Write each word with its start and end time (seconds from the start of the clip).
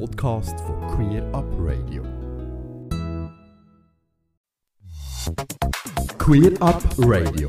Podcast 0.00 0.58
von 0.60 0.80
Queer 0.88 1.22
Up 1.32 1.44
Radio. 1.58 2.02
Queer 6.18 6.52
Up 6.60 6.82
Radio. 6.98 7.48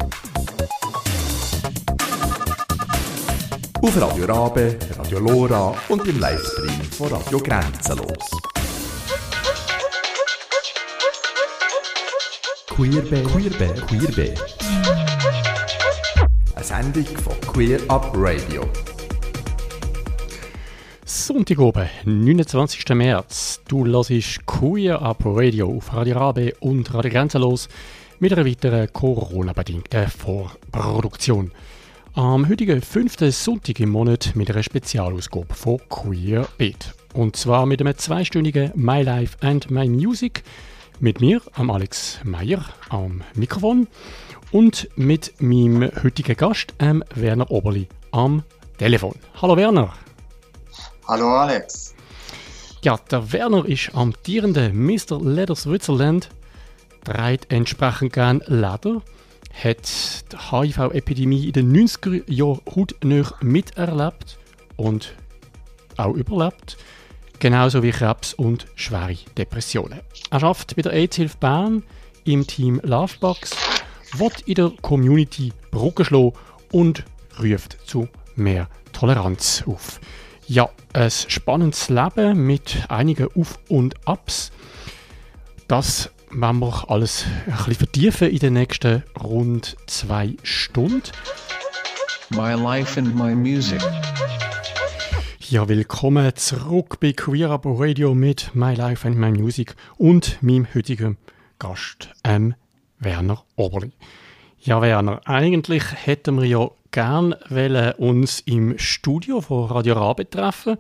Auf 3.82 4.02
Radio 4.02 4.26
Rabe, 4.26 4.78
Radio 4.98 5.20
Lora 5.20 5.76
und 5.90 6.08
im 6.08 6.20
Livestream 6.20 6.82
von 6.92 7.08
Radio 7.08 7.40
Grenzenlos. 7.40 8.30
Queerbe, 12.68 13.24
Queerbe, 13.24 13.74
Queerbe. 13.88 14.36
Eine 16.54 16.64
Sendung 16.64 17.06
von 17.06 17.42
Queer 17.42 17.80
Up 17.90 18.12
Radio. 18.14 18.70
Sonntag 21.28 21.58
oben, 21.58 21.90
29. 22.06 22.88
März. 22.90 23.60
Du 23.68 23.84
hörst 23.84 24.46
Queer 24.46 25.02
Up 25.02 25.24
Radio 25.26 25.76
auf 25.76 25.92
Radio 25.92 26.20
Rabe 26.20 26.54
und 26.60 26.94
Radio 26.94 27.10
Grenzenlos 27.10 27.68
mit 28.20 28.32
einer 28.32 28.46
weiteren 28.46 28.94
Corona-bedingten 28.94 30.08
Vorproduktion. 30.08 31.52
Am 32.14 32.48
heutigen 32.48 32.80
fünften 32.80 33.32
Sonntag 33.32 33.80
im 33.80 33.90
Monat 33.90 34.34
mit 34.36 34.52
einer 34.52 34.62
Spezialausgabe 34.62 35.52
von 35.52 35.80
Queer 35.90 36.48
Beat. 36.60 36.94
Und 37.16 37.36
zwar 37.36 37.66
mit 37.66 37.82
einem 37.82 37.98
zweistündigen 37.98 38.72
My 38.76 39.02
Life 39.02 39.36
and 39.42 39.72
My 39.72 39.90
Music 39.90 40.44
mit 41.00 41.22
mir, 41.22 41.42
am 41.54 41.72
Alex 41.72 42.20
Meyer, 42.24 42.64
am 42.90 43.24
Mikrofon 43.34 43.88
und 44.52 44.90
mit 44.96 45.34
meinem 45.40 45.90
heutigen 46.04 46.38
Gast, 46.38 46.76
ähm, 46.78 47.04
Werner 47.16 47.50
Oberli, 47.50 47.88
am 48.12 48.44
Telefon. 48.78 49.16
Hallo 49.42 49.58
Werner. 49.58 50.05
Hallo 51.08 51.38
Alex. 51.38 51.94
Ja, 52.82 52.98
der 53.12 53.32
Werner 53.32 53.64
ist 53.68 53.94
amtierender 53.94 54.74
Mr. 54.74 55.22
Leather 55.22 55.56
Switzerland, 55.56 56.30
trägt 57.04 57.52
entsprechend 57.54 58.14
gern 58.14 58.42
Leder, 58.48 59.04
hat 59.54 60.32
die 60.32 60.38
HIV-Epidemie 60.50 61.46
in 61.46 61.54
den 61.54 61.88
90er 61.88 62.24
Jahren 62.26 62.60
hautnah 62.76 63.32
miterlebt 63.42 64.40
und 64.78 65.14
auch 65.96 66.16
überlebt, 66.16 66.76
genauso 67.38 67.84
wie 67.84 67.92
Krebs 67.92 68.34
und 68.34 68.66
schwere 68.74 69.16
Depressionen. 69.38 70.00
Er 70.32 70.42
arbeitet 70.42 70.76
bei 70.76 70.82
der 70.82 70.94
AIDS-Hilfe 70.94 71.38
Bern 71.38 71.84
im 72.24 72.48
Team 72.48 72.82
Lovebox, 72.84 73.52
wird 74.18 74.42
in 74.48 74.56
der 74.56 74.72
Community 74.82 75.54
Brücken 75.70 76.04
schlagen 76.04 76.34
und 76.72 77.04
ruft 77.40 77.78
zu 77.86 78.08
mehr 78.36 78.68
Toleranz 78.92 79.64
auf. 79.68 80.00
Ja, 80.48 80.70
ein 80.94 81.10
spannendes 81.10 81.90
Leben 81.90 82.46
mit 82.46 82.86
einigen 82.88 83.30
Auf- 83.36 83.58
und 83.68 83.96
Abs. 84.08 84.52
Das 85.68 86.12
werden 86.30 86.60
wir 86.60 86.92
alles 86.92 87.26
ein 87.48 87.52
bisschen 87.56 87.74
vertiefen 87.74 88.30
in 88.30 88.38
den 88.38 88.54
nächsten 88.54 89.02
rund 89.20 89.76
zwei 89.88 90.36
Stunden. 90.44 91.02
My 92.30 92.54
life 92.54 93.00
and 93.00 93.16
my 93.16 93.34
music. 93.34 93.82
Ja, 95.50 95.68
willkommen 95.68 96.36
zurück 96.36 97.00
bei 97.00 97.14
Queer 97.14 97.50
Up 97.50 97.66
Radio 97.66 98.14
mit 98.14 98.52
My 98.54 98.76
Life 98.76 99.08
and 99.08 99.18
My 99.18 99.32
Music 99.32 99.76
und 99.98 100.44
meinem 100.44 100.68
heutigen 100.76 101.18
Gast, 101.58 102.10
ähm, 102.24 102.54
Werner 103.00 103.44
Oberli. 103.56 103.94
Ja, 104.60 104.80
Werner, 104.80 105.22
eigentlich 105.26 105.84
hätten 106.06 106.40
wir 106.40 106.46
ja 106.46 106.70
gern 106.96 107.36
wollen 107.50 107.92
uns 107.96 108.40
im 108.40 108.78
Studio 108.78 109.42
von 109.42 109.70
Radio 109.70 109.96
Rabe 109.96 110.30
treffen. 110.30 110.78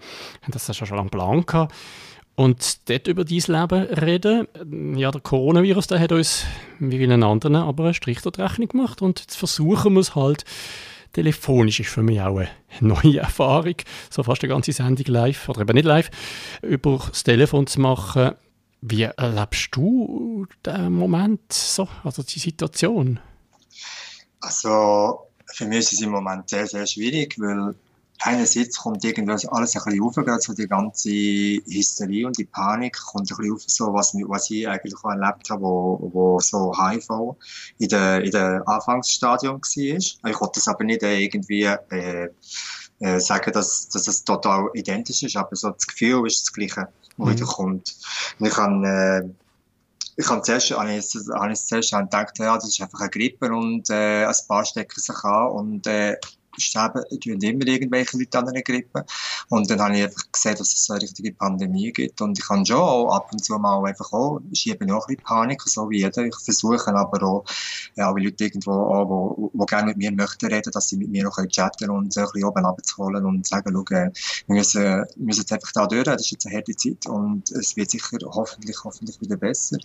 Das 0.47 0.69
hast 0.69 0.79
du 0.79 0.85
schon 0.85 0.95
lange 0.97 1.09
Plan. 1.09 1.43
Und 2.35 2.89
dort 2.89 3.07
über 3.07 3.25
dein 3.25 3.37
Leben 3.37 3.83
reden. 3.83 4.97
Ja, 4.97 5.11
der 5.11 5.19
Coronavirus, 5.19 5.87
der 5.87 5.99
hat 5.99 6.13
uns, 6.13 6.45
wie 6.79 6.97
vielen 6.97 7.21
anderen, 7.21 7.57
aber 7.57 7.83
einen 7.83 7.93
Strich 7.93 8.21
die 8.21 8.41
Rechnung 8.41 8.69
gemacht. 8.69 9.01
Und 9.01 9.19
jetzt 9.19 9.35
versuchen 9.35 9.93
wir 9.93 9.99
es 9.99 10.15
halt 10.15 10.45
telefonisch 11.11 11.81
ist 11.81 11.89
für 11.89 12.01
mich 12.01 12.21
auch 12.21 12.37
eine 12.37 12.49
neue 12.79 13.19
Erfahrung, 13.19 13.75
so 14.09 14.23
fast 14.23 14.41
eine 14.43 14.53
ganze 14.53 14.71
Sendung 14.71 15.05
live, 15.07 15.49
oder 15.49 15.61
eben 15.61 15.75
nicht 15.75 15.85
live, 15.85 16.09
über 16.61 16.97
das 17.09 17.23
Telefon 17.23 17.67
zu 17.67 17.81
machen. 17.81 18.31
Wie 18.81 19.03
erlebst 19.03 19.75
du 19.75 20.45
den 20.65 20.93
Moment, 20.93 21.51
so, 21.51 21.89
also 22.03 22.23
die 22.23 22.39
Situation? 22.39 23.19
Also 24.39 25.24
für 25.53 25.65
mich 25.65 25.79
ist 25.79 25.93
es 25.93 26.01
im 26.01 26.11
Moment 26.11 26.49
sehr, 26.49 26.67
sehr 26.67 26.85
schwierig, 26.85 27.35
weil 27.39 27.75
einerseits 28.21 28.77
kommt 28.77 29.03
irgendwas 29.03 29.45
alles 29.45 29.75
ein 29.75 29.83
bisschen 29.83 30.03
aufgeht, 30.03 30.41
so 30.41 30.53
die 30.53 30.67
ganze 30.67 31.09
Hysterie 31.09 32.25
und 32.25 32.37
die 32.37 32.45
Panik 32.45 32.97
kommt 32.97 33.31
ein 33.31 33.37
bisschen 33.37 33.53
auf, 33.53 33.61
so 33.67 33.93
was, 33.93 34.13
was 34.27 34.49
ich 34.49 34.67
eigentlich 34.67 34.95
auch 34.95 35.09
erlebt 35.09 35.49
habe, 35.49 35.61
wo, 35.61 36.09
wo 36.13 36.39
so 36.39 36.73
HIV 36.73 37.35
in 37.79 37.89
der, 37.89 38.23
in 38.23 38.31
der 38.31 38.67
Anfangsstadium 38.67 39.61
war. 39.61 40.31
Ich 40.31 40.41
wollte 40.41 40.53
das 40.55 40.67
aber 40.67 40.83
nicht 40.83 41.03
irgendwie 41.03 41.63
äh, 41.63 42.29
äh, 42.99 43.19
sagen, 43.19 43.51
dass, 43.51 43.89
dass 43.89 44.07
es 44.07 44.23
total 44.23 44.69
identisch 44.73 45.23
ist, 45.23 45.35
aber 45.35 45.55
so 45.55 45.69
das 45.69 45.85
Gefühl 45.85 46.25
ist 46.27 46.43
das 46.43 46.53
gleiche, 46.53 46.87
wo 47.17 47.25
mhm. 47.25 47.31
wieder 47.31 47.45
kommt. 47.45 47.95
Und 48.39 48.47
ich 48.47 48.57
habe 48.57 48.87
äh, 48.87 49.29
ich 50.17 50.29
habe 50.29 50.41
zuerst, 50.41 50.71
habe 50.71 50.93
ich, 50.93 51.15
habe 51.33 51.51
ich 51.51 51.59
zuerst 51.59 51.91
gedacht, 51.91 52.39
ja, 52.39 52.55
das 52.55 52.67
ist 52.67 52.81
einfach 52.81 53.01
eine 53.01 53.09
Grippe 53.09 53.53
und 53.53 53.89
äh, 53.89 54.25
ein 54.25 54.35
paar 54.47 54.65
stecken 54.65 54.99
sich 54.99 55.23
an 55.23 55.47
und 55.49 55.87
äh, 55.87 56.17
sterben 56.57 57.03
tun 57.19 57.41
immer 57.41 57.67
irgendwelche 57.67 58.17
Leute 58.17 58.39
an 58.39 58.49
einer 58.49 58.61
Grippe. 58.61 59.05
Und 59.49 59.69
dann 59.69 59.81
habe 59.81 59.97
ich 59.97 60.03
einfach 60.03 60.31
gesehen, 60.31 60.55
dass 60.57 60.73
es 60.73 60.89
eine 60.89 61.01
richtige 61.01 61.33
Pandemie 61.33 61.91
gibt. 61.91 62.21
Und 62.21 62.37
ich 62.37 62.45
kann 62.45 62.65
schon 62.65 62.77
auch 62.77 63.15
ab 63.15 63.29
und 63.31 63.43
zu 63.43 63.57
mal 63.57 63.83
einfach 63.85 64.11
auch, 64.11 64.39
schiebe 64.53 64.85
auch 64.93 65.07
ein 65.07 65.15
bisschen 65.15 65.23
Panik, 65.23 65.61
so 65.63 65.89
wie 65.89 65.99
jeder. 65.99 66.25
Ich 66.25 66.35
versuche 66.43 66.93
aber 66.95 67.23
auch, 67.23 67.45
ja, 67.95 68.11
alle 68.11 68.23
Leute 68.23 68.45
irgendwo 68.45 68.71
auch, 68.71 69.09
wo, 69.09 69.51
wo 69.53 69.65
gerne 69.65 69.87
mit 69.87 69.97
mir 69.97 70.11
möchten 70.11 70.47
reden, 70.47 70.71
dass 70.71 70.89
sie 70.89 70.97
mit 70.97 71.09
mir 71.09 71.27
auch 71.27 71.37
chatten 71.47 71.89
und 71.89 72.13
so 72.13 72.21
ein 72.21 72.27
bisschen 72.27 72.45
oben 72.45 72.65
abzuholen 72.65 73.25
und 73.25 73.47
sagen, 73.47 73.71
schau, 73.73 73.85
wir 73.89 74.11
müssen, 74.47 74.83
wir 74.83 75.07
müssen 75.17 75.41
jetzt 75.41 75.53
einfach 75.53 75.71
da 75.71 75.87
durch, 75.87 76.03
das 76.03 76.21
ist 76.21 76.31
jetzt 76.31 76.47
eine 76.47 76.57
harte 76.57 76.75
Zeit 76.75 77.05
und 77.07 77.51
es 77.51 77.75
wird 77.75 77.91
sicher 77.91 78.17
hoffentlich, 78.25 78.83
hoffentlich 78.83 79.19
wieder 79.21 79.37
besser. 79.37 79.77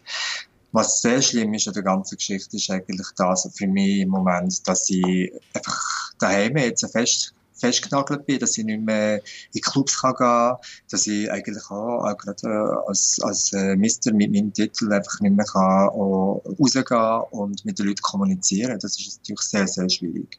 Was 0.72 1.02
sehr 1.02 1.20
schlimm 1.20 1.52
ist 1.54 1.66
an 1.66 1.74
der 1.74 1.82
ganzen 1.82 2.16
Geschichte, 2.16 2.56
ist 2.56 2.70
eigentlich 2.70 3.08
das 3.16 3.48
für 3.54 3.66
mich 3.66 4.00
im 4.00 4.10
Moment, 4.10 4.66
dass 4.68 4.88
ich 4.88 5.32
einfach 5.52 5.99
daheim 6.20 6.56
jetzt 6.56 6.90
fest 6.92 7.34
festgenagelt 7.60 8.26
bin, 8.26 8.38
dass 8.38 8.56
ich 8.58 8.64
nicht 8.64 8.80
mehr 8.80 9.20
in 9.52 9.60
Clubs 9.60 10.00
kann 10.00 10.14
gehen 10.14 10.56
dass 10.90 11.06
ich 11.06 11.30
eigentlich 11.30 11.64
auch, 11.66 12.04
auch 12.04 12.16
gerade 12.16 12.46
äh, 12.46 12.88
als, 12.88 13.20
als 13.22 13.52
äh, 13.52 13.76
Mister 13.76 14.12
mit 14.12 14.32
meinem 14.32 14.52
Titel 14.52 14.92
einfach 14.92 15.20
nicht 15.20 15.36
mehr 15.36 15.46
kann 15.46 15.88
rausgehen 15.88 17.22
und 17.30 17.64
mit 17.64 17.78
den 17.78 17.86
Leuten 17.86 18.02
kommunizieren. 18.02 18.78
Das 18.80 18.98
ist 18.98 19.18
natürlich 19.18 19.40
sehr, 19.40 19.66
sehr 19.66 19.88
schwierig. 19.88 20.38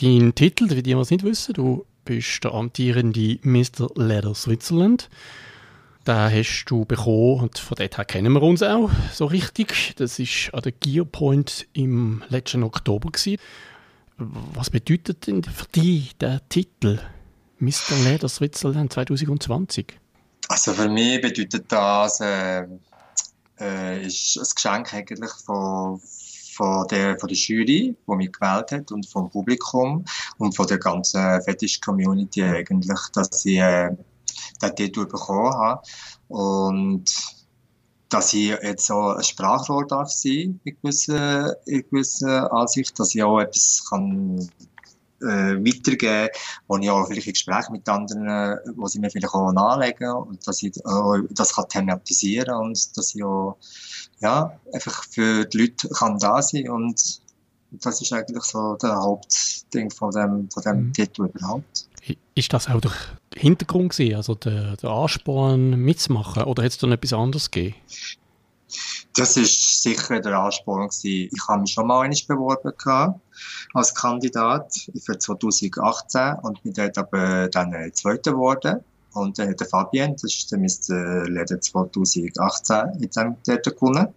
Dein 0.00 0.34
Titel, 0.34 0.68
für 0.68 0.76
die, 0.76 0.82
die 0.82 0.92
es 0.92 1.10
nicht 1.10 1.24
wissen, 1.24 1.54
du 1.54 1.84
bist 2.04 2.44
der 2.44 2.54
amtierende 2.54 3.38
Mr. 3.42 3.90
Leather 3.94 4.34
Switzerland. 4.34 5.08
Den 6.06 6.16
hast 6.16 6.64
du 6.66 6.84
bekommen 6.84 7.40
und 7.42 7.58
von 7.58 7.76
dort 7.78 7.96
her 7.96 8.04
kennen 8.04 8.32
wir 8.32 8.42
uns 8.42 8.62
auch 8.62 8.90
so 9.12 9.26
richtig. 9.26 9.94
Das 9.96 10.18
war 10.18 10.54
an 10.54 10.62
der 10.62 10.72
Gearpoint 10.72 11.68
im 11.74 12.24
letzten 12.28 12.64
Oktober. 12.64 13.10
Gewesen. 13.12 13.38
Was 14.54 14.70
bedeutet 14.70 15.26
denn 15.26 15.42
für 15.42 15.66
dich 15.68 16.16
der 16.16 16.46
Titel 16.48 17.00
Mr. 17.58 17.96
Leder 18.04 18.28
Switzerland 18.28 18.92
2020? 18.92 19.98
Also 20.48 20.72
für 20.72 20.88
mich 20.88 21.20
bedeutet 21.20 21.64
das 21.68 22.20
äh, 22.20 22.66
äh, 23.60 24.06
ist 24.06 24.38
ein 24.38 24.46
Geschenk 24.54 24.94
eigentlich 24.94 25.30
von, 25.44 26.00
von, 26.56 26.86
der, 26.88 27.18
von 27.18 27.28
der 27.28 27.36
Jury, 27.36 27.96
die 28.06 28.14
mich 28.14 28.32
gewählt 28.32 28.72
hat 28.72 28.92
und 28.92 29.06
vom 29.06 29.30
Publikum 29.30 30.04
und 30.38 30.54
von 30.54 30.66
der 30.66 30.78
ganzen 30.78 31.42
Fetisch-Community 31.42 32.42
eigentlich, 32.42 33.00
dass 33.12 33.44
ich 33.44 33.58
äh, 33.58 33.90
den 34.60 34.76
Titel 34.76 35.06
bekommen 35.06 35.52
habe. 35.52 35.82
Und 36.28 37.04
dass 38.12 38.32
ich 38.34 38.50
jetzt 38.62 38.86
so 38.86 39.00
ein 39.00 39.22
Sprachrohr 39.22 39.86
darf 39.86 40.10
sein, 40.10 40.60
in 40.64 40.76
gewisser, 40.82 41.56
in 41.66 41.82
gewisser 41.90 42.52
Ansicht, 42.52 42.98
dass 42.98 43.14
ich 43.14 43.22
auch 43.22 43.40
etwas 43.40 43.84
kann 43.88 44.50
äh, 45.22 45.56
weitergeben, 45.56 46.28
wo 46.66 46.76
ich 46.76 46.90
auch 46.90 47.06
vielleicht 47.06 47.28
in 47.28 47.32
Gesprächen 47.32 47.72
mit 47.72 47.88
anderen, 47.88 48.58
wo 48.76 48.86
sie 48.86 48.98
mir 48.98 49.10
vielleicht 49.10 49.32
auch 49.32 49.48
anlegen 49.54 50.12
und 50.12 50.46
dass 50.46 50.62
ich 50.62 50.84
auch 50.84 51.16
das 51.30 51.54
kann 51.54 51.68
thematisieren 51.68 52.54
und 52.54 52.96
dass 52.96 53.14
ich 53.14 53.24
auch, 53.24 53.56
ja, 54.20 54.58
einfach 54.72 55.04
für 55.04 55.44
die 55.46 55.58
Leute 55.58 55.88
kann 55.88 56.18
da 56.18 56.42
sein 56.42 56.68
und 56.68 57.22
das 57.70 58.02
ist 58.02 58.12
eigentlich 58.12 58.44
so 58.44 58.76
der 58.82 58.96
Hauptding 58.96 59.90
von 59.90 60.10
dem, 60.10 60.50
von 60.50 60.62
dem 60.62 60.86
mhm. 60.88 60.92
Titel 60.92 61.24
überhaupt. 61.24 61.88
Ist 62.34 62.52
das 62.52 62.68
auch 62.68 62.80
der 62.80 62.92
Hintergrund 63.34 63.92
gewesen, 63.92 64.16
also 64.16 64.34
der, 64.34 64.76
der 64.76 64.90
Ansporn 64.90 65.70
mitzumachen, 65.70 66.44
oder 66.44 66.62
hätte 66.62 66.72
es 66.72 66.78
dann 66.78 66.92
etwas 66.92 67.12
anderes 67.12 67.50
gegeben? 67.50 67.76
Das 69.14 69.36
ist 69.36 69.82
sicher 69.82 70.20
der 70.20 70.38
Ansporn 70.38 70.88
gewesen. 70.88 71.30
Ich 71.32 71.48
habe 71.48 71.60
mich 71.60 71.72
schon 71.72 71.86
mal 71.86 72.00
einmal 72.00 72.18
beworben 72.26 72.72
gehabt, 72.76 73.20
als 73.74 73.94
Kandidat 73.94 74.72
für 75.04 75.18
2018 75.18 76.36
und 76.42 76.62
bin 76.62 76.72
dort 76.72 76.96
aber 76.96 77.48
dann 77.48 77.92
Zweiter 77.92 78.32
geworden. 78.32 78.80
Und 79.14 79.38
hat 79.38 79.60
der 79.60 79.66
Fabian, 79.66 80.12
das 80.12 80.34
ist 80.34 80.50
der 80.50 80.58
Mr. 80.58 81.28
Leder 81.28 81.60
2018, 81.60 83.00
jetzt 83.00 83.18
dort 83.46 83.64
gewonnen. 83.64 84.08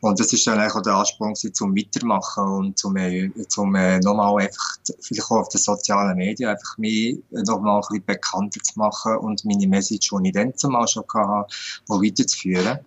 Und 0.00 0.18
das 0.18 0.32
ist 0.32 0.46
dann 0.46 0.60
auch 0.60 0.80
der 0.80 0.94
Ansporn 0.94 1.34
gewesen, 1.34 1.52
zum 1.52 1.76
Weitermachen 1.76 2.44
und 2.44 2.78
zum, 2.78 2.96
äh, 2.96 3.30
zum 3.48 3.74
äh, 3.74 3.98
nochmal 4.00 4.44
einfach, 4.44 4.76
vielleicht 5.00 5.30
auch 5.30 5.40
auf 5.40 5.48
den 5.48 5.60
sozialen 5.60 6.16
Medien, 6.16 6.48
einfach 6.48 6.78
mich 6.78 7.18
nochmal 7.30 7.76
ein 7.76 7.80
bisschen 7.80 8.06
bekannter 8.06 8.60
zu 8.62 8.78
machen 8.78 9.16
und 9.16 9.44
meine 9.44 9.66
Message, 9.66 10.10
die 10.10 10.28
ich 10.28 10.34
dann 10.34 10.56
zumal 10.56 10.88
schon 10.88 11.04
hatte, 11.12 11.46
auch 11.88 12.02
weiterzuführen. 12.02 12.78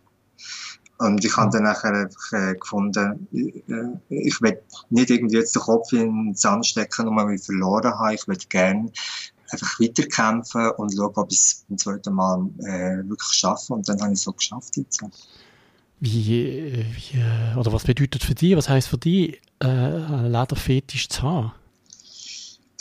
Und 0.99 1.25
ich 1.25 1.35
habe 1.35 1.51
dann 1.51 1.63
nachher 1.63 1.91
einfach 1.91 2.31
äh, 2.33 2.55
gefunden, 2.55 3.27
äh, 3.33 4.15
ich 4.15 4.41
will 4.41 4.59
nicht 4.89 5.09
irgendwie 5.09 5.37
jetzt 5.37 5.55
den 5.55 5.61
Kopf 5.61 5.91
in 5.91 6.27
den 6.27 6.35
Sand 6.35 6.65
stecken 6.65 7.07
und 7.07 7.15
mal 7.15 7.37
verloren 7.37 7.93
haben. 7.93 8.13
Ich 8.13 8.27
will 8.27 8.37
gerne 8.47 8.91
einfach 9.49 9.79
weiterkämpfen 9.79 10.71
und 10.77 10.93
schauen, 10.93 11.13
ob 11.15 11.31
ich 11.31 11.37
es 11.37 11.65
beim 11.67 11.77
zweiten 11.77 12.13
Mal 12.13 12.49
äh, 12.59 13.07
wirklich 13.07 13.31
schaffe. 13.31 13.73
Und 13.73 13.87
dann 13.87 14.01
habe 14.01 14.13
ich 14.13 14.19
es 14.19 14.23
so 14.23 14.33
geschafft 14.33 14.77
jetzt. 14.77 15.01
Wie, 15.99 16.85
wie, 16.95 17.17
äh, 17.17 17.57
oder 17.57 17.71
was 17.71 17.83
bedeutet 17.83 18.23
für 18.23 18.35
dich, 18.35 18.57
was 18.57 18.69
heißt 18.69 18.87
für 18.87 18.97
dich, 18.97 19.39
äh, 19.59 19.67
einen 19.67 20.31
Lederfetisch 20.31 21.07
zu 21.09 21.21
haben? 21.21 21.51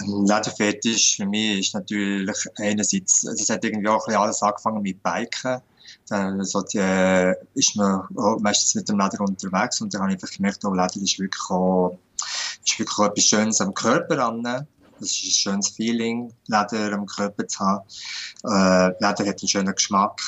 Ein 0.00 0.26
Lederfetisch 0.26 1.16
für 1.16 1.26
mich 1.26 1.60
ist 1.60 1.74
natürlich 1.74 2.36
einerseits, 2.56 3.24
es 3.24 3.48
hat 3.48 3.64
irgendwie 3.64 3.88
auch 3.88 4.06
alles 4.08 4.42
angefangen 4.42 4.82
mit 4.82 5.02
Biken 5.02 5.60
dann 6.08 6.44
so 6.44 6.62
die, 6.62 6.78
äh, 6.78 7.34
ist 7.54 7.76
man 7.76 8.06
meistens 8.40 8.74
mit 8.74 8.88
dem 8.88 8.98
Leder 8.98 9.20
unterwegs 9.20 9.80
und 9.80 9.92
dann 9.92 10.02
habe 10.02 10.12
ich 10.12 10.22
einfach 10.22 10.34
gemerkt, 10.34 10.64
oh, 10.64 10.72
Leder 10.72 10.96
ist 10.96 11.18
wirklich 11.18 11.50
auch, 11.50 11.98
ist 12.64 12.78
wirklich 12.78 12.98
auch 12.98 13.06
etwas 13.06 13.24
Schönes 13.24 13.60
am 13.60 13.74
Körper 13.74 14.26
an. 14.26 14.66
Das 15.02 15.10
ist 15.10 15.25
ein 15.25 15.31
schönes 15.31 15.69
Feeling, 15.69 16.32
Leder 16.46 16.93
am 16.93 17.06
Körper 17.06 17.46
zu 17.46 17.58
haben. 17.60 17.84
Äh, 18.44 18.88
Leder 18.88 19.26
hat 19.28 19.40
einen 19.40 19.49
schönen 19.49 19.75
Geschmack 19.75 20.20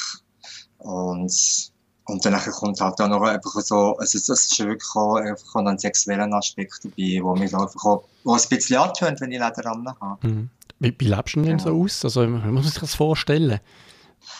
und 0.78 1.72
und 2.06 2.22
dann 2.22 2.38
kommt 2.38 2.80
halt 2.80 3.00
auch 3.00 3.08
noch 3.08 3.22
einfach 3.22 3.58
so, 3.60 3.96
also 3.96 4.18
das 4.18 4.28
ist 4.28 4.58
wirklich 4.58 4.94
auch 4.94 5.16
einfach 5.16 5.54
einen 5.54 5.78
sexuellen 5.78 6.34
Aspekt 6.34 6.80
dabei, 6.84 7.20
wo 7.22 7.34
mich 7.34 7.54
einfach 7.54 7.82
auch, 7.82 8.04
wo 8.24 8.34
ein 8.34 8.42
bisschen 8.50 8.76
antönt, 8.76 9.22
wenn 9.22 9.32
ich 9.32 9.40
Leder 9.40 9.72
an 9.72 9.88
habe. 10.00 10.28
Mhm. 10.28 10.50
Wie, 10.80 10.94
wie 10.98 11.06
lebst 11.06 11.36
du 11.36 11.40
denn 11.42 11.58
ja. 11.58 11.64
so 11.64 11.70
aus? 11.70 12.04
Also, 12.04 12.26
man 12.26 12.52
muss 12.52 12.66
sich 12.66 12.78
das 12.78 12.94
vorstellen. 12.94 13.58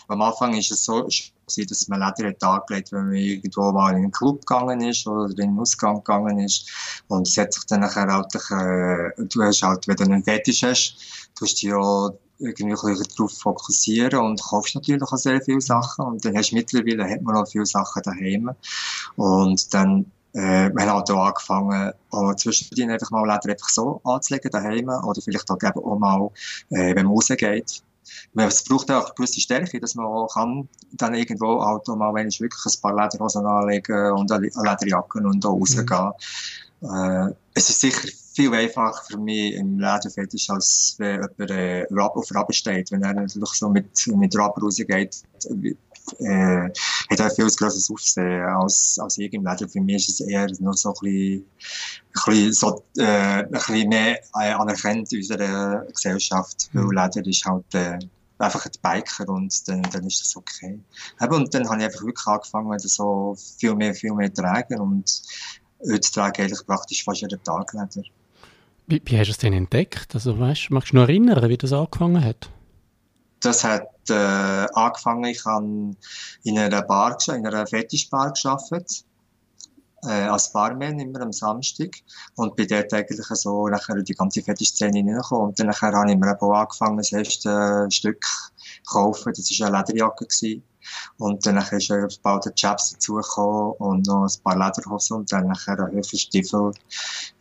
Am 0.08 0.22
Anfang 0.22 0.54
ist 0.54 0.70
es 0.70 0.84
so, 0.84 1.02
dass 1.02 1.88
man 1.88 2.00
Leder 2.00 2.30
hat 2.30 2.42
angelegt, 2.42 2.92
wenn 2.92 3.06
man 3.06 3.14
irgendwo 3.14 3.72
mal 3.72 3.90
in 3.90 3.96
einen 3.96 4.10
Club 4.10 4.40
gegangen 4.46 4.80
ist 4.80 5.06
oder 5.06 5.32
in 5.38 5.50
einen 5.50 5.58
Ausgang 5.58 5.96
gegangen 5.96 6.38
ist. 6.38 6.70
Und 7.08 7.28
es 7.28 7.36
hat 7.36 7.52
sich 7.52 7.64
dann 7.66 7.80
nachher 7.80 8.06
halt, 8.06 8.34
äh, 8.34 9.24
du 9.24 9.42
hast 9.42 9.62
halt, 9.62 9.86
wenn 9.88 9.96
du 9.96 10.04
einen 10.04 10.24
Fetisch 10.24 10.62
hast, 10.62 10.96
tust 11.34 11.62
du 11.62 11.68
ja 11.68 12.10
irgendwie 12.38 12.74
darauf 13.16 13.32
fokussieren 13.32 14.18
und 14.18 14.42
kaufst 14.42 14.74
natürlich 14.74 15.02
auch 15.02 15.16
sehr 15.16 15.40
viele 15.40 15.60
Sachen. 15.60 16.04
Und 16.04 16.24
dann 16.24 16.36
hast 16.36 16.50
du 16.50 16.56
mittlerweile, 16.56 17.08
hat 17.08 17.22
man 17.22 17.36
auch 17.36 17.48
viele 17.48 17.66
Sachen 17.66 18.02
daheim. 18.02 18.50
Und 19.16 19.72
dann 19.72 20.06
äh, 20.34 20.68
wir 20.74 20.82
haben 20.82 20.90
halt 20.90 21.10
auch 21.10 21.26
angefangen, 21.26 21.92
auch 22.10 22.34
zwischendrin 22.34 22.90
einfach 22.90 23.10
mal 23.12 23.22
Leder 23.22 23.52
einfach 23.52 23.68
so 23.68 24.00
anzulegen 24.02 24.50
daheim 24.50 24.88
oder 24.88 25.22
vielleicht 25.22 25.48
auch, 25.48 25.58
auch 25.62 25.98
mal, 25.98 26.28
äh, 26.70 26.94
wenn 26.94 27.06
man 27.06 27.14
rausgeht, 27.14 27.82
es 28.34 28.64
braucht 28.64 28.90
auch 28.90 29.14
gewisse 29.14 29.40
Stärke, 29.40 29.80
dass 29.80 29.94
man 29.94 30.06
auch 30.06 30.28
kann 30.32 30.68
dann 30.92 31.14
irgendwo 31.14 31.64
halt 31.64 31.88
auch 31.88 31.96
mal, 31.96 32.14
wenn 32.14 32.28
ich 32.28 32.40
wirklich 32.40 32.64
ein 32.64 32.80
paar 32.80 32.94
Lederhosen 32.94 33.46
anlegen 33.46 34.12
und 34.12 34.30
eine 34.30 34.46
Lederjacke 34.46 35.18
und 35.18 35.44
auch 35.44 35.60
rausgehen. 35.60 36.12
Mhm. 36.80 36.88
Äh, 36.88 37.34
es 37.54 37.70
ist 37.70 37.80
sicher 37.80 38.08
viel 38.34 38.52
einfacher 38.52 39.02
für 39.08 39.18
mich 39.18 39.54
im 39.54 39.78
Lederfetisch, 39.78 40.50
als 40.50 40.96
wenn 40.98 41.22
jemand 41.38 41.50
äh, 41.50 41.86
auf 41.96 42.34
Raben 42.34 42.52
steht. 42.52 42.90
Wenn 42.90 43.02
er 43.02 43.14
natürlich 43.14 43.50
so 43.50 43.68
mit, 43.68 44.06
mit 44.08 44.36
Raben 44.36 44.60
rausgeht, 44.60 45.22
äh, 46.18 46.68
hat 47.10 47.20
er 47.20 47.30
viel 47.30 47.46
größeres 47.46 47.90
Aufsehen 47.90 48.42
als, 48.42 48.98
als 49.00 49.18
im 49.18 49.30
Leder. 49.30 49.68
Für 49.68 49.80
mich 49.80 50.08
ist 50.08 50.20
es 50.20 50.26
eher 50.26 50.46
noch 50.60 50.74
so 50.74 50.90
ein 50.90 50.94
bisschen, 51.00 51.44
ein 51.44 52.22
bisschen, 52.26 52.52
so, 52.52 52.84
äh, 52.98 53.04
ein 53.04 53.50
bisschen 53.50 53.88
mehr 53.88 54.20
äh, 54.40 54.52
anerkannt 54.52 55.12
in 55.12 55.18
unserer 55.18 55.84
Gesellschaft, 55.86 56.68
weil 56.72 56.84
mhm. 56.84 56.90
Leder 56.90 57.26
ist 57.26 57.44
halt 57.44 57.74
äh, 57.74 57.98
einfach 58.38 58.66
ein 58.66 58.72
Biker 58.82 59.28
und 59.28 59.68
dann, 59.68 59.82
dann 59.82 60.06
ist 60.06 60.20
das 60.20 60.36
okay. 60.36 60.78
Eben, 61.20 61.34
und 61.34 61.54
dann 61.54 61.68
habe 61.68 61.78
ich 61.78 61.86
einfach 61.86 62.02
wirklich 62.02 62.26
angefangen, 62.26 62.78
so 62.78 63.36
viel 63.58 63.74
mehr, 63.74 63.94
viel 63.94 64.12
mehr 64.12 64.32
zu 64.32 64.42
tragen 64.42 64.80
und 64.80 65.22
heute 65.86 66.10
trage 66.12 66.42
ich 66.42 66.48
eigentlich 66.48 66.66
praktisch 66.66 67.04
fast 67.04 67.22
jeden 67.22 67.42
Tag 67.42 67.72
Leder. 67.72 68.06
Wie, 68.86 69.00
wie 69.04 69.18
hast 69.18 69.28
du 69.28 69.32
es 69.32 69.38
denn 69.38 69.54
entdeckt? 69.54 70.14
Also, 70.14 70.38
weißt, 70.38 70.70
magst 70.70 70.92
du 70.92 70.96
noch 70.96 71.04
erinnern, 71.04 71.48
wie 71.48 71.56
das 71.56 71.72
angefangen 71.72 72.22
hat? 72.22 72.50
Das 73.44 73.62
hat 73.62 73.90
äh, 74.08 74.14
angefangen, 74.72 75.24
ich 75.24 75.44
habe 75.44 75.94
in 76.44 76.58
einer 76.58 76.80
Bar, 76.80 77.18
in 77.28 77.46
einer 77.46 77.66
Fetischbar 77.66 78.32
gearbeitet, 78.32 79.04
äh, 80.06 80.28
als 80.28 80.50
Barman 80.50 80.98
immer 80.98 81.20
am 81.20 81.32
Samstag 81.32 81.90
und 82.36 82.56
bin 82.56 82.68
dort 82.68 82.90
eigentlich 82.94 83.26
so 83.26 83.68
nachher 83.68 83.96
die 84.02 84.14
ganze 84.14 84.42
Fetischszene 84.42 84.96
hineingekommen 84.96 85.48
und 85.48 85.60
dann 85.60 85.70
habe 85.70 86.10
ich 86.10 86.16
mir 86.16 86.42
auch 86.42 86.52
angefangen, 86.54 86.96
das 86.96 87.12
erste 87.12 87.86
Stück 87.90 88.24
zu 88.24 88.90
kaufen, 88.90 89.34
das 89.36 89.60
war 89.60 89.68
eine 89.68 89.78
Lederjacke 89.78 90.24
gewesen. 90.24 90.62
Und 91.18 91.44
dann 91.44 91.56
nachher 91.56 91.78
ist 91.78 91.88
ja 91.88 92.06
bald 92.22 92.46
der 92.46 92.54
Chaps 92.54 92.92
dazugekommen 92.92 93.72
und 93.78 94.06
noch 94.06 94.24
ein 94.24 94.42
paar 94.42 94.58
Lederhosen 94.58 95.18
und 95.18 95.32
dann 95.32 95.48
nachher 95.48 95.78
ein 95.80 95.96
Hüfte 95.96 96.18
Stiefel. 96.18 96.72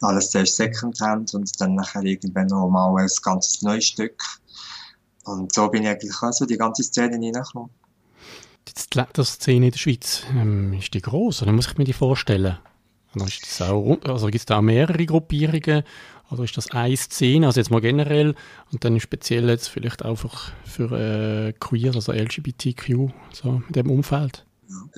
Alles 0.02 0.32
zuerst 0.32 0.56
Secondhand 0.56 1.34
und 1.34 1.50
dann 1.62 1.76
nachher 1.76 2.04
irgendwann 2.04 2.48
noch 2.48 2.70
mal 2.70 2.94
ein 3.02 3.10
ganzes 3.22 3.62
neues 3.62 3.86
Stück. 3.86 4.22
Und 5.24 5.54
so 5.54 5.70
bin 5.70 5.84
ich 5.84 5.90
eigentlich 5.90 6.22
also 6.22 6.46
die 6.46 6.58
ganze 6.58 6.84
Szene 6.84 7.14
hineingekommen. 7.14 7.70
Die 8.68 8.98
Lederszene 8.98 9.66
in 9.68 9.72
der 9.72 9.78
Schweiz, 9.78 10.24
ähm, 10.32 10.74
ist 10.74 10.94
die 10.94 11.02
groß? 11.02 11.42
Oder 11.42 11.52
muss 11.52 11.68
ich 11.68 11.78
mir 11.78 11.84
die 11.84 11.94
vorstellen? 11.94 12.58
Oder 13.16 13.26
ist 13.26 13.44
das 13.44 13.62
auch, 13.62 13.98
also 14.06 14.28
gibt 14.28 14.40
es 14.40 14.46
da 14.46 14.58
auch 14.58 14.62
mehrere 14.62 15.06
Gruppierungen? 15.06 15.84
Oder 16.32 16.44
ist 16.44 16.58
das 16.58 16.72
eine 16.72 16.98
Szene, 16.98 17.46
also 17.46 17.60
jetzt 17.60 17.70
mal 17.70 17.82
generell 17.82 18.36
und 18.72 18.84
dann 18.84 19.00
speziell 19.00 19.50
jetzt 19.50 19.68
vielleicht 19.68 20.04
einfach 20.04 20.52
für 20.66 20.92
äh, 20.92 21.54
Queer, 21.54 21.94
also 21.94 22.12
LGBTQ, 22.12 23.12
so 23.34 23.62
in 23.68 23.74
dem 23.74 23.92
Umfeld? 23.92 24.46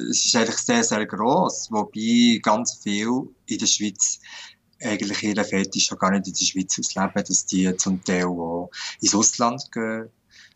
Es 0.10 0.26
ist 0.26 0.36
eigentlich 0.36 0.56
sehr, 0.58 0.84
sehr 0.84 1.06
gross, 1.06 1.68
wobei 1.72 2.40
ganz 2.42 2.76
viel 2.82 3.28
in 3.48 3.58
der 3.58 3.66
Schweiz 3.66 4.20
eigentlich 4.82 5.24
ihre 5.24 5.44
Fetisch 5.44 5.86
schon 5.86 5.98
gar 5.98 6.12
nicht 6.12 6.28
in 6.28 6.34
der 6.34 6.46
Schweiz 6.46 6.80
ausleben, 6.80 7.24
dass 7.28 7.46
die 7.46 7.76
zum 7.78 8.04
Teil 8.04 8.26
auch 8.26 8.70
ins 9.02 9.16
Ausland 9.16 9.72
gehen. 9.72 10.10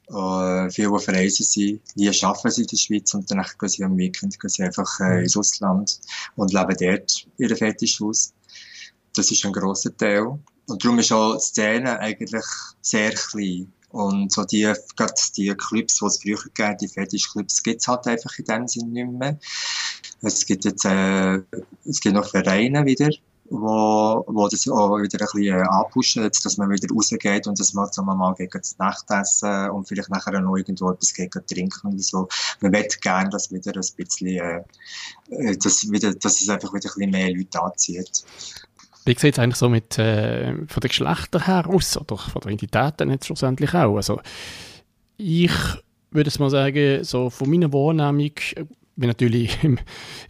Äh, 0.09 0.69
viele, 0.71 0.91
die 0.91 1.03
verreisen 1.03 1.45
sind, 1.45 1.81
die 1.95 2.25
arbeiten 2.25 2.51
sie 2.51 2.61
in 2.61 2.67
der 2.67 2.77
Schweiz 2.77 3.13
und 3.13 3.29
dann 3.29 3.45
gehen 3.59 3.69
sie 3.69 3.83
am 3.83 3.97
Weekend 3.97 4.39
gehen 4.39 4.49
sie 4.49 4.63
einfach 4.63 4.99
äh, 5.01 5.21
ins 5.21 5.37
Ausland 5.37 5.99
und 6.35 6.51
leben 6.51 6.75
dort 6.79 7.27
ihre 7.37 7.55
Fetisch 7.55 8.01
aus. 8.01 8.33
Das 9.13 9.29
ist 9.29 9.45
ein 9.45 9.53
grosser 9.53 9.95
Teil. 9.95 10.39
Und 10.67 10.83
darum 10.83 10.99
ist 10.99 11.11
auch 11.11 11.35
die 11.35 11.41
Szene 11.41 11.99
eigentlich 11.99 12.45
sehr 12.81 13.11
klein. 13.11 13.71
Und 13.89 14.31
so 14.31 14.43
die, 14.43 14.71
gerade 14.95 15.13
die 15.35 15.53
Clubs, 15.55 15.99
die 15.99 16.05
es 16.05 16.21
früher 16.21 16.37
gegeben 16.37 16.77
die 16.79 16.87
Fetischclubs, 16.87 17.63
gibt 17.63 17.81
es 17.81 17.87
halt 17.87 18.05
einfach 18.07 18.37
in 18.37 18.45
dem 18.45 18.67
Sinne 18.67 18.91
nicht 18.91 19.11
mehr. 19.11 19.39
Es 20.21 20.45
gibt 20.45 20.65
jetzt, 20.65 20.85
äh, 20.85 21.37
es 21.85 21.99
gibt 21.99 22.15
noch 22.15 22.29
Vereine 22.29 22.85
wieder, 22.85 23.09
wo, 23.49 24.23
wo 24.27 24.47
das 24.47 24.67
auch 24.67 24.97
wieder 24.97 25.19
ein 25.19 25.27
bisschen 25.33 25.59
äh, 25.59 25.61
anpushen, 25.61 26.23
dass 26.23 26.57
man 26.57 26.69
wieder 26.69 26.87
rausgeht 26.93 27.47
und 27.47 27.59
dass 27.59 27.73
man 27.73 28.17
mal 28.17 28.33
gegen 28.35 28.51
das 28.51 28.77
Nachtessen 28.77 29.69
und 29.71 29.87
vielleicht 29.87 30.09
nachher 30.09 30.39
noch 30.39 30.55
irgendwo 30.55 30.91
etwas 30.91 31.13
gegen 31.13 31.45
trinken 31.45 31.87
und 31.87 32.03
so. 32.03 32.27
Man 32.61 32.71
möchte 32.71 32.99
gerne, 32.99 33.29
dass 33.29 33.51
wieder 33.51 33.73
ein 33.75 33.95
bisschen, 33.97 34.27
äh, 34.27 34.63
äh, 35.29 35.57
dass 35.57 35.89
wieder, 35.91 36.13
dass 36.13 36.41
es 36.41 36.49
einfach 36.49 36.73
wieder 36.73 36.89
ein 36.89 36.93
bisschen 36.95 37.11
mehr 37.11 37.31
Leute 37.31 37.61
anzieht. 37.61 38.23
Wie 39.05 39.17
sieht 39.17 39.33
es 39.33 39.39
eigentlich 39.39 39.55
so 39.55 39.69
mit, 39.69 39.97
äh, 39.97 40.53
von 40.67 40.81
den 40.81 40.89
Geschlechtern 40.89 41.45
her 41.45 41.65
aus 41.67 41.97
oder 41.97 42.17
von 42.17 42.41
der 42.41 42.51
Identität 42.51 42.95
dann 42.97 43.09
jetzt 43.09 43.25
schlussendlich 43.25 43.73
auch? 43.73 43.95
Also 43.95 44.21
ich 45.17 45.51
würde 46.11 46.27
es 46.27 46.39
mal 46.39 46.49
sagen, 46.49 47.03
so 47.03 47.29
von 47.29 47.49
meiner 47.49 47.71
Wahrnehmung 47.73 48.33
bin 48.99 49.09
natürlich 49.09 49.63
im, 49.63 49.79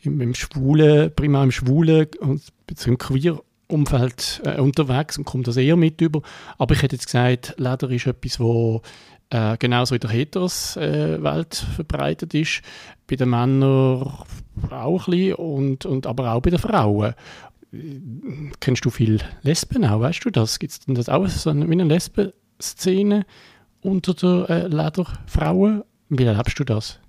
im, 0.01 0.21
im 0.21 0.33
Schwulen, 0.33 1.13
primär 1.15 1.43
im 1.43 1.51
Schwulen 1.51 2.07
und 2.19 2.41
im 2.85 2.97
Queer 2.97 3.39
Umfeld 3.67 4.41
äh, 4.45 4.59
unterwegs 4.59 5.17
und 5.17 5.25
komme 5.25 5.43
das 5.43 5.57
eher 5.57 5.77
mit 5.77 6.01
über. 6.01 6.21
Aber 6.57 6.73
ich 6.73 6.81
hätte 6.81 6.95
jetzt 6.95 7.05
gesagt, 7.05 7.53
Leder 7.57 7.89
ist 7.91 8.07
etwas, 8.07 8.39
wo 8.39 8.81
äh, 9.29 9.57
genauso 9.57 9.95
in 9.95 10.01
der 10.01 10.09
Heteros-Welt 10.09 11.63
äh, 11.63 11.75
verbreitet 11.75 12.33
ist, 12.33 12.61
bei 13.07 13.15
den 13.15 13.29
Männern 13.29 13.63
auch 13.63 14.25
ein 14.71 15.05
bisschen 15.05 15.35
und, 15.35 15.85
und 15.85 16.07
aber 16.07 16.33
auch 16.33 16.41
bei 16.41 16.49
den 16.49 16.59
Frauen. 16.59 17.13
Kennst 18.59 18.85
du 18.85 18.89
viel 18.89 19.19
Lesben 19.43 19.85
auch, 19.85 19.99
weißt 19.99 20.25
du 20.25 20.31
das? 20.31 20.57
Gibt 20.57 20.71
es 20.71 20.79
denn 20.79 20.95
das 20.95 21.07
auch 21.07 21.27
so 21.27 21.51
eine, 21.51 21.65
eine 21.65 21.83
Lesben-Szene 21.83 23.25
unter 23.81 24.15
den 24.15 24.45
äh, 24.45 24.67
Lederfrauen? 24.67 25.83
Wie 26.09 26.23
erlebst 26.23 26.59
du 26.59 26.63
das? 26.63 26.99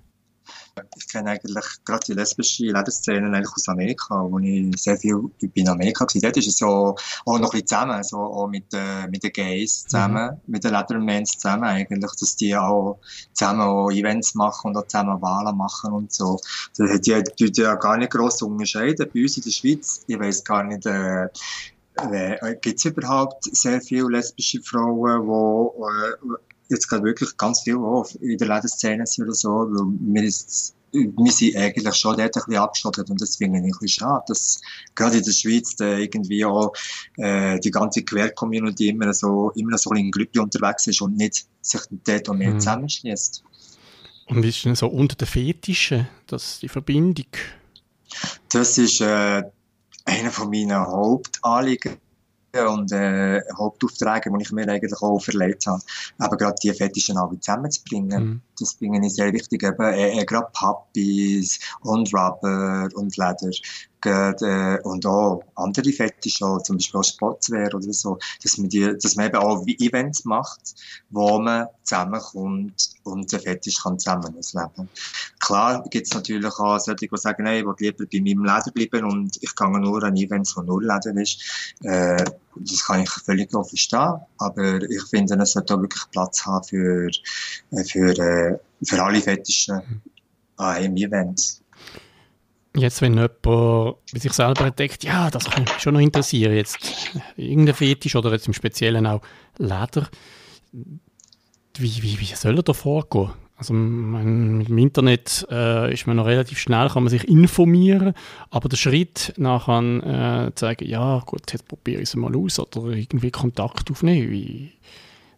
Ich 0.95 1.07
kenne 1.07 1.31
eigentlich 1.31 1.65
gerade 1.85 2.05
die 2.07 2.13
lesbische 2.13 2.65
Lebensszene 2.65 3.27
eigentlich 3.27 3.51
aus 3.51 3.67
Amerika, 3.67 4.25
wo 4.29 4.39
ich 4.39 4.81
sehr 4.81 4.97
viel 4.97 5.19
in 5.53 5.67
Amerika 5.67 6.05
war. 6.05 6.21
Dort 6.21 6.37
ist 6.37 6.47
es 6.47 6.57
so 6.57 6.95
auch 7.25 7.39
noch 7.39 7.53
ein 7.53 7.61
bisschen 7.61 7.67
zusammen, 7.67 8.03
so 8.03 8.17
auch 8.17 8.47
mit, 8.47 8.73
äh, 8.73 9.07
mit 9.07 9.23
den 9.23 9.31
Gays 9.31 9.83
zusammen, 9.83 10.31
mhm. 10.31 10.51
mit 10.51 10.63
den 10.63 10.71
Leathermans 10.71 11.31
zusammen 11.31 11.65
eigentlich, 11.65 11.99
dass 11.99 12.35
die 12.35 12.55
auch 12.55 12.99
zusammen 13.33 13.61
auch 13.61 13.89
Events 13.91 14.35
machen 14.35 14.69
und 14.69 14.77
auch 14.77 14.87
zusammen 14.87 15.21
Wahlen 15.21 15.57
machen 15.57 15.93
und 15.93 16.13
so. 16.13 16.39
Die, 16.77 16.99
die, 17.01 17.51
die 17.51 17.61
ja 17.61 17.75
gar 17.75 17.97
nicht 17.97 18.11
gross 18.11 18.41
unterscheiden. 18.41 19.09
Bei 19.13 19.21
uns 19.21 19.37
in 19.37 19.43
der 19.43 19.51
Schweiz, 19.51 20.03
ich 20.07 20.19
weiß 20.19 20.43
gar 20.43 20.63
nicht, 20.63 20.85
äh, 20.85 21.27
äh, 21.95 22.55
gibt 22.61 22.79
es 22.79 22.85
überhaupt 22.85 23.43
sehr 23.55 23.81
viele 23.81 24.09
lesbische 24.09 24.61
Frauen, 24.61 25.27
die 25.27 26.50
jetzt 26.71 26.87
gerade 26.87 27.03
wirklich 27.03 27.35
ganz 27.37 27.61
viel 27.61 27.77
auch 27.77 28.09
in 28.19 28.37
der 28.37 28.47
Lebensszene 28.47 29.05
sind 29.05 29.25
oder 29.25 29.33
so, 29.33 29.49
weil 29.49 30.13
wir, 30.13 30.23
ist, 30.23 30.75
wir 30.91 31.31
sind 31.31 31.55
eigentlich 31.55 31.95
schon 31.95 32.17
dort 32.17 32.35
ein 32.35 32.43
bisschen 32.45 32.61
abgeschottet 32.61 33.09
und 33.09 33.21
das 33.21 33.35
finde 33.35 33.59
ich 33.59 33.65
ein 33.65 33.71
bisschen 33.71 33.87
schade, 33.87 34.23
dass 34.27 34.61
gerade 34.95 35.17
in 35.17 35.23
der 35.23 35.31
Schweiz 35.31 35.75
da 35.75 35.97
irgendwie 35.97 36.43
auch 36.45 36.73
äh, 37.17 37.59
die 37.59 37.71
ganze 37.71 38.03
Queer-Community 38.03 38.89
immer 38.89 39.13
so, 39.13 39.51
immer 39.51 39.77
so 39.77 39.91
in 39.91 40.11
Gruppe 40.11 40.41
unterwegs 40.41 40.87
ist 40.87 41.01
und 41.01 41.17
nicht 41.17 41.45
sich 41.61 41.81
dort 42.05 42.29
auch 42.29 42.33
mehr 42.33 42.51
mhm. 42.51 42.59
zusammenschließt. 42.59 43.43
Und 44.27 44.43
wie 44.43 44.49
ist 44.49 44.63
denn 44.63 44.75
so 44.75 44.87
unter 44.87 45.15
den 45.15 45.27
Fetischen, 45.27 46.07
dass 46.27 46.59
die 46.59 46.69
Verbindung? 46.69 47.27
Das 48.49 48.77
ist 48.77 49.01
äh, 49.01 49.43
einer 50.05 50.31
von 50.31 50.49
meinen 50.49 50.79
Hauptanliegen 50.79 51.97
und 52.53 52.91
äh, 52.91 53.41
Hauptaufträge, 53.57 54.29
die 54.29 54.41
ich 54.43 54.51
mir 54.51 54.67
eigentlich 54.67 54.93
auch 55.01 55.19
verlegt 55.19 55.67
habe, 55.67 55.81
aber 56.17 56.37
gerade 56.37 56.55
die 56.61 56.73
Fetischen 56.73 57.17
alle 57.17 57.39
zusammenzubringen. 57.39 58.23
Mhm. 58.23 58.41
Das 58.59 58.73
finde 58.73 59.05
ich 59.05 59.13
sehr 59.13 59.31
wichtig. 59.31 59.63
Eben, 59.63 59.81
äh, 59.81 60.19
äh, 60.19 60.25
gerade 60.25 60.47
Puppies 60.53 61.59
und 61.81 62.13
Rubber 62.13 62.89
und 62.93 63.15
Leder 63.15 63.51
und 64.05 65.05
auch 65.05 65.43
andere 65.55 65.91
Fetische, 65.91 66.57
zum 66.63 66.77
Beispiel 66.77 66.99
auch 66.99 67.03
Sportswear 67.03 67.73
oder 67.73 67.93
so, 67.93 68.17
dass 68.43 68.57
man, 68.57 68.69
die, 68.69 68.97
dass 69.01 69.15
man 69.15 69.27
eben 69.27 69.37
auch 69.37 69.65
Events 69.67 70.25
macht, 70.25 70.75
wo 71.09 71.39
man 71.39 71.67
zusammenkommt 71.83 72.89
und 73.03 73.31
den 73.31 73.39
Fetisch 73.39 73.81
kann 73.81 73.99
zusammen 73.99 74.35
ausleben. 74.37 74.89
Klar 75.39 75.83
gibt 75.89 76.07
es 76.07 76.13
natürlich 76.13 76.45
auch 76.45 76.79
solche, 76.79 77.07
die 77.07 77.17
sagen, 77.17 77.43
nein, 77.43 77.59
ich 77.59 77.65
will 77.65 77.75
lieber 77.79 78.05
bei 78.05 78.19
meinem 78.19 78.45
Leder 78.45 78.71
bleiben 78.73 79.05
und 79.05 79.37
ich 79.41 79.55
gehe 79.55 79.79
nur 79.79 80.03
an 80.03 80.15
Events, 80.15 80.55
wo 80.55 80.61
nur 80.61 80.81
Leder 80.81 81.15
ist. 81.19 81.73
Äh, 81.83 82.23
das 82.55 82.85
kann 82.85 83.01
ich 83.01 83.09
völlig 83.09 83.53
auch 83.55 83.67
verstehen, 83.67 84.19
aber 84.37 84.81
ich 84.83 85.03
finde, 85.09 85.35
es 85.35 85.53
sollte 85.53 85.75
auch 85.75 85.81
wirklich 85.81 86.03
Platz 86.11 86.45
haben 86.45 86.63
für, 86.63 87.09
äh, 87.71 87.83
für, 87.83 88.17
äh, 88.17 88.59
für 88.83 89.03
alle 89.03 89.21
Fetische 89.21 89.83
an 90.57 90.75
einem 90.75 90.97
Event. 90.97 91.60
Jetzt, 92.75 93.01
wenn 93.01 93.15
jemand 93.15 93.41
bei 93.41 93.93
sich 94.13 94.31
selber 94.31 94.65
entdeckt, 94.65 95.03
ja, 95.03 95.29
das 95.29 95.49
kann 95.49 95.63
mich 95.63 95.79
schon 95.79 95.93
noch 95.93 95.99
interessieren, 95.99 96.55
jetzt 96.55 96.77
irgendein 97.35 97.75
Fetisch 97.75 98.15
oder 98.15 98.31
jetzt 98.31 98.47
im 98.47 98.53
Speziellen 98.53 99.05
auch 99.05 99.21
Leder, 99.57 100.07
wie, 100.71 102.03
wie, 102.03 102.19
wie 102.19 102.35
soll 102.35 102.57
er 102.57 102.63
da 102.63 102.73
vorgehen? 102.73 103.31
Also 103.57 103.73
man, 103.73 104.61
im 104.61 104.77
Internet 104.77 105.45
äh, 105.51 105.93
ist 105.93 106.07
man 106.07 106.15
noch 106.15 106.25
relativ 106.25 106.57
schnell, 106.57 106.89
kann 106.89 107.03
man 107.03 107.11
sich 107.11 107.27
informieren, 107.27 108.13
aber 108.49 108.69
der 108.69 108.77
Schritt 108.77 109.33
nachher 109.37 110.47
äh, 110.47 110.55
zu 110.55 110.65
sagen, 110.65 110.87
ja 110.87 111.19
gut, 111.19 111.51
jetzt 111.51 111.67
probiere 111.67 112.01
ich 112.01 112.09
es 112.09 112.15
mal 112.15 112.35
aus 112.35 112.57
oder 112.57 112.87
irgendwie 112.87 113.29
Kontakt 113.29 113.91
aufnehmen, 113.91 114.31
wie, 114.31 114.71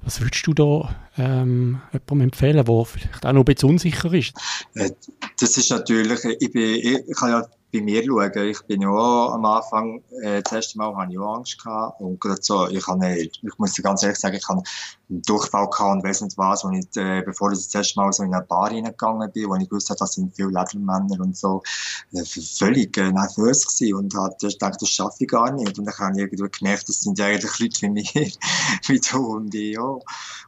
was 0.03 0.21
würdest 0.21 0.45
du 0.45 0.53
da 0.53 0.95
ähm, 1.17 1.81
jemandem 1.91 2.21
empfehlen, 2.21 2.63
der 2.63 2.85
vielleicht 2.85 3.25
auch 3.25 3.31
noch 3.31 3.41
ein 3.41 3.45
bisschen 3.45 3.69
unsicher 3.69 4.13
ist? 4.13 4.33
Äh, 4.75 4.91
das 5.39 5.57
ist 5.57 5.69
natürlich, 5.71 6.23
ich, 6.39 6.51
bin, 6.51 6.75
ich, 6.75 7.15
kann 7.15 7.29
ja 7.29 7.47
bei 7.73 7.81
mir 7.81 8.03
schauen. 8.03 8.31
Ich 8.47 8.61
bin 8.63 8.81
ja 8.81 8.89
am 8.89 9.45
Anfang, 9.45 10.03
äh, 10.21 10.41
das 10.41 10.53
erste 10.53 10.77
Mal 10.77 10.95
hatte 10.95 11.11
ich 11.11 11.19
auch 11.19 11.37
Angst 11.37 11.63
gehabt. 11.63 12.01
Und 12.01 12.19
gerade 12.19 12.41
so, 12.41 12.67
ich 12.67 12.85
habe, 12.87 13.17
ich 13.17 13.57
muss 13.57 13.73
dir 13.73 13.81
ganz 13.81 14.03
ehrlich 14.03 14.19
sagen, 14.19 14.35
ich 14.35 14.47
habe 14.47 14.61
einen 15.09 15.21
Durchfall 15.23 15.69
gehabt 15.69 15.97
und 15.97 16.03
weiss 16.03 16.21
nicht 16.21 16.37
was, 16.37 16.63
wo 16.63 16.69
ich, 16.71 16.85
äh, 16.95 17.21
bevor 17.21 17.51
ich 17.51 17.59
das 17.59 17.75
erste 17.75 17.99
Mal 17.99 18.11
so 18.13 18.23
in 18.23 18.33
eine 18.33 18.43
Bar 18.45 18.71
reingegangen 18.71 19.31
bin, 19.31 19.49
wo 19.49 19.55
ich 19.55 19.69
gewusst 19.69 19.89
habe, 19.89 19.99
das 19.99 20.13
sind 20.13 20.35
viele 20.35 20.49
Ledermänner 20.49 21.19
und 21.19 21.35
so, 21.35 21.61
äh, 22.13 22.23
völlig 22.23 22.97
äh, 22.97 23.11
nervös 23.11 23.65
gewesen 23.65 23.95
und 23.95 24.15
hat 24.15 24.39
gedacht, 24.39 24.81
das 24.81 24.89
schaffe 24.89 25.17
ich 25.19 25.27
gar 25.27 25.51
nicht. 25.51 25.77
Und 25.77 25.85
dann 25.85 25.97
habe 25.97 26.13
ich 26.15 26.23
irgendwie 26.23 26.57
gemerkt, 26.57 26.87
das 26.89 27.01
sind 27.01 27.19
eigentlich 27.19 27.59
Leute 27.59 27.81
wie 27.81 27.89
mir, 27.89 28.03
wie 28.87 28.99
du 28.99 29.17
und 29.17 29.53
ich 29.53 29.77
auch. 29.77 30.03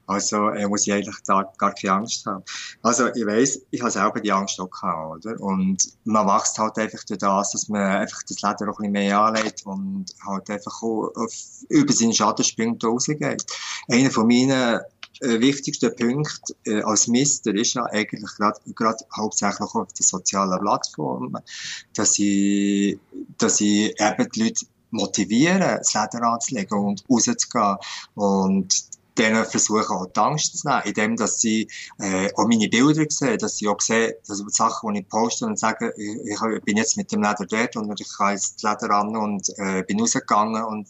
Also 0.08 0.50
äh, 0.50 0.68
muss 0.68 0.86
ich 0.86 0.94
eigentlich 0.94 1.18
da 1.26 1.44
gar 1.58 1.74
keine 1.74 1.94
Angst 1.94 2.26
haben. 2.26 2.44
Also 2.84 3.08
ich 3.14 3.26
weiss, 3.26 3.62
ich 3.72 3.82
habe 3.82 3.92
selber 3.92 4.20
die 4.20 4.32
Angst 4.32 4.60
auch 4.60 4.70
gehabt, 4.70 5.26
oder? 5.26 5.40
Und 5.42 5.84
man 6.04 6.28
wächst 6.28 6.58
halt 6.60 6.78
einfach 6.78 7.04
durch 7.04 7.20
das, 7.20 7.52
dass 7.52 7.70
man 7.70 7.82
einfach 7.82 8.22
das 8.24 8.42
Leder 8.42 8.72
auch 8.72 8.80
ein 8.80 8.92
bisschen 8.92 8.92
mehr 8.92 9.20
anlegt 9.20 9.66
und 9.66 10.06
halt 10.26 10.50
einfach 10.50 10.84
auch 10.84 11.12
auf, 11.16 11.34
über 11.70 11.92
seinen 11.92 12.14
Schadenspunkt 12.14 12.84
rausgeht. 12.84 13.46
Einer 13.90 14.12
von 14.12 14.28
meinen 14.28 14.55
äh, 15.22 15.40
wichtigsten 15.40 15.96
Punkte 15.96 16.56
äh, 16.66 16.82
als 16.82 17.08
Mister 17.08 17.54
ist 17.54 17.74
ja 17.74 17.86
eigentlich 17.86 18.30
gerade 18.76 19.06
hauptsächlich 19.16 19.62
auf 19.62 19.94
den 19.94 20.04
sozialen 20.04 20.60
Plattformen, 20.60 21.42
dass 21.94 22.20
ich, 22.20 23.00
dass 23.38 23.62
ich 23.62 24.00
eben 24.00 24.30
die 24.32 24.44
Leute 24.44 24.66
motivieren, 24.92 25.60
das 25.60 25.94
Leder 25.94 26.24
anzulegen 26.24 26.78
und 26.78 27.04
rauszugehen. 27.10 27.78
Und 28.16 28.96
denen 29.18 29.46
versuchen 29.46 29.96
auch 29.96 30.08
die 30.08 30.20
Angst 30.20 30.58
zu 30.58 30.68
nehmen, 30.68 30.82
indem 30.86 31.16
dass 31.16 31.40
sie 31.40 31.68
äh, 32.00 32.30
auch 32.36 32.48
meine 32.48 32.68
Bilder 32.68 33.06
sehen, 33.10 33.38
dass 33.38 33.58
sie 33.58 33.68
auch 33.68 33.80
sehen, 33.80 34.14
dass 34.28 34.40
die 34.40 34.50
Sachen, 34.50 34.94
die 34.94 35.02
ich 35.02 35.10
poste 35.10 35.46
und 35.46 35.58
sage, 35.58 35.94
ich, 35.98 36.32
ich 36.32 36.64
bin 36.64 36.78
jetzt 36.78 36.98
mit 36.98 37.12
dem 37.12 37.22
Leder 37.22 37.46
dort 37.48 37.76
und 37.78 38.00
ich 38.00 38.08
habe 38.20 38.34
jetzt 38.34 38.62
das 38.62 38.82
Leder 38.82 38.94
an 38.94 39.16
und 39.16 39.48
äh, 39.58 39.84
bin 39.84 40.02
rausgegangen 40.02 40.64
und, 40.64 40.88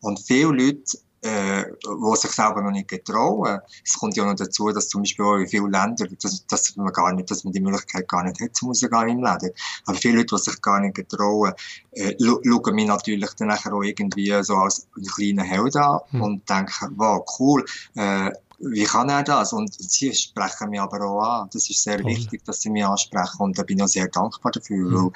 und 0.00 0.20
viele 0.20 0.52
Leute 0.52 0.98
äh, 1.22 1.64
wo 1.84 2.14
sich 2.16 2.32
selber 2.32 2.62
noch 2.62 2.72
nicht 2.72 2.88
getrauen. 2.88 3.60
Es 3.84 3.94
kommt 3.94 4.16
ja 4.16 4.24
noch 4.24 4.34
dazu, 4.34 4.70
dass 4.70 4.88
zum 4.88 5.02
Beispiel 5.02 5.24
auch 5.24 5.36
in 5.36 5.46
vielen 5.46 5.70
Ländern, 5.70 6.16
dass, 6.20 6.46
dass 6.46 6.76
man 6.76 6.92
gar 6.92 7.12
nicht, 7.12 7.30
dass 7.30 7.44
man 7.44 7.52
die 7.52 7.60
Möglichkeit 7.60 8.08
gar 8.08 8.24
nicht 8.24 8.40
hat, 8.40 8.56
zu 8.56 8.66
rausgehen 8.66 9.08
im 9.08 9.22
Laden. 9.22 9.50
Aber 9.86 9.96
viele 9.96 10.18
Leute, 10.18 10.34
die 10.36 10.42
sich 10.42 10.60
gar 10.60 10.80
nicht 10.80 10.96
getrauen, 10.96 11.52
äh, 11.92 12.14
schauen 12.20 12.74
mich 12.74 12.86
natürlich 12.86 13.30
dann 13.34 13.48
nachher 13.48 13.72
auch 13.72 13.82
irgendwie 13.82 14.42
so 14.42 14.56
als 14.56 14.88
einen 14.96 15.06
kleinen 15.06 15.44
Held 15.44 15.76
an 15.76 16.00
mhm. 16.10 16.22
und 16.22 16.50
denken, 16.50 16.92
wow, 16.96 17.24
cool, 17.38 17.64
äh, 17.94 18.30
wie 18.58 18.84
kann 18.84 19.08
er 19.08 19.22
das? 19.22 19.52
Und 19.52 19.74
sie 19.74 20.12
sprechen 20.14 20.70
mich 20.70 20.80
aber 20.80 21.04
auch 21.04 21.20
an. 21.20 21.48
Das 21.52 21.68
ist 21.68 21.82
sehr 21.82 21.98
Toll. 21.98 22.10
wichtig, 22.10 22.44
dass 22.44 22.60
sie 22.60 22.70
mich 22.70 22.84
ansprechen 22.84 23.38
und 23.38 23.58
da 23.58 23.62
bin 23.62 23.78
ich 23.78 23.84
auch 23.84 23.88
sehr 23.88 24.08
dankbar 24.08 24.52
dafür, 24.52 24.88
mhm. 24.88 24.94
weil 24.94 25.12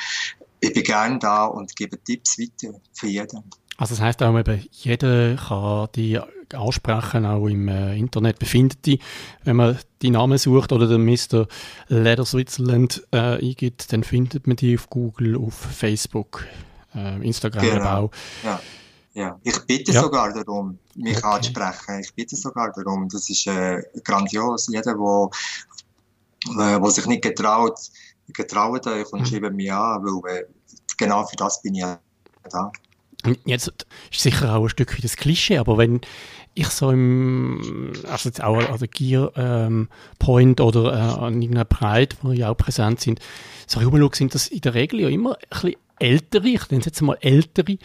ich 0.60 0.72
bin 0.72 0.82
gerne 0.82 1.18
da 1.18 1.46
und 1.46 1.74
gebe 1.76 2.02
Tipps 2.02 2.38
weiter 2.38 2.78
für 2.92 3.06
jeden. 3.06 3.44
Also 3.78 3.94
das 3.94 4.02
heißt 4.02 4.22
auch 4.22 4.38
eben, 4.38 4.66
jeder 4.70 5.36
kann 5.36 5.88
die 5.94 6.18
ansprechen, 6.54 7.26
auch 7.26 7.46
im 7.46 7.68
äh, 7.68 7.96
Internet 7.96 8.38
befindet 8.38 8.86
die. 8.86 9.00
Wenn 9.44 9.56
man 9.56 9.78
die 10.02 10.10
Namen 10.10 10.38
sucht 10.38 10.72
oder 10.72 10.86
den 10.86 11.04
Mr. 11.04 11.46
Leather 11.88 12.24
Switzerland 12.24 13.06
äh, 13.12 13.38
eingibt, 13.38 13.92
dann 13.92 14.04
findet 14.04 14.46
man 14.46 14.56
die 14.56 14.76
auf 14.76 14.88
Google, 14.88 15.36
auf 15.36 15.54
Facebook, 15.54 16.46
äh, 16.94 17.26
Instagram 17.26 17.62
genau. 17.62 18.04
auch. 18.04 18.10
Ja. 18.44 18.60
Ja, 19.14 19.40
ich 19.42 19.58
bitte 19.60 19.92
ja. 19.92 20.02
sogar 20.02 20.30
darum, 20.30 20.78
mich 20.94 21.16
okay. 21.16 21.26
anzusprechen. 21.26 22.00
Ich 22.00 22.12
bitte 22.12 22.36
sogar 22.36 22.70
darum. 22.72 23.08
Das 23.08 23.30
ist 23.30 23.46
äh, 23.46 23.82
grandios. 24.04 24.68
Jeder, 24.68 24.82
der 24.82 24.98
wo, 24.98 25.30
äh, 26.50 26.78
wo 26.78 26.90
sich 26.90 27.06
nicht 27.06 27.22
getraut, 27.22 27.78
getraut 28.28 28.86
euch 28.86 29.10
und 29.14 29.20
mhm. 29.20 29.24
schreibt 29.24 29.54
mich 29.54 29.72
an, 29.72 30.04
weil 30.04 30.36
äh, 30.36 30.44
genau 30.98 31.24
für 31.24 31.36
das 31.36 31.62
bin 31.62 31.76
ich 31.76 31.84
da. 32.50 32.70
Jetzt 33.44 33.86
ist 34.10 34.20
sicher 34.20 34.54
auch 34.54 34.64
ein 34.64 34.68
Stück 34.68 34.96
wie 34.96 35.02
das 35.02 35.16
Klischee, 35.16 35.58
aber 35.58 35.78
wenn 35.78 36.00
ich 36.54 36.68
so 36.68 36.90
im, 36.90 37.92
also 38.08 38.28
jetzt 38.28 38.42
auch 38.42 38.56
an 38.56 38.78
der 38.78 38.88
Gear 38.88 39.30
ähm, 39.36 39.88
Point 40.18 40.60
oder 40.60 40.92
äh, 40.92 41.24
an 41.24 41.42
irgendeiner 41.42 41.66
Pride, 41.66 42.16
wo 42.22 42.32
ja 42.32 42.50
auch 42.50 42.56
präsent 42.56 43.00
sind, 43.00 43.20
so 43.66 43.80
rumschaue, 43.80 44.14
sind 44.14 44.34
das 44.34 44.48
in 44.48 44.62
der 44.62 44.74
Regel 44.74 45.00
ja 45.00 45.08
immer 45.08 45.34
ein 45.34 45.48
bisschen 45.50 45.76
ältere, 45.98 46.48
ich 46.48 46.70
nenne 46.70 46.80
es 46.80 46.86
jetzt 46.86 47.02
mal 47.02 47.18
ältere 47.20 47.78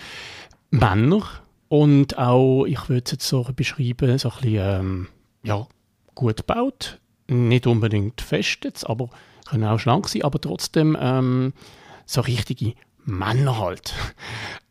Männer 0.70 1.24
und 1.68 2.18
auch, 2.18 2.66
ich 2.66 2.88
würde 2.88 3.04
es 3.06 3.12
jetzt 3.12 3.28
so 3.28 3.44
beschreiben, 3.56 4.18
so 4.18 4.30
ein 4.30 4.36
bisschen, 4.36 4.80
ähm, 4.80 5.08
ja, 5.44 5.68
gut 6.16 6.38
gebaut, 6.38 7.00
nicht 7.28 7.68
unbedingt 7.68 8.22
fest 8.22 8.60
jetzt, 8.64 8.90
aber 8.90 9.10
können 9.50 9.66
auch 9.66 9.80
schlank 9.80 10.08
sein, 10.08 10.24
aber 10.24 10.40
trotzdem 10.40 10.98
ähm, 11.00 11.54
so 12.06 12.22
richtige 12.22 12.74
Männer 13.04 13.60
halt. 13.60 13.94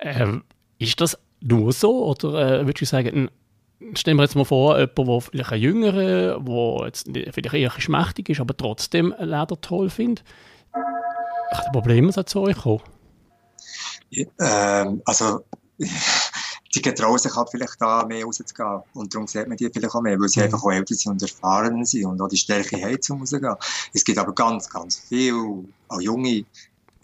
Ähm, 0.03 0.45
ist 0.81 1.01
das 1.01 1.17
nur 1.41 1.73
so 1.73 2.07
oder 2.07 2.61
äh, 2.61 2.67
würdest 2.67 2.81
du 2.81 2.87
sagen, 2.87 3.31
stellen 3.95 4.17
wir 4.17 4.25
jetzt 4.25 4.35
mal 4.35 4.45
vor, 4.45 4.77
jemand, 4.79 4.97
der 4.97 5.21
vielleicht 5.21 5.53
ein 5.53 5.61
Jüngerer, 5.61 6.41
der 6.41 6.87
jetzt 6.87 7.07
vielleicht 7.07 7.55
eher 7.55 7.71
schmächtig 7.79 8.29
ist, 8.31 8.41
aber 8.41 8.57
trotzdem 8.57 9.15
Leder 9.19 9.61
toll 9.61 9.91
findet? 9.91 10.25
Welche 10.73 11.71
Probleme 11.73 12.13
zu 12.25 12.41
euch 12.41 12.57
kommen? 12.57 12.83
ähm, 14.39 15.03
also 15.05 15.45
die 16.75 16.83
getrauen 16.83 17.19
sich 17.19 17.35
halt 17.35 17.49
vielleicht 17.51 17.81
da 17.81 18.05
mehr 18.07 18.25
rauszugehen. 18.25 18.83
Und 18.95 19.15
darum 19.15 19.27
sieht 19.27 19.49
man 19.49 19.57
die 19.57 19.69
vielleicht 19.71 19.95
auch 19.95 20.03
mehr, 20.03 20.19
weil 20.19 20.29
sie 20.29 20.41
mhm. 20.41 20.45
einfach 20.45 20.63
auch 20.63 20.71
älter 20.71 20.95
sind 20.95 21.13
und 21.13 21.23
erfahren 21.23 21.85
sind 21.85 22.07
und 22.07 22.21
auch 22.21 22.29
die 22.29 22.37
Stärke 22.37 22.81
haben, 22.81 23.01
zum 23.03 23.27
rauszugehen. 23.27 23.57
Es 23.93 24.05
gibt 24.05 24.19
aber 24.19 24.33
ganz, 24.35 24.69
ganz 24.69 24.97
viel, 24.97 25.35
auch 25.89 26.01
junge, 26.01 26.45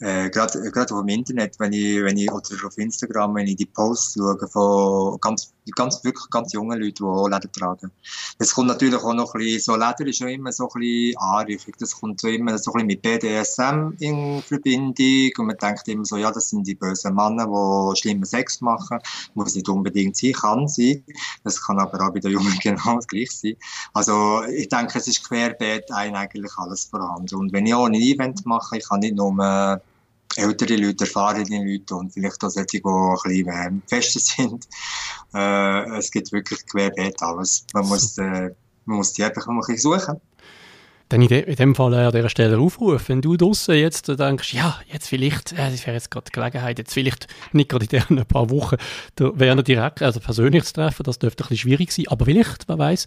äh, 0.01 0.31
gerade 0.31 0.95
auf 0.95 1.01
dem 1.01 1.09
Internet, 1.09 1.59
wenn 1.59 1.73
ich 1.73 2.03
wenn 2.03 2.17
ich 2.17 2.31
oder 2.31 2.67
auf 2.67 2.79
Instagram, 2.79 3.35
wenn 3.35 3.47
ich 3.47 3.57
die 3.57 3.67
Posts 3.67 4.15
schaue 4.15 4.49
von 4.49 5.19
ganz 5.21 5.53
ganz 5.73 6.03
wirklich 6.05 6.29
ganz 6.31 6.53
jungen 6.53 6.81
Leuten, 6.81 6.95
die 6.97 7.03
auch 7.03 7.27
Leder 7.27 7.51
tragen. 7.51 7.91
Es 8.39 8.55
kommt 8.55 8.69
natürlich 8.69 9.03
auch 9.03 9.15
noch 9.15 9.35
ein 9.35 9.39
bisschen, 9.39 9.61
so 9.61 9.75
Leder 9.75 10.07
ist 10.07 10.19
schon 10.19 10.29
immer 10.29 10.53
so 10.53 10.69
ein 10.69 10.81
bisschen 10.81 11.19
anrüchig. 11.19 11.77
Das 11.79 11.99
kommt 11.99 12.21
so 12.21 12.29
immer 12.29 12.57
so 12.59 12.73
ein 12.73 12.87
bisschen 12.87 12.87
mit 12.87 13.03
BDSM 13.03 13.93
in 13.99 14.43
Verbindung 14.43 15.31
und 15.39 15.47
man 15.47 15.57
denkt 15.57 15.89
immer 15.89 16.05
so, 16.05 16.17
ja, 16.17 16.31
das 16.31 16.51
sind 16.51 16.67
die 16.67 16.75
bösen 16.75 17.15
Männer, 17.15 17.47
die 17.47 18.01
schlimmen 18.01 18.25
Sex 18.25 18.61
machen. 18.61 18.99
Muss 19.35 19.55
nicht 19.55 19.69
unbedingt 19.69 20.17
sein, 20.17 20.33
kann 20.33 20.69
sein. 20.69 21.05
Das 21.45 21.65
kann 21.65 21.79
aber 21.79 22.07
auch 22.07 22.13
bei 22.13 22.21
den 22.21 22.33
Jungen 22.33 22.59
genau 22.63 22.97
das 22.97 23.07
gleiche 23.07 23.33
sein. 23.33 23.57
Also 23.95 24.45
ich 24.45 24.69
denke, 24.69 24.99
es 24.99 25.09
ist 25.09 25.27
querbeet 25.27 25.91
eigentlich 25.93 26.53
alles 26.57 26.85
vorhanden. 26.85 27.35
Und 27.35 27.53
wenn 27.53 27.67
ich 27.67 27.75
auch 27.75 27.87
ein 27.87 27.95
Event 27.95 28.45
mache, 28.47 28.79
ich 28.79 28.89
kann 28.89 29.01
nicht 29.01 29.17
nur 29.17 29.81
ältere 30.37 30.77
Leute, 30.77 31.05
erfahrene 31.05 31.65
Leute 31.65 31.95
und 31.95 32.13
vielleicht 32.13 32.43
auch 32.45 32.51
solche, 32.51 32.81
die 32.81 32.83
ein 32.85 33.81
bisschen 33.81 33.83
fester 33.87 34.21
sind. 34.21 34.69
Äh, 35.35 35.99
es 35.99 36.11
gibt 36.13 36.33
wirklich 36.33 36.65
querbeet 36.67 37.21
alles. 37.21 37.67
Man 37.75 37.87
muss, 37.89 38.17
äh, 38.19 38.51
man 38.87 38.99
muss 38.99 39.13
die 39.13 39.25
einfach 39.25 39.47
ein 39.49 39.59
bisschen 39.59 39.77
suchen. 39.77 40.21
Dann 41.09 41.23
in, 41.23 41.29
de, 41.29 41.43
in 41.43 41.55
dem 41.55 41.75
Fall 41.75 41.95
an 41.95 42.13
dieser 42.13 42.29
Stelle 42.29 42.59
Aufruf, 42.59 43.09
wenn 43.09 43.23
du 43.23 43.37
draußen 43.37 43.75
jetzt 43.77 44.09
denkst, 44.09 44.55
ja, 44.55 44.81
jetzt 44.87 45.09
vielleicht, 45.09 45.53
äh, 45.53 45.71
das 45.71 45.87
wäre 45.87 45.95
jetzt 45.95 46.11
gerade 46.11 46.25
die 46.25 46.33
Gelegenheit, 46.33 46.79
jetzt 46.79 46.95
vielleicht 46.95 47.29
nicht 47.53 47.69
gerade 47.69 47.85
in 47.85 47.91
diesen 47.91 48.27
paar 48.27 48.51
Wochen 48.51 48.77
der 49.19 49.39
Werner 49.39 49.63
direkt, 49.63 50.03
also 50.03 50.19
persönlich 50.21 50.65
zu 50.65 50.73
treffen, 50.73 51.05
das 51.05 51.19
dürfte 51.19 51.45
ein 51.45 51.49
bisschen 51.49 51.69
schwierig 51.69 51.93
sein, 51.93 52.09
aber 52.09 52.25
vielleicht, 52.25 52.69
wer 52.69 52.79
weiß, 52.79 53.07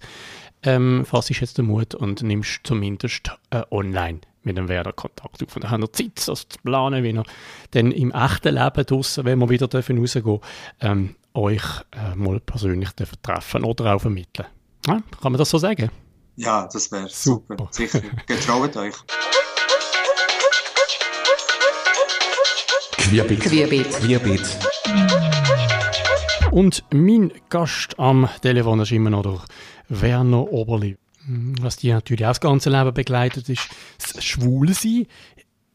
ähm, 0.63 1.05
fass 1.05 1.29
ich 1.29 1.41
jetzt 1.41 1.57
den 1.57 1.65
Mut 1.65 1.95
und 1.95 2.21
nimmst 2.21 2.61
zumindest 2.63 3.31
äh, 3.49 3.63
online 3.71 4.21
mit 4.43 4.57
dem 4.57 4.67
Werder 4.67 4.93
Kontakt 4.93 5.43
auf. 5.43 5.55
Und 5.55 5.63
dann 5.63 5.71
haben 5.71 5.83
wir 5.83 5.91
Zeit, 5.93 6.27
das 6.27 6.47
zu 6.47 6.59
planen, 6.63 7.03
wie 7.03 7.13
wir 7.13 7.23
dann 7.71 7.91
im 7.91 8.11
echten 8.11 8.55
Leben 8.55 8.85
draussen, 8.85 9.25
wenn 9.25 9.39
wir 9.39 9.49
wieder 9.49 9.67
dürfen 9.67 9.97
rausgehen 9.97 10.39
ähm, 10.79 11.15
euch 11.33 11.63
äh, 11.91 12.15
mal 12.15 12.39
persönlich 12.39 12.91
dürfen 12.91 13.17
treffen 13.21 13.63
oder 13.63 13.95
auch 13.95 14.01
vermitteln. 14.01 14.47
Ja, 14.87 15.01
kann 15.21 15.31
man 15.31 15.37
das 15.37 15.49
so 15.49 15.57
sagen? 15.57 15.91
Ja, 16.35 16.67
das 16.71 16.91
wäre 16.91 17.09
super. 17.09 17.55
super. 17.57 17.67
Sicher. 17.71 18.01
Getraut 18.25 18.75
euch. 18.77 18.95
Querbeet. 22.97 23.39
Querbeet. 23.41 23.91
Querbeet. 23.91 24.59
Und 26.51 26.83
mein 26.91 27.31
Gast 27.49 27.99
am 27.99 28.29
Telefon 28.41 28.79
ist 28.79 28.91
immer 28.91 29.09
noch 29.09 29.23
der 29.23 29.41
Werner 29.89 30.51
Oberli. 30.51 30.97
Was 31.61 31.77
dich 31.77 31.91
natürlich 31.91 32.25
auch 32.25 32.31
das 32.31 32.41
ganze 32.41 32.69
Leben 32.71 32.93
begleitet, 32.93 33.49
ist 33.49 33.69
das 33.99 34.23
Schwulsein, 34.23 35.05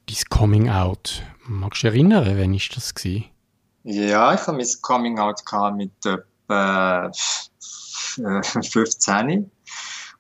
dein 0.07 0.17
Coming 0.29 0.69
Out. 0.69 1.23
Magst 1.47 1.83
du 1.83 1.87
dich 1.87 1.95
erinnern, 1.97 2.25
wann 2.27 2.53
war 2.53 2.61
das? 2.75 2.95
Gewesen? 2.95 3.27
Ja, 3.85 4.35
ich 4.35 4.41
habe 4.47 4.57
mein 4.57 4.67
Coming 4.83 5.19
Out 5.19 5.43
mit 5.77 5.93
etwa 6.05 7.13
15. 8.63 9.29
Äh, 9.29 9.45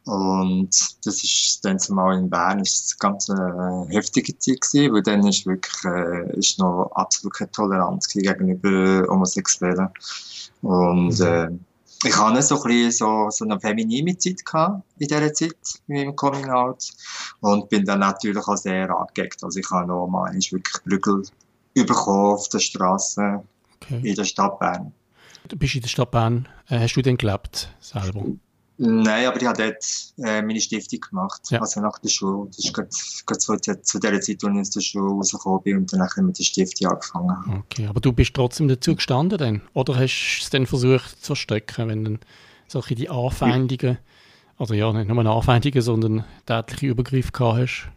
und 0.05 0.69
das 1.07 1.25
ist 1.25 1.61
dann 1.65 1.79
zumal 1.79 2.19
in 2.19 2.29
Bern 2.29 2.61
ist 2.61 2.95
eine 3.01 3.11
ganz 3.11 3.29
äh, 3.31 3.93
heftige 3.93 4.39
Zeit 4.39 4.61
gewesen, 4.61 4.93
weil 4.93 5.03
dann 5.03 5.27
ist 5.27 5.47
wirklich 5.47 5.85
äh, 5.85 6.39
ist 6.39 6.59
noch 6.59 6.93
absolut 6.95 7.35
keine 7.35 7.51
Toleranz 7.51 8.09
gegenüber 8.09 9.07
Homosexuellen. 9.09 9.89
Und 10.61 11.19
mhm. 11.19 11.27
äh, 11.27 11.49
ich 12.05 12.17
hatte 12.17 12.43
so 12.43 12.57
ein 12.57 12.69
bisschen 12.69 12.91
so, 12.91 13.31
so 13.31 13.45
eine 13.45 13.59
feminine 13.59 14.17
Zeit 14.19 14.45
gehabt 14.45 14.83
in 14.99 15.09
dieser 15.09 15.33
Zeit 15.33 15.57
mit 15.87 15.99
meinem 15.99 16.17
Coming 16.17 16.51
Out 16.51 16.91
und 17.41 17.69
bin 17.69 17.85
dann 17.85 18.01
natürlich 18.01 18.47
auch 18.47 18.57
sehr 18.57 18.91
angeeckt. 18.91 19.43
Also 19.43 19.59
ich 19.59 19.71
habe 19.71 19.87
noch 19.87 20.07
mal 20.07 20.33
wirklich 20.33 20.83
Prügel 20.85 21.23
bekommen 21.75 22.35
auf 22.35 22.49
der 22.49 22.61
Straße 22.61 23.43
okay. 23.77 24.01
in 24.03 24.15
der 24.15 24.25
Stadt 24.25 24.59
Bern. 24.59 24.93
Du 25.49 25.57
bist 25.57 25.75
in 25.75 25.81
der 25.83 25.89
Stadt 25.89 26.11
Bern. 26.11 26.49
Äh, 26.69 26.81
hast 26.81 26.95
du 26.95 27.03
denn 27.03 27.17
gelebt 27.17 27.69
selber? 27.81 28.25
Nein, 28.77 29.27
aber 29.27 29.41
ich 29.41 29.47
habe 29.47 29.63
dort 29.63 29.85
äh, 30.19 30.43
meine 30.43 30.61
Stiftung 30.61 31.01
gemacht, 31.01 31.43
ja. 31.51 31.61
also 31.61 31.81
nach 31.81 31.99
der 32.01 32.09
Schule. 32.09 32.49
Das 32.49 32.59
ist 32.59 32.75
gerade, 32.75 32.89
gerade 33.25 33.39
zu, 33.39 33.83
zu 33.83 33.99
der 34.01 34.11
Zeit, 34.11 34.13
als 34.13 34.29
ich 34.29 34.45
aus 34.45 34.71
der 34.71 34.81
Schule 34.81 35.13
rausgekommen 35.13 35.63
bin 35.63 35.77
und 35.79 35.93
dann 35.93 36.09
mit 36.27 36.39
der 36.39 36.45
Stiftung 36.45 36.91
angefangen 36.91 37.65
Okay, 37.71 37.87
aber 37.87 38.01
du 38.01 38.13
bist 38.13 38.35
trotzdem 38.35 38.67
dazu 38.67 38.97
gestanden 38.97 39.39
dann? 39.39 39.63
Oder 39.75 39.95
hast 39.95 40.41
du 40.41 40.45
es 40.45 40.51
dann 40.51 40.67
versucht 40.67 41.21
zu 41.21 41.27
verstecken, 41.27 41.89
wenn 41.89 42.05
dann 42.05 42.19
solche 42.67 42.97
die 42.97 43.09
Anfeindungen, 43.09 43.99
also 44.59 44.75
ja, 44.75 44.93
nicht 44.93 45.09
nur 45.09 45.25
Anfeindungen, 45.25 45.81
sondern 45.81 46.25
tätliche 46.47 46.89
Übergriffe 46.89 47.31
gehabt 47.31 47.59
hast? 47.59 47.94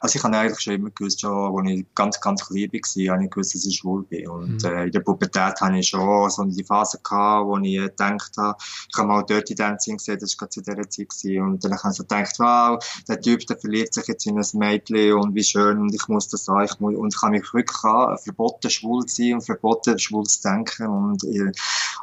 Also 0.00 0.18
ich 0.18 0.24
habe 0.24 0.36
eigentlich 0.36 0.60
schon 0.60 0.74
immer 0.74 0.90
gewusst, 0.90 1.20
schon, 1.22 1.58
als 1.58 1.70
ich 1.70 1.86
ganz, 1.94 2.20
ganz 2.20 2.46
klein 2.46 2.70
war, 2.70 3.14
habe 3.14 3.24
ich 3.24 3.30
gewusst, 3.30 3.54
dass 3.54 3.64
ich 3.64 3.76
schwul 3.76 4.04
bin. 4.04 4.28
Und 4.28 4.62
mhm. 4.62 4.68
äh, 4.68 4.84
in 4.84 4.92
der 4.92 5.00
Pubertät 5.00 5.60
hatte 5.60 5.76
ich 5.78 5.88
schon 5.88 6.30
so 6.30 6.44
die 6.44 6.64
Phase 6.64 7.00
gehabt, 7.02 7.46
wo 7.46 7.56
ich 7.58 7.76
gedacht 7.76 8.32
habe, 8.36 8.58
ich 8.60 8.98
habe 8.98 9.08
mal 9.08 9.22
Dirty 9.22 9.54
Dancing 9.54 9.96
gesehen, 9.96 10.18
das 10.20 10.34
war 10.34 10.48
gerade 10.48 10.50
zu 10.50 10.60
dieser 10.60 10.90
Zeit 10.90 11.08
gewesen. 11.08 11.42
Und 11.42 11.64
dann 11.64 11.72
habe 11.72 11.90
ich 11.90 11.96
so 11.96 12.02
gedacht, 12.02 12.34
wow, 12.38 12.78
der 13.08 13.20
Typ, 13.20 13.46
der 13.46 13.56
verliebt 13.56 13.94
sich 13.94 14.06
jetzt 14.06 14.26
in 14.26 14.38
ein 14.38 14.46
Mädchen 14.54 15.14
und 15.14 15.34
wie 15.34 15.44
schön 15.44 15.78
und 15.78 15.94
ich 15.94 16.08
muss 16.08 16.28
das 16.28 16.44
sagen. 16.44 16.68
Ich 16.70 16.78
muss, 16.78 16.94
und 16.94 17.14
ich 17.14 17.22
habe 17.22 17.32
mich 17.32 17.54
wirklich 17.54 17.84
an, 17.84 18.18
verboten 18.18 18.70
schwul 18.70 19.06
zu 19.06 19.22
sein 19.22 19.34
und 19.34 19.46
verboten 19.46 19.98
schwul 19.98 20.24
zu 20.24 20.42
denken. 20.42 20.88
Und 20.88 21.24
äh, 21.24 21.48
äh, 21.48 21.52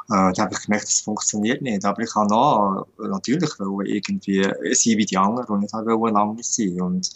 da 0.08 0.34
habe 0.36 0.54
ich 0.54 0.62
gemerkt, 0.62 0.84
das 0.84 1.00
funktioniert 1.00 1.62
nicht. 1.62 1.84
Aber 1.84 2.02
ich 2.02 2.14
habe 2.14 2.28
noch, 2.28 2.86
natürlich 2.98 3.50
irgendwie 3.84 4.42
sein 4.42 4.98
wie 4.98 5.06
die 5.06 5.16
anderen 5.16 5.56
und 5.56 5.64
ich 5.64 5.72
wollte 5.72 6.14
lange 6.14 6.42
sein. 6.42 6.80
Und 6.80 7.10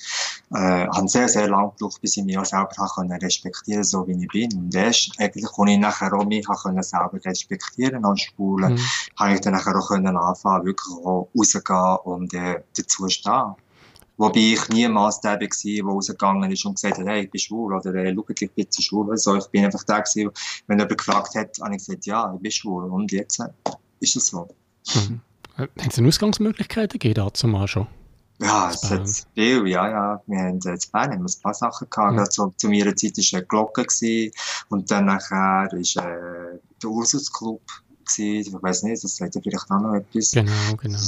äh, 0.54 0.67
habe 0.68 1.08
sehr, 1.08 1.28
sehr 1.28 1.48
lange 1.48 1.70
gebraucht, 1.70 2.00
bis 2.00 2.16
ich 2.16 2.24
mich 2.24 2.38
auch 2.38 2.44
selber 2.44 2.88
können 2.94 3.12
respektieren 3.12 3.84
so 3.84 4.06
wie 4.06 4.22
ich 4.22 4.28
bin. 4.28 4.52
Und 4.58 4.74
erst 4.74 5.12
eigentlich, 5.18 5.46
als 5.46 5.70
ich 5.70 5.78
nachher 5.78 6.12
auch 6.12 6.24
mich 6.24 6.46
können 6.62 6.82
selber 6.82 7.18
respektieren 7.24 8.04
als 8.04 8.22
Schwule, 8.22 8.70
mhm. 8.70 8.78
habe 9.16 9.34
ich 9.34 9.40
dann 9.40 9.54
nachher 9.54 9.76
auch 9.76 9.88
können 9.88 10.16
anfangen, 10.16 10.66
wirklich 10.66 10.96
auch 11.04 11.28
rauszugehen 11.36 11.96
und 12.04 12.34
äh, 12.34 12.62
dazu 12.76 13.08
stehen. 13.08 13.54
Wobei 14.18 14.40
ich 14.40 14.68
niemals 14.70 15.20
der 15.20 15.32
war, 15.32 15.38
der 15.38 15.84
rausgegangen 15.84 16.50
ist 16.50 16.64
und 16.66 16.74
gesagt 16.74 16.98
hat, 16.98 17.06
hey, 17.06 17.22
ich 17.22 17.30
bin 17.30 17.40
schwul, 17.40 17.72
oder 17.72 17.92
hey, 17.94 18.12
schau, 18.16 18.24
ich 18.28 18.50
bin 18.52 18.66
schwul. 18.72 19.10
Also, 19.12 19.36
ich 19.36 19.46
bin 19.46 19.64
einfach 19.64 19.84
der 19.84 20.02
gewesen, 20.02 20.30
wenn 20.66 20.78
jemand 20.78 20.98
gefragt 20.98 21.36
hat, 21.36 21.56
habe 21.60 21.76
ich 21.76 21.86
gesagt, 21.86 22.04
ja, 22.06 22.32
ich 22.34 22.40
bin 22.40 22.50
schwul. 22.50 22.90
Und 22.90 23.12
jetzt 23.12 23.38
äh, 23.38 23.48
ist 24.00 24.16
das 24.16 24.26
so. 24.26 24.48
Mhm. 24.94 25.20
Haben 25.56 25.90
Sie 25.90 26.04
Ausgangsmöglichkeiten 26.04 26.98
gegeben 26.98 27.14
dazu 27.14 27.46
mal 27.46 27.68
schon? 27.68 27.86
Ja, 28.40 28.70
es 28.70 28.88
hat 28.88 29.08
viel, 29.34 29.66
ja, 29.66 29.88
ja. 29.88 30.22
Wir 30.26 30.38
haben 30.38 30.48
in 30.48 30.60
Bern 30.60 31.10
haben 31.10 31.26
ein 31.26 31.42
paar 31.42 31.54
Sachen 31.54 31.90
gehabt. 31.90 32.16
Ja. 32.16 32.24
Zu, 32.24 32.54
zu 32.56 32.68
meiner 32.68 32.94
Zeit 32.94 33.16
war 33.16 33.38
eine 33.38 33.46
Glocke 33.46 33.82
gewesen. 33.82 34.32
und 34.68 34.90
dann 34.90 35.06
nachher 35.06 35.72
ist 35.72 35.96
äh, 35.96 36.02
der 36.82 36.90
Ursus 36.90 37.32
Club 37.32 37.62
gewesen. 38.06 38.56
Ich 38.56 38.62
weiß 38.62 38.84
nicht, 38.84 39.02
das 39.02 39.16
sagt 39.16 39.34
ja 39.34 39.40
vielleicht 39.42 39.70
auch 39.70 39.80
noch 39.80 39.94
etwas. 39.94 40.30
Genau, 40.30 40.76
genau. 40.80 40.98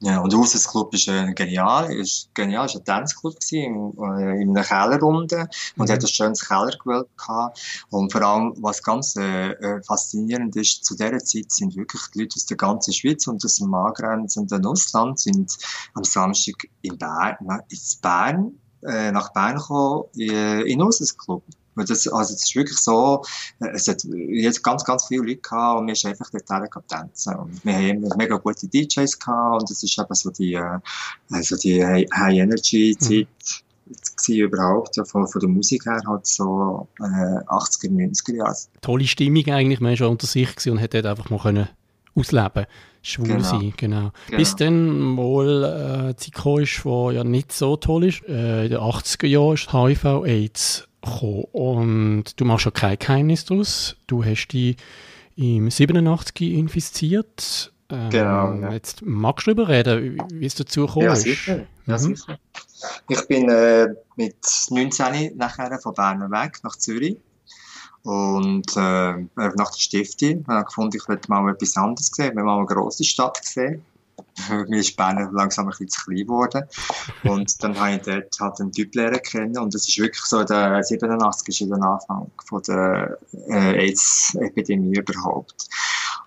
Ja, 0.00 0.20
und 0.20 0.34
Ursus 0.34 0.68
Club 0.68 0.92
ist 0.92 1.08
äh, 1.08 1.32
genial, 1.32 1.90
ist 1.90 2.28
genial, 2.34 2.66
ist 2.66 2.76
ein 2.76 2.84
Tanzclub 2.84 3.40
gewesen, 3.40 3.94
in, 3.96 4.18
äh, 4.18 4.42
in 4.42 4.50
einer 4.50 4.62
Kellerrunde 4.62 5.48
und 5.76 5.88
mhm. 5.88 5.92
hat 5.92 6.02
ein 6.02 6.06
schönes 6.06 6.46
Kellergewölbe 6.46 7.08
gehabt. 7.16 7.86
Und 7.88 8.12
vor 8.12 8.20
allem, 8.20 8.52
was 8.58 8.82
ganz 8.82 9.16
äh, 9.16 9.52
äh, 9.52 9.82
faszinierend 9.82 10.54
ist, 10.56 10.84
zu 10.84 10.96
dieser 10.96 11.18
Zeit 11.18 11.50
sind 11.50 11.76
wirklich 11.76 12.02
die 12.14 12.20
Leute 12.20 12.36
aus 12.36 12.44
der 12.44 12.58
ganzen 12.58 12.92
Schweiz 12.92 13.26
und 13.26 13.42
aus 13.42 13.56
dem 13.56 13.72
angrenzenden 13.72 14.66
Ausland 14.66 15.18
sind 15.18 15.56
am 15.94 16.04
Samstag 16.04 16.68
in 16.82 16.98
Bern, 16.98 17.36
in 17.70 17.78
Bern, 18.02 18.60
äh, 18.82 19.10
nach 19.12 19.32
Bern 19.32 19.56
gekommen, 19.56 20.04
in, 20.14 20.60
in 20.66 20.82
Ursus 20.82 21.16
Club. 21.16 21.42
Das, 21.76 22.08
also, 22.08 22.32
das 22.34 22.44
ist 22.44 22.56
wirklich 22.56 22.78
so, 22.78 23.22
äh, 23.60 23.68
es 23.74 23.86
hat 23.88 24.02
jetzt 24.04 24.62
ganz, 24.62 24.84
ganz 24.84 25.06
viele 25.06 25.22
Leute 25.22 25.40
gehabt 25.40 25.80
und 25.80 25.86
wir 25.88 25.94
sind 25.94 26.10
einfach 26.10 26.30
dort 26.30 26.88
tanzen. 26.88 27.34
Und 27.34 27.64
wir 27.64 27.74
haben 27.74 28.08
mega 28.16 28.36
gute 28.36 28.66
DJs 28.66 29.18
gehabt 29.18 29.62
und 29.62 29.70
es 29.70 29.82
ist 29.82 29.98
eben 29.98 30.14
so 30.14 30.30
die, 30.30 30.58
also 31.30 31.56
die 31.56 31.84
High-Energy-Zeit. 31.84 33.28
Mhm. 34.28 34.34
überhaupt, 34.34 34.96
ja, 34.96 35.04
von, 35.04 35.28
von 35.28 35.40
der 35.40 35.48
Musik 35.48 35.86
her 35.86 36.00
halt 36.06 36.26
so 36.26 36.88
äh, 36.98 37.04
80er, 37.04 37.90
90er 37.90 38.34
Jahre. 38.34 38.56
Tolle 38.80 39.06
Stimmung 39.06 39.46
eigentlich, 39.46 39.80
man 39.80 39.90
war 39.90 39.96
schon 39.96 40.08
unter 40.08 40.26
sich 40.26 40.48
und 40.68 40.80
hat 40.80 40.94
dort 40.94 41.06
einfach 41.06 41.30
mal 41.30 41.38
können 41.38 41.68
ausleben 42.16 42.66
schwul 43.06 43.28
genau. 43.28 43.42
sein, 43.42 43.72
genau. 43.76 44.12
genau. 44.26 44.38
Bis 44.38 44.56
dann 44.56 44.98
mal 44.98 46.10
äh, 46.10 46.16
Zeit 46.16 46.62
ist, 46.62 46.84
die 46.84 47.14
ja 47.14 47.24
nicht 47.24 47.52
so 47.52 47.76
toll 47.76 48.06
ist. 48.06 48.22
Äh, 48.28 48.64
in 48.64 48.70
den 48.70 48.80
80er 48.80 49.26
Jahren 49.26 49.54
ist 49.54 49.72
HIV-Aids 49.72 50.88
gekommen. 51.06 51.44
Und 51.52 52.40
du 52.40 52.44
machst 52.44 52.64
ja 52.66 52.70
kein 52.70 52.98
Geheimnis 52.98 53.44
daraus. 53.44 53.96
Du 54.06 54.24
hast 54.24 54.48
dich 54.48 54.76
im 55.36 55.70
87 55.70 56.52
infiziert. 56.52 57.72
Ähm, 57.88 58.10
genau. 58.10 58.52
Ja. 58.54 58.72
Jetzt 58.72 59.02
magst 59.02 59.46
du 59.46 59.54
darüber 59.54 59.68
reden, 59.72 60.18
wie 60.32 60.46
es 60.46 60.54
dazu 60.54 60.86
gekommen 60.86 61.06
ja, 61.06 61.12
ist. 61.12 61.22
Sicher. 61.22 61.66
Ja, 61.86 61.98
mhm. 61.98 62.16
sicher. 62.16 62.38
Ich 63.08 63.26
bin 63.28 63.48
äh, 63.48 63.88
mit 64.16 64.36
19 64.70 65.36
nachher 65.36 65.78
von 65.78 65.94
Bern 65.94 66.20
weg 66.30 66.58
nach 66.62 66.76
Zürich 66.76 67.16
Und 68.02 68.76
äh, 68.76 69.14
nach 69.34 69.70
der 69.70 69.78
Stiftung 69.78 70.44
habe 70.48 70.60
ich 70.60 70.66
gefunden, 70.66 70.96
ich 70.96 71.08
möchte 71.08 71.30
mal 71.30 71.48
etwas 71.50 71.76
anderes 71.76 72.08
sehen, 72.08 72.30
ich 72.30 72.36
will 72.36 72.44
mal 72.44 72.58
eine 72.58 72.66
grosse 72.66 73.04
Stadt 73.04 73.42
sehen. 73.44 73.82
Mir 74.68 74.80
ist 74.80 74.96
Bern 74.96 75.30
langsam 75.32 75.66
ein 75.66 75.70
bisschen 75.70 75.88
zu 75.88 76.04
klein 76.04 76.26
geworden. 76.26 76.64
Und 77.24 77.62
dann 77.62 77.78
habe 77.78 77.96
ich 77.96 78.02
dort 78.02 78.38
halt 78.40 78.60
einen 78.60 78.72
Typ 78.72 78.94
lernen 78.94 79.20
kennen. 79.22 79.58
Und 79.58 79.74
das 79.74 79.88
ist 79.88 79.98
wirklich 79.98 80.24
so, 80.24 80.44
der 80.44 80.82
87 80.82 81.60
ist 81.60 81.70
der 81.70 81.82
Anfang 81.82 82.30
von 82.46 82.62
der 82.62 83.18
äh, 83.48 83.86
AIDS-Epidemie 83.86 84.98
überhaupt. 84.98 85.68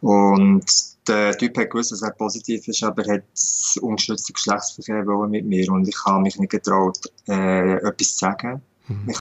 Und 0.02 0.66
der 1.08 1.38
Typ 1.38 1.58
hat 1.58 1.72
gewusst, 1.72 1.92
dass 1.92 2.02
er 2.02 2.12
positiv 2.12 2.68
ist, 2.68 2.84
aber 2.84 3.06
er 3.06 3.16
hat 3.16 3.82
ungeschützten 3.82 4.34
Geschlechtsverkehr 4.34 5.04
mit 5.28 5.46
mir. 5.46 5.72
Und 5.72 5.88
ich 5.88 5.98
habe 6.06 6.22
mich 6.22 6.38
nicht 6.38 6.52
getraut, 6.52 7.00
äh, 7.28 7.76
etwas 7.76 8.16
zu 8.16 8.18
sagen. 8.26 8.62
Mhm. 8.88 9.16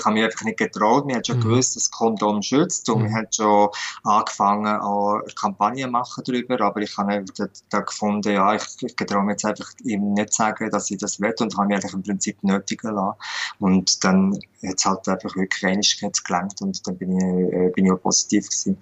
Ich 0.00 0.04
habe 0.06 0.14
mich 0.14 0.24
einfach 0.24 0.44
nicht 0.44 0.58
getraut. 0.58 1.06
Wir 1.06 1.16
haben 1.16 1.24
schon 1.24 1.36
mhm. 1.38 1.42
gewusst, 1.42 1.76
dass 1.76 1.84
das 1.84 1.90
Kondom 1.90 2.42
schützt 2.42 2.88
und 2.88 3.02
mhm. 3.02 3.04
wir 3.08 3.14
haben 3.14 3.26
schon 3.30 3.68
angefangen, 4.04 4.80
auch 4.80 5.20
eine 5.22 5.34
Kampagne 5.34 5.84
zu 5.84 5.90
machen 5.90 6.24
darüber, 6.26 6.60
aber 6.60 6.80
ich 6.80 6.96
habe 6.96 7.12
einfach 7.12 7.48
da 7.68 7.80
gefunden, 7.80 8.32
ja, 8.32 8.54
ich, 8.54 8.64
ich 8.80 8.96
traue 8.96 9.22
mir 9.22 9.32
jetzt 9.32 9.44
einfach 9.44 9.70
ihm 9.84 10.14
nicht 10.14 10.32
sagen, 10.32 10.70
dass 10.70 10.90
ich 10.90 10.98
das 10.98 11.20
will 11.20 11.34
und 11.40 11.56
habe 11.56 11.68
mich 11.68 11.76
eigentlich 11.76 11.94
im 11.94 12.02
Prinzip 12.02 12.42
nötigen 12.42 12.94
lassen. 12.94 13.18
Und 13.58 14.02
dann 14.04 14.38
hat 14.66 14.78
es 14.78 14.84
halt 14.84 15.08
einfach 15.08 15.34
wirklich 15.36 15.64
Einigkeit 15.64 16.24
gelangt 16.24 16.60
und 16.60 16.86
dann 16.86 16.96
bin 16.96 17.16
ich, 17.16 17.52
äh, 17.52 17.70
bin 17.70 17.86
ich 17.86 17.92
auch 17.92 18.00
positiv 18.00 18.46
gewesen. 18.46 18.76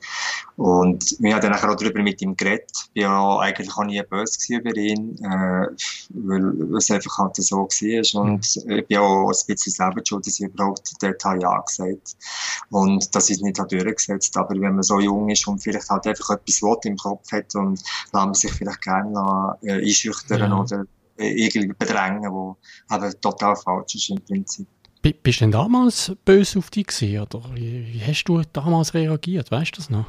Und 0.57 1.17
wir 1.21 1.35
haben 1.35 1.43
dann 1.43 1.55
auch 1.55 1.77
darüber 1.77 2.03
mit 2.03 2.21
ihm 2.21 2.37
geredet. 2.37 2.71
Ich 2.95 3.05
war 3.05 3.41
eigentlich 3.41 3.71
auch 3.77 3.85
nie 3.85 4.03
böse 4.03 4.39
über 4.49 4.75
ihn, 4.77 5.17
äh, 5.23 5.69
weil 6.11 6.77
es 6.77 6.91
einfach 6.91 7.19
halt 7.19 7.37
so 7.37 7.57
war. 7.59 8.23
Und 8.23 8.57
mhm. 8.65 8.71
ich 8.73 8.87
bin 8.87 8.99
auch 8.99 9.29
ein 9.29 9.47
bisschen 9.47 9.73
selber 9.73 10.03
schuld, 10.05 10.27
dass 10.27 10.41
ich 10.41 10.47
überhaupt 10.47 10.93
dort 11.11 11.25
habe 11.25 11.41
Ja 11.41 11.61
gesagt. 11.61 12.17
Und 12.71 13.15
das 13.15 13.31
ist 13.31 13.43
nicht 13.43 13.59
durchgesetzt. 13.59 14.37
Aber 14.37 14.55
wenn 14.55 14.75
man 14.75 14.83
so 14.83 15.01
jung 15.01 15.29
ist 15.29 15.47
und 15.47 15.59
vielleicht 15.59 15.89
halt 15.89 16.07
einfach 16.07 16.31
etwas 16.31 16.63
will 16.63 16.77
im 16.85 16.97
Kopf 16.97 17.31
hat 17.33 17.55
und 17.55 17.73
lässt 17.73 18.13
man 18.13 18.35
sich 18.35 18.53
vielleicht 18.53 18.83
gerne 18.83 19.57
äh, 19.63 19.85
einschüchtern 19.85 20.51
ja. 20.51 20.59
oder 20.59 20.85
äh, 21.19 21.31
irgendwie 21.31 21.75
bedrängen, 21.79 22.31
wo 22.31 22.57
aber 22.89 23.19
total 23.21 23.57
falsch 23.57 23.95
ist 23.95 24.11
im 24.11 24.21
Prinzip. 24.21 24.67
Bist 25.03 25.41
du 25.41 25.45
denn 25.45 25.53
damals 25.53 26.13
böse 26.25 26.59
auf 26.59 26.71
dich 26.71 26.89
gewesen, 26.89 27.21
oder 27.21 27.43
wie, 27.55 27.87
wie 27.93 28.03
hast 28.05 28.25
du 28.25 28.43
damals 28.53 28.95
reagiert? 28.95 29.51
Weißt 29.51 29.73
du 29.73 29.77
das 29.77 29.91
noch? 29.91 30.07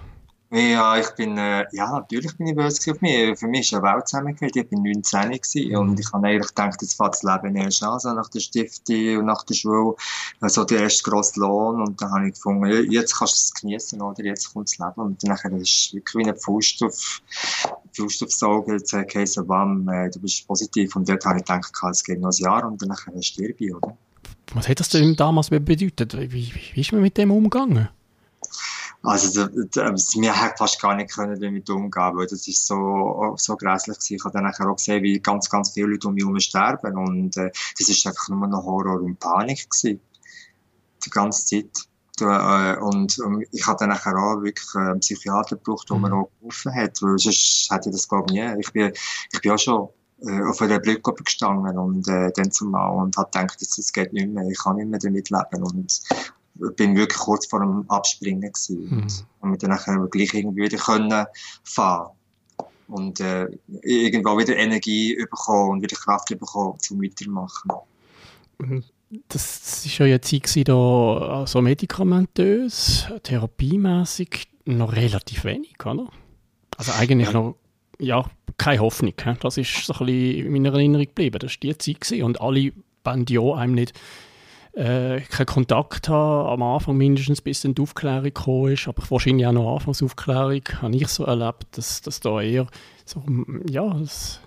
Ja, 0.52 0.98
ich 0.98 1.10
bin, 1.12 1.38
äh, 1.38 1.68
ja, 1.74 1.92
natürlich 1.92 2.36
bin 2.36 2.48
ich 2.48 2.56
böse 2.56 2.92
auf 2.92 3.02
mich. 3.02 3.38
Für 3.38 3.48
mich 3.48 3.72
ist 3.72 3.74
eine 3.76 3.84
Welt 3.84 4.08
zusammengefällt. 4.08 4.56
Ich 4.56 4.68
bin 4.68 4.82
19 4.82 5.30
gewesen 5.30 5.76
und 5.76 6.00
ich 6.00 6.12
habe 6.12 6.26
eigentlich 6.26 6.48
gedacht, 6.48 6.82
jetzt 6.82 6.96
fängt 6.96 7.14
das 7.14 7.22
Leben 7.22 7.56
erst 7.56 7.84
an, 7.84 8.00
so 8.00 8.12
nach 8.14 8.30
der 8.30 8.40
Stiftung 8.40 9.18
und 9.18 9.26
nach 9.26 9.44
der 9.44 9.54
Schule, 9.54 9.94
so 9.94 9.98
also 10.40 10.64
der 10.64 10.82
erste 10.82 11.08
grosse 11.08 11.40
Lohn 11.40 11.84
und 11.84 12.02
dann 12.02 12.12
habe 12.12 12.28
ich 12.30 12.34
gefunden, 12.34 12.92
jetzt 12.92 13.16
kannst 13.16 13.36
du 13.36 13.38
es 13.38 13.62
genießen, 13.62 14.02
oder? 14.02 14.24
Jetzt 14.24 14.52
kommt 14.52 14.72
das 14.72 14.80
Leben 14.80 15.02
und 15.02 15.24
dann 15.24 15.62
ist 15.62 15.94
wirklich 15.94 16.16
wie 16.16 16.28
eine 16.28 16.36
Faust 16.36 16.82
auf, 16.82 17.22
Faust 17.96 18.24
aufs 18.24 18.42
Auge, 18.42 18.78
jetzt 18.78 19.34
so 19.34 19.46
bam, 19.46 19.88
äh, 19.88 20.10
du 20.10 20.20
bist 20.20 20.48
positiv 20.48 20.96
und 20.96 21.08
dort 21.08 21.24
habe 21.26 21.38
ich 21.38 21.46
gedacht, 21.46 21.72
es 21.92 22.04
geht 22.04 22.20
noch 22.20 22.32
ein 22.32 22.44
Jahr 22.44 22.66
und 22.66 22.82
dann 22.82 23.22
stirb 23.22 23.62
ich, 23.62 23.76
oder? 23.76 23.96
Was 24.56 24.68
hat 24.68 24.80
das 24.80 24.90
denn 24.90 25.16
damals 25.16 25.52
bedeutet? 25.52 26.18
Wie, 26.18 26.32
wie, 26.32 26.62
wie 26.74 26.82
ist 26.82 26.92
man 26.92 27.02
mit 27.02 27.20
dem 27.20 27.30
umgegangen? 27.30 27.90
Also, 29.02 29.48
da, 29.48 29.94
wir 29.96 30.42
haben 30.42 30.58
fast 30.58 30.82
gar 30.82 30.96
nicht 30.96 31.14
können 31.14 31.40
damit 31.40 31.70
umgehen, 31.70 32.18
weil 32.18 32.28
das 32.28 32.48
ist 32.48 32.68
so, 32.68 33.34
so 33.38 33.56
grässlich 33.56 33.98
gewesen. 33.98 34.16
Ich 34.16 34.26
habe 34.26 34.34
dann 34.34 34.70
auch 34.70 34.76
gesehen, 34.76 35.04
wie 35.04 35.20
ganz, 35.22 35.50
ganz 35.50 35.72
viele 35.72 35.88
Leute 35.88 36.10
um 36.10 36.16
mich 36.16 36.24
herum 36.24 36.40
sterben 36.40 36.98
und 36.98 37.38
äh, 37.38 37.50
das 37.78 37.88
ist 37.88 38.06
einfach 38.06 38.28
nur 38.28 38.48
noch 38.48 38.64
Horror 38.64 39.02
und 39.02 39.18
Panik 39.20 39.70
gewesen. 39.70 40.02
Die 41.06 41.10
ganze 41.10 41.46
Zeit. 41.46 41.88
Äh, 42.20 42.78
und, 42.82 43.18
und 43.20 43.46
ich 43.54 43.66
habe 43.66 43.78
dann 43.80 43.90
nachher 43.90 44.18
auch 44.18 44.42
wirklich 44.44 44.68
einen 44.76 45.00
Psychiater 45.00 45.56
gebraucht, 45.56 45.90
der 45.90 45.98
mir 45.98 46.10
mhm. 46.10 46.14
auch 46.16 46.32
geholfen 46.42 46.76
hat, 46.76 47.02
weil 47.02 47.18
sonst 47.18 47.70
hätte 47.72 47.90
ich 47.90 47.96
das 47.96 48.10
glaube 48.10 48.26
ich 48.28 48.34
nie. 48.34 48.60
Ich 48.60 48.74
bin, 48.74 48.92
ich 49.32 49.42
bin 49.42 49.52
auch 49.54 49.58
schon 49.58 49.88
äh, 50.24 50.44
auf 50.44 50.62
einer 50.62 50.80
Brücke 50.80 51.14
gestanden 51.14 51.78
und 51.78 52.06
äh, 52.10 52.34
dann 52.36 52.52
zumal 52.52 52.98
und 52.98 53.16
habe 53.16 53.30
gedacht, 53.32 53.62
das 53.62 53.94
geht 53.94 54.12
nicht 54.12 54.28
mehr, 54.28 54.46
ich 54.50 54.60
kann 54.62 54.76
nicht 54.76 54.90
mehr 54.90 55.00
damit 55.00 55.30
leben 55.30 55.64
und 55.64 56.02
bin 56.76 56.96
wirklich 56.96 57.20
kurz 57.20 57.48
vor 57.48 57.60
dem 57.60 57.90
Abspringen 57.90 58.42
gewesen. 58.42 58.90
Mhm. 58.90 59.08
Und 59.42 59.52
mit 59.52 59.64
dann 59.64 59.72
nachher 59.72 59.98
gleich 60.10 60.34
irgendwie 60.34 60.64
wieder 60.64 60.78
können 60.78 61.26
fahren 61.64 62.12
und 62.88 63.20
äh, 63.20 63.48
irgendwo 63.84 64.38
wieder 64.38 64.56
Energie 64.56 65.16
bekommen 65.16 65.72
und 65.72 65.82
wieder 65.82 65.96
Kraft 65.96 66.30
bekommen 66.30 66.80
zum 66.80 67.02
Weitermachen. 67.02 67.72
Mhm. 68.58 68.84
Das 69.28 69.86
war 70.00 70.08
ja 70.08 70.16
eine 70.16 70.22
Zeit 70.22 70.68
da 70.68 70.74
so 70.74 71.20
also 71.20 71.62
medikamentös, 71.62 73.08
therapiemäßig 73.24 74.48
noch 74.66 74.94
relativ 74.94 75.46
wenig, 75.46 75.74
oder? 75.84 76.10
Also 76.78 76.92
eigentlich 76.94 77.30
ja. 77.30 77.34
noch 77.34 77.56
ja, 78.00 78.26
keine 78.58 78.82
Hoffnung. 78.82 79.14
Das 79.42 79.58
ist 79.58 79.86
so 79.86 79.94
ein 79.94 80.06
bisschen 80.06 80.46
in 80.46 80.52
meiner 80.52 80.74
Erinnerung 80.74 81.06
geblieben. 81.06 81.40
Das 81.40 81.54
war 81.54 81.58
die 81.62 81.78
Zeit 81.78 82.02
gewesen. 82.02 82.24
und 82.24 82.42
alle 82.42 82.72
wollen 83.04 83.26
ja 83.30 83.42
einem 83.56 83.74
nicht 83.74 83.94
äh, 84.80 85.22
keinen 85.22 85.46
Kontakt 85.46 86.08
habe, 86.08 86.50
am 86.50 86.64
Anfang 86.64 86.96
mindestens, 86.96 87.42
bis 87.42 87.62
dann 87.62 87.76
die 87.76 87.82
Aufklärung 87.82 88.24
gekommen 88.24 88.72
ist, 88.72 88.88
aber 88.88 89.04
wahrscheinlich 89.10 89.46
auch 89.46 89.52
noch 89.52 89.76
Anfangsaufklärung, 89.76 90.62
habe 90.82 90.96
ich 90.96 91.08
so 91.10 91.26
erlebt, 91.26 91.68
dass, 91.72 92.02
dass 92.02 92.22
da 92.22 92.42
eher 92.42 92.66
so, 93.06 93.22
ja, 93.70 93.94
das, 93.94 94.40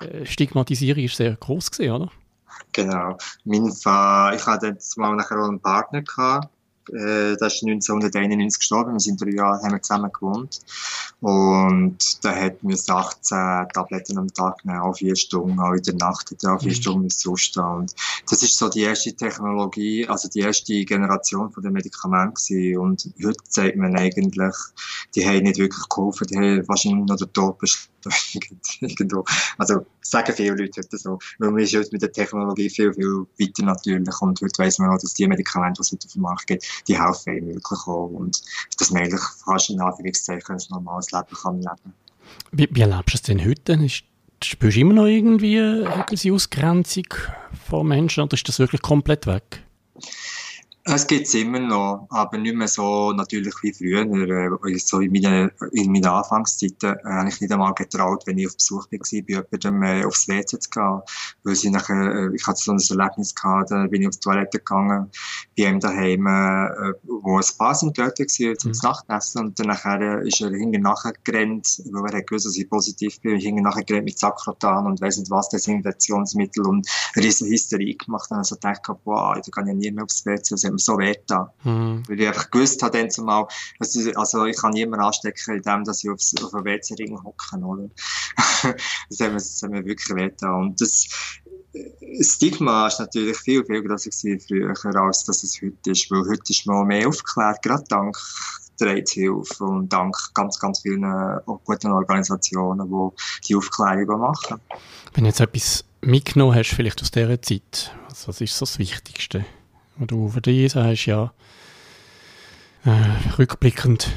äh, 0.00 0.26
Stigmatisierung 0.26 1.04
ist 1.04 1.16
sehr 1.16 1.36
groß 1.36 1.70
gewesen, 1.70 1.92
oder? 1.92 2.10
Genau. 2.72 3.16
Mein 3.44 3.70
Fall, 3.70 4.34
ich 4.34 4.44
hatte 4.44 4.76
mal 4.96 5.14
nachher 5.14 5.38
auch 5.38 5.48
einen 5.48 5.60
Partner 5.60 6.02
gehabt, 6.02 6.48
äh, 6.88 7.36
der 7.36 7.46
ist 7.46 7.62
1991 7.62 8.58
gestorben. 8.58 8.92
Wir 8.92 9.00
sind 9.00 9.20
drei 9.20 9.30
Jahre 9.30 9.62
haben 9.62 9.72
wir 9.72 9.82
zusammen 9.82 10.10
gewohnt. 10.12 10.60
Und 11.20 12.24
der 12.24 12.40
hat 12.40 12.62
mir 12.62 12.74
18 12.74 13.68
Tabletten 13.74 14.18
am 14.18 14.32
Tag 14.32 14.62
genommen, 14.62 14.80
auch 14.80 14.96
vier 14.96 15.14
Stunden, 15.16 15.60
auch 15.60 15.74
in 15.74 15.82
der 15.82 15.94
Nacht 15.94 16.30
hat 16.30 16.42
er 16.42 16.54
auch 16.54 16.60
vier 16.60 16.70
mhm. 16.70 16.76
Stunden 16.76 17.10
zustehen. 17.10 17.64
Und 17.64 17.94
das 18.28 18.42
ist 18.42 18.56
so 18.56 18.68
die 18.68 18.80
erste 18.80 19.12
Technologie, 19.14 20.06
also 20.08 20.28
die 20.28 20.40
erste 20.40 20.84
Generation 20.84 21.52
von 21.52 21.62
den 21.62 21.72
Medikamenten 21.72 22.34
gewesen. 22.34 22.78
Und 22.78 23.10
heute 23.22 23.38
sagt 23.48 23.76
man 23.76 23.96
eigentlich, 23.96 24.54
die 25.14 25.26
haben 25.26 25.42
nicht 25.42 25.58
wirklich 25.58 25.88
geholfen, 25.88 26.26
die 26.28 26.36
haben 26.36 26.68
wahrscheinlich 26.68 27.06
noch 27.06 27.16
den 27.16 27.32
Tod 27.32 27.58
irgendwo. 28.80 29.24
Also, 29.58 29.86
sagen 30.02 30.34
viele 30.34 30.54
Leute 30.54 30.80
heute 30.80 30.98
so. 30.98 31.18
Weil 31.38 31.50
man 31.50 31.62
ist 31.62 31.74
heute 31.74 31.90
mit 31.92 32.02
der 32.02 32.12
Technologie 32.12 32.70
viel, 32.70 32.92
viel 32.92 33.26
weiter 33.38 33.64
natürlich. 33.64 34.20
Und 34.20 34.40
heute 34.40 34.62
weiss 34.62 34.78
man 34.78 34.90
auch, 34.90 34.98
dass 34.98 35.14
die 35.14 35.26
Medikamente, 35.26 35.80
die 35.80 35.86
es 35.86 35.92
heute 35.92 36.06
auf 36.06 36.12
den 36.12 36.22
Markt 36.22 36.46
gibt, 36.46 36.84
die 36.88 37.00
helfen 37.00 37.30
einem 37.30 37.48
wirklich 37.48 37.80
auch. 37.86 38.06
Und 38.06 38.40
dass 38.78 38.90
man 38.90 39.02
eigentlich 39.02 39.22
fast 39.44 39.70
in 39.70 39.80
Anführungszeichen 39.80 40.56
ein 40.56 40.62
normales 40.70 41.10
Leben 41.12 41.36
kann 41.42 41.58
leben. 41.58 41.94
Wie, 42.52 42.68
wie 42.70 42.80
erlebst 42.80 43.14
du 43.14 43.16
es 43.16 43.22
denn 43.22 43.44
heute? 43.44 43.78
Spürst 44.42 44.76
du 44.76 44.80
immer 44.80 44.94
noch 44.94 45.06
irgendwie 45.06 45.58
eine 45.58 46.34
Ausgrenzung 46.34 47.06
von 47.68 47.86
Menschen 47.86 48.22
oder 48.22 48.34
ist 48.34 48.48
das 48.48 48.58
wirklich 48.58 48.80
komplett 48.80 49.26
weg? 49.26 49.62
Es 50.84 51.06
gibt 51.06 51.26
es 51.26 51.34
immer 51.34 51.58
noch, 51.60 52.06
aber 52.08 52.38
nicht 52.38 52.56
mehr 52.56 52.66
so 52.66 53.12
natürlich 53.12 53.54
wie 53.62 53.72
früher. 53.72 54.00
Äh, 54.00 54.78
so 54.78 55.00
in 55.00 55.12
meinen, 55.12 55.50
in 55.72 55.92
meinen 55.92 56.06
Anfangszeiten 56.06 56.96
äh, 56.96 57.04
habe 57.04 57.28
ich 57.28 57.38
nicht 57.40 57.52
einmal 57.52 57.74
getraut, 57.74 58.22
wenn 58.26 58.38
ich 58.38 58.46
auf 58.46 58.56
Besuch 58.56 58.86
war, 58.90 58.98
bei 59.00 59.22
jemandem 59.28 59.82
äh, 59.82 60.04
aufs 60.06 60.26
WC 60.26 60.58
zu 60.58 60.70
gehen. 60.70 61.02
Weil 61.44 61.54
sie 61.54 61.70
nachher, 61.70 62.32
ich 62.32 62.46
hatte 62.46 62.62
so 62.62 62.72
ein 62.72 62.78
Erlebnis 62.78 63.34
gehabt, 63.34 63.70
dann 63.70 63.90
bin 63.90 64.02
ich 64.02 64.08
aufs 64.08 64.20
Toilette 64.20 64.58
gegangen, 64.58 65.10
bei 65.56 65.64
ihm 65.64 65.80
daheim, 65.80 66.24
wo 67.04 67.36
ein 67.36 67.44
Paar 67.58 67.74
sind 67.74 67.98
dort 67.98 68.18
war, 68.18 68.56
zum 68.56 68.70
mhm. 68.70 68.78
Nachtessen. 68.82 69.46
Und 69.46 69.58
dann 69.58 69.66
nachher 69.66 70.22
ist 70.22 70.40
er 70.40 70.50
hinten 70.50 70.82
nachher 70.82 71.12
gerannt, 71.24 71.82
weil 71.90 72.10
er 72.10 72.18
hat 72.18 72.26
gewusst, 72.26 72.46
dass 72.46 72.56
ich 72.56 72.68
positiv 72.70 73.20
bin, 73.20 73.38
hinten 73.38 73.64
nachher 73.64 73.84
gerannt 73.84 74.06
mit 74.06 74.18
Sakrotan 74.18 74.86
und 74.86 75.00
weiss 75.02 75.18
nicht 75.18 75.30
was, 75.30 75.50
Desinfektionsmittel 75.50 76.66
und 76.66 76.88
eine 77.14 77.24
riesen 77.24 77.48
Hysterie 77.48 77.96
gemacht. 77.96 78.30
Dann 78.30 78.44
so 78.44 78.54
gedacht, 78.54 78.82
boah, 79.04 79.34
da 79.34 79.50
kann 79.50 79.66
ja 79.66 79.74
nie 79.74 79.90
mehr 79.90 80.04
aufs 80.04 80.24
WC 80.24 80.56
hat 80.70 80.74
mir 80.74 80.78
so 80.78 80.98
weh 80.98 81.14
da. 81.26 81.52
Mhm. 81.64 82.02
Weil 82.08 82.20
ich 82.20 82.28
einfach 82.28 82.50
gewusst 82.50 82.82
habe, 82.82 82.96
dann 82.98 83.10
zumal, 83.10 83.46
also 83.78 84.44
ich 84.46 84.56
kann 84.56 84.72
niemanden 84.72 85.04
anstecken, 85.04 85.56
indem 85.56 85.84
dass 85.84 86.04
ich 86.04 86.10
aufs, 86.10 86.34
auf 86.42 86.54
einen 86.54 86.64
WC-Ring 86.64 87.22
hocke, 87.22 87.56
oder? 87.58 87.88
das, 88.36 89.20
hat 89.20 89.28
mir, 89.28 89.34
das 89.34 89.60
hat 89.62 89.70
mir 89.70 89.84
wirklich 89.84 90.16
weh. 90.16 90.30
Und 90.46 90.80
das, 90.80 91.08
das 91.72 92.26
Stigma 92.34 92.86
ist 92.86 93.00
natürlich 93.00 93.36
viel, 93.38 93.64
viel 93.64 93.82
größer 93.82 94.10
früher, 94.12 94.74
als 95.02 95.24
dass 95.24 95.42
es 95.42 95.60
heute 95.62 95.90
ist. 95.90 96.10
Weil 96.10 96.28
heute 96.28 96.42
ist 96.48 96.66
man 96.66 96.86
mehr 96.86 97.08
aufgeklärt, 97.08 97.62
gerade 97.62 97.84
dank 97.88 98.16
der 98.80 98.94
AIDS-Hilfe 98.94 99.64
und 99.64 99.92
dank 99.92 100.16
ganz, 100.34 100.58
ganz 100.58 100.80
vielen 100.80 101.04
guten 101.64 101.92
Organisationen, 101.92 102.88
die 102.88 103.46
die 103.46 103.56
Aufklärung 103.56 104.20
machen. 104.20 104.60
Wenn 105.12 105.24
du 105.24 105.28
jetzt 105.28 105.40
etwas 105.40 105.84
mitgenommen 106.00 106.54
hast, 106.54 106.70
vielleicht 106.70 107.02
aus 107.02 107.10
dieser 107.10 107.40
Zeit, 107.42 107.94
also 108.08 108.28
was 108.28 108.40
ist 108.40 108.56
so 108.56 108.64
das 108.64 108.78
Wichtigste? 108.78 109.44
Wo 110.00 110.06
du 110.06 110.28
für 110.28 110.40
dich 110.40 110.72
sagst, 110.72 111.06
ja, 111.06 111.32
äh, 112.84 113.36
rückblickend. 113.38 114.10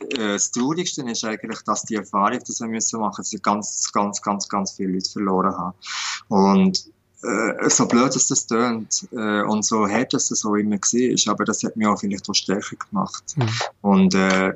Äh, 0.00 0.32
das 0.32 0.50
Traurigste 0.50 1.02
ist 1.02 1.24
eigentlich, 1.24 1.60
dass 1.62 1.82
die 1.82 1.96
Erfahrung, 1.96 2.38
die 2.38 2.52
wir 2.60 2.68
müssen 2.68 3.00
machen, 3.00 3.18
dass 3.18 3.42
ganz, 3.42 3.92
ganz, 3.92 4.22
ganz, 4.22 4.48
ganz 4.48 4.72
viele 4.72 4.92
Leute 4.94 5.10
verloren 5.10 5.56
haben. 5.56 5.74
Und 6.28 6.90
äh, 7.22 7.68
so 7.68 7.86
blöd, 7.86 8.14
dass 8.14 8.28
das 8.28 8.46
tönt 8.46 9.06
äh, 9.12 9.42
und 9.42 9.64
so 9.64 9.86
hart, 9.86 10.14
dass 10.14 10.28
das 10.28 10.40
so 10.40 10.54
immer 10.54 10.76
war, 10.76 11.32
aber 11.32 11.44
das 11.44 11.62
hat 11.62 11.76
mich 11.76 11.86
auch 11.86 12.00
vielleicht 12.00 12.28
auch 12.30 12.34
stärker 12.34 12.76
gemacht. 12.76 13.24
Mhm. 13.36 13.48
Und 13.82 14.14
äh, 14.14 14.54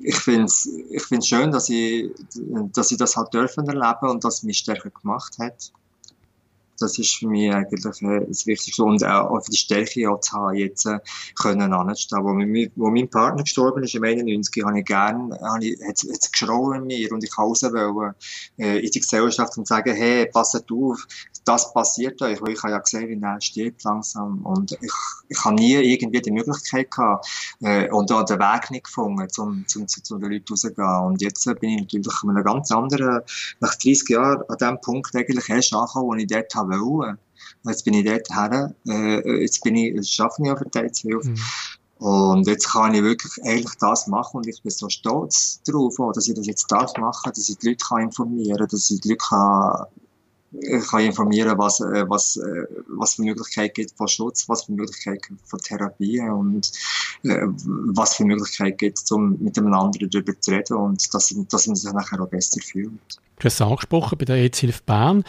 ich 0.00 0.16
finde 0.16 0.44
es 0.44 0.68
ich 0.90 1.02
find's 1.02 1.26
schön, 1.26 1.50
dass 1.50 1.68
ich, 1.68 2.10
dass 2.72 2.92
ich 2.92 2.98
das 2.98 3.16
halt 3.16 3.34
dürfen 3.34 3.66
erleben 3.66 4.10
und 4.10 4.22
dass 4.22 4.38
es 4.38 4.42
mich 4.44 4.58
stärker 4.58 4.90
gemacht 4.90 5.36
hat. 5.38 5.72
Das 6.80 6.98
ist 6.98 7.16
für 7.16 7.28
mich 7.28 7.52
eigentlich 7.52 7.84
äh, 8.02 8.26
das 8.26 8.46
Wichtigste. 8.46 8.82
Und 8.82 9.04
auch 9.04 9.40
für 9.44 9.50
die 9.50 9.56
Stärke 9.56 10.10
auch 10.10 10.20
zu 10.20 10.32
haben, 10.32 10.56
jetzt 10.56 10.86
äh, 10.86 10.98
können 11.40 11.72
anstehen. 11.72 12.24
Wo, 12.24 12.32
mein, 12.32 12.72
wo 12.76 12.90
mein 12.90 13.08
Partner 13.08 13.42
gestorben 13.42 13.84
ist, 13.84 13.94
im 13.94 14.04
91, 14.04 14.64
habe 14.64 14.78
ich 14.78 14.84
gerne, 14.84 15.38
habe 15.40 15.64
ich, 15.64 15.80
hat, 15.86 16.02
es 16.02 16.32
geschrauen 16.32 16.76
in 16.76 16.86
mir 16.86 17.12
und 17.12 17.22
ich 17.22 17.30
kann 17.30 17.44
raus 17.44 17.62
äh, 17.62 18.78
in 18.78 18.90
die 18.90 19.00
Gesellschaft 19.00 19.56
und 19.58 19.66
sagen, 19.66 19.94
hey, 19.94 20.26
passet 20.26 20.64
auf, 20.72 21.06
das 21.44 21.72
passiert 21.72 22.20
euch. 22.22 22.40
Weil 22.40 22.52
ich 22.52 22.62
habe 22.62 22.72
ja 22.72 22.78
gesehen, 22.78 23.08
wie 23.08 23.22
er 23.22 23.40
steht 23.40 23.82
langsam. 23.84 24.44
Und 24.44 24.72
ich, 24.72 24.92
ich 25.28 25.44
habe 25.44 25.56
nie 25.56 25.74
irgendwie 25.74 26.20
die 26.20 26.30
Möglichkeit 26.30 26.90
gehabt, 26.90 27.26
äh, 27.60 27.90
und 27.90 28.10
auch 28.12 28.24
den 28.24 28.38
Weg 28.38 28.70
nicht 28.70 28.84
gefunden, 28.84 29.28
um, 29.38 29.66
zu, 29.66 29.84
zu 29.84 30.18
den 30.18 30.30
Leuten 30.30 30.46
rauszugehen. 30.50 31.04
Und 31.04 31.22
jetzt 31.22 31.44
bin 31.60 31.70
ich 31.70 31.80
natürlich 31.80 32.08
an 32.22 32.30
einem 32.30 32.44
ganz 32.44 32.70
anderen, 32.70 33.20
nach 33.60 33.74
30 33.74 34.08
Jahren, 34.08 34.42
an 34.48 34.56
dem 34.58 34.80
Punkt 34.80 35.14
eigentlich 35.14 35.48
erst 35.48 35.74
angekommen, 35.74 36.06
wo 36.06 36.14
ich 36.14 36.26
dort 36.26 36.54
habe 36.54 36.69
wollen. 36.78 37.18
Jetzt 37.64 37.84
bin 37.84 37.94
ich 37.94 38.04
dort 38.04 38.28
her, 38.30 38.74
äh, 38.86 39.40
jetzt 39.42 39.62
bin 39.62 39.76
ich, 39.76 39.94
jetzt 39.94 40.20
arbeite 40.20 40.42
ich 40.42 40.50
auf 40.50 40.58
der 40.60 40.70
Teilzeit. 40.70 41.24
Mhm. 41.24 41.36
Und 41.98 42.46
jetzt 42.46 42.68
kann 42.70 42.94
ich 42.94 43.02
wirklich 43.02 43.32
eigentlich 43.44 43.74
das 43.78 44.06
machen 44.06 44.38
und 44.38 44.46
ich 44.46 44.62
bin 44.62 44.70
so 44.70 44.88
stolz 44.88 45.60
darauf, 45.66 45.96
dass 46.14 46.28
ich 46.28 46.34
das 46.34 46.46
jetzt 46.46 46.72
darf 46.72 46.96
machen, 46.96 47.30
dass 47.34 47.48
ich 47.48 47.58
die 47.58 47.68
Leute 47.68 47.84
kann 47.86 48.02
informieren 48.04 48.56
kann, 48.56 48.68
dass 48.68 48.90
ich 48.90 49.00
die 49.02 49.10
Leute 49.10 49.18
kann 49.18 49.86
ich 50.52 50.86
kann 50.88 51.00
informieren, 51.00 51.56
was, 51.58 51.80
äh, 51.80 52.08
was, 52.08 52.36
äh, 52.36 52.66
was 52.88 53.14
für 53.14 53.22
Möglichkeiten 53.22 53.72
gibt 53.74 53.96
von 53.96 54.08
Schutz, 54.08 54.48
was 54.48 54.64
für 54.64 54.72
Möglichkeiten 54.72 55.38
von 55.44 55.60
Therapie 55.60 56.20
und 56.20 56.72
äh, 57.22 57.46
was 57.46 58.16
für 58.16 58.24
Möglichkeiten 58.24 58.76
gibt, 58.76 59.12
um 59.12 59.40
mit 59.40 59.56
einem 59.58 59.72
anderen 59.72 60.10
darüber 60.10 60.38
zu 60.40 60.50
reden 60.50 60.76
und 60.76 61.14
dass, 61.14 61.34
dass 61.48 61.66
man 61.66 61.76
sich 61.76 61.92
nachher 61.92 62.20
auch 62.20 62.28
besser 62.28 62.60
fühlt. 62.60 63.20
Du 63.40 63.46
hast 63.46 63.54
es 63.54 63.62
angesprochen 63.62 64.18
bei 64.18 64.26
der 64.26 64.36
EZ-Hilfe 64.36 64.82
Bern. 64.84 65.24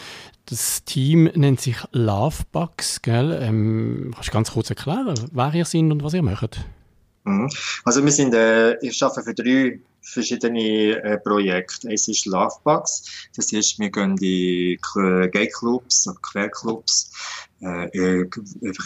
Das 0.46 0.84
Team 0.84 1.30
nennt 1.34 1.62
sich 1.62 1.78
Lovebugs, 1.94 3.02
gell? 3.02 3.40
Ähm, 3.42 4.12
kannst 4.14 4.28
du 4.28 4.34
ganz 4.34 4.52
kurz 4.52 4.70
erklären, 4.70 5.16
wer 5.32 5.54
ihr 5.54 5.64
seid 5.64 5.84
und 5.84 6.04
was 6.04 6.14
ihr 6.14 6.22
macht? 6.22 6.60
Mhm. 7.24 7.50
Also 7.86 8.04
wir 8.04 8.12
sind, 8.12 8.34
äh, 8.34 8.78
ich 8.86 9.02
arbeite 9.02 9.24
für 9.24 9.34
drei 9.34 9.80
verschiedene 10.02 11.02
äh, 11.02 11.20
Projekte. 11.20 11.90
Es 11.90 12.10
ist 12.10 12.26
Lovebugs, 12.26 13.30
das 13.34 13.54
ist, 13.54 13.80
wir 13.80 13.90
gehen 13.90 14.18
in 14.18 14.78
Gay-Clubs, 15.32 16.14
Querclubs, 16.22 17.12
äh, 17.62 17.86
äh, 18.20 18.30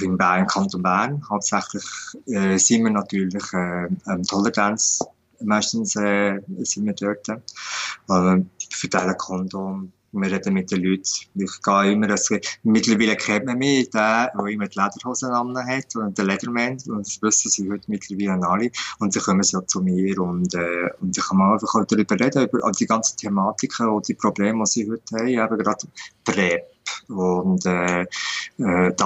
in 0.02 0.18
Bern, 0.18 0.46
Kanton 0.46 0.84
Bern. 0.84 1.24
Hauptsächlich 1.28 1.84
äh, 2.28 2.58
sind 2.58 2.84
wir 2.84 2.92
natürlich 2.92 3.44
äh, 3.54 3.86
ähm, 3.86 4.22
Toleranz, 4.22 5.00
meistens 5.46 5.96
äh, 5.96 6.40
sind 6.60 6.86
wir 6.86 6.94
dort. 6.94 7.28
Äh, 7.30 8.44
verteilen 8.72 9.18
Kondom, 9.18 9.92
wir 10.12 10.32
reden 10.32 10.54
mit 10.54 10.72
den 10.72 10.84
Leuten. 10.84 11.04
Ich 11.36 11.62
gehe 11.62 11.92
immer, 11.92 12.10
also, 12.10 12.38
mittlerweile 12.64 13.16
kennt 13.16 13.46
man 13.46 13.58
mich, 13.58 13.90
der, 13.90 14.32
der 14.38 14.46
immer 14.46 14.68
die 14.68 14.80
Lederhosen 14.80 15.32
hat, 15.34 15.96
und 15.96 16.18
der 16.18 16.26
Lederman, 16.26 16.78
und 16.88 17.06
das 17.06 17.22
wissen 17.22 17.52
sie 17.52 17.70
heute 17.70 17.90
mittlerweile 17.90 18.48
alle, 18.48 18.72
und 19.00 19.16
dann 19.16 19.24
kommen 19.24 19.44
sie 19.44 19.58
ja 19.58 19.68
zu 19.68 19.82
mir, 19.82 20.20
und, 20.20 20.54
äh, 20.54 20.90
und 21.02 21.18
ich 21.18 21.24
kann 21.24 21.38
mal 21.38 21.54
einfach 21.54 21.86
darüber 21.86 22.20
reden, 22.20 22.48
über 22.48 22.72
die 22.72 22.86
ganzen 22.86 23.18
Thematiken 23.18 23.90
und 23.90 24.08
die 24.08 24.14
Probleme, 24.14 24.64
die 24.64 24.70
sie 24.72 24.90
heute 24.90 25.16
haben, 25.16 25.28
eben 25.28 25.58
gerade 25.58 25.88
PrEP 26.24 26.64
und 27.10 27.66
äh, 27.66 28.02
äh, 28.02 28.94
die 28.96 29.04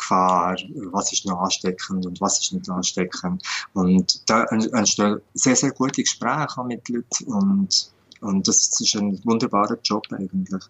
Ansteckungsgefahr, 0.00 0.56
was 0.92 1.12
ist 1.12 1.26
noch 1.26 1.40
ansteckend 1.40 2.06
und 2.06 2.20
was 2.20 2.40
ist 2.40 2.52
nicht 2.52 2.68
ansteckend. 2.68 3.42
Und 3.74 4.28
da 4.28 4.44
entstehen 4.44 5.20
sehr, 5.34 5.56
sehr 5.56 5.70
gute 5.72 6.02
Gespräche 6.02 6.64
mit 6.64 6.88
Leuten 6.88 7.24
und 7.24 7.92
und 8.22 8.46
das 8.46 8.78
ist 8.78 8.94
ein 8.96 9.18
wunderbarer 9.24 9.78
Job 9.82 10.06
eigentlich. 10.10 10.62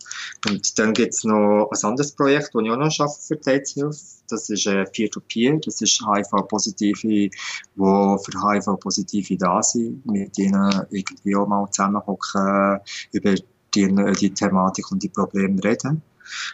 Und 0.47 0.79
dann 0.79 0.95
gibt 0.95 1.15
es 1.15 1.25
noch 1.25 1.69
ein 1.69 1.85
anderes 1.85 2.13
Projekt, 2.13 2.55
das 2.55 2.63
ich 2.63 2.71
auch 2.71 2.77
noch 2.77 3.01
arbeite 3.01 3.27
für 3.27 3.35
die. 3.35 3.83
Das 4.29 4.51
ist 4.51 4.67
äh, 4.69 4.85
Peer-to-Peer. 4.85 5.55
-Peer. 5.55 5.65
Das 5.65 5.81
ist 5.81 6.01
HIV-Positive, 6.01 7.01
die 7.01 7.31
für 7.75 8.21
HIV-Positive 8.21 9.37
da 9.37 9.61
sind, 9.65 10.07
mit 10.07 10.39
denen 10.39 10.87
irgendwie 10.91 11.35
auch 11.35 11.49
mal 11.49 11.69
zusammenhocken, 11.73 12.79
über 13.11 13.35
die, 13.75 14.15
die 14.21 14.33
Thematik 14.33 14.89
und 14.93 15.03
die 15.03 15.09
Probleme 15.09 15.61
reden. 15.65 16.03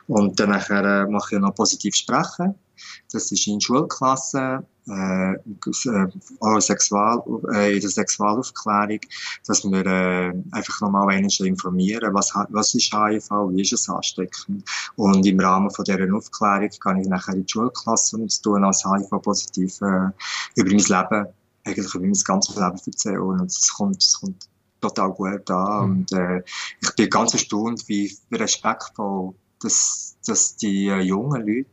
Und 0.06 0.40
dann 0.40 0.52
äh, 0.52 1.06
mache 1.06 1.34
ich 1.34 1.40
noch 1.42 1.54
positiv 1.54 1.94
sprechen. 1.94 2.54
Das 3.12 3.30
ist 3.32 3.46
in 3.46 3.60
Schulklassen 3.60 4.66
äh, 4.88 5.32
äh, 5.32 6.60
Sexual, 6.60 7.22
äh, 7.54 7.74
in 7.74 7.80
der 7.80 7.90
Sexualaufklärung, 7.90 9.00
dass 9.46 9.64
wir 9.64 9.86
äh, 9.86 10.32
einfach 10.52 10.80
nochmal 10.80 11.14
einmal 11.14 11.46
informieren, 11.46 12.14
was, 12.14 12.32
was 12.50 12.74
ist 12.74 12.92
HIV, 12.92 13.30
wie 13.50 13.62
ist 13.62 13.72
es 13.72 13.88
ansteckend. 13.88 14.64
Und 14.96 15.26
im 15.26 15.40
Rahmen 15.40 15.70
von 15.70 15.84
dieser 15.84 16.14
Aufklärung 16.14 16.70
kann 16.80 17.00
ich 17.00 17.08
nachher 17.08 17.34
in 17.34 17.44
die 17.44 17.52
Schulklasse 17.52 18.16
und 18.16 18.42
tun 18.42 18.64
als 18.64 18.84
HIV-positiv 18.84 19.80
äh, 19.82 20.10
über 20.54 20.70
mein 20.70 20.78
Leben, 20.78 21.26
eigentlich 21.64 21.94
über 21.94 22.04
mein 22.04 22.22
ganzes 22.24 22.54
Leben 22.54 22.80
erzählen. 22.86 23.20
Und 23.20 23.46
es 23.46 23.72
kommt, 23.74 24.02
es 24.02 24.20
kommt 24.20 24.48
total 24.80 25.10
gut 25.12 25.50
an. 25.50 25.90
Mhm. 25.90 25.96
Und 25.96 26.12
äh, 26.12 26.42
ich 26.80 26.94
bin 26.94 27.10
ganz 27.10 27.32
erstaunt, 27.32 27.88
wie 27.88 28.16
respektvoll 28.32 29.34
dass, 29.60 30.16
dass 30.26 30.56
die 30.56 30.88
äh, 30.88 31.00
jungen 31.00 31.46
Leute 31.46 31.66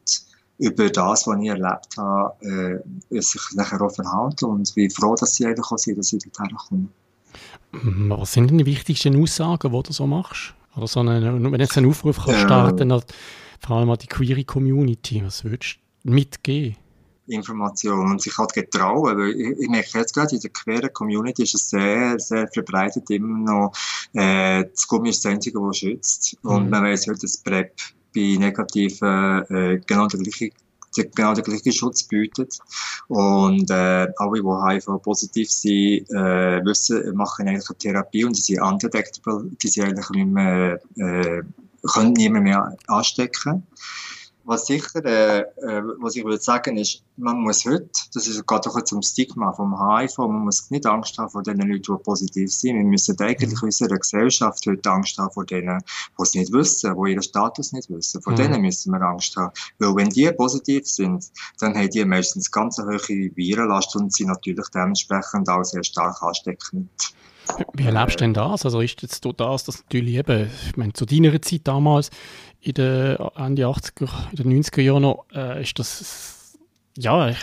über 0.64 0.90
das, 0.90 1.28
was 1.28 1.40
ich 1.42 1.50
erlebt 1.50 1.98
habe, 1.98 2.82
äh, 3.12 3.22
sich 3.22 3.42
nachher 3.54 3.82
auch 3.82 3.94
verhalten 3.94 4.46
und 4.46 4.74
wie 4.76 4.90
froh, 4.90 5.16
dass 5.16 5.36
sie 5.36 5.46
eigentlich 5.46 5.66
auch 5.70 5.78
sind, 5.78 5.98
dass 5.98 6.08
sie 6.08 6.20
dorthin 6.20 6.56
kommen. 6.56 6.90
Was 8.18 8.34
sind 8.34 8.50
denn 8.50 8.60
die 8.60 8.66
wichtigsten 8.66 9.22
Aussagen, 9.22 9.72
die 9.72 9.84
du 9.84 9.94
so 9.94 10.08
machst? 10.08 10.54
Oder 10.76 10.88
so 10.88 11.02
eine, 11.02 11.22
wenn 11.22 11.44
du 11.44 11.58
jetzt 11.58 11.78
einen 11.78 11.90
Aufruf 11.90 12.18
kannst 12.24 12.42
starten 12.42 12.90
kannst, 12.90 13.14
vor 13.60 13.78
allem 13.78 13.90
an 13.90 13.98
die 13.98 14.08
queere 14.08 14.44
Community, 14.44 15.22
was 15.24 15.44
würdest 15.44 15.80
du 16.04 16.12
mitgeben? 16.12 16.78
Informationen 17.28 18.12
und 18.12 18.22
sich 18.22 18.38
halt 18.38 18.54
getrauen, 18.54 19.18
weil 19.18 19.30
ich, 19.30 19.60
ich 19.60 19.70
merke 19.70 20.00
jetzt 20.00 20.14
gerade 20.14 20.36
in 20.36 20.42
der 20.42 20.50
queeren 20.52 20.94
Community 20.94 21.44
ist 21.44 21.56
es 21.56 21.70
sehr, 21.70 22.20
sehr 22.20 22.48
verbreitet 22.48 23.10
immer 23.10 23.38
noch, 23.38 23.72
äh, 24.14 24.66
das 24.70 24.88
Gummi 24.88 25.10
ist 25.10 25.24
das 25.24 25.32
Einzige, 25.32 25.60
das 25.60 25.78
schützt. 25.78 26.38
Und 26.44 26.66
mhm. 26.66 26.70
man 26.70 26.84
weiß 26.84 27.08
heute, 27.08 27.22
das 27.22 27.38
PrEP 27.38 27.74
bei 28.14 28.36
negativen 28.38 29.44
äh, 29.50 29.82
genau 29.86 30.08
der 30.08 30.20
gleiche 30.20 30.52
genau 31.16 31.34
der 31.34 31.44
gleiche 31.44 31.72
Schutz 31.72 32.04
bietet. 32.04 32.60
Und 33.08 33.70
äh, 33.70 34.08
alle, 34.18 34.42
die 34.42 34.88
HIV-positiv 34.88 35.50
sind, 35.50 36.10
äh, 36.12 36.64
wissen, 36.66 37.16
machen 37.16 37.48
eigentlich 37.48 37.68
eine 37.70 37.78
Therapie 37.78 38.26
und 38.26 38.38
die 38.38 38.42
sind 38.42 38.62
undetectable, 38.62 39.50
die 39.62 39.68
sind 39.68 39.86
eigentlich 39.86 40.10
nicht 40.12 40.28
mehr, 40.28 40.80
äh, 40.98 41.42
können 41.94 42.14
niemand 42.14 42.44
mehr 42.44 42.78
anstecken. 42.88 43.64
Was 44.46 44.68
sicher, 44.68 45.04
äh, 45.06 45.40
äh, 45.40 45.84
was 46.00 46.16
ich 46.16 46.24
würde 46.24 46.38
sagen, 46.38 46.78
ist, 46.78 47.02
man 47.16 47.40
muss 47.40 47.64
heute, 47.66 47.88
das 48.14 48.28
ist 48.28 48.46
gerade 48.46 48.70
auch 48.70 48.82
zum 48.84 49.02
Stigma 49.02 49.54
vom 49.54 49.74
HIV, 49.74 50.18
man 50.18 50.46
muss 50.46 50.70
nicht 50.70 50.86
Angst 50.86 51.18
haben 51.18 51.30
vor 51.30 51.44
den 51.44 51.60
Leuten, 51.60 51.82
die 51.82 52.04
positiv 52.04 52.52
sind. 52.54 52.76
Wir 52.76 52.84
müssen 52.84 53.18
eigentlich 53.20 53.52
in 53.52 53.58
unserer 53.58 53.98
Gesellschaft 53.98 54.66
heute 54.68 54.92
Angst 54.92 55.18
haben 55.18 55.32
vor 55.32 55.46
denen, 55.46 55.80
die 55.80 56.24
es 56.24 56.34
nicht 56.34 56.52
wissen, 56.52 56.94
die 56.94 57.12
ihren 57.12 57.24
Status 57.24 57.72
nicht 57.72 57.90
wissen. 57.90 58.22
Vor 58.22 58.34
mhm. 58.34 58.38
denen 58.38 58.62
müssen 58.62 58.92
wir 58.92 59.02
Angst 59.02 59.36
haben. 59.38 59.54
Weil 59.80 59.96
wenn 59.96 60.10
die 60.10 60.30
positiv 60.32 60.88
sind, 60.88 61.26
dann 61.60 61.76
haben 61.76 61.90
die 61.90 62.04
meistens 62.04 62.52
ganz 62.52 62.78
hohe 62.78 63.00
Virenlast 63.00 63.96
und 63.96 64.12
sind 64.12 64.28
natürlich 64.28 64.68
dementsprechend 64.74 65.48
auch 65.50 65.64
sehr 65.64 65.84
stark 65.84 66.22
ansteckend. 66.22 66.90
Wie 67.74 67.86
erlebst 67.86 68.16
du 68.16 68.24
denn 68.24 68.34
das? 68.34 68.66
Also 68.66 68.82
ist 68.82 69.02
jetzt 69.02 69.26
das, 69.26 69.64
das 69.64 69.84
natürlich 69.84 70.16
eben, 70.16 70.50
ich 70.68 70.78
meine, 70.78 70.94
zu 70.94 71.06
deiner 71.06 71.42
Zeit 71.42 71.62
damals, 71.66 72.10
in 72.64 72.74
den 72.74 73.18
Ende 73.36 73.66
80er, 73.66 74.10
in 74.32 74.50
den 74.50 74.64
90er 74.64 74.82
Jahren 74.82 75.02
noch, 75.02 75.26
äh, 75.34 75.62
ist 75.62 75.78
das, 75.78 76.58
ja, 76.98 77.26
ein, 77.26 77.36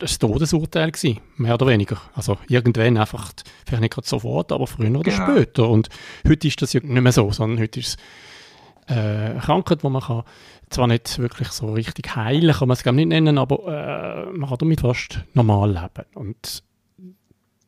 ein 0.00 0.08
Todesurteil 0.18 0.90
gewesen, 0.90 1.20
mehr 1.36 1.54
oder 1.54 1.66
weniger. 1.66 2.00
Also 2.14 2.38
irgendwann 2.48 2.96
einfach, 2.96 3.32
vielleicht 3.66 3.82
nicht 3.82 3.92
gerade 3.92 4.08
sofort, 4.08 4.50
aber 4.52 4.66
früher 4.66 4.90
oder 4.90 5.10
genau. 5.10 5.26
später. 5.26 5.68
Und 5.68 5.88
heute 6.26 6.48
ist 6.48 6.62
das 6.62 6.72
ja 6.72 6.80
nicht 6.82 7.02
mehr 7.02 7.12
so, 7.12 7.30
sondern 7.30 7.60
heute 7.60 7.80
ist 7.80 7.98
es 8.88 8.94
äh, 8.94 9.30
eine 9.32 9.40
Krankheit, 9.40 9.82
die 9.82 9.88
man 9.88 10.02
kann 10.02 10.22
zwar 10.70 10.86
nicht 10.86 11.18
wirklich 11.18 11.48
so 11.48 11.72
richtig 11.72 12.16
heilen, 12.16 12.54
kann 12.54 12.68
man 12.68 12.76
es 12.76 12.82
gar 12.82 12.92
nicht 12.92 13.08
nennen, 13.08 13.36
aber 13.36 13.58
äh, 13.66 14.32
man 14.32 14.48
kann 14.48 14.58
damit 14.58 14.80
fast 14.80 15.20
normal 15.34 15.72
leben. 15.72 16.06
Und 16.14 16.62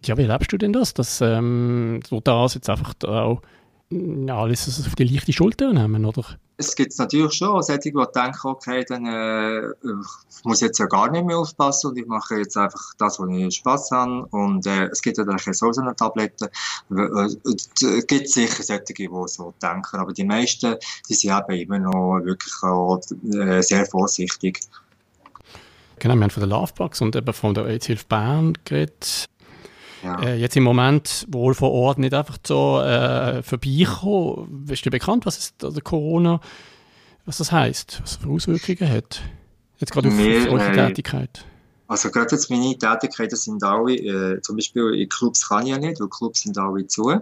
ja, 0.07 0.17
wie 0.17 0.23
erlebst 0.23 0.53
du 0.53 0.57
denn 0.57 0.73
das, 0.73 0.95
dass 0.95 1.21
ähm, 1.21 2.01
du 2.09 2.21
das 2.21 2.55
jetzt 2.55 2.71
einfach 2.71 2.95
auch 3.07 3.43
alles 4.29 4.87
auf 4.87 4.95
die 4.95 5.05
leichte 5.05 5.33
Schulter 5.33 5.73
nehmen, 5.73 6.05
oder? 6.05 6.25
Es 6.61 6.77
gibt 6.77 6.97
natürlich 6.99 7.33
schon 7.33 7.63
solche, 7.63 7.81
die 7.81 7.93
denken, 7.93 8.47
okay, 8.47 8.85
dann 8.87 9.07
äh, 9.07 9.71
ich 9.71 10.45
muss 10.45 10.61
jetzt 10.61 10.79
ja 10.79 10.87
gar 10.87 11.11
nicht 11.11 11.25
mehr 11.25 11.39
aufpassen 11.39 11.91
und 11.91 11.99
ich 11.99 12.07
mache 12.07 12.37
jetzt 12.37 12.57
einfach 12.57 12.95
das, 12.99 13.19
wo 13.19 13.27
ich 13.27 13.55
Spaß 13.57 13.91
habe. 13.93 14.27
Und 14.31 14.67
äh, 14.67 14.87
es 14.87 15.01
gibt 15.01 15.19
ja 15.19 15.25
dann 15.25 15.39
so 15.39 15.71
eine 15.81 15.97
Tablette. 15.97 16.51
Es 16.91 17.83
äh, 17.83 18.03
gibt 18.03 18.29
sicher 18.29 18.63
solche, 18.63 18.95
die 18.95 19.09
so 19.27 19.55
denken, 19.63 19.97
aber 19.97 20.13
die 20.13 20.25
meisten, 20.25 20.77
die 21.09 21.15
sind 21.15 21.33
eben 21.33 21.61
immer 21.61 21.79
noch 21.79 22.21
wirklich 22.25 22.55
auch, 22.63 23.01
äh, 23.33 23.63
sehr 23.63 23.87
vorsichtig. 23.87 24.61
Genau, 25.99 26.15
wir 26.15 26.23
haben 26.23 26.31
von 26.31 26.41
der 26.41 26.49
Lovebox 26.49 27.01
und 27.01 27.17
eben 27.17 27.33
von 27.33 27.55
der 27.55 27.65
AIDS-Hilfe 27.67 28.07
Bern 28.07 28.53
geredet. 28.65 29.27
Ja. 30.03 30.23
Äh, 30.23 30.37
jetzt 30.37 30.57
im 30.57 30.63
Moment 30.63 31.27
wohl 31.29 31.55
vor 31.55 31.73
Ort 31.73 31.99
nicht 31.99 32.15
einfach 32.15 32.39
so 32.47 32.81
äh, 32.81 33.43
vorbeikommen. 33.43 34.67
Ist 34.69 34.85
dir 34.85 34.91
bekannt, 34.91 35.27
was 35.27 35.39
ist 35.39 35.65
also 35.65 35.81
Corona, 35.81 36.41
was 37.27 37.39
das 37.39 37.53
heißt, 37.53 38.01
was 38.03 38.17
für 38.17 38.29
Auswirkungen 38.29 38.91
hat? 38.91 39.23
Jetzt 39.79 39.93
gerade 39.93 40.09
auf, 40.09 40.15
Nee, 40.15 40.41
auf 40.41 40.53
eure 40.53 40.71
äh, 40.71 40.89
Tätigkeit. 40.89 41.45
Also 41.91 42.09
gerade 42.09 42.37
jetzt 42.37 42.49
meine 42.51 42.79
Tätigkeiten 42.79 43.35
sind 43.35 43.65
alle, 43.65 43.97
äh, 43.97 44.41
zum 44.43 44.55
Beispiel 44.55 44.95
in 44.95 45.09
Clubs 45.09 45.49
kann 45.49 45.67
ich 45.67 45.73
ja 45.73 45.79
nicht, 45.79 46.01
weil 46.01 46.09
Clubs 46.09 46.43
sind 46.43 46.57
alle 46.57 46.87
zu. 46.87 47.13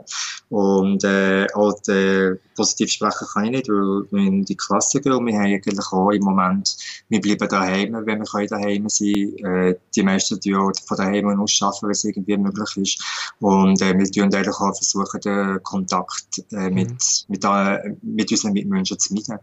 Und 0.51 1.03
äh, 1.05 1.47
auch 1.55 1.81
äh, 1.89 2.35
positiv 2.55 2.93
sprechen 2.93 3.27
kann 3.33 3.45
ich 3.47 3.51
nicht, 3.53 3.69
weil 3.71 4.05
wir 4.11 4.27
in 4.27 4.45
die 4.45 4.57
Klasse 4.59 5.01
gehen 5.01 5.15
und 5.15 5.25
wir 5.25 5.39
haben 5.39 5.47
eigentlich 5.47 5.87
auch 5.91 6.11
im 6.11 6.23
Moment, 6.23 6.77
wir 7.09 7.19
bleiben 7.19 7.49
daheim, 7.49 7.95
wenn 8.05 8.19
wir 8.19 8.27
können 8.27 8.47
daheim 8.47 8.89
sein 8.91 9.39
äh, 9.39 9.75
Die 9.97 10.03
meisten 10.03 10.39
tun 10.39 10.57
auch 10.57 10.73
von 10.87 10.99
daheim 10.99 11.41
aus 11.41 11.63
arbeiten, 11.63 11.87
wenn 11.87 11.91
es 11.93 12.05
irgendwie 12.05 12.37
möglich 12.37 12.77
ist. 12.77 13.03
Und 13.41 13.81
äh, 13.81 13.97
wir 13.97 14.11
tun 14.11 14.25
eigentlich 14.25 14.49
auch 14.49 14.77
versuchen, 14.77 15.21
den 15.23 15.63
Kontakt 15.63 16.45
äh, 16.53 16.69
mit, 16.69 16.93
mit, 17.29 17.43
äh, 17.43 17.95
mit 18.03 18.31
unseren 18.31 18.53
Mitmenschen 18.53 18.99
zu 18.99 19.15
meiden. 19.15 19.39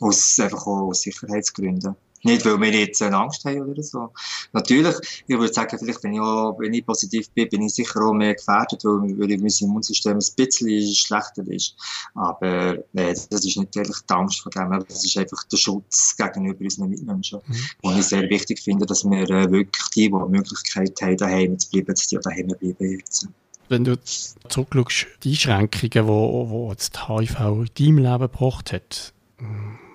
Aus, 0.00 0.40
einfach 0.40 0.66
auch 0.66 0.88
aus 0.88 1.02
Sicherheitsgründen. 1.02 1.94
Nicht, 2.22 2.44
weil 2.44 2.60
wir 2.60 2.70
jetzt 2.70 3.00
Angst 3.02 3.44
haben 3.44 3.62
oder 3.62 3.82
so. 3.82 4.10
Natürlich, 4.52 4.94
ich 5.26 5.38
würde 5.38 5.52
sagen, 5.52 5.78
vielleicht, 5.78 6.02
wenn 6.04 6.14
ich, 6.14 6.20
auch, 6.20 6.58
wenn 6.58 6.74
ich 6.74 6.84
positiv 6.84 7.30
bin, 7.30 7.48
bin 7.48 7.62
ich 7.62 7.74
sicher 7.74 8.02
auch 8.02 8.12
mehr 8.12 8.34
gefährdet, 8.34 8.84
weil, 8.84 9.18
weil 9.18 9.38
mein 9.38 9.52
Immunsystem 9.60 10.18
ein 10.18 10.34
bisschen 10.36 10.94
schlechter 10.94 11.46
ist. 11.48 11.76
Aber 12.14 12.74
äh, 12.94 13.14
das 13.30 13.44
ist 13.44 13.56
nicht 13.56 13.76
ehrlich 13.76 13.96
die 14.08 14.14
Angst 14.14 14.42
vor 14.42 14.52
dem, 14.52 14.70
das 14.86 15.04
ist 15.04 15.16
einfach 15.16 15.44
der 15.44 15.56
Schutz 15.56 16.16
gegenüber 16.16 16.60
unseren 16.60 16.90
Mitmenschen. 16.90 17.40
Mhm. 17.46 17.56
Und 17.82 17.98
ich 17.98 18.04
sehr 18.04 18.28
wichtig 18.28 18.60
finde, 18.60 18.84
dass 18.84 19.04
wir 19.04 19.30
äh, 19.30 19.50
wirklich 19.50 19.86
die, 19.94 20.10
die 20.10 20.10
die 20.10 20.30
Möglichkeit 20.30 21.00
haben, 21.00 21.16
daheim 21.16 21.58
zu 21.58 21.70
bleiben, 21.70 21.86
dass 21.86 22.06
die 22.06 22.18
auch 22.18 22.22
daheim 22.22 22.48
bleiben 22.48 22.98
jetzt. 22.98 23.28
Wenn 23.68 23.84
du 23.84 23.98
zurückschaust, 24.02 25.06
die 25.22 25.30
Einschränkungen, 25.30 25.90
die 25.90 26.06
wo, 26.06 26.50
wo 26.50 26.70
jetzt 26.70 27.08
HIV 27.08 27.38
in 27.38 27.68
deinem 27.78 27.98
Leben 27.98 28.18
gebracht 28.18 28.72
hat, 28.72 29.14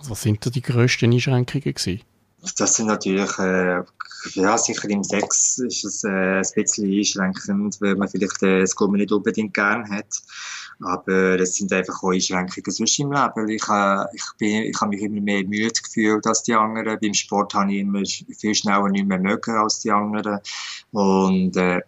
was 0.08 0.22
sind 0.22 0.46
da 0.46 0.50
die 0.50 0.62
grössten 0.62 1.12
Einschränkungen 1.12 1.74
gewesen? 1.74 2.02
Das 2.58 2.76
sind 2.76 2.88
natürlich, 2.88 3.38
äh, 3.40 3.82
ja, 4.34 4.58
sicher 4.58 4.90
im 4.90 5.04
Sex 5.04 5.60
ist 5.60 5.86
es 5.86 6.04
äh, 6.04 6.10
ein 6.10 6.44
bisschen 6.56 6.92
einschränkend, 6.92 7.78
weil 7.82 7.96
man 7.96 8.08
vielleicht 8.08 8.42
äh, 8.44 8.62
das 8.62 8.76
Gummi 8.76 8.98
nicht 8.98 9.12
unbedingt 9.12 9.54
gern 9.54 9.90
hat. 9.90 10.22
Aber 10.82 11.40
es 11.40 11.56
sind 11.56 11.72
einfach 11.72 12.04
auch 12.04 12.12
Einschränkungen 12.12 12.72
sonst 12.72 13.00
im 13.00 13.12
Leben. 13.12 13.50
Ich, 13.50 13.68
äh, 13.70 14.06
ich, 14.14 14.24
ich 14.40 14.82
habe 14.82 14.90
mich 14.90 15.02
immer 15.02 15.22
mehr 15.22 15.44
müde 15.44 15.82
gefühlt 15.82 16.26
als 16.28 16.44
die 16.44 16.54
anderen. 16.54 17.00
Beim 17.00 17.14
Sport 17.14 17.54
habe 17.54 17.74
ich 17.74 17.80
immer 17.80 18.04
viel 18.38 18.56
schneller 18.56 18.90
nicht 18.90 19.08
mehr 19.08 19.20
mögen 19.20 19.56
als 19.56 19.80
die 19.80 19.92
anderen. 19.92 20.40
Und 20.92 21.56
äh, 21.56 21.82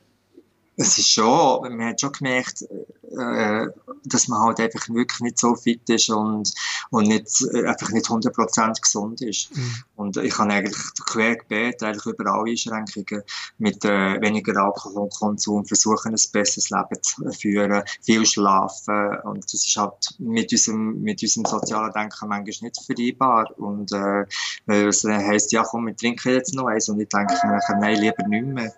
es 0.80 1.00
ist 1.00 1.10
schon, 1.10 1.62
man 1.76 1.90
hat 1.90 2.02
schon 2.02 2.12
gemerkt, 2.12 2.62
äh, 2.62 3.68
dass 4.06 4.28
man 4.28 4.42
halt 4.42 4.60
einfach 4.60 4.88
wirklich 4.90 5.20
nicht 5.22 5.40
so 5.40 5.56
fit 5.56 5.90
ist 5.90 6.10
und, 6.12 6.54
und 6.92 7.08
nicht, 7.08 7.44
äh, 7.52 7.66
einfach 7.66 7.90
nicht 7.90 8.06
100% 8.06 8.82
gesund 8.82 9.22
ist. 9.22 9.56
Mhm. 9.56 9.76
Und 9.96 10.18
ich 10.18 10.38
habe 10.38 10.54
eigentlich 10.54 10.78
quergebet, 11.04 11.82
eigentlich 11.82 12.06
über 12.06 12.32
alle 12.32 12.52
Einschränkungen 12.52 13.24
mit 13.58 13.84
äh, 13.86 14.22
weniger 14.22 14.56
Alkoholkonsum 14.62 15.66
versuchen, 15.66 16.14
ein 16.14 16.32
besseres 16.32 16.70
Leben 16.70 17.02
zu 17.02 17.32
führen, 17.32 17.84
viel 18.04 18.26
schlafen. 18.28 19.18
Und 19.24 19.46
das 19.46 19.66
ist 19.66 19.78
halt 19.78 20.14
mit 20.20 20.52
unserem, 20.52 21.02
mit 21.02 21.24
unserem 21.24 21.46
sozialen 21.46 21.92
Denken 21.92 22.28
manchmal 22.28 22.70
nicht 22.70 22.80
vereinbar. 22.86 23.52
Und 23.58 23.92
äh, 23.94 24.26
es 24.68 25.04
heisst, 25.04 25.52
ja 25.54 25.64
komm, 25.64 25.88
wir 25.88 25.96
trinken 25.96 26.34
jetzt 26.34 26.54
noch 26.54 26.68
eins. 26.68 26.88
Und 26.88 27.00
ich 27.00 27.10
denke 27.10 27.34
mir 27.48 27.60
nein, 27.80 28.00
lieber 28.00 28.28
nicht 28.28 28.46
mehr. 28.46 28.74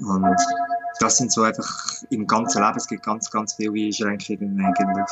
Und 0.00 0.36
das 1.00 1.16
sind 1.16 1.32
so 1.32 1.42
einfach 1.42 1.68
im 2.10 2.26
ganzen 2.26 2.62
Leben, 2.62 2.76
es 2.76 2.86
gibt 2.86 3.02
ganz, 3.02 3.30
ganz 3.30 3.54
viele 3.54 3.72
Einschränkungen 3.72 4.64
eigentlich. 4.64 5.06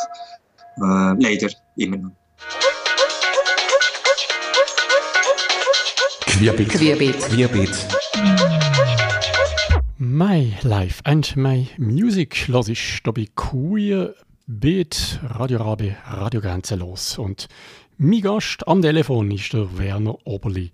Äh, 0.78 1.22
leider 1.22 1.48
immer 1.76 1.96
noch. 1.96 2.12
Querbeet. 6.26 6.68
Querbeet. 6.68 7.18
Querbeet. 7.18 7.86
My 9.98 10.54
Life 10.62 11.00
and 11.04 11.34
My 11.36 11.68
Music 11.78 12.46
los 12.48 12.68
ich 12.68 13.00
da 13.02 13.10
bei 13.10 13.26
Queer 13.34 14.14
Beat 14.46 15.18
Radio 15.22 15.58
Rabe 15.58 15.96
Radio 16.06 16.40
Grenzenlos 16.40 17.16
und 17.18 17.48
mein 17.96 18.20
Gast 18.20 18.68
am 18.68 18.82
Telefon 18.82 19.30
ist 19.30 19.54
der 19.54 19.78
Werner 19.78 20.14
Oberli. 20.26 20.70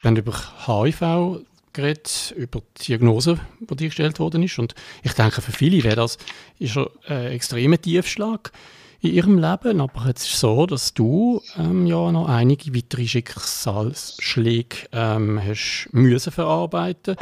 Wir 0.00 0.08
haben 0.08 0.16
über 0.16 0.32
HIV 0.66 1.44
geredet, 1.74 2.32
über 2.36 2.62
die 2.78 2.84
Diagnose, 2.84 3.38
die 3.60 3.76
dir 3.76 3.88
gestellt 3.88 4.18
worden 4.18 4.42
ist 4.42 4.58
und 4.58 4.74
ich 5.02 5.12
denke 5.12 5.42
für 5.42 5.52
viele 5.52 5.82
wäre 5.84 5.96
das 5.96 6.16
ist 6.58 6.78
ein 6.78 7.26
extremer 7.26 7.80
Tiefschlag 7.80 8.52
in 9.00 9.12
ihrem 9.12 9.38
Leben, 9.38 9.82
aber 9.82 10.06
jetzt 10.06 10.24
ist 10.24 10.34
es 10.34 10.40
so, 10.40 10.64
dass 10.64 10.94
du 10.94 11.42
ähm, 11.58 11.86
ja 11.86 12.10
noch 12.10 12.28
einige 12.28 12.74
weitere 12.74 13.06
Schicksalsschläge 13.06 14.76
ähm, 14.92 15.38
hast 15.44 15.90
müssen 15.92 16.32
verarbeiten 16.32 17.16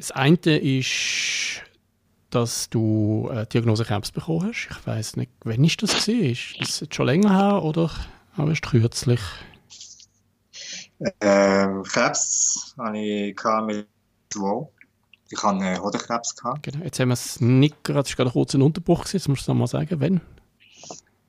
das 0.00 0.12
eine 0.12 0.36
ist, 0.36 1.62
dass 2.30 2.70
du 2.70 3.28
äh, 3.32 3.46
Diagnose 3.46 3.84
Krebs 3.84 4.10
bekommen 4.10 4.48
hast. 4.48 4.68
Ich 4.70 4.86
weiß 4.86 5.16
nicht, 5.16 5.30
wann 5.44 5.62
ist 5.62 5.82
das 5.82 5.94
gesehen? 5.94 6.32
Ist 6.32 6.54
das 6.58 6.80
jetzt 6.80 6.94
schon 6.94 7.06
länger 7.06 7.36
her 7.36 7.62
oder 7.62 7.90
erst 8.38 8.62
kürzlich? 8.62 9.20
Ähm, 11.20 11.82
Krebs 11.84 12.74
hatte 12.78 12.98
ich 12.98 13.36
mit 13.66 13.86
zwei. 14.30 14.68
Ich 15.30 15.42
hatte 15.42 15.82
Hodenkrebs. 15.82 16.36
Gehabt. 16.36 16.62
Genau. 16.64 16.84
Jetzt 16.84 16.98
haben 17.00 17.08
wir 17.08 17.14
es 17.14 17.40
nicht 17.40 17.82
gerade, 17.84 18.00
es 18.00 18.10
war 18.10 18.24
gerade 18.24 18.32
kurz 18.32 18.54
ein 18.54 18.62
Unterbruch 18.62 19.00
gewesen. 19.00 19.16
Jetzt 19.16 19.28
musst 19.28 19.46
du 19.48 19.52
noch 19.52 19.58
mal 19.60 19.66
sagen, 19.66 20.00
wann? 20.00 20.20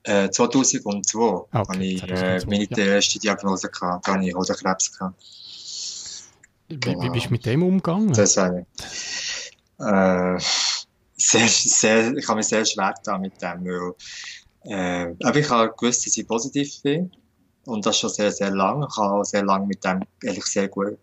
Äh, 0.04 0.30
2002 0.32 1.20
Ah, 1.52 1.60
hatte 1.60 1.70
okay, 1.70 1.94
ich 1.94 2.00
2002, 2.00 2.16
äh, 2.26 2.46
meine 2.48 2.64
ja. 2.88 2.94
erste 2.96 3.20
Diagnose. 3.20 3.70
Gehabt. 3.70 4.08
Da 4.08 4.14
hatte 4.16 4.28
ich 4.28 4.36
Hodenkrebs. 4.36 4.98
Gehabt. 4.98 5.24
Wie, 6.68 6.76
wie 6.76 6.80
Genau. 6.80 7.12
bist 7.12 7.26
du 7.28 7.32
mit 7.32 7.46
dem 7.46 7.64
umgegangen? 7.64 8.14
Das 8.14 8.34
sage 8.34 8.66
ich. 8.80 9.52
Äh, 9.80 10.38
sehr, 11.18 11.48
sehr, 11.48 12.14
ich 12.18 12.28
habe 12.28 12.38
mich 12.38 12.48
sehr 12.48 12.66
schwer 12.66 12.94
getan 12.94 13.22
mit 13.22 13.40
dem, 13.42 13.64
weil 13.66 13.94
äh, 14.64 15.16
aber 15.24 15.38
ich 15.38 15.50
habe 15.50 15.74
gewusst, 15.78 16.06
dass 16.06 16.18
ich 16.18 16.28
positiv 16.28 16.82
bin 16.82 17.12
und 17.66 17.86
das 17.86 18.00
schon 18.00 18.10
sehr, 18.10 18.32
sehr 18.32 18.52
lang. 18.52 18.86
Ich 18.90 18.98
habe 18.98 19.14
auch 19.16 19.24
sehr 19.24 19.44
lange 19.44 19.68
mit 19.68 19.84
dem 19.84 20.02
eigentlich 20.24 20.46
sehr 20.46 20.68
gut 20.68 20.98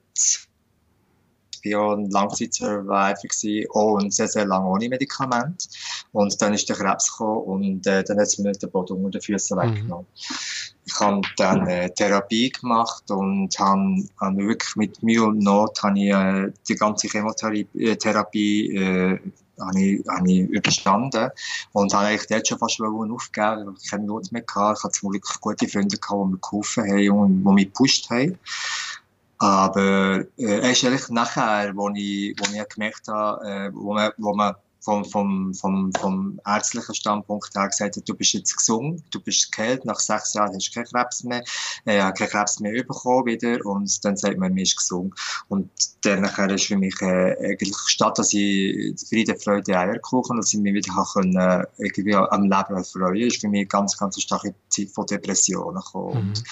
ich 1.62 1.75
war 1.75 1.83
auch 1.83 1.97
ein 1.97 2.11
Langzeitsurvivor 2.11 3.14
gewesen, 3.14 3.66
auch 3.73 3.92
und 3.94 4.12
sehr, 4.12 4.29
sehr 4.29 4.47
lange 4.47 4.68
ohne 4.68 4.88
Medikament. 4.88 5.68
Und 6.12 6.40
dann 6.40 6.55
ist 6.55 6.68
der 6.68 6.77
Krebs 6.77 7.11
gekommen 7.11 7.42
und 7.42 7.87
äh, 7.87 8.03
dann 8.05 8.18
hat 8.18 8.27
es 8.27 8.38
mir 8.38 8.53
den 8.53 8.71
Boden 8.71 9.05
unter 9.05 9.18
den 9.18 9.23
Füßen 9.23 9.57
Mhm. 9.57 9.62
weggenommen. 9.62 10.07
Ich 10.85 11.01
habe 11.01 11.21
dann 11.37 11.66
äh, 11.66 11.90
Therapie 11.90 12.51
gemacht 12.51 13.11
und 13.11 13.59
habe 13.59 14.05
hab 14.21 14.37
wirklich 14.37 14.77
mit 14.77 15.03
Mühe 15.03 15.23
und 15.23 15.38
Not 15.38 15.83
habe 15.83 15.99
ich, 15.99 16.12
äh, 16.12 16.53
die 16.66 16.75
ganze 16.75 17.09
Chemotherapie 17.09 18.77
äh, 18.77 19.12
äh, 19.12 19.18
habe 19.61 19.81
ich, 19.81 20.05
habe 20.09 20.31
ich 20.31 20.49
überstanden 20.49 21.31
und 21.73 21.92
habe 21.94 22.07
eigentlich 22.07 22.27
dort 22.29 22.49
schon 22.49 22.59
fast 22.59 22.81
wollen 22.81 23.12
aufgeben, 23.12 23.66
weil 23.66 23.75
ich 23.81 23.90
keine 23.90 24.05
Not 24.05 24.33
mehr 24.33 24.42
hatte. 24.55 24.79
Ich 24.79 24.85
hatte 24.85 24.99
zum 24.99 25.11
Glück 25.11 25.40
gute 25.40 25.68
Freunde 25.68 25.97
gehabt, 25.97 26.25
die 26.25 26.31
mir 26.33 26.38
geholfen 26.38 26.85
haben 26.85 27.11
und 27.11 27.44
die 27.44 27.53
mich 27.53 27.66
gepusht 27.66 28.11
haben. 28.11 28.38
Aber 29.38 30.25
äh, 30.37 30.68
erst 30.68 30.85
eigentlich 30.85 31.09
nachher, 31.11 31.77
wo 31.77 31.88
ich, 31.90 32.35
wo 32.38 32.53
ich 32.53 32.68
gemerkt 32.68 33.07
habe, 33.09 33.49
äh, 33.49 33.71
wo 33.73 33.94
man, 33.94 34.11
wo 34.16 34.35
man 34.35 34.55
vom, 34.88 35.05
vom, 35.05 35.55
vom, 35.55 35.92
vom 35.92 36.40
ärztlichen 36.46 36.94
Standpunkt 36.94 37.55
her 37.55 37.68
gesagt 37.68 37.96
hat, 37.96 38.09
du 38.09 38.14
bist 38.14 38.33
jetzt 38.33 38.57
gesund, 38.57 39.03
du 39.11 39.20
bist 39.20 39.53
geheilt, 39.53 39.85
nach 39.85 40.01
sechs 40.01 40.33
Jahren 40.33 40.55
hast 40.55 40.68
du 40.68 40.72
keinen 40.72 40.87
Krebs 40.87 41.24
mehr, 41.24 41.42
äh, 41.85 41.98
keinen 42.12 42.31
Krebs 42.31 42.59
mehr 42.61 42.72
bekommen 42.83 43.27
wieder 43.27 43.64
und 43.66 44.05
dann 44.05 44.16
sagt 44.16 44.38
man, 44.38 44.55
mir 44.55 44.62
ist 44.62 44.77
gesund. 44.77 45.12
Und 45.48 45.70
dann 46.03 46.24
ist 46.51 46.64
für 46.64 46.79
mich 46.79 46.94
äh, 47.03 47.37
eigentlich, 47.44 47.77
statt 47.87 48.18
dass 48.18 48.33
ich 48.33 48.98
Friede, 49.09 49.37
Freude, 49.37 49.79
Eierkuchen, 49.79 50.38
dass 50.38 50.55
ich 50.55 50.61
mich 50.61 50.72
wieder 50.72 51.07
können, 51.12 51.37
äh, 51.37 51.64
irgendwie 51.77 52.14
am 52.14 52.44
Leben 52.44 52.77
erfreuen, 52.77 53.16
ist 53.16 53.40
für 53.40 53.48
mich 53.48 53.61
eine 53.61 53.66
ganz, 53.66 53.96
ganz 53.96 54.20
starke 54.20 54.55
Zeit 54.70 54.88
von 54.88 55.07
Depressionen 55.07 55.83
gekommen. 55.83 56.29
Mhm. 56.29 56.42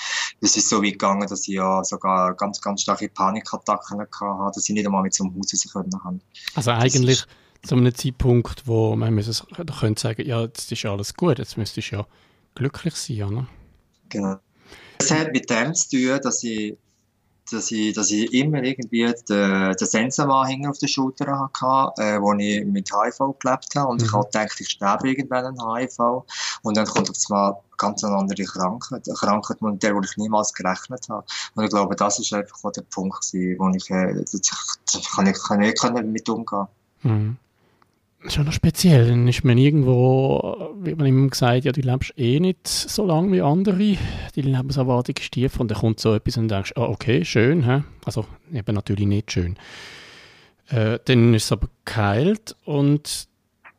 Es 0.43 0.57
ist 0.57 0.69
so 0.69 0.83
weit 0.83 0.93
gegangen, 0.93 1.27
dass 1.27 1.49
ich 1.49 1.55
ja 1.55 1.83
sogar 1.85 2.35
ganz, 2.35 2.61
ganz 2.61 2.83
starke 2.83 3.09
Panikattacken 3.09 4.01
hatte, 4.01 4.53
dass 4.55 4.69
ich 4.69 4.75
nicht 4.75 4.87
einmal 4.87 5.03
mit 5.03 5.15
zum 5.15 5.35
Haus 5.35 5.53
raus 5.53 5.73
können 5.73 6.05
haben. 6.05 6.21
Also 6.55 6.73
eigentlich 6.73 7.25
zu 7.63 7.75
einem 7.75 7.95
Zeitpunkt, 7.95 8.67
wo 8.67 8.97
man 8.97 9.15
müssen, 9.15 9.47
könnte 9.55 10.01
sagen, 10.01 10.27
ja, 10.27 10.43
jetzt 10.43 10.71
ist 10.71 10.85
alles 10.85 11.15
gut, 11.15 11.39
jetzt 11.39 11.57
müsstest 11.57 11.93
du 11.93 11.97
ja 11.97 12.07
glücklich 12.55 12.95
sein, 12.95 13.23
oder? 13.23 13.47
Genau. 14.09 14.37
Es 14.99 15.11
hat 15.11 15.33
mit 15.33 15.51
dem 15.51 15.75
zu 15.75 15.91
tun, 15.91 16.21
dass 16.23 16.43
ich, 16.43 16.77
dass 17.51 17.71
ich, 17.71 17.95
dass 17.95 18.11
ich 18.11 18.33
immer 18.33 18.63
irgendwie 18.63 19.05
den, 19.29 19.75
den 19.75 19.87
Sensenanhänger 19.87 20.71
auf 20.71 20.79
der 20.79 20.89
Schulter 20.89 21.39
hatte, 21.39 22.03
äh, 22.03 22.21
wo 22.21 22.33
ich 22.33 22.65
mit 22.65 22.91
HIV 22.91 23.39
gelebt 23.39 23.75
habe. 23.77 23.89
Und 23.89 24.01
mhm. 24.01 24.07
ich 24.07 24.13
habe 24.13 24.25
gedacht, 24.25 24.61
ich 24.61 24.69
sterbe 24.69 25.09
irgendwann 25.11 25.45
an 25.45 25.77
HIV. 25.77 26.25
Und 26.63 26.77
dann 26.77 26.87
kommt 26.87 27.11
auf 27.11 27.17
einmal 27.29 27.57
ganz 27.77 28.03
eine 28.03 28.17
andere 28.17 28.45
Krankheit. 28.45 29.07
Eine 29.07 29.17
Krankheit, 29.17 29.63
mit 29.63 29.83
der 29.83 29.97
ich 30.03 30.17
niemals 30.17 30.53
gerechnet 30.55 31.09
habe. 31.09 31.27
Und 31.55 31.65
ich 31.65 31.71
glaube, 31.71 31.95
das 31.95 32.19
ist 32.19 32.33
einfach 32.33 32.65
auch 32.65 32.73
der 32.73 32.83
Punkt, 32.83 33.25
wo 33.33 33.71
ich, 33.71 33.91
äh, 33.91 34.15
da 34.15 34.99
kann 35.15 35.27
ich, 35.27 35.39
kann 35.43 35.63
ich, 35.63 35.75
kann 35.79 35.97
ich 35.97 36.05
mit 36.05 36.29
umgehen. 36.29 36.67
Mhm 37.03 37.37
schon 38.31 38.45
noch 38.45 38.53
speziell. 38.53 39.09
Dann 39.09 39.29
ist 39.29 39.45
man 39.45 39.59
irgendwo, 39.59 40.73
wird 40.81 40.99
man 40.99 41.07
immer 41.07 41.29
gesagt, 41.29 41.65
ja, 41.65 41.73
du 41.73 41.81
lebst 41.81 42.13
eh 42.17 42.41
nicht 42.41 42.67
so 42.67 43.07
lange 43.07 43.33
wie 43.33 43.43
andere, 43.43 43.97
die 44.35 44.43
Lebenserwartung 44.43 45.15
ist 45.19 45.33
tief 45.33 45.59
und 45.61 45.71
dann 45.71 45.79
kommt 45.79 46.01
so 46.01 46.15
etwas 46.15 46.37
und 46.37 46.49
denkst, 46.49 46.73
ah, 46.77 46.85
okay, 46.85 47.25
schön, 47.25 47.65
hä? 47.65 47.83
also 48.05 48.27
eben 48.53 48.75
natürlich 48.75 49.07
nicht 49.07 49.33
schön. 49.33 49.57
Äh, 50.69 50.99
dann 51.05 51.35
ist 51.35 51.45
es 51.45 51.53
aber 51.53 51.69
geheilt 51.85 52.57
und 52.65 53.29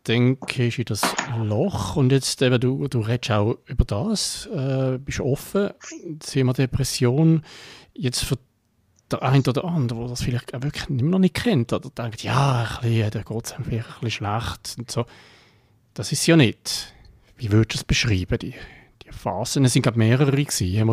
dann 0.03 0.39
gehst 0.39 0.77
du 0.77 0.81
in 0.81 0.85
das 0.85 1.01
Loch 1.43 1.95
und 1.95 2.11
jetzt 2.11 2.41
eben, 2.41 2.59
du, 2.59 2.87
du 2.87 2.99
redest 3.01 3.31
auch 3.31 3.57
über 3.65 3.83
das, 3.85 4.47
äh, 4.47 4.97
bist 4.97 5.19
offen, 5.19 5.69
das 6.19 6.31
Thema 6.31 6.53
Depression, 6.53 7.43
jetzt 7.93 8.23
der 9.11 9.23
eine 9.23 9.43
oder 9.47 9.65
andere, 9.65 9.99
der 9.99 10.09
das 10.09 10.23
vielleicht 10.23 10.53
auch 10.53 10.63
wirklich 10.63 10.89
noch 10.89 11.19
nicht 11.19 11.35
kennt 11.35 11.73
oder 11.73 11.89
denkt, 11.89 12.23
ja, 12.23 12.79
ein 12.81 12.81
bisschen, 12.81 13.11
der 13.11 13.23
geht 13.23 13.45
es 13.45 13.51
vielleicht 13.51 13.87
ein 13.87 13.93
bisschen 14.01 14.11
schlecht 14.11 14.75
und 14.77 14.91
so. 14.91 15.05
Das 15.93 16.11
ist 16.11 16.27
ja 16.27 16.35
nicht. 16.35 16.93
Wie 17.37 17.51
würdest 17.51 17.73
du 17.73 17.77
es 17.77 17.83
beschreiben, 17.83 18.37
die, 18.39 18.53
die 19.03 19.11
Phasen? 19.11 19.65
Es 19.65 19.73
gerade 19.83 19.97
mehrere 19.97 20.31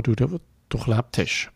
die 0.02 0.16
du 0.16 0.40
durchlebt 0.68 1.18
hast. 1.18 1.50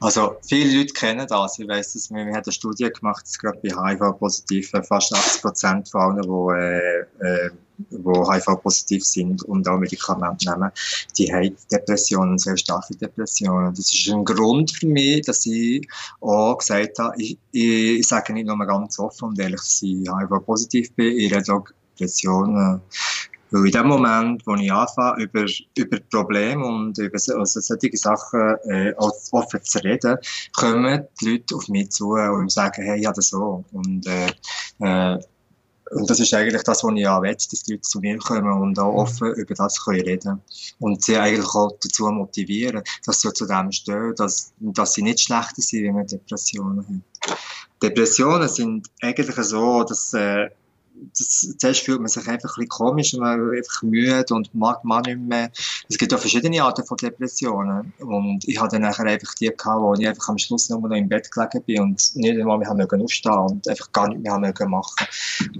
Also 0.00 0.36
viele 0.46 0.78
Leute 0.78 0.92
kennen 0.92 1.26
das. 1.26 1.58
Ich 1.58 1.68
weiss, 1.68 1.92
dass 1.94 2.10
wir, 2.10 2.26
wir 2.26 2.34
haben 2.34 2.42
eine 2.44 2.52
Studie 2.52 2.90
gemacht, 2.90 3.24
gerade 3.38 3.58
bei 3.62 3.70
HIV-Positiven 3.70 4.84
fast 4.84 5.14
80 5.14 5.42
Prozent 5.42 5.88
von 5.88 6.00
allen, 6.00 6.22
die, 6.22 7.26
äh, 7.26 7.46
äh, 7.46 7.50
die 7.90 8.32
HIV-positiv 8.32 9.04
sind 9.04 9.42
und 9.44 9.68
auch 9.68 9.78
Medikamente 9.78 10.50
nehmen, 10.50 10.70
die 11.16 11.32
haben 11.32 11.56
Depressionen, 11.70 12.38
sehr 12.38 12.56
starke 12.56 12.96
Depressionen. 12.96 13.74
Das 13.74 13.92
ist 13.92 14.08
ein 14.08 14.24
Grund 14.24 14.70
für 14.72 14.86
mich, 14.86 15.22
dass 15.22 15.46
ich 15.46 15.86
auch 16.20 16.58
gesagt 16.58 16.98
habe, 16.98 17.14
ich, 17.18 17.38
ich, 17.52 17.98
ich 18.00 18.06
sage 18.08 18.32
nicht 18.32 18.46
nur 18.46 18.58
ganz 18.66 18.98
offen 18.98 19.30
und 19.30 19.38
ehrlich, 19.38 19.60
dass 19.60 19.82
ich 19.82 20.08
HIV-positiv 20.08 20.92
bin, 20.94 21.16
ich 21.18 21.34
rede 21.34 21.52
auch 21.52 21.64
Depressionen 21.98 22.80
weil 23.50 23.66
in 23.66 23.72
dem 23.72 23.86
Moment, 23.86 24.46
wo 24.46 24.54
ich 24.54 24.72
anfange, 24.72 25.24
über, 25.24 25.44
über 25.76 25.98
Probleme 26.10 26.64
und 26.64 26.96
über 26.98 27.14
also 27.14 27.60
solche 27.60 27.96
Sachen 27.96 28.56
äh, 28.64 28.94
offen 28.96 29.62
zu 29.62 29.78
reden, 29.80 30.18
kommen 30.54 31.06
die 31.20 31.30
Leute 31.30 31.56
auf 31.56 31.68
mich 31.68 31.90
zu 31.90 32.12
und 32.12 32.50
sagen, 32.50 32.82
hey, 32.82 33.00
ich 33.00 33.06
habe 33.06 33.16
das 33.16 33.28
so. 33.28 33.64
Und, 33.72 34.06
äh, 34.06 34.28
äh, 34.78 35.18
und 35.90 36.08
das 36.08 36.20
ist 36.20 36.32
eigentlich 36.34 36.62
das, 36.62 36.84
was 36.84 36.92
ich 36.94 37.08
auch 37.08 37.22
will, 37.22 37.34
dass 37.34 37.48
die 37.48 37.72
Leute 37.72 37.82
zu 37.82 37.98
mir 37.98 38.16
kommen 38.18 38.52
und 38.52 38.78
auch 38.78 38.94
offen 38.94 39.34
über 39.34 39.54
das 39.54 39.84
können 39.84 40.02
reden 40.02 40.40
Und 40.78 41.04
sie 41.04 41.16
eigentlich 41.16 41.46
auch 41.46 41.72
dazu 41.82 42.08
motivieren, 42.08 42.82
dass 43.04 43.20
sie 43.20 43.32
zu 43.32 43.46
dem 43.46 43.72
stehen, 43.72 44.14
dass, 44.16 44.52
dass 44.60 44.92
sie 44.92 45.02
nicht 45.02 45.20
schlechter 45.20 45.60
sind, 45.62 45.84
wenn 45.84 45.96
wir 45.96 46.04
Depressionen 46.04 46.84
haben. 46.86 47.04
Depressionen 47.82 48.48
sind 48.48 48.86
eigentlich 49.02 49.34
so, 49.36 49.82
dass 49.82 50.14
äh, 50.14 50.50
das, 51.18 51.56
zuerst 51.58 51.80
fühlt 51.80 52.00
man 52.00 52.08
sich 52.08 52.26
einfach 52.28 52.56
ein 52.56 52.66
bisschen 52.66 52.68
komisch, 52.68 53.14
man 53.14 53.52
ist 53.52 53.58
einfach 53.58 53.82
müde 53.82 54.34
und 54.34 54.54
mag 54.54 54.84
man 54.84 55.02
nicht 55.02 55.18
mehr. 55.18 55.50
Es 55.88 55.98
gibt 55.98 56.14
auch 56.14 56.18
verschiedene 56.18 56.62
Arten 56.62 56.84
von 56.84 56.96
Depressionen. 56.96 57.92
Und 57.98 58.46
ich 58.46 58.60
hatte 58.60 58.76
dann 58.76 58.82
nachher 58.82 59.06
einfach 59.06 59.34
die 59.34 59.46
gehabt, 59.46 59.80
wo 59.80 59.94
ich 59.94 60.06
einfach 60.06 60.28
am 60.28 60.38
Schluss 60.38 60.68
nur 60.68 60.80
noch 60.80 60.96
im 60.96 61.08
Bett 61.08 61.30
gelegen 61.30 61.62
bin 61.64 61.80
und 61.82 62.16
nicht 62.16 62.38
einmal 62.38 62.58
mehr 62.58 62.70
aufstehen 62.70 63.32
und 63.32 63.68
einfach 63.68 63.92
gar 63.92 64.08
nicht 64.08 64.22
mehr 64.22 64.68
machen 64.68 65.06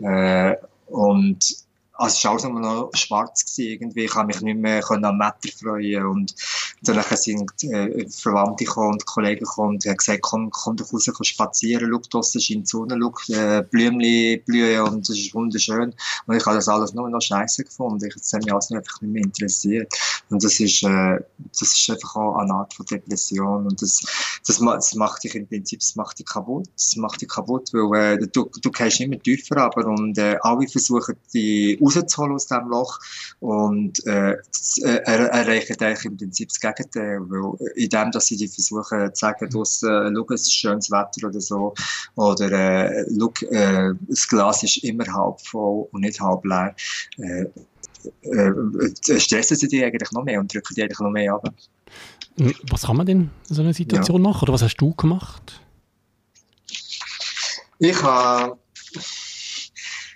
äh, 0.03 0.57
Und 0.87 1.67
also 2.01 2.17
es 2.17 2.25
war 2.25 2.31
alles 2.33 2.45
nur 2.45 2.61
noch 2.61 2.91
schwarz 2.95 3.45
gewesen, 3.45 3.73
irgendwie. 3.73 4.05
Ich 4.05 4.11
konnte 4.11 4.29
mich 4.29 4.41
nicht 4.41 4.59
mehr 4.59 4.83
am 4.91 5.19
Wetter 5.19 5.55
freuen. 5.59 6.07
Und 6.07 6.35
dann 6.83 7.05
sind 7.17 7.65
äh, 7.65 8.09
Verwandte 8.09 8.65
gekommen 8.65 8.93
und 8.93 9.07
Kollegen 9.07 9.45
gekommen 9.45 9.75
und 9.75 9.85
haben 9.85 9.97
gesagt, 9.97 10.23
komm, 10.23 10.51
komm 10.51 10.77
doch 10.77 10.93
raus, 10.93 11.11
komm 11.13 11.25
spazieren, 11.25 11.91
schau, 11.93 12.01
draussen 12.11 12.41
scheint 12.41 12.67
die 12.67 12.71
Sonne, 12.71 12.99
schau, 12.99 13.35
äh, 13.35 13.63
Blümchen 13.63 14.43
blühen 14.45 14.81
und 14.83 15.09
es 15.09 15.19
ist 15.19 15.35
wunderschön. 15.35 15.95
Und 16.27 16.37
ich 16.37 16.45
habe 16.47 16.57
das 16.57 16.69
alles 16.69 16.95
nur 16.95 17.09
noch 17.11 17.21
scheiße 17.21 17.65
gefunden. 17.65 18.07
Ich, 18.07 18.15
das 18.15 18.33
hat 18.33 18.45
mich 18.45 18.53
alles 18.53 18.71
einfach 18.73 19.01
nicht 19.03 19.13
mehr 19.13 19.23
interessiert. 19.23 19.93
Und 20.31 20.43
das 20.43 20.59
ist, 20.61 20.83
äh, 20.83 21.19
das 21.59 21.63
ist 21.63 21.91
einfach 21.91 22.17
auch 22.17 22.37
eine 22.37 22.55
Art 22.55 22.73
von 22.73 22.87
Depression. 22.87 23.67
Und 23.67 23.83
das, 23.83 24.01
das, 24.47 24.59
das 24.59 24.95
macht 24.95 25.25
dich 25.25 25.35
im 25.35 25.47
Prinzip, 25.47 25.81
das 25.81 25.97
macht 25.97 26.19
dich 26.19 26.27
kaputt. 26.27 26.69
Das 26.75 26.97
macht 26.97 27.21
dich 27.21 27.29
kaputt, 27.29 27.71
weil 27.73 28.23
äh, 28.23 28.27
du, 28.29 28.51
du 28.63 28.71
gehst 28.71 29.01
immer 29.01 29.19
tiefer 29.19 29.59
aber 29.59 29.87
und 29.87 30.17
äh, 30.19 30.37
alle 30.41 30.67
versuchen, 30.69 31.17
die 31.35 31.79
rauszuholen 31.81 32.35
aus 32.35 32.47
diesem 32.47 32.69
Loch 32.69 32.99
und 33.41 34.07
äh, 34.07 34.33
äh 34.33 35.01
erreichen 35.05 35.77
eigentlich 35.81 36.05
im 36.05 36.17
Prinzip 36.17 36.49
das 36.49 36.61
Gegenteil, 36.75 37.21
weil 37.29 37.73
in 37.77 37.89
dem, 37.89 38.11
dass 38.11 38.27
sie 38.27 38.37
die 38.37 38.49
versuchen 38.49 39.15
zu 39.15 39.21
sagen, 39.21 39.49
draussen, 39.51 39.89
äh, 39.89 40.13
schau, 40.15 40.35
es 40.35 40.43
ist 40.43 40.55
schönes 40.55 40.91
Wetter 40.91 41.29
oder 41.29 41.41
so, 41.41 41.75
oder 42.17 42.51
äh, 42.53 43.05
schau, 43.19 43.33
äh, 43.51 43.95
das 44.09 44.29
Glas 44.29 44.63
ist 44.63 44.79
immer 44.79 45.07
halb 45.07 45.41
voll 45.41 45.89
und 45.93 46.03
nicht 46.03 46.21
halb 46.21 46.45
leer, 46.45 46.75
äh, 47.19 47.47
äh, 48.23 49.21
stressen 49.21 49.57
sie 49.57 49.69
die 49.69 49.85
eigentlich 49.85 50.11
noch 50.13 50.25
mehr 50.25 50.41
und 50.41 50.53
drücken 50.53 50.75
die 50.75 50.83
eigentlich 50.83 51.01
noch 51.01 51.11
mehr 51.11 51.35
ab. 51.35 51.53
Was 52.71 52.83
kann 52.83 52.97
man 52.97 53.07
denn 53.07 53.31
in 53.49 53.55
so 53.55 53.63
einer 53.63 53.75
Situation 53.75 54.23
ja. 54.23 54.31
machen? 54.31 54.43
Oder 54.45 54.55
was 54.55 54.63
hast 54.63 54.77
du 54.77 54.95
gemacht? 54.95 55.61
Ich 57.79 58.03
habe 58.03 58.59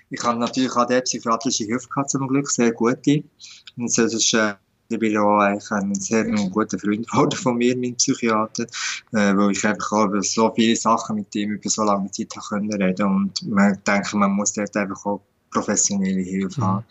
ich 0.09 0.23
habe 0.23 0.39
natürlich 0.39 0.71
auch 0.71 0.87
psychiatrische 0.87 1.65
Hilfe 1.65 1.87
gehabt, 1.89 2.09
zum 2.09 2.27
Glück, 2.27 2.49
sehr 2.49 2.71
gute. 2.71 3.23
Und 3.75 3.97
das 3.97 4.13
ist, 4.13 4.33
äh, 4.33 4.53
ich 4.87 4.99
bin 4.99 5.17
auch 5.17 5.39
eigentlich 5.39 5.71
ein 5.71 5.95
sehr 5.95 6.25
guter 6.25 6.77
Freund 6.77 7.33
von 7.33 7.57
mir, 7.57 7.75
mein 7.77 7.95
Psychiater, 7.95 8.63
äh, 9.13 9.35
weil 9.35 9.51
ich 9.51 9.65
einfach 9.65 9.91
auch 9.91 10.05
über 10.05 10.21
so 10.21 10.51
viele 10.55 10.75
Sachen 10.75 11.15
mit 11.15 11.33
ihm 11.35 11.51
über 11.51 11.69
so 11.69 11.83
lange 11.83 12.11
Zeit 12.11 12.33
können 12.49 12.71
reden 12.73 13.07
und 13.07 13.47
man 13.47 13.79
denkt, 13.85 14.13
man 14.13 14.31
muss 14.31 14.53
dort 14.53 14.75
einfach 14.75 15.05
auch 15.05 15.21
professionelle 15.51 16.21
Hilfe 16.21 16.61
mhm. 16.61 16.65
haben. 16.65 16.85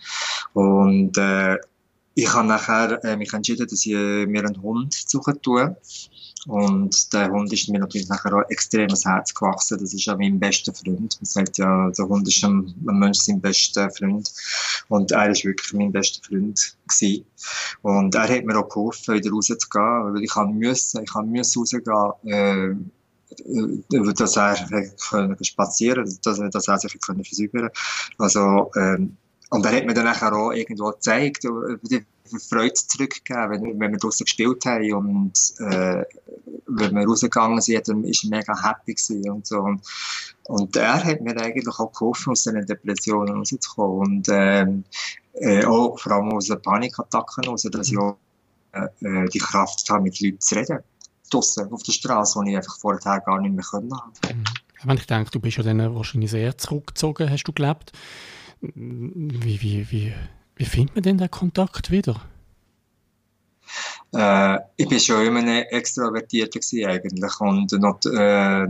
Und 0.55 1.19
äh, 1.19 1.59
ich 2.15 2.33
habe 2.33 2.47
nachher 2.47 3.03
äh, 3.05 3.17
mich 3.17 3.33
entschieden, 3.33 3.67
dass 3.67 3.85
ich 3.85 3.93
äh, 3.93 4.27
mir 4.27 4.45
einen 4.45 4.61
Hund 4.63 4.95
suchen 4.95 5.41
tue. 5.43 5.77
Und 6.47 7.13
der 7.13 7.31
Hund 7.31 7.53
ist 7.53 7.69
mir 7.69 7.79
natürlich 7.79 8.09
nachher 8.09 8.35
auch 8.35 8.49
extrem 8.51 8.87
ans 8.87 9.05
Herz 9.05 9.35
gewachsen. 9.35 9.79
Das 9.79 9.95
ist 9.95 10.05
ja 10.05 10.17
mein 10.17 10.39
bester 10.39 10.75
Freund. 10.75 11.17
Man 11.19 11.25
sagt 11.25 11.59
ja, 11.59 11.91
der 11.91 12.09
Hund 12.09 12.29
ist 12.29 12.45
ein, 12.45 12.75
ein 12.87 12.99
Mensch 12.99 13.21
sein 13.21 13.41
bester 13.41 13.91
Freund. 13.91 14.31
Und 14.89 15.13
er 15.13 15.31
ist 15.31 15.45
wirklich 15.45 15.73
mein 15.73 15.91
bester 15.91 16.23
Freund 16.23 16.77
gewesen. 16.87 17.25
Und 17.83 18.15
er 18.15 18.29
hat 18.29 18.45
mir 18.45 18.59
auch 18.59 18.69
geholfen, 18.69 19.15
wieder 19.15 19.31
rauszugehen, 19.31 20.15
weil 20.15 20.23
ich 20.23 20.31
kann 20.31 20.61
ich 20.63 21.13
kann 21.13 21.35
rausgehen, 21.35 21.85
äh, 22.27 22.75
dass 24.15 24.37
er 24.37 24.55
können 25.09 25.45
spazieren, 25.45 26.19
dass, 26.23 26.39
dass 26.51 26.69
er 26.69 26.79
sich 26.79 27.01
können 27.01 27.25
versäubern. 27.25 27.71
Also, 28.19 28.71
ähm, 28.77 29.17
und 29.51 29.65
er 29.65 29.77
hat 29.77 29.87
mir 29.87 29.95
dann 29.95 30.09
auch 30.09 30.53
irgendwo 30.53 30.91
gezeigt, 30.91 31.45
die 31.45 32.05
Freude 32.49 32.75
zurückgegeben, 32.75 33.51
wenn, 33.51 33.81
wenn 33.81 33.93
wir 33.93 33.99
draußen 33.99 34.25
gespielt 34.25 34.65
haben 34.65 34.93
und 34.93 35.39
äh, 35.59 36.05
wenn 36.67 36.95
wir 36.95 37.07
rausgegangen 37.07 37.61
sind, 37.61 37.87
dann 37.89 38.05
ist 38.05 38.25
er 38.25 38.31
mega 38.31 38.55
happy 38.63 38.97
und 39.29 39.47
so. 39.47 39.61
Und, 39.61 39.83
und 40.45 40.77
er 40.77 41.05
hat 41.05 41.21
mir 41.21 41.37
eigentlich 41.37 41.79
auch 41.79 41.93
geholfen, 41.93 42.33
aus 42.33 42.45
diesen 42.45 42.67
Depressionen 42.67 43.37
rauszukommen 43.37 43.99
und 43.99 44.29
ähm, 44.31 44.85
äh, 45.35 45.65
auch 45.65 45.99
vor 45.99 46.13
allem 46.13 46.33
aus 46.33 46.47
den 46.47 46.63
Panikattacken 46.63 47.45
raus, 47.45 47.63
dass 47.71 47.89
ich 47.89 47.99
auch 47.99 48.17
äh, 48.73 48.87
äh, 49.07 49.29
die 49.29 49.39
Kraft 49.39 49.89
habe, 49.91 50.05
mit 50.05 50.21
Leuten 50.21 50.41
zu 50.41 50.55
reden. 50.55 50.79
Draussen, 51.31 51.73
auf 51.73 51.83
der 51.83 51.93
Straße, 51.93 52.39
wo 52.39 52.43
ich 52.45 52.57
einfach 52.57 52.79
vorher 52.79 53.21
gar 53.21 53.41
nicht 53.41 53.55
mehr 53.55 53.83
mhm. 53.83 54.45
Wenn 54.85 54.97
ich 54.97 55.07
denke, 55.07 55.31
du 55.31 55.41
bist 55.41 55.57
ja 55.57 55.63
dann 55.63 55.95
wahrscheinlich 55.95 56.31
sehr 56.31 56.57
zurückgezogen, 56.59 57.31
hast 57.31 57.45
du 57.45 57.53
gelebt. 57.53 57.93
Wie, 58.61 59.61
wie, 59.61 59.91
wie, 59.91 60.15
wie 60.57 60.65
findet 60.65 60.95
man 60.95 61.03
denn 61.03 61.19
den 61.19 61.31
Kontakt 61.31 61.91
wieder? 61.91 62.21
Äh, 64.13 64.59
ich 64.77 64.89
bin 64.89 65.01
schon 65.01 65.27
immer 65.27 65.41
ein 65.41 65.49
Extrovertierter 65.49 66.61
eigentlich 66.89 67.41
und 67.41 67.73
noch, 67.73 67.99
äh, 68.05 68.69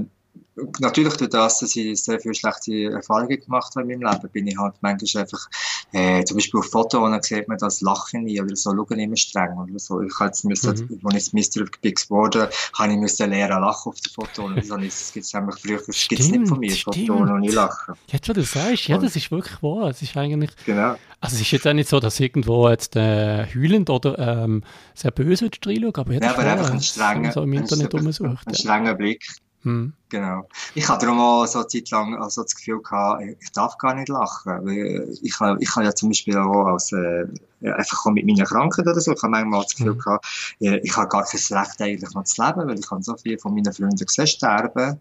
natürlich 0.78 1.14
durch 1.14 1.30
das, 1.30 1.58
dass 1.58 1.76
ich 1.76 2.02
sehr 2.02 2.20
viele 2.20 2.34
schlechte 2.34 2.92
Erfahrungen 2.92 3.40
gemacht 3.40 3.74
habe 3.76 3.92
in 3.92 4.00
meinem 4.00 4.12
Leben, 4.12 4.28
bin 4.30 4.46
ich 4.46 4.58
halt 4.58 4.74
manchmal 4.80 5.22
einfach, 5.22 5.48
äh, 5.92 6.24
zum 6.24 6.36
Beispiel 6.36 6.60
auf 6.60 6.70
Fotos, 6.70 7.10
dann 7.10 7.22
sieht 7.22 7.48
man 7.48 7.58
das 7.58 7.80
Lachen 7.80 8.24
nie 8.24 8.40
oder 8.40 8.54
so, 8.54 8.70
schauen 8.70 8.98
immer 8.98 9.16
streng 9.16 9.56
oder 9.58 9.78
so. 9.78 10.00
Ich 10.00 10.14
habe 10.14 10.26
jetzt 10.26 10.44
müssen, 10.44 10.70
mhm. 10.70 11.00
als 11.06 11.32
ich 11.32 11.32
Mr. 11.32 11.64
Big 11.80 12.02
geworden 12.02 12.48
habe 12.78 12.92
ich 12.92 12.98
müssen 12.98 13.30
lernen 13.30 13.60
lachen 13.60 13.90
auf 13.90 14.00
den 14.00 14.12
Fotos. 14.12 14.44
Und 14.44 14.64
so, 14.64 14.76
das 14.76 15.12
gibt 15.12 15.26
es 15.26 15.32
nämlich 15.32 15.56
früher, 15.56 15.80
das 15.84 16.08
gibt 16.08 16.20
es 16.20 16.30
nicht 16.30 16.48
von 16.48 16.58
mir, 16.58 16.74
Fotos 16.74 17.08
und 17.08 17.40
nicht 17.40 17.54
lachen. 17.54 17.94
Jetzt, 18.08 18.28
was 18.28 18.34
du 18.34 18.42
sagst, 18.42 18.88
ja, 18.88 18.98
das 18.98 19.16
ist 19.16 19.30
wirklich 19.30 19.62
wahr. 19.62 19.88
Es 19.88 20.02
ist 20.02 20.16
eigentlich, 20.16 20.50
genau. 20.64 20.96
also 21.20 21.34
es 21.34 21.40
ist 21.40 21.50
jetzt 21.50 21.66
auch 21.66 21.72
nicht 21.72 21.88
so, 21.88 22.00
dass 22.00 22.20
irgendwo 22.20 22.68
jetzt 22.68 22.96
äh, 22.96 23.46
heulend 23.54 23.90
oder 23.90 24.18
ähm, 24.18 24.62
sehr 24.94 25.10
böse 25.10 25.50
reinschaut, 25.64 25.98
aber 25.98 26.12
jetzt 26.12 26.24
ja, 26.24 26.32
aber 26.32 26.44
einfach 26.44 26.70
ein 26.70 26.80
strenger, 26.80 27.32
so 27.32 27.42
im 27.42 27.52
Internet 27.52 27.94
ein, 27.94 28.06
ein, 28.06 28.38
ein 28.46 28.54
strenger 28.54 28.94
Blick. 28.94 29.26
Hm. 29.64 29.94
Genau. 30.10 30.46
Ich 30.74 30.86
hatte 30.88 31.06
darum 31.06 31.20
auch 31.20 31.46
so 31.46 31.60
eine 31.60 31.68
Zeit 31.68 31.90
lang 31.90 32.14
also 32.16 32.42
das 32.42 32.54
Gefühl 32.54 32.82
gehabt, 32.82 33.22
ich 33.40 33.50
darf 33.52 33.78
gar 33.78 33.94
nicht 33.94 34.08
lachen. 34.08 34.52
Weil 34.64 35.08
ich 35.22 35.34
ich 35.34 35.40
habe 35.40 35.84
ja 35.84 35.94
zum 35.94 36.10
Beispiel 36.10 36.36
auch 36.36 36.66
als, 36.66 36.92
äh, 36.92 37.26
einfach 37.62 38.04
mit 38.12 38.26
meiner 38.26 38.44
Krankheit 38.44 38.86
oder 38.86 39.00
so, 39.00 39.12
ich 39.12 39.22
habe 39.22 39.30
manchmal 39.30 39.62
das 39.62 39.74
Gefühl 39.74 39.92
hm. 39.92 39.98
gehabt, 39.98 40.26
ich 40.60 40.96
habe 40.96 41.08
gar 41.08 41.24
kein 41.24 41.58
Recht 41.58 41.80
eigentlich 41.80 42.14
noch 42.14 42.24
zu 42.24 42.44
leben, 42.44 42.68
weil 42.68 42.78
ich 42.78 42.90
habe 42.90 43.02
so 43.02 43.16
viele 43.16 43.38
von 43.38 43.54
meinen 43.54 43.72
Freunden 43.72 44.04
gesehen 44.04 44.26
sterben. 44.26 45.00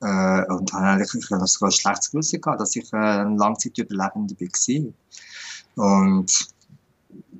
Äh, 0.00 0.44
und 0.46 0.72
habe 0.72 0.86
eigentlich 0.86 1.12
ich 1.14 1.30
habe 1.30 1.46
sogar 1.46 1.68
ein 1.68 1.72
schlechtes 1.72 2.10
Gewissen 2.10 2.40
gehabt, 2.40 2.60
dass 2.60 2.76
ich 2.76 2.90
äh, 2.92 2.96
ein 2.96 3.36
Langzeitüberlebender 3.36 4.36
war. 4.38 5.96
Und 5.96 6.48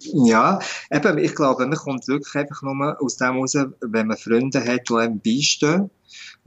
ja, 0.00 0.58
eben, 0.90 1.18
ich 1.18 1.34
glaube, 1.34 1.66
man 1.66 1.78
kommt 1.78 2.06
wirklich 2.08 2.34
einfach 2.34 2.62
nur 2.62 3.00
aus 3.00 3.16
dem 3.16 3.36
raus, 3.36 3.56
wenn 3.80 4.06
man 4.06 4.16
Freunde 4.16 4.64
hat, 4.64 4.88
die 4.88 4.94
einem 4.94 5.20
beistehen 5.20 5.90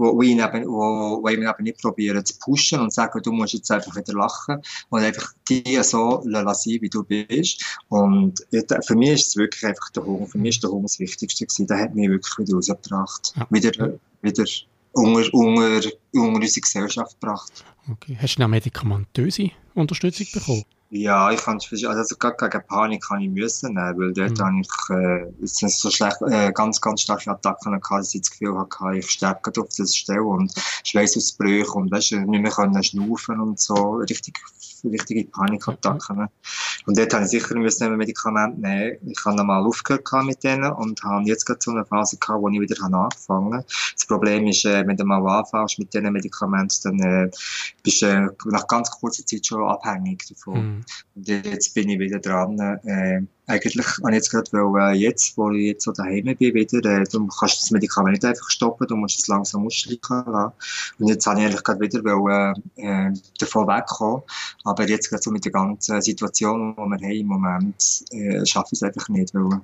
wo, 0.02 0.16
wo, 0.18 0.22
ihn 0.24 0.40
eben, 0.40 0.66
wo, 0.66 1.22
wo 1.22 1.28
ihn 1.30 1.44
eben 1.44 1.64
nicht 1.64 1.80
probieren 1.80 2.26
zu 2.26 2.34
pushen 2.40 2.80
und 2.80 2.92
sagen, 2.92 3.22
du 3.22 3.32
musst 3.32 3.54
jetzt 3.54 3.72
einfach 3.72 3.96
wieder 3.96 4.14
lachen 4.14 4.62
und 4.90 5.02
einfach 5.02 5.34
die 5.48 5.80
so 5.84 6.22
lassen, 6.26 6.82
wie 6.82 6.90
du 6.90 7.04
bist. 7.04 7.64
Und 7.90 8.40
für 8.86 8.96
mich 8.96 9.12
ist 9.12 9.28
es 9.28 9.36
wirklich 9.36 9.64
einfach 9.66 9.90
der 9.92 10.04
Hunger. 10.04 10.26
Für 10.26 10.40
mich 10.40 10.56
ist 10.56 10.64
der 10.64 10.72
Hunger 10.72 10.84
das 10.84 11.00
Wichtigste 11.00 11.46
gewesen. 11.46 11.68
Der 11.68 11.78
hat 11.78 11.96
mich 11.96 12.10
wirklich 12.10 12.38
wieder 12.40 12.56
rausgebracht. 12.56 13.34
Ja. 13.36 13.48
Wieder, 13.50 14.00
wieder 14.22 14.46
unter, 14.94 15.34
unter, 15.34 15.90
unter 16.14 16.42
unsere 16.42 16.62
Gesellschaft 16.62 17.20
gebracht. 17.20 17.64
Okay. 17.92 18.18
Hast 18.20 18.36
du 18.36 18.44
eine 18.44 18.50
medikamentöse 18.50 19.52
Unterstützung 19.76 20.28
bekommen? 20.34 20.64
Ja, 20.94 21.32
ich 21.32 21.40
fand 21.40 21.66
also 21.72 22.16
gar 22.18 22.36
gegen 22.36 22.68
Panik 22.68 23.08
kann 23.08 23.22
ich 23.22 23.30
müssen 23.30 23.76
nehmen, 23.76 23.98
weil 23.98 24.12
dort 24.12 24.38
mhm. 24.38 24.44
habe 24.44 24.60
ich, 24.60 24.90
äh, 24.90 25.44
es 25.44 25.56
sind 25.56 25.72
so 25.72 25.90
schlecht, 25.90 26.18
äh, 26.24 26.52
ganz, 26.52 26.82
ganz 26.82 27.04
starke 27.04 27.32
Attacken 27.32 27.80
gehabt, 27.80 28.02
dass 28.02 28.14
ich 28.14 28.22
das 28.22 28.32
Gefühl 28.32 28.58
hatte, 28.58 28.98
ich 28.98 29.10
sterbe 29.10 29.40
auf 29.58 29.70
dieser 29.70 29.88
Stelle 29.88 30.24
und 30.24 30.54
Schweißausbrüche 30.84 31.72
und 31.72 31.92
weißt, 31.92 32.12
nicht 32.12 32.42
mehr 32.42 32.52
können 32.52 32.84
schnaufen 32.84 33.40
und 33.40 33.58
so, 33.58 34.02
richtig 34.10 34.38
richtige 34.84 35.26
Panikattacken. 35.26 36.28
Und 36.86 36.98
dort 36.98 37.14
habe 37.14 37.26
ich 37.26 37.30
sicher 37.30 37.56
müssen 37.56 37.84
ein 37.84 37.98
Medikament 37.98 38.60
nehmen. 38.60 38.98
Ich 39.06 39.24
habe 39.26 39.36
nochmal 39.36 39.64
aufgehört 39.64 40.10
mit 40.26 40.44
denen 40.44 40.72
und 40.72 41.02
habe 41.04 41.24
jetzt 41.26 41.46
gerade 41.46 41.60
so 41.62 41.72
eine 41.72 41.86
Phase 41.86 42.18
gehabt, 42.18 42.42
wo 42.42 42.50
ich 42.50 42.60
wieder 42.60 42.84
angefangen 42.84 43.54
habe. 43.54 43.66
Das 43.94 44.06
Problem 44.08 44.48
ist, 44.48 44.66
äh, 44.66 44.86
wenn 44.86 44.98
du 44.98 45.06
mal 45.06 45.26
anfängst 45.28 45.80
mit 45.80 45.94
diesen 45.94 46.12
Medikamenten, 46.12 46.98
dann 46.98 47.28
äh, 47.28 47.32
bist 47.84 48.02
du 48.02 48.08
äh, 48.08 48.30
nach 48.46 48.68
ganz 48.68 48.90
kurzer 48.90 49.26
Zeit 49.26 49.46
schon 49.46 49.64
abhängig 49.64 50.28
davon. 50.28 50.78
Mhm. 50.78 50.81
Und 51.16 51.28
jetzt 51.28 51.74
bin 51.74 51.90
ich 51.90 52.00
wieder 52.00 52.20
dran, 52.20 52.60
äh, 52.84 53.22
eigentlich 53.48 53.88
habe 53.98 54.12
ich 54.12 54.16
jetzt 54.16 54.32
gerade, 54.32 54.52
weil, 54.54 54.94
äh, 54.94 54.98
jetzt, 54.98 55.38
wo 55.38 55.52
ich 55.52 55.66
jetzt 55.68 55.84
so 55.84 55.92
daheim 55.92 56.24
bin, 56.24 56.54
wieder, 56.54 56.78
äh, 56.86 57.04
du 57.04 57.28
kannst 57.28 57.62
das 57.62 57.72
Medikament 57.72 58.14
nicht 58.14 58.26
einfach 58.26 58.50
stoppen, 58.50 58.88
du 58.88 58.96
musst 58.96 59.20
es 59.20 59.28
langsam 59.28 59.66
ausschleichen 59.66 60.24
lassen. 60.26 60.54
Und 61.00 61.08
jetzt 61.08 61.26
habe 61.26 61.40
ich 61.40 61.46
eigentlich 61.46 61.64
gerade 61.64 61.80
wieder 61.82 62.04
weil, 62.04 62.54
äh, 62.78 63.10
äh, 63.10 63.14
davon 63.40 63.68
wegkommen. 63.68 64.24
Aber 64.64 64.88
jetzt 64.88 65.10
gerade 65.10 65.22
so 65.22 65.32
mit 65.32 65.46
der 65.46 65.52
ganzen 65.52 66.02
Situation, 66.02 66.76
die 66.76 66.82
wir 66.82 67.08
haben 67.08 67.12
im 67.12 67.28
Moment, 67.28 68.04
äh, 68.12 68.46
schaffe 68.46 68.70
ich 68.72 68.82
es 68.82 68.84
einfach 68.84 69.10
nicht, 69.10 69.34
weil, 69.34 69.62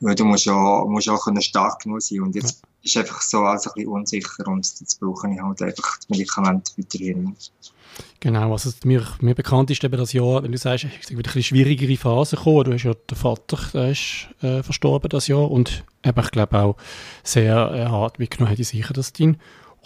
weil 0.00 0.14
du 0.14 0.24
musst 0.24 0.44
ja, 0.44 0.84
musst 0.84 1.08
auch 1.08 1.26
stark 1.40 1.82
genug 1.82 2.02
sein. 2.02 2.20
Und 2.20 2.34
jetzt 2.34 2.62
ist 2.82 2.96
einfach 2.96 3.20
so 3.20 3.40
alles 3.40 3.66
ein 3.66 3.72
bisschen 3.74 3.90
unsicher 3.90 4.48
und 4.48 4.66
jetzt 4.80 5.00
brauche 5.00 5.30
ich 5.30 5.40
halt 5.40 5.62
einfach 5.62 5.96
das 5.98 6.08
Medikament 6.08 6.74
weiterhin. 6.76 7.36
Genau, 8.20 8.52
also 8.52 8.70
mir, 8.84 9.06
mir 9.20 9.34
bekannt 9.34 9.70
ist 9.70 9.82
eben 9.82 9.96
das 9.96 10.12
Jahr, 10.12 10.42
wenn 10.42 10.52
du 10.52 10.58
sagst, 10.58 10.84
es 10.84 11.10
ist 11.10 11.16
wieder 11.16 11.32
eine 11.32 11.42
schwierigere 11.42 11.96
Phase 11.96 12.36
gekommen. 12.36 12.64
Du 12.64 12.72
hast 12.74 12.82
ja 12.82 12.92
der 12.94 13.16
Vater 13.16 13.58
der 13.72 13.90
ist, 13.90 14.28
äh, 14.42 14.62
verstorben 14.62 15.08
das 15.08 15.26
Jahr 15.26 15.50
und 15.50 15.84
eben, 16.04 16.20
ich 16.20 16.30
glaube 16.30 16.58
auch 16.58 16.76
sehr 17.22 17.72
äh, 17.72 17.86
hart 17.86 18.18
mitgenommen 18.18 18.50
hätte 18.50 18.64
sicher, 18.64 18.92
dass 18.92 19.12
dein 19.12 19.38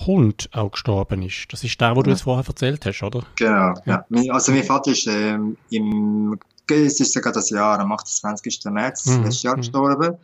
Hund 0.06 0.48
auch 0.52 0.72
gestorben 0.72 1.22
ist. 1.22 1.46
Das 1.50 1.62
ist 1.62 1.80
der, 1.80 1.94
wo 1.94 2.00
ja. 2.00 2.02
du 2.02 2.10
jetzt 2.10 2.22
vorher 2.22 2.44
erzählt 2.44 2.84
hast, 2.84 3.02
oder? 3.02 3.24
Genau, 3.36 3.74
ja. 3.84 4.04
ja. 4.10 4.32
Also 4.32 4.50
mein 4.50 4.64
Vater 4.64 4.90
ist 4.90 5.06
ähm, 5.06 5.56
im, 5.70 6.38
es 6.68 6.98
ist 6.98 7.12
sogar 7.12 7.32
das 7.32 7.50
Jahr, 7.50 7.78
am 7.78 7.92
28. 7.92 8.64
März 8.64 9.06
mhm. 9.06 9.22
letztes 9.22 9.42
Jahr 9.44 9.56
mhm. 9.56 9.60
gestorben 9.60 10.16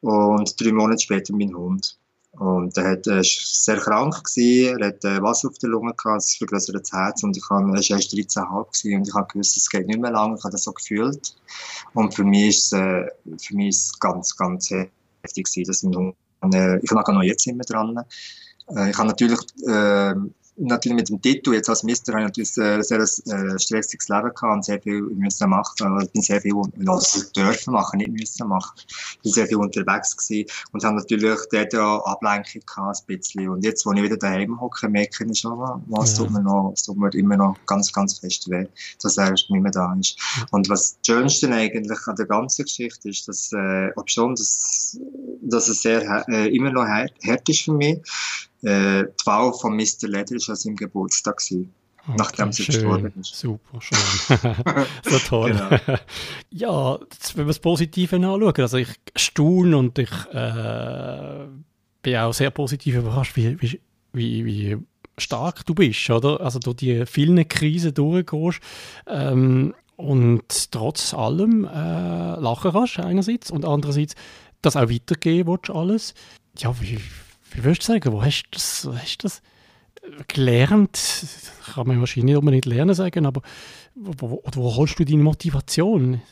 und 0.00 0.60
drei 0.60 0.72
Monate 0.72 1.02
später 1.02 1.34
mein 1.34 1.54
Hund. 1.54 1.98
Und 2.32 2.76
er 2.78 2.92
hat, 2.92 3.06
äh, 3.06 3.22
sehr 3.22 3.76
krank 3.76 4.24
gewesen, 4.24 4.80
er 4.80 4.88
hat 4.88 5.04
äh, 5.04 5.22
Wasser 5.22 5.48
auf 5.48 5.58
der 5.58 5.68
Lunge 5.68 5.92
gehabt, 5.94 6.22
es 6.22 6.36
vergrößert 6.36 6.76
das 6.80 6.92
Herz. 6.92 7.22
Und 7.22 7.36
ich 7.36 7.44
habe, 7.50 7.64
er 7.64 7.68
war 7.68 7.76
erst 7.76 7.92
13,5 7.92 8.72
gewesen 8.72 8.96
und 8.96 9.08
ich 9.08 9.14
habe 9.14 9.32
gewusst, 9.32 9.56
es 9.56 9.68
geht 9.68 9.86
nicht 9.86 10.00
mehr 10.00 10.10
lange, 10.10 10.36
ich 10.36 10.44
habe 10.44 10.52
das 10.52 10.64
so 10.64 10.72
gefühlt. 10.72 11.36
Und 11.92 12.14
für 12.14 12.24
mich 12.24 12.48
ist 12.48 12.72
äh, 12.72 13.06
für 13.38 13.54
mich 13.54 13.68
ist 13.68 14.00
ganz, 14.00 14.34
ganz 14.36 14.70
heftig 14.70 15.44
gewesen, 15.44 15.64
dass 15.64 15.82
mein 15.82 15.94
Hund, 15.94 16.54
äh, 16.54 16.78
ich 16.78 16.90
mag 16.90 17.06
noch 17.08 17.22
jetzt 17.22 17.46
immer 17.46 17.64
dran. 17.64 17.98
Äh, 18.76 18.90
ich 18.90 18.98
habe 18.98 19.08
natürlich, 19.08 19.40
äh, 19.66 20.14
natürlich 20.56 20.96
mit 20.96 21.08
dem 21.08 21.20
Titel, 21.20 21.54
jetzt 21.54 21.68
als 21.68 21.82
Mister, 21.82 22.12
habe 22.12 22.22
ich 22.22 22.28
natürlich 22.28 22.56
ein 22.58 22.82
sehr, 22.82 23.06
sehr 23.06 23.54
äh, 23.54 23.58
stressiges 23.58 24.08
Leben 24.08 24.32
gehabt 24.34 24.42
und 24.42 24.64
sehr 24.64 24.80
viel 24.80 25.02
müssen 25.02 25.50
machen. 25.50 25.74
Also, 25.80 26.06
ich 26.06 26.12
bin 26.12 26.22
sehr 26.22 26.40
viel 26.40 26.54
also 26.86 27.22
dürfen 27.34 27.72
machen, 27.72 27.98
nicht 27.98 28.12
müssen 28.12 28.48
machen. 28.48 28.74
Ich 29.16 29.22
bin 29.22 29.32
sehr 29.32 29.46
viel 29.46 29.56
unterwegs 29.56 30.16
gewesen 30.16 30.50
und 30.72 30.84
habe 30.84 30.96
natürlich 30.96 31.38
dort 31.50 31.72
ja 31.72 31.96
Ablenkung 32.04 32.62
gehabt, 32.66 32.98
ein 33.08 33.16
bisschen. 33.16 33.48
Und 33.48 33.64
jetzt, 33.64 33.86
wo 33.86 33.92
ich 33.92 34.02
wieder 34.02 34.16
daheim 34.16 34.60
hocke, 34.60 34.88
merke 34.88 35.24
ich 35.24 35.38
schon, 35.38 35.58
was 35.86 36.12
ja. 36.12 36.18
tut 36.18 36.30
mir 36.30 36.42
noch, 36.42 36.74
tut 36.84 36.96
mir 36.96 37.12
immer 37.14 37.36
noch 37.36 37.56
ganz, 37.66 37.92
ganz 37.92 38.18
fest 38.18 38.50
weh, 38.50 38.66
dass 39.02 39.16
er 39.16 39.30
nicht 39.30 39.50
mehr 39.50 39.72
da 39.72 39.94
ist. 39.98 40.18
Und 40.50 40.68
was 40.68 40.98
das 40.98 41.06
Schönste 41.06 41.50
eigentlich 41.50 42.06
an 42.06 42.16
der 42.16 42.26
ganzen 42.26 42.64
Geschichte 42.64 43.08
ist, 43.08 43.26
dass, 43.28 43.52
äh, 43.52 43.90
ob 43.96 44.10
schon, 44.10 44.34
dass, 44.34 44.98
dass 45.40 45.68
es 45.68 45.82
sehr, 45.82 46.24
äh, 46.28 46.54
immer 46.54 46.70
noch 46.70 46.84
hart, 46.84 47.12
hart 47.26 47.48
ist 47.48 47.62
für 47.62 47.72
mich, 47.72 48.00
äh, 48.62 49.04
Wahl 49.24 49.52
von 49.52 49.76
Mr. 49.76 50.08
Leder 50.08 50.36
war 50.36 50.50
an 50.50 50.56
seinem 50.56 50.76
Geburtstag. 50.76 51.38
Gewesen. 51.38 51.72
Okay, 52.04 52.16
nachdem 52.18 52.52
sie 52.52 52.64
gestorben 52.64 53.12
ist. 53.20 53.36
Super, 53.36 53.80
schön. 53.80 53.96
so 55.08 55.18
toll. 55.18 55.52
Genau. 55.52 55.98
ja, 56.50 56.98
jetzt, 57.12 57.36
wenn 57.36 57.44
wir 57.44 57.50
das 57.50 57.60
Positive 57.60 58.16
anschauen, 58.16 58.54
also 58.56 58.76
ich 58.76 58.88
staune 59.14 59.76
und 59.76 59.96
ich 60.00 60.10
äh, 60.32 61.46
bin 62.02 62.16
auch 62.16 62.34
sehr 62.34 62.50
positiv 62.50 62.96
überrascht, 62.96 63.36
wie, 63.36 63.60
wie, 63.60 63.80
wie, 64.12 64.44
wie 64.44 64.78
stark 65.16 65.64
du 65.64 65.74
bist, 65.74 66.10
oder? 66.10 66.40
Also 66.40 66.58
durch 66.58 66.78
die 66.78 67.06
vielen 67.06 67.46
Krisen 67.46 67.94
durchgehst 67.94 68.60
ähm, 69.06 69.72
und 69.94 70.72
trotz 70.72 71.14
allem 71.14 71.64
äh, 71.64 71.68
lachen 71.68 72.72
kannst 72.72 72.98
einerseits 72.98 73.52
und 73.52 73.64
andererseits 73.64 74.16
das 74.60 74.76
auch 74.76 74.90
weitergeben 74.90 75.52
willst, 75.52 75.70
alles. 75.70 76.14
Ja, 76.58 76.74
wie, 76.80 76.98
wie 77.54 77.64
würdest 77.64 77.82
du 77.82 77.92
sagen, 77.92 78.12
wo 78.12 78.22
hast 78.22 78.44
du 78.44 78.48
das, 78.52 78.88
hast 78.92 79.24
das 79.24 79.42
gelernt? 80.28 81.26
Kann 81.74 81.86
man 81.86 82.00
wahrscheinlich 82.00 82.32
nicht 82.32 82.36
unbedingt 82.36 82.66
lernen 82.66 82.94
sagen, 82.94 83.26
aber 83.26 83.42
wo, 83.94 84.42
wo 84.52 84.76
holst 84.76 84.98
du 84.98 85.04
deine 85.04 85.22
Motivation, 85.22 86.22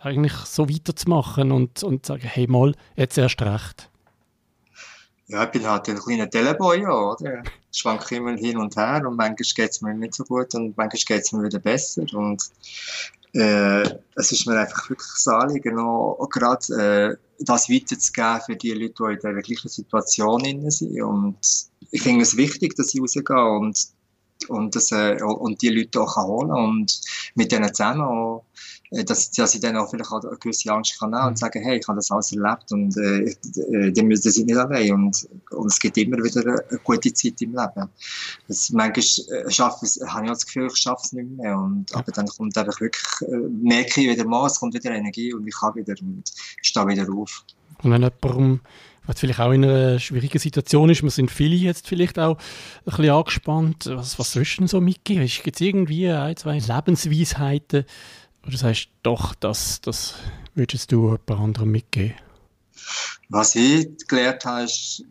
eigentlich 0.00 0.32
so 0.32 0.68
weiterzumachen 0.68 1.50
und, 1.50 1.82
und 1.82 2.06
sagen, 2.06 2.26
hey 2.26 2.46
mal, 2.46 2.74
jetzt 2.96 3.18
erst 3.18 3.42
recht? 3.42 3.90
Ja, 5.26 5.44
ich 5.44 5.50
bin 5.50 5.66
halt 5.66 5.88
ein 5.88 5.98
kleiner 5.98 6.30
Teleboy, 6.30 6.82
ja, 6.82 6.90
oder? 6.90 7.42
Ich 7.70 7.78
schwanke 7.78 8.16
immer 8.16 8.34
hin 8.36 8.56
und 8.56 8.76
her 8.76 9.02
und 9.06 9.16
manchmal 9.16 9.34
geht 9.36 9.70
es 9.70 9.82
mir 9.82 9.92
nicht 9.94 10.14
so 10.14 10.24
gut 10.24 10.54
und 10.54 10.76
manchmal 10.76 11.02
geht 11.06 11.24
es 11.24 11.32
mir 11.32 11.44
wieder 11.44 11.58
besser 11.58 12.06
und 12.14 12.42
äh, 13.34 13.82
es 14.14 14.32
ist 14.32 14.46
mir 14.46 14.58
einfach 14.58 14.88
wirklich 14.88 15.08
das 15.12 15.28
Anliegen, 15.28 15.78
auch, 15.78 16.28
gerade 16.30 17.18
äh, 17.20 17.27
das 17.40 17.68
weiterzugeben 17.68 18.40
für 18.44 18.56
die 18.56 18.72
Leute, 18.72 18.94
die 18.98 19.12
in 19.12 19.18
dieser 19.18 19.42
gleichen 19.42 19.68
Situation 19.68 20.70
sind. 20.70 21.02
Und 21.02 21.38
ich 21.90 22.02
finde 22.02 22.22
es 22.22 22.36
wichtig, 22.36 22.74
dass 22.76 22.94
ich 22.94 23.00
rausgehe 23.00 23.44
und, 23.44 23.78
und, 24.48 24.74
das, 24.74 24.92
äh, 24.92 25.22
und 25.22 25.62
die 25.62 25.68
Leute 25.68 26.00
auch 26.00 26.16
holen 26.16 26.48
kann 26.48 26.64
und 26.64 27.00
mit 27.34 27.52
denen 27.52 27.72
zusammen 27.72 28.02
auch 28.02 28.44
dass, 28.90 29.30
dass 29.30 29.54
ich 29.54 29.60
dann 29.60 29.76
auch 29.76 29.90
vielleicht 29.90 30.10
auch 30.10 30.22
eine 30.24 30.36
gewisse 30.38 30.72
Angst 30.72 30.98
kann 30.98 31.14
und 31.14 31.30
mhm. 31.30 31.36
sagen, 31.36 31.62
hey, 31.62 31.78
ich 31.78 31.88
habe 31.88 31.96
das 31.96 32.10
alles 32.10 32.32
erlebt 32.32 32.72
und 32.72 32.96
äh, 32.96 33.20
äh 33.24 33.92
die 33.92 34.02
müssen 34.02 34.30
sich 34.30 34.44
nicht 34.44 34.56
allein 34.56 34.92
und, 34.92 35.28
und 35.50 35.66
es 35.66 35.78
gibt 35.78 35.98
immer 35.98 36.16
wieder 36.18 36.40
eine 36.40 36.78
gute 36.84 37.12
Zeit 37.12 37.40
im 37.42 37.54
Leben. 37.54 37.88
Das, 38.48 38.70
manchmal 38.70 39.44
äh, 39.44 39.50
schaffe 39.50 39.86
ich, 39.86 40.00
habe 40.06 40.24
ich 40.24 40.30
auch 40.30 40.34
das 40.34 40.46
Gefühl, 40.46 40.68
ich 40.72 40.78
schaffe 40.78 41.02
es 41.04 41.12
nicht 41.12 41.30
mehr 41.30 41.58
und, 41.58 41.94
aber 41.94 42.10
dann 42.12 42.26
kommt 42.26 42.56
einfach 42.56 42.80
wirklich, 42.80 43.04
äh, 43.22 43.36
merke 43.62 44.00
ich 44.00 44.10
wieder 44.10 44.24
mal, 44.24 44.46
es 44.46 44.58
kommt 44.58 44.74
wieder 44.74 44.90
Energie 44.90 45.32
und 45.34 45.46
ich 45.46 45.54
kann 45.54 45.74
wieder 45.74 45.94
und 46.00 46.24
stehe 46.62 46.86
wieder 46.86 47.06
auf. 47.12 47.44
Und 47.82 47.90
wenn 47.92 48.02
jemand 48.02 48.60
was 49.08 49.20
vielleicht 49.20 49.40
auch 49.40 49.52
in 49.52 49.64
einer 49.64 49.98
schwierigen 49.98 50.38
Situation 50.38 50.90
ist. 50.90 51.02
Wir 51.02 51.10
sind 51.10 51.30
viele 51.30 51.56
jetzt 51.56 51.88
vielleicht 51.88 52.18
auch 52.18 52.36
ein 52.36 52.84
bisschen 52.84 53.10
angespannt. 53.10 53.86
Was, 53.86 54.18
was 54.18 54.32
sollst 54.32 54.56
du 54.56 54.60
denn 54.60 54.68
so 54.68 54.82
mitgeben? 54.82 55.26
Gibt 55.26 55.56
es 55.56 55.60
irgendwie 55.66 56.10
ein, 56.10 56.36
zwei 56.36 56.58
Lebensweisheiten, 56.58 57.86
du 58.50 58.56
sagst, 58.56 58.88
doch, 59.02 59.34
das, 59.34 59.80
das 59.80 60.14
würdest 60.54 60.92
du 60.92 61.06
jemand 61.06 61.30
anderem 61.30 61.70
mitgeben? 61.70 62.14
Was 63.28 63.54
ich 63.54 63.88
gelernt 64.06 64.44
habe, 64.44 64.64
ist, 64.64 65.04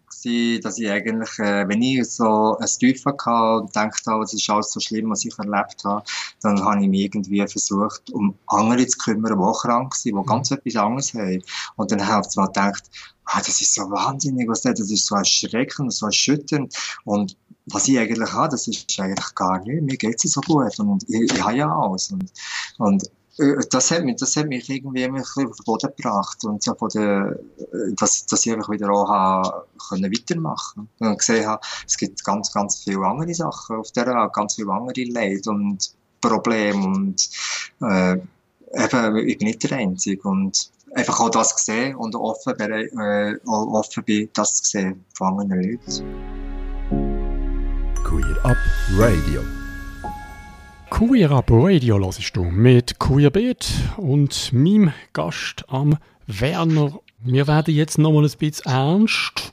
dass 0.63 0.77
ich 0.77 0.89
eigentlich, 0.89 1.39
äh, 1.39 1.67
wenn 1.67 1.81
ich 1.81 2.03
so 2.09 2.57
ein 2.57 2.67
Teufel 2.67 3.13
hatte 3.13 3.61
und 3.61 3.67
gedacht 3.67 4.01
habe, 4.07 4.23
es 4.23 4.33
ist 4.33 4.49
alles 4.49 4.71
so 4.71 4.79
schlimm, 4.79 5.09
was 5.09 5.23
ich 5.23 5.37
erlebt 5.37 5.83
habe, 5.85 6.03
dann 6.41 6.63
habe 6.63 6.81
ich 6.81 6.89
mich 6.89 7.01
irgendwie 7.01 7.47
versucht, 7.47 8.09
um 8.11 8.35
andere 8.47 8.85
zu 8.87 8.97
kümmern, 8.97 9.37
die 9.37 9.43
auch 9.43 9.61
krank 9.61 9.95
sind, 9.95 10.17
die 10.17 10.25
ganz 10.25 10.51
etwas 10.51 10.75
anderes 10.75 11.13
haben. 11.13 11.41
Und 11.75 11.91
dann 11.91 12.05
habe 12.05 12.21
ich 12.23 12.29
zwar 12.29 12.47
gedacht, 12.47 12.83
ah, 13.25 13.39
das 13.39 13.61
ist 13.61 13.75
so 13.75 13.83
wahnsinnig, 13.83 14.49
was 14.49 14.61
das, 14.61 14.79
ist 14.79 15.05
so 15.05 15.15
erschreckend, 15.15 15.93
so 15.93 16.07
erschütternd. 16.07 16.73
Und 17.05 17.37
was 17.67 17.87
ich 17.87 17.99
eigentlich 17.99 18.31
habe, 18.31 18.49
das 18.49 18.67
ist 18.67 18.99
eigentlich 18.99 19.35
gar 19.35 19.59
nicht. 19.63 19.83
Mir 19.83 19.97
geht 19.97 20.23
es 20.23 20.31
so 20.31 20.41
gut 20.41 20.77
und 20.79 21.03
ich, 21.07 21.31
ich 21.31 21.43
habe 21.43 21.57
ja 21.57 21.71
alles. 21.71 22.11
Und, 22.11 22.31
und 22.77 23.03
das 23.37 23.91
hat 23.91 24.03
mich, 24.03 24.15
das 24.15 24.35
hat 24.35 24.47
mich 24.47 24.69
irgendwie 24.69 25.05
ein 25.05 25.13
bisschen 25.13 25.47
auf 25.47 25.57
den 25.57 25.63
Boden 25.63 25.89
gebracht 25.95 26.43
und 26.43 26.63
so 26.63 26.73
von 26.73 26.89
der, 26.89 27.39
äh, 27.59 27.93
dass, 27.95 28.25
dass 28.25 28.45
ich 28.45 28.51
einfach 28.51 28.69
wieder 28.69 28.89
auch 28.89 29.07
habe, 29.09 29.67
können 29.89 30.11
weitermachen 30.11 30.89
und 30.99 31.19
gesehen 31.19 31.45
habe, 31.45 31.61
es 31.85 31.97
gibt 31.97 32.23
ganz, 32.23 32.51
ganz 32.51 32.83
viele 32.83 33.05
andere 33.05 33.33
Sachen 33.33 33.77
auf 33.77 33.91
der 33.91 34.07
Welt, 34.07 34.33
ganz 34.33 34.55
viele 34.55 34.71
andere 34.71 35.03
Leid 35.03 35.47
und 35.47 35.91
Probleme 36.19 36.83
und 36.83 37.29
äh, 37.81 38.13
eben, 38.73 39.17
ich 39.17 39.37
bin 39.37 39.47
nicht 39.47 39.69
der 39.69 39.77
Einzige 39.77 40.27
und 40.27 40.71
einfach 40.95 41.19
auch 41.19 41.29
das 41.29 41.55
gesehen 41.55 41.95
und 41.95 42.15
offen, 42.15 42.59
äh, 42.59 43.37
offen 43.45 44.03
bin, 44.03 44.29
das 44.33 44.55
zu 44.55 44.71
sehen 44.71 45.05
von 45.13 45.39
anderen 45.39 45.61
Leuten. 45.61 46.03
Queer 48.03 48.45
Up 48.45 48.57
Radio 48.97 49.56
Queer 50.89 51.31
Up 51.31 51.51
Radio 51.51 51.99
hörst 51.99 52.35
du 52.35 52.43
mit 52.45 52.97
Queerbeat 52.97 53.67
und 53.97 54.51
meinem 54.53 54.93
Gast 55.13 55.65
am 55.67 55.97
Werner. 56.27 56.99
Wir 57.19 57.45
werden 57.45 57.75
jetzt 57.75 57.97
nochmal 57.97 58.23
ein 58.23 58.31
bisschen 58.39 58.71
ernst. 58.71 59.51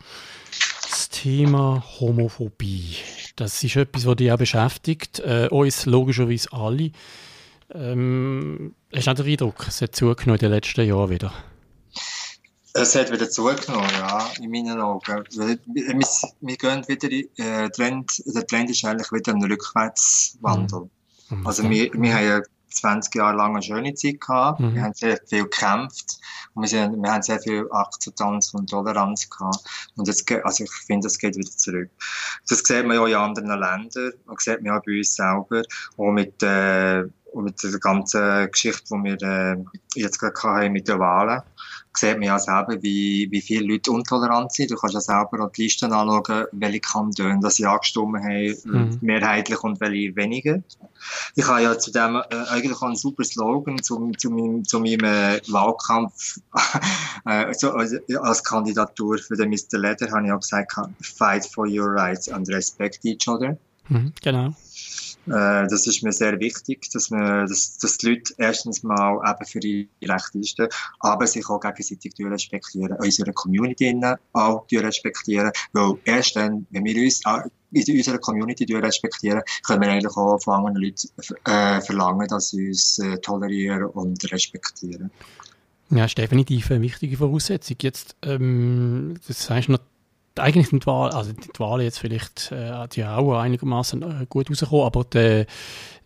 Das 0.83 1.09
Thema 1.11 1.85
Homophobie. 1.99 2.97
Das 3.37 3.63
ist 3.63 3.77
etwas, 3.77 4.05
das 4.05 4.17
dich 4.17 4.33
auch 4.33 4.39
beschäftigt. 4.39 5.21
Äh, 5.21 5.49
uns 5.51 5.87
logischerweise 5.87 6.53
alle. 6.53 6.93
Ähm, 7.75 8.75
hast 8.95 9.07
du 9.07 9.11
auch 9.11 9.15
den 9.17 9.27
Eindruck, 9.27 9.67
es 9.67 9.83
hat 9.83 9.97
zugenommen 9.97 10.39
in 10.39 10.47
den 10.47 10.53
letzten 10.53 10.87
Jahren 10.87 11.11
wieder? 11.11 11.33
Es 12.75 12.95
hat 12.95 13.11
wieder 13.13 13.29
zugenommen, 13.29 13.91
ja, 13.99 14.31
in 14.41 14.51
meinen 14.51 14.81
Augen. 14.81 15.25
Wir, 15.31 15.59
wir, 15.67 15.99
wir 16.41 16.57
gehen 16.57 16.89
wieder, 16.89 17.65
äh, 17.65 17.71
Trend, 17.71 18.23
der 18.25 18.47
Trend 18.47 18.71
ist 18.71 18.85
eigentlich 18.85 19.11
wieder 19.13 19.33
ein 19.33 19.45
Rückwärtswandel. 19.45 20.81
Mhm. 20.81 20.91
Mhm. 21.35 21.47
Also 21.47 21.69
wir, 21.69 21.91
wir 21.93 22.15
haben 22.15 22.27
ja 22.27 22.41
20 22.75 23.15
Jahre 23.15 23.37
lang 23.37 23.53
eine 23.53 23.63
schöne 23.63 23.95
Zeit 23.95 24.21
gehabt. 24.21 24.61
Mhm. 24.61 24.75
Wir 24.75 24.83
haben 24.83 24.95
sehr 24.95 25.19
viel 25.27 25.45
gekämpft. 25.45 26.19
Und 26.55 26.63
wir, 26.63 26.69
sind, 26.69 27.03
wir 27.03 27.13
haben 27.13 27.23
sehr 27.23 27.41
viel 27.41 27.67
Akzeptanz 27.71 28.53
und 28.55 28.71
Toleranz 28.71 29.29
gehabt. 29.29 29.65
Und 29.97 30.09
jetzt, 30.09 30.31
also 30.31 30.65
ich 30.65 30.71
finde, 30.71 31.07
das 31.07 31.19
geht 31.19 31.37
wieder 31.37 31.51
zurück. 31.51 31.91
Das 32.49 32.59
sieht 32.59 32.87
man 32.87 32.97
ja 32.97 33.07
in 33.07 33.15
anderen 33.15 33.49
Ländern. 33.49 34.13
Man 34.27 34.37
sieht 34.39 34.63
man 34.63 34.75
ja 34.75 34.83
bei 34.85 34.99
uns 34.99 35.15
selber. 35.15 35.63
Auch 35.97 36.13
mit, 36.13 36.43
äh, 36.43 37.03
mit 37.03 37.63
der 37.63 37.79
ganzen 37.81 38.51
Geschichte, 38.51 38.85
die 38.91 39.05
wir 39.05 39.23
äh, 39.23 39.57
jetzt 39.95 40.19
gerade 40.19 40.41
haben 40.43 40.73
mit 40.73 40.89
den 40.89 40.99
Wahlen 40.99 41.43
sieht 41.97 42.19
man 42.19 42.23
ja 42.23 42.39
selber, 42.39 42.83
wie, 42.83 43.29
wie 43.31 43.41
viele 43.41 43.67
Leute 43.67 43.91
intolerant 43.91 44.53
sind. 44.53 44.71
Du 44.71 44.77
kannst 44.77 44.95
ja 44.95 45.01
selber 45.01 45.45
auch 45.45 45.53
die 45.53 45.65
Listen 45.65 45.93
anschauen, 45.93 46.47
welche 46.53 46.81
Kantone 46.81 47.39
das 47.41 47.59
ja 47.59 47.77
gestimmt 47.77 48.17
haben, 48.17 48.55
mhm. 48.65 48.99
mehrheitlich 49.01 49.63
und 49.63 49.81
welche 49.81 50.15
weniger. 50.17 50.63
Ich 51.35 51.47
habe 51.47 51.63
ja 51.63 51.79
zu 51.79 51.93
dem 51.93 52.17
äh, 52.17 52.35
eigentlich 52.49 52.77
auch 52.77 52.83
einen 52.83 52.97
super 52.97 53.25
Slogan 53.25 53.83
zu, 53.83 54.11
zu 54.19 54.31
meinem, 54.31 54.65
zu 54.65 54.81
meinem 54.81 55.05
äh, 55.05 55.41
Wahlkampf 55.49 56.41
äh, 57.27 57.53
so, 57.55 57.73
also, 57.73 57.97
als 58.21 58.43
Kandidatur 58.43 59.19
für 59.19 59.37
den 59.37 59.51
Mr. 59.51 59.79
Leder 59.79 60.11
habe 60.11 60.27
ich 60.27 60.33
auch 60.33 60.41
gesagt, 60.41 60.75
fight 61.01 61.47
for 61.47 61.67
your 61.67 61.95
rights 61.95 62.29
and 62.29 62.49
respect 62.49 63.05
each 63.05 63.29
other. 63.29 63.57
Mhm, 63.89 64.13
genau. 64.23 64.55
Äh, 65.27 65.67
das 65.69 65.87
ist 65.87 66.03
mir 66.03 66.13
sehr 66.13 66.39
wichtig, 66.39 66.91
dass, 66.93 67.11
man, 67.11 67.47
dass, 67.47 67.79
dass 67.79 67.99
die 67.99 68.09
Leute 68.11 68.35
erstens 68.39 68.83
mal 68.83 69.21
eben 69.27 69.47
für 69.47 69.61
ihre 69.61 69.89
Rechte 70.03 70.39
einstehen, 70.39 70.69
aber 71.01 71.27
sich 71.27 71.49
auch 71.49 71.61
gegenseitig 71.61 72.13
respektieren, 72.21 72.97
unsere 72.99 73.33
Community 73.33 73.99
auch 74.33 74.67
respektieren, 74.71 75.51
weil 75.73 75.95
erst 76.05 76.37
dann, 76.37 76.67
wenn 76.71 76.85
wir 76.85 77.03
uns 77.03 77.23
in 77.73 77.97
unserer 77.97 78.19
Community 78.19 78.73
respektieren, 78.75 79.43
können 79.67 79.83
wir 79.83 79.89
eigentlich 79.89 80.17
auch 80.17 80.39
von 80.39 80.55
anderen 80.55 80.77
Leuten 80.77 81.09
äh, 81.45 81.81
verlangen, 81.81 82.29
dass 82.29 82.51
sie 82.51 82.69
uns 82.69 82.99
äh, 82.99 83.19
tolerieren 83.19 83.85
und 83.87 84.31
respektieren. 84.31 85.11
Ja, 85.91 86.03
das 86.03 86.13
ist 86.13 86.19
definitiv 86.19 86.71
eine 86.71 86.83
wichtige 86.83 87.17
Voraussetzung. 87.17 87.77
Jetzt, 87.81 88.17
ähm, 88.23 89.15
das 89.27 89.51
heißt 89.51 89.69
noch 89.69 89.81
eigentlich 90.39 90.69
sind 90.69 90.83
die 90.83 90.87
Wahlen, 90.87 91.13
also 91.13 91.33
die 91.33 91.59
Wahlen 91.59 91.85
jetzt 91.85 91.99
vielleicht 91.99 92.51
äh, 92.53 92.89
die 92.89 93.05
auch 93.05 93.39
einigermaßen 93.39 94.03
äh, 94.03 94.27
gut 94.29 94.51
rausgekommen, 94.51 94.85
aber 94.85 95.05
die, 95.05 95.47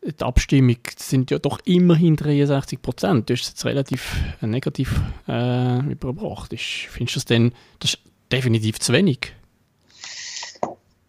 die 0.02 0.24
Abstimmung 0.24 0.78
sind 0.96 1.30
ja 1.30 1.38
doch 1.38 1.60
immerhin 1.64 2.16
63 2.16 2.82
Prozent. 2.82 3.30
Das 3.30 3.40
ist 3.40 3.48
jetzt 3.48 3.64
relativ 3.64 4.16
äh, 4.42 4.46
negativ 4.46 5.00
äh, 5.26 5.80
überbracht. 5.80 6.52
Ist, 6.52 6.88
findest 6.90 7.16
du 7.16 7.20
das 7.20 7.24
denn, 7.24 7.52
das 7.78 7.94
ist 7.94 8.00
definitiv 8.30 8.78
zu 8.80 8.92
wenig? 8.92 9.32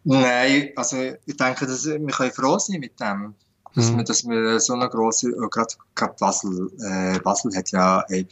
Nein, 0.06 0.70
also 0.76 0.98
ich 1.26 1.38
denke, 1.38 1.68
dass 1.68 1.86
wir 1.86 2.00
können 2.00 2.32
froh 2.32 2.58
sein 2.58 2.80
mit 2.80 3.00
dem 3.00 3.36
dass, 3.80 3.92
mhm. 3.92 3.98
wir, 3.98 4.04
dass 4.04 4.28
wir 4.28 4.60
so 4.60 4.74
eine 4.74 4.90
große, 4.90 5.30
äh, 5.30 5.48
gerade 5.50 6.14
Basel, 6.20 6.70
äh, 6.82 7.20
Basel 7.20 7.56
hat 7.56 7.72
ja 7.72 8.02
äh, 8.10 8.26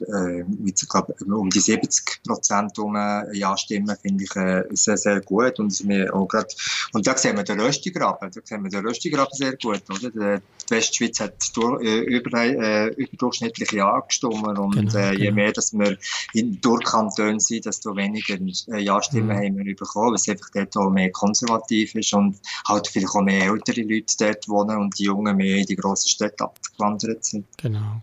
mit, 0.43 0.86
glaub, 0.89 1.14
um 1.22 1.50
die 1.50 1.60
70 1.60 2.24
Prozent 2.26 2.78
um 2.80 2.95
Ja-Stimmen, 3.32 3.95
finde 4.02 4.24
ich 4.24 4.36
äh, 4.36 4.64
sehr, 4.72 4.98
sehr 4.98 5.22
gut. 5.22 5.60
Und, 5.60 5.88
wir 5.88 6.14
auch 6.14 6.28
grad, 6.28 6.56
und 6.93 7.06
da 7.08 7.16
sehen 7.18 7.38
wir 7.38 7.43
den 7.43 7.60
Röstigraben, 7.60 8.32
da 8.32 8.41
sehen 8.43 8.64
wir 8.64 8.70
den 8.70 8.86
Röstigraben 8.86 9.34
sehr 9.34 9.56
gut, 9.58 9.84
oder? 9.89 10.10
Die, 10.10 10.41
die 10.70 10.76
Westschweiz 10.76 11.20
hat 11.20 11.56
durch, 11.56 11.84
äh, 11.84 12.00
über, 12.00 12.43
äh, 12.43 12.88
überdurchschnittlich 12.95 13.72
Ja 13.72 14.00
gestimmt 14.00 14.45
und 14.58 14.76
genau, 14.76 14.98
äh, 14.98 15.12
je 15.12 15.26
genau. 15.26 15.36
mehr, 15.36 15.52
dass 15.52 15.74
wir 15.74 15.98
in 16.34 16.60
Durchkantonen 16.62 17.39
sind, 17.39 17.66
desto 17.66 17.95
weniger 17.95 18.36
äh, 18.74 18.82
Ja-Stimmen 18.82 19.28
mhm. 19.28 19.58
haben 19.58 19.58
wir 19.66 19.76
bekommen, 19.76 20.10
weil 20.10 20.16
es 20.16 20.28
einfach 20.28 20.50
dort 20.54 20.76
auch 20.78 20.89
mehr 20.89 21.12
konservativ 21.12 21.95
ist 21.95 22.14
und 22.14 22.38
halt 22.68 22.88
vielleicht 22.88 23.16
auch 23.16 23.22
mehr 23.22 23.52
ältere 23.52 23.82
Leute 23.82 24.16
dort 24.20 24.50
wohnen 24.50 24.78
und 24.78 24.98
die 25.00 25.04
Jungen 25.04 25.36
mehr 25.38 25.57
in 25.57 25.65
die 25.65 25.75
grossen 25.75 26.09
Städte 26.09 26.43
abgewandert 26.43 27.23
sind. 27.23 27.45
Genau. 27.57 28.01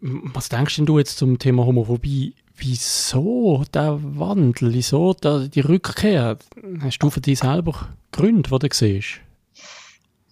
Was 0.00 0.48
denkst 0.48 0.76
denn 0.76 0.86
du 0.86 0.98
jetzt 0.98 1.18
zum 1.18 1.38
Thema 1.38 1.64
Homophobie? 1.64 2.34
Wieso 2.56 3.64
der 3.72 3.98
Wandel? 4.02 4.74
Wieso 4.74 5.14
der, 5.14 5.48
die 5.48 5.60
Rückkehr? 5.60 6.38
Hast 6.80 6.98
du 6.98 7.10
für 7.10 7.20
dich 7.20 7.38
selber 7.38 7.88
Gründe, 8.12 8.50
die 8.50 8.68
du 8.68 8.74
siehst? 8.74 9.20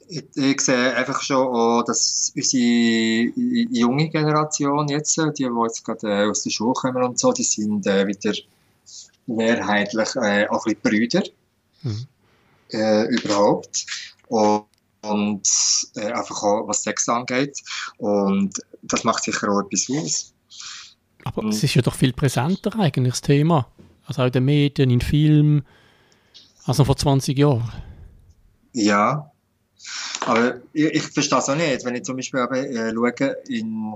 Ich, 0.09 0.25
ich 0.35 0.61
sehe 0.61 0.95
einfach 0.95 1.21
schon 1.21 1.49
auch, 1.49 1.83
dass 1.85 2.33
unsere 2.35 3.33
junge 3.35 4.09
Generation 4.09 4.89
jetzt, 4.89 5.17
die, 5.17 5.33
die 5.39 5.49
jetzt 5.63 5.85
gerade 5.85 6.25
äh, 6.25 6.31
aus 6.31 6.43
der 6.43 6.51
Schule 6.51 6.75
kommen 6.75 7.03
und 7.03 7.19
so, 7.19 7.33
die 7.33 7.43
sind 7.43 7.87
äh, 7.87 8.07
wieder 8.07 8.33
mehrheitlich 9.27 10.15
äh, 10.17 10.47
auch 10.49 10.67
ein 10.67 10.77
bisschen 10.77 10.81
Brüder. 10.83 11.23
Mhm. 11.83 12.07
Äh, 12.73 13.05
überhaupt. 13.07 13.87
Und 14.29 14.65
und 15.09 15.49
äh, 15.97 16.13
einfach 16.13 16.43
auch, 16.43 16.69
was 16.69 16.83
Sex 16.83 17.09
angeht. 17.09 17.59
Und 17.99 18.55
das 18.83 19.05
macht 19.05 19.25
sicher 19.25 19.49
auch 19.51 19.61
etwas 19.61 19.89
aus. 19.91 20.35
Aber 21.25 21.43
und, 21.43 21.49
es 21.49 21.63
ist 21.63 21.75
ja 21.75 21.83
doch 21.83 21.95
viel 21.95 22.13
präsenter 22.13 22.79
eigentlich, 22.79 23.15
das 23.15 23.23
Thema. 23.23 23.69
Also 24.05 24.23
auch 24.23 24.27
in 24.27 24.33
den 24.33 24.45
Medien, 24.45 24.91
in 24.91 25.01
Filmen, 25.01 25.67
als 26.65 26.79
noch 26.79 26.87
vor 26.87 26.97
20 26.97 27.37
Jahren. 27.37 27.73
Ja, 28.73 29.31
aber 30.27 30.61
ich, 30.73 30.85
ich 30.87 31.03
verstehe 31.03 31.39
es 31.39 31.49
auch 31.49 31.57
nicht. 31.57 31.85
Wenn 31.85 31.95
ich 31.95 32.05
zum 32.05 32.17
Beispiel 32.17 32.41
aber, 32.41 32.59
äh, 32.59 32.93
schaue, 32.93 33.37
in, 33.49 33.95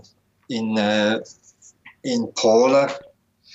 in, 0.49 0.77
äh, 0.77 1.21
in 2.03 2.33
Polen 2.35 2.89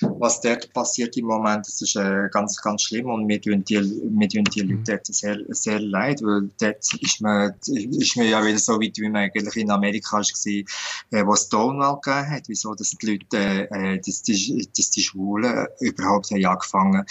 was 0.00 0.40
dort 0.40 0.72
passiert 0.72 1.16
im 1.16 1.26
Moment, 1.26 1.66
das 1.66 1.80
ist 1.80 1.96
äh, 1.96 2.28
ganz, 2.30 2.60
ganz 2.60 2.82
schlimm 2.82 3.06
und 3.06 3.26
mir 3.26 3.40
tun 3.40 3.64
die, 3.64 3.80
mir 4.10 4.28
tun 4.28 4.44
die 4.44 4.60
Leute 4.60 4.92
dort 4.92 5.06
sehr, 5.06 5.38
sehr 5.48 5.80
leid, 5.80 6.22
weil 6.22 6.50
dort 6.60 6.84
ist 7.00 7.20
man, 7.20 7.54
ist 7.66 8.16
man 8.16 8.26
ja 8.26 8.44
wieder 8.44 8.58
so 8.58 8.74
weit, 8.80 8.96
wie 8.98 9.08
man 9.08 9.22
eigentlich 9.22 9.56
in 9.56 9.70
Amerika 9.70 10.18
war, 10.18 10.22
äh, 10.22 11.26
wo 11.26 11.32
es 11.32 11.44
Stonewall 11.44 12.00
gegeben 12.02 12.30
hat, 12.30 12.42
wieso 12.48 12.74
dass 12.74 12.90
die 12.90 13.06
Leute, 13.06 13.70
äh, 13.70 13.98
dass, 13.98 14.22
die, 14.22 14.68
dass 14.76 14.90
die 14.90 15.02
Schwulen 15.02 15.66
überhaupt 15.80 16.30
haben 16.30 16.44
angefangen 16.44 17.04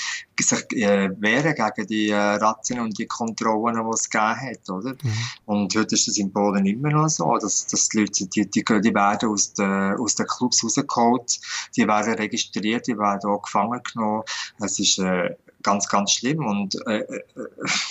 sich 0.43 0.71
äh, 0.73 1.09
wehren 1.19 1.55
gegen 1.55 1.87
die 1.87 2.09
äh, 2.09 2.15
Ratzen 2.15 2.79
und 2.79 2.97
die 2.97 3.07
Kontrollen, 3.07 3.75
die 3.75 3.93
es 3.93 4.09
gegeben 4.09 4.41
hat, 4.41 4.69
oder? 4.69 4.91
Mhm. 4.91 5.13
Und 5.45 5.75
heute 5.75 5.95
ist 5.95 6.07
das 6.07 6.17
in 6.17 6.31
Polen 6.31 6.65
immer 6.65 6.89
noch 6.89 7.07
so, 7.07 7.37
dass, 7.37 7.67
dass 7.67 7.89
die 7.89 7.99
Leute, 7.99 8.27
die, 8.27 8.49
die, 8.49 8.63
die 8.63 8.93
werden 8.93 9.29
aus 9.29 9.53
den, 9.53 9.95
aus 9.97 10.15
den 10.15 10.27
Clubs 10.27 10.63
rausgeholt, 10.63 11.39
die 11.75 11.87
werden 11.87 12.15
registriert 12.15 12.74
die 12.81 12.97
werden 12.97 13.29
auch 13.29 13.41
gefangen 13.41 13.81
genommen. 13.83 14.23
Es 14.59 14.79
ist 14.79 14.99
äh, 14.99 15.35
ganz, 15.65 15.87
ganz 15.87 16.11
schlimm. 16.11 16.45
Und 16.45 16.75
äh, 16.87 16.99
äh, 16.99 17.23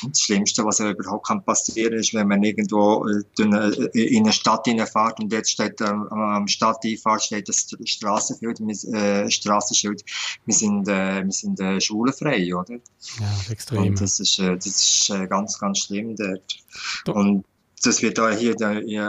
das 0.06 0.20
Schlimmste, 0.20 0.64
was 0.64 0.78
ja 0.78 0.90
überhaupt 0.90 1.26
kann 1.26 1.44
passieren 1.44 1.94
ist, 1.94 2.14
wenn 2.14 2.28
man 2.28 2.42
irgendwo 2.42 3.06
äh, 3.06 3.24
in 3.38 4.22
eine 4.24 4.32
Stadt 4.32 4.66
hineinfährt 4.66 5.20
und 5.20 5.32
jetzt 5.32 5.50
steht 5.50 5.80
ähm, 5.80 6.08
am 6.10 6.46
Stadteinfahrt 6.46 7.24
steht 7.24 7.48
das 7.48 7.66
Straßenschild, 7.84 8.60
äh, 8.60 9.30
Straßenschild, 9.30 10.04
wir 10.46 10.54
sind, 10.54 10.88
äh, 10.88 11.24
wir 11.24 11.32
sind 11.32 11.60
äh, 11.60 11.80
schwulenfrei, 11.80 12.54
oder? 12.54 12.74
Ja, 12.74 13.50
extrem. 13.50 13.82
Und 13.82 14.00
das 14.00 14.20
ist, 14.20 14.38
äh, 14.38 14.54
das 14.54 14.66
ist 14.66 15.10
äh, 15.10 15.26
ganz, 15.26 15.58
ganz 15.58 15.80
schlimm 15.80 16.14
dort. 16.16 16.58
Und 17.08 17.44
das 17.86 18.02
wird 18.02 18.18
auch 18.18 18.30
hier, 18.30 18.54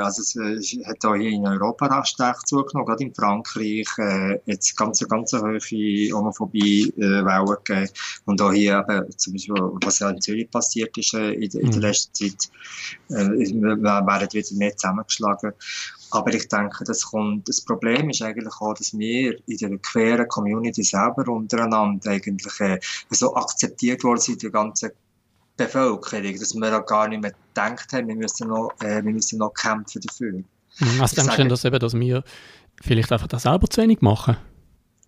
also 0.03 0.21
es 0.21 0.35
äh, 0.35 0.83
hat 0.85 1.03
auch 1.05 1.15
hier 1.15 1.29
in 1.29 1.47
Europa 1.47 1.87
recht 1.87 2.09
stark 2.09 2.47
zugenommen, 2.47 2.87
gerade 2.87 3.03
in 3.03 3.13
Frankreich, 3.13 3.87
äh, 3.97 4.39
jetzt 4.45 4.75
ganz, 4.75 4.99
ganz 5.07 5.33
hohe 5.33 5.59
Homophobie-Wellen 5.59 7.45
gegeben. 7.63 7.89
Und 8.25 8.41
auch 8.41 8.53
hier 8.53 8.85
eben, 8.87 9.17
zum 9.17 9.33
Beispiel, 9.33 9.55
was 9.83 9.99
ja 9.99 10.09
in 10.09 10.21
Zürich 10.21 10.49
passiert 10.49 10.97
ist, 10.97 11.13
äh, 11.13 11.31
in, 11.33 11.43
in 11.43 11.49
der 11.51 11.75
mhm. 11.75 11.79
letzten 11.79 12.13
Zeit, 12.13 12.49
äh, 13.09 13.13
werden 13.13 14.33
wieder 14.33 14.55
mehr 14.57 14.77
zusammengeschlagen. 14.77 15.53
Aber 16.11 16.33
ich 16.33 16.47
denke, 16.47 16.83
das 16.85 17.03
kommt, 17.03 17.49
das 17.49 17.61
Problem 17.61 18.09
ist 18.09 18.21
eigentlich 18.21 18.53
auch, 18.59 18.73
dass 18.73 18.97
wir 18.97 19.37
in 19.47 19.57
der 19.57 19.77
queeren 19.79 20.27
Community 20.27 20.83
selber 20.83 21.27
untereinander 21.27 22.11
eigentlich 22.11 22.59
äh, 22.59 22.79
so 23.09 23.35
akzeptiert 23.35 24.03
worden 24.03 24.21
sind, 24.21 24.41
die 24.41 24.51
ganze 24.51 24.93
Bevölkerung, 25.57 26.39
dass 26.39 26.53
wir 26.53 26.79
auch 26.79 26.85
gar 26.85 27.07
nicht 27.07 27.21
mehr 27.21 27.31
gedacht 27.31 27.93
haben, 27.93 28.07
wir 28.07 28.15
müssen 28.15 28.47
noch, 28.47 28.71
äh, 28.81 29.03
wir 29.03 29.13
müssen 29.13 29.39
noch 29.39 29.53
kämpfen 29.53 30.01
dafür. 30.05 30.33
Mhm. 30.33 30.99
Was 30.99 31.13
denkst 31.13 31.31
du 31.31 31.37
denn, 31.37 31.49
dass, 31.49 31.65
eben, 31.65 31.79
dass 31.79 31.93
wir 31.93 32.23
vielleicht 32.81 33.11
einfach 33.11 33.27
das 33.27 33.43
selber 33.43 33.69
zu 33.69 33.81
wenig 33.81 34.01
machen? 34.01 34.37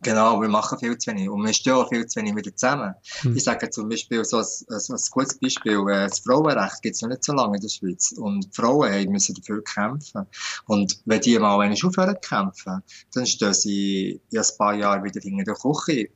Genau, 0.04 0.40
wir 0.40 0.48
machen 0.48 0.78
viel 0.78 0.98
zu 0.98 1.10
wenig. 1.10 1.28
Und 1.28 1.44
wir 1.44 1.54
stehen 1.54 1.74
auch 1.74 1.90
viel 1.90 2.06
zu 2.06 2.20
wenig 2.20 2.36
wieder 2.36 2.56
zusammen. 2.56 2.94
Hm. 3.22 3.36
Ich 3.36 3.44
sage 3.44 3.70
zum 3.70 3.90
Beispiel, 3.90 4.24
so 4.24 4.38
ein, 4.38 4.44
so 4.44 4.94
ein 4.94 5.00
gutes 5.10 5.40
Beispiel, 5.40 5.80
äh, 5.90 6.08
das 6.08 6.20
Frauenrecht 6.20 6.82
gibt 6.84 6.96
es 6.96 7.02
noch 7.02 7.10
nicht 7.10 7.24
so 7.24 7.34
lange 7.34 7.56
in 7.56 7.62
der 7.62 7.70
Schweiz. 7.70 8.14
Und 8.16 8.48
Frauen 8.56 8.92
hey, 8.92 9.08
müssen 9.08 9.36
dafür 9.36 9.64
kämpfen. 9.64 10.28
Und 10.68 11.00
wenn 11.06 11.22
die 11.22 11.40
mal 11.40 11.60
einmal 11.60 11.72
aufhören 11.72 12.16
zu 12.22 12.30
kämpfen, 12.30 12.84
dann 13.14 13.26
stehen 13.26 13.54
sie 13.54 14.22
in 14.30 14.38
ein 14.38 14.46
paar 14.58 14.76
Jahren 14.76 15.04
wieder 15.04 15.20
hinter 15.20 15.46
der 15.46 15.56
Küche 15.56 16.10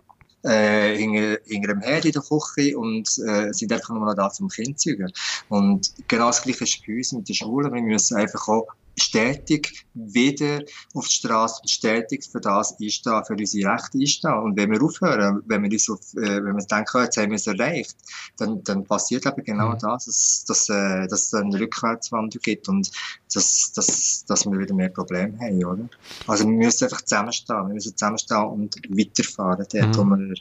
äh, 0.44 0.96
hinter, 0.96 1.39
hinter 1.46 1.68
dem 1.70 1.82
Herd 1.82 2.06
in 2.06 2.12
der 2.12 2.22
Küche 2.22 2.78
und 2.78 3.08
äh, 3.28 3.52
sind 3.54 3.72
einfach 3.72 3.89
nur 3.89 4.06
noch 4.06 4.16
da 4.16 4.30
zum 4.30 4.50
Kind 4.50 4.80
zu 4.80 4.89
zeugen. 4.89 5.12
Und 5.50 5.92
genau 6.08 6.28
das 6.28 6.42
Gleiche 6.42 6.64
ist 6.64 6.86
bei 6.86 6.96
uns 6.96 7.12
mit 7.14 7.30
der 7.30 7.34
Schule. 7.34 7.72
Wir 7.72 7.82
müssen 7.82 8.18
einfach 8.18 8.48
auch 8.48 8.68
stetig 8.98 9.86
wieder 9.94 10.62
auf 10.94 11.08
die 11.08 11.16
Straße 11.16 11.62
und 11.62 11.70
stetig 11.70 12.24
für 12.32 12.39
das 12.39 12.76
einstehen, 12.80 13.24
für 13.26 13.34
unsere 13.34 13.74
Rechte 13.74 13.98
einstehen. 13.98 14.34
Und 14.34 14.58
wenn 14.58 14.72
wir 14.72 14.82
aufhören, 14.82 15.42
wenn 15.46 15.64
wir, 15.64 15.72
uns 15.72 15.89
auf, 15.89 16.00
äh, 16.16 16.44
wenn 16.44 16.56
wir 16.56 16.66
denken, 16.66 17.02
jetzt 17.02 17.18
haben 17.18 17.30
wir 17.30 17.36
es 17.36 17.48
erreicht, 17.48 17.96
dann, 18.38 18.64
dann 18.64 18.86
passiert 18.86 19.26
eben 19.26 19.44
genau 19.44 19.70
mhm. 19.70 19.80
das, 19.80 20.06
dass, 20.06 20.46
dass, 20.48 20.70
äh, 20.70 21.08
dass 21.08 21.28
es 21.28 21.34
eine 21.34 21.60
Rückwärtswandlung 21.60 22.42
gibt 22.42 22.70
und 22.70 22.92
dass, 23.34 23.72
dass, 23.74 24.26
dass 24.26 24.46
wir 24.46 24.60
wieder 24.60 24.74
mehr 24.74 24.89
Probleme 24.89 25.38
haben, 25.39 25.66
oder? 25.66 25.89
Also 26.28 26.46
wir 26.46 26.54
müssen 26.54 26.86
einfach 26.86 27.02
zusammenstehen, 27.02 27.68
wir 27.68 27.74
müssen 27.74 27.96
zusammenstehen 27.96 28.46
und 28.46 28.76
weiterfahren. 28.89 29.66
Dort, 29.72 29.98
mhm. 29.98 30.36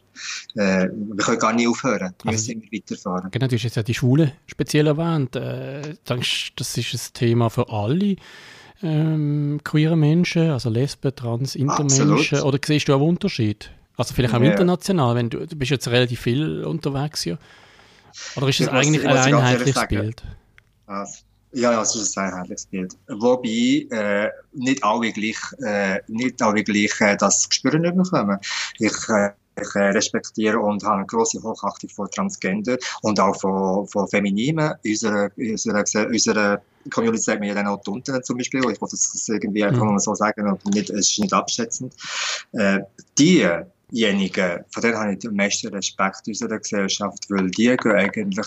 wir, 0.55 0.63
äh, 0.63 0.91
wir 0.91 1.25
können 1.25 1.39
gar 1.39 1.53
nicht 1.53 1.69
aufhören, 1.69 2.15
wir 2.23 2.31
also, 2.31 2.53
müssen 2.53 2.63
immer 2.63 2.73
weiterfahren. 2.73 3.31
Genau, 3.31 3.47
du 3.47 3.57
hast 3.57 3.63
jetzt 3.63 3.77
ja 3.77 3.83
die 3.83 3.95
Schule 3.95 4.33
speziell 4.47 4.87
erwähnt. 4.87 5.37
Äh, 5.37 5.95
denkst, 6.09 6.53
das 6.57 6.77
ist 6.77 6.95
ein 6.95 7.15
Thema 7.15 7.51
für 7.51 7.69
alle 7.69 8.17
ähm, 8.83 9.61
queere 9.64 9.97
Menschen, 9.97 10.51
also 10.51 10.70
Lesben, 10.70 11.14
Trans, 11.14 11.55
Intermenschen? 11.55 12.12
Absolut. 12.12 12.45
Oder 12.45 12.59
siehst 12.64 12.89
du 12.89 12.95
auch 12.95 13.01
einen 13.01 13.09
Unterschied? 13.11 13.70
Also 13.97 14.14
vielleicht 14.14 14.35
auch 14.35 14.41
ja. 14.41 14.51
international, 14.53 15.14
wenn 15.14 15.28
du, 15.28 15.47
du 15.47 15.57
bist 15.57 15.70
jetzt 15.70 15.89
relativ 15.89 16.20
viel 16.20 16.64
unterwegs 16.64 17.24
ja. 17.24 17.37
Oder 18.37 18.49
ist 18.49 18.61
das 18.61 18.66
ich 18.68 18.72
eigentlich 18.72 19.05
muss, 19.05 19.12
ein 19.16 19.35
einheitliches 19.35 19.89
Bild? 19.89 20.22
Also, 20.87 21.18
ja, 21.53 21.72
ja, 21.72 21.83
es 21.83 21.95
ist 21.95 22.16
ein 22.16 22.33
einheitliches 22.33 22.66
Bild. 22.66 22.97
Wobei 23.09 23.87
äh, 23.91 24.31
nicht 24.53 24.83
alle 24.83 25.12
gleich, 25.12 25.37
äh, 25.62 26.01
nicht 26.09 26.41
alle 26.43 26.64
gleich 26.64 27.01
äh, 27.01 27.16
das 27.16 27.49
Gespür 27.49 27.78
nicht 27.78 27.97
bekommen. 27.97 28.39
Ich 28.78 28.97
äh, 29.09 29.31
ich 29.61 29.75
äh, 29.75 29.91
respektiere 29.91 30.59
und 30.59 30.83
habe 30.85 30.97
eine 30.97 31.07
grosse 31.07 31.43
Hochachtung 31.43 31.91
vor 31.91 32.11
Transgender 32.11 32.77
und 33.03 33.19
auch 33.21 33.39
von, 33.41 33.87
von 33.87 34.09
Femininen. 34.09 34.75
Unsere, 34.85 35.31
unsere, 35.37 36.09
unsere 36.09 36.63
Community 36.91 37.23
sagt 37.23 37.41
mir 37.41 37.49
ja 37.49 37.55
dann 37.55 37.67
auch 37.67 37.83
die 37.83 37.91
Unteren 37.91 38.23
zum 38.23 38.39
Beispiel. 38.39 38.61
Ich 38.61 38.81
wollte 38.81 38.97
das 38.97 39.29
irgendwie 39.29 39.65
einfach 39.65 39.83
mhm. 39.83 39.93
mal 39.93 39.99
so 39.99 40.15
sagen 40.15 40.49
und 40.49 40.65
nicht, 40.75 40.91
es 40.91 41.11
ist 41.11 41.19
nicht 41.19 41.33
abschätzend. 41.33 41.95
Äh, 42.53 42.81
die 43.19 43.49
diejenigen, 43.91 44.64
von 44.70 44.82
denen 44.82 44.97
habe 44.97 45.12
ich 45.12 45.18
den 45.18 45.34
meisten 45.34 45.68
Respekt 45.68 46.26
in 46.26 46.32
unserer 46.32 46.59
Gesellschaft, 46.59 47.26
weil 47.28 47.51
die 47.51 47.76
gehen 47.76 47.93
eigentlich, 47.93 48.47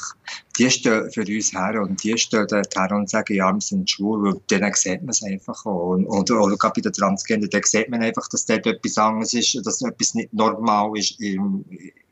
die 0.57 0.69
stehen 0.69 1.09
für 1.11 1.21
uns 1.21 1.53
her 1.53 1.81
und 1.81 2.03
die 2.03 2.17
stehen 2.17 2.47
dort 2.47 2.75
her 2.75 2.91
und 2.91 3.09
sagen, 3.09 3.35
ja, 3.35 3.51
wir 3.53 3.61
sind 3.61 3.89
schwul, 3.89 4.23
weil 4.23 4.41
denen 4.49 4.73
sieht 4.73 5.01
man 5.01 5.09
es 5.09 5.23
einfach 5.23 5.65
auch. 5.65 5.91
Und, 5.91 6.07
oder, 6.07 6.41
oder 6.41 6.57
gerade 6.57 6.73
bei 6.75 6.81
den 6.81 6.93
Transgender, 6.93 7.47
da 7.47 7.59
sieht 7.63 7.89
man 7.89 8.01
einfach, 8.01 8.27
dass 8.29 8.45
dort 8.45 8.65
etwas 8.65 8.97
anderes 8.97 9.33
ist, 9.33 9.65
dass 9.65 9.81
etwas 9.81 10.13
nicht 10.13 10.33
normal 10.33 10.91
ist 10.97 11.19
im, 11.19 11.65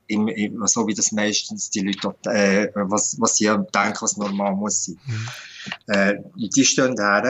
im, 0.07 0.27
im, 0.27 0.67
so 0.67 0.87
wie 0.87 0.93
das 0.93 1.11
meistens 1.11 1.69
die 1.69 1.81
Leute, 1.81 2.15
äh, 2.29 2.67
was, 2.75 3.19
was 3.19 3.37
sie 3.37 3.45
denken, 3.45 3.97
was 4.01 4.17
normal 4.17 4.55
muss 4.55 4.85
sein. 4.85 4.99
Mhm. 5.05 5.27
Äh, 5.87 6.15
die 6.35 6.65
stehen 6.65 6.95
da 6.95 7.21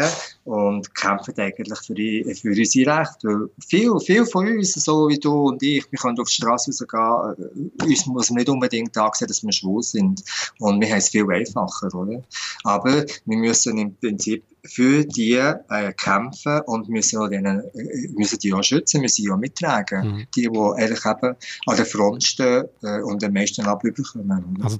und 0.43 0.93
kämpfen 0.95 1.33
eigentlich 1.37 1.79
für, 1.79 1.93
die, 1.93 2.23
für 2.35 2.49
unsere 2.49 2.99
Rechte. 2.99 3.27
Weil 3.27 3.49
viel, 3.67 3.99
viel 3.99 4.25
von 4.25 4.47
uns, 4.47 4.73
so 4.73 5.09
wie 5.09 5.19
du 5.19 5.49
und 5.49 5.63
ich, 5.63 5.85
wir 5.91 5.99
können 5.99 6.19
auf 6.19 6.27
die 6.27 6.35
Straße 6.35 6.71
rausgehen, 6.71 7.61
äh, 7.81 7.85
uns 7.85 8.05
muss 8.05 8.29
nicht 8.31 8.49
unbedingt 8.49 8.97
ansehen, 8.97 9.27
dass 9.27 9.43
wir 9.43 9.51
schwul 9.51 9.83
sind. 9.83 10.23
Und 10.59 10.81
wir 10.81 10.89
haben 10.89 10.97
es 10.97 11.09
viel 11.09 11.29
einfacher, 11.31 11.93
oder? 11.93 12.23
Aber 12.63 13.05
wir 13.25 13.37
müssen 13.37 13.77
im 13.77 13.95
Prinzip 13.95 14.43
für 14.63 15.03
die 15.05 15.33
äh, 15.33 15.93
kämpfen 15.93 16.61
und 16.65 16.89
müssen, 16.89 17.19
auch 17.19 17.27
denen, 17.27 17.61
äh, 17.73 18.07
müssen 18.15 18.39
die 18.39 18.53
auch 18.53 18.63
schützen, 18.63 19.01
müssen 19.01 19.23
die 19.23 19.31
auch 19.31 19.37
mittragen. 19.37 20.07
Mhm. 20.07 20.27
Die, 20.35 20.41
die 20.41 20.49
eigentlich 20.49 21.05
eben 21.05 21.35
an 21.65 21.75
der 21.75 21.85
Front 21.85 22.23
stehen 22.23 22.65
äh, 22.83 23.01
und 23.01 23.21
den 23.21 23.33
meisten 23.33 23.65
abüberkommen. 23.65 24.59
Also 24.63 24.79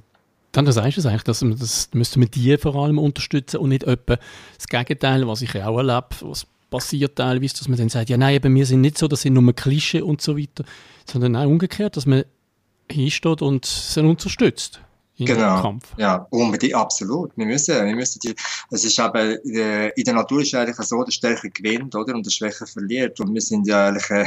dann 0.52 0.66
das 0.66 0.74
sagst 0.76 0.98
du 0.98 1.08
eigentlich, 1.08 1.22
dass 1.22 1.42
man, 1.42 1.58
das 1.58 1.88
müsste 1.94 2.18
man 2.18 2.30
die 2.30 2.56
vor 2.58 2.76
allem 2.76 2.98
unterstützen 2.98 3.56
und 3.56 3.70
nicht 3.70 3.84
etwa 3.84 4.18
das 4.56 4.68
Gegenteil, 4.68 5.26
was 5.26 5.42
ich 5.42 5.54
auch 5.62 5.78
erlebe, 5.78 6.08
was 6.20 6.46
passiert 6.70 7.16
teilweise, 7.16 7.56
dass 7.58 7.68
man 7.68 7.78
dann 7.78 7.88
sagt, 7.88 8.10
ja 8.10 8.16
nein, 8.16 8.36
eben, 8.36 8.54
wir 8.54 8.66
sind 8.66 8.82
nicht 8.82 8.98
so, 8.98 9.08
das 9.08 9.22
sind 9.22 9.34
nur 9.34 9.52
Klischee 9.54 10.02
und 10.02 10.20
so 10.20 10.38
weiter, 10.38 10.64
sondern 11.06 11.36
auch 11.36 11.46
umgekehrt, 11.46 11.96
dass 11.96 12.06
man 12.06 12.24
hinsteht 12.90 13.42
und 13.42 13.64
sie 13.64 14.00
unterstützt 14.00 14.80
genau. 15.26 15.60
Kampf. 15.60 15.88
Ja, 15.96 16.26
unbedingt, 16.30 16.74
absolut. 16.74 17.30
Wir 17.36 17.46
müssen, 17.46 17.74
wir 17.86 17.94
müssen 17.94 18.20
die, 18.20 18.34
es 18.70 18.84
ist 18.84 18.98
aber, 19.00 19.44
äh, 19.44 19.88
in 19.90 20.04
der 20.04 20.14
Natur 20.14 20.42
ist 20.42 20.54
eigentlich 20.54 20.76
so, 20.76 21.02
der 21.02 21.12
Stärke 21.12 21.50
gewinnt, 21.50 21.94
oder, 21.94 22.14
und 22.14 22.24
der 22.24 22.30
Schwäche 22.30 22.66
verliert. 22.66 23.18
Und 23.20 23.34
wir 23.34 23.40
sind 23.40 23.66
ja 23.66 23.88
eigentlich, 23.88 24.10
äh, 24.10 24.26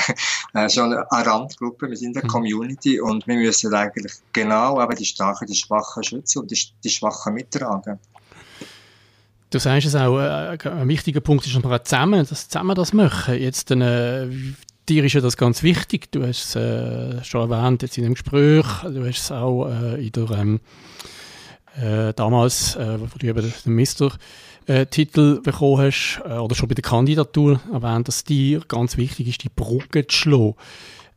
äh 0.53 0.69
schon 0.69 0.93
eine 0.93 1.25
Randgruppe, 1.25 1.89
wir 1.89 1.97
sind 1.97 2.17
eine 2.17 2.25
mhm. 2.25 2.29
Community 2.29 2.99
und 2.99 3.25
wir 3.27 3.35
müssen 3.35 3.73
eigentlich 3.73 4.13
genau 4.33 4.79
aber 4.79 4.95
die 4.95 5.05
Starken, 5.05 5.47
die 5.47 5.55
Schwachen 5.55 6.03
schützen 6.03 6.39
und 6.39 6.51
die, 6.51 6.59
die 6.83 6.89
Schwachen 6.89 7.33
mittragen. 7.33 7.99
Du 9.51 9.59
sagst 9.59 9.87
es 9.87 9.95
auch, 9.95 10.19
äh, 10.19 10.57
ein 10.67 10.87
wichtiger 10.87 11.21
Punkt 11.21 11.45
ist, 11.45 11.55
dass 11.55 11.63
wir 11.63 11.83
zusammen, 11.83 12.25
dass 12.27 12.49
zusammen 12.49 12.75
das 12.75 12.93
machen. 12.93 13.35
Jetzt, 13.35 13.71
äh, 13.71 14.27
dir 14.89 15.03
ist 15.03 15.13
ja 15.13 15.21
das 15.21 15.37
ganz 15.37 15.63
wichtig. 15.63 16.11
Du 16.11 16.25
hast 16.25 16.43
es 16.43 16.55
äh, 16.55 17.23
schon 17.23 17.49
erwähnt 17.49 17.81
jetzt 17.81 17.97
in 17.97 18.03
dem 18.03 18.13
Gespräch. 18.13 18.65
Du 18.83 19.05
hast 19.05 19.19
es 19.19 19.31
auch 19.31 19.67
äh, 19.67 20.05
in 20.05 20.11
der, 20.11 20.31
ähm, 20.31 20.59
äh, 21.81 22.13
damals, 22.13 22.75
äh, 22.75 22.99
wo 22.99 23.05
du 23.17 23.27
eben 23.27 23.53
den 23.65 23.73
Mister-Titel 23.73 25.41
bekommen 25.41 25.81
hast, 25.81 26.21
äh, 26.25 26.33
oder 26.33 26.55
schon 26.55 26.69
bei 26.69 26.75
der 26.75 26.83
Kandidatur 26.83 27.59
erwähnt, 27.71 28.07
dass 28.07 28.23
dir 28.23 28.61
ganz 28.67 28.97
wichtig 28.97 29.27
ist, 29.27 29.43
die 29.43 29.49
Brücke 29.49 30.07
zu 30.07 30.15
schlagen. 30.15 30.55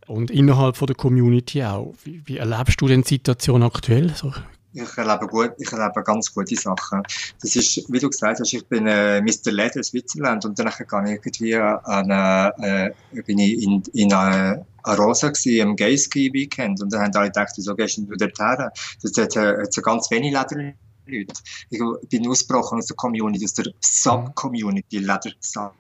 Und 0.07 0.31
innerhalb 0.31 0.77
von 0.77 0.87
der 0.87 0.97
Community 0.97 1.63
auch. 1.63 1.95
Wie, 2.03 2.23
wie 2.25 2.39
erlebst 2.39 2.81
du 2.81 2.89
denn 2.89 3.03
die 3.03 3.09
Situation 3.09 3.63
aktuell? 3.63 4.11
So 4.15 4.33
ich 4.73 4.99
erlebe 4.99 5.27
gut, 5.27 5.53
ich 5.59 5.73
erlebe 5.73 6.03
ganz 6.03 6.33
gute 6.33 6.55
Sachen. 6.57 7.03
Das 7.41 7.57
ist, 7.57 7.91
wie 7.91 7.99
du 7.99 8.09
gesagt 8.09 8.41
hast, 8.41 8.53
ich 8.53 8.67
bin 8.67 8.87
äh, 8.87 9.21
Mr. 9.21 9.51
Leder 9.51 9.83
Switzerland 9.83 10.45
und 10.45 10.59
dann 10.59 10.67
gehe 10.67 10.87
ich 11.05 11.25
irgendwie 11.27 11.57
an, 11.57 12.11
äh, 12.11 12.93
bin 13.23 13.39
ich 13.39 13.63
in, 13.63 13.83
in 13.95 14.13
eine 14.13 14.65
Rosa 14.87 15.31
gsi 15.31 15.61
am 15.63 15.77
Gay-Ski 15.77 16.33
Weekend 16.33 16.83
und 16.83 16.93
dann 16.93 17.03
haben 17.03 17.15
alle 17.15 17.27
gedacht, 17.29 17.53
wieso 17.57 17.75
gehst 17.75 17.99
du 17.99 18.17
dort 18.17 18.39
her? 18.39 18.73
Das 19.03 19.13
hat, 19.17 19.37
äh, 19.37 19.63
hat 19.63 19.73
so 19.73 19.83
ganz 19.83 20.11
wenig 20.11 20.33
Leder 20.33 20.75
Leute. 21.07 21.33
Ich 21.71 21.81
bin 22.11 22.29
ausgebrochen 22.29 22.79
aus 22.79 22.87
der 22.87 22.97
Community, 22.97 23.45
aus 23.45 23.55
der 23.55 23.73
Sub-Community 23.81 24.99
Leder. 24.99 25.73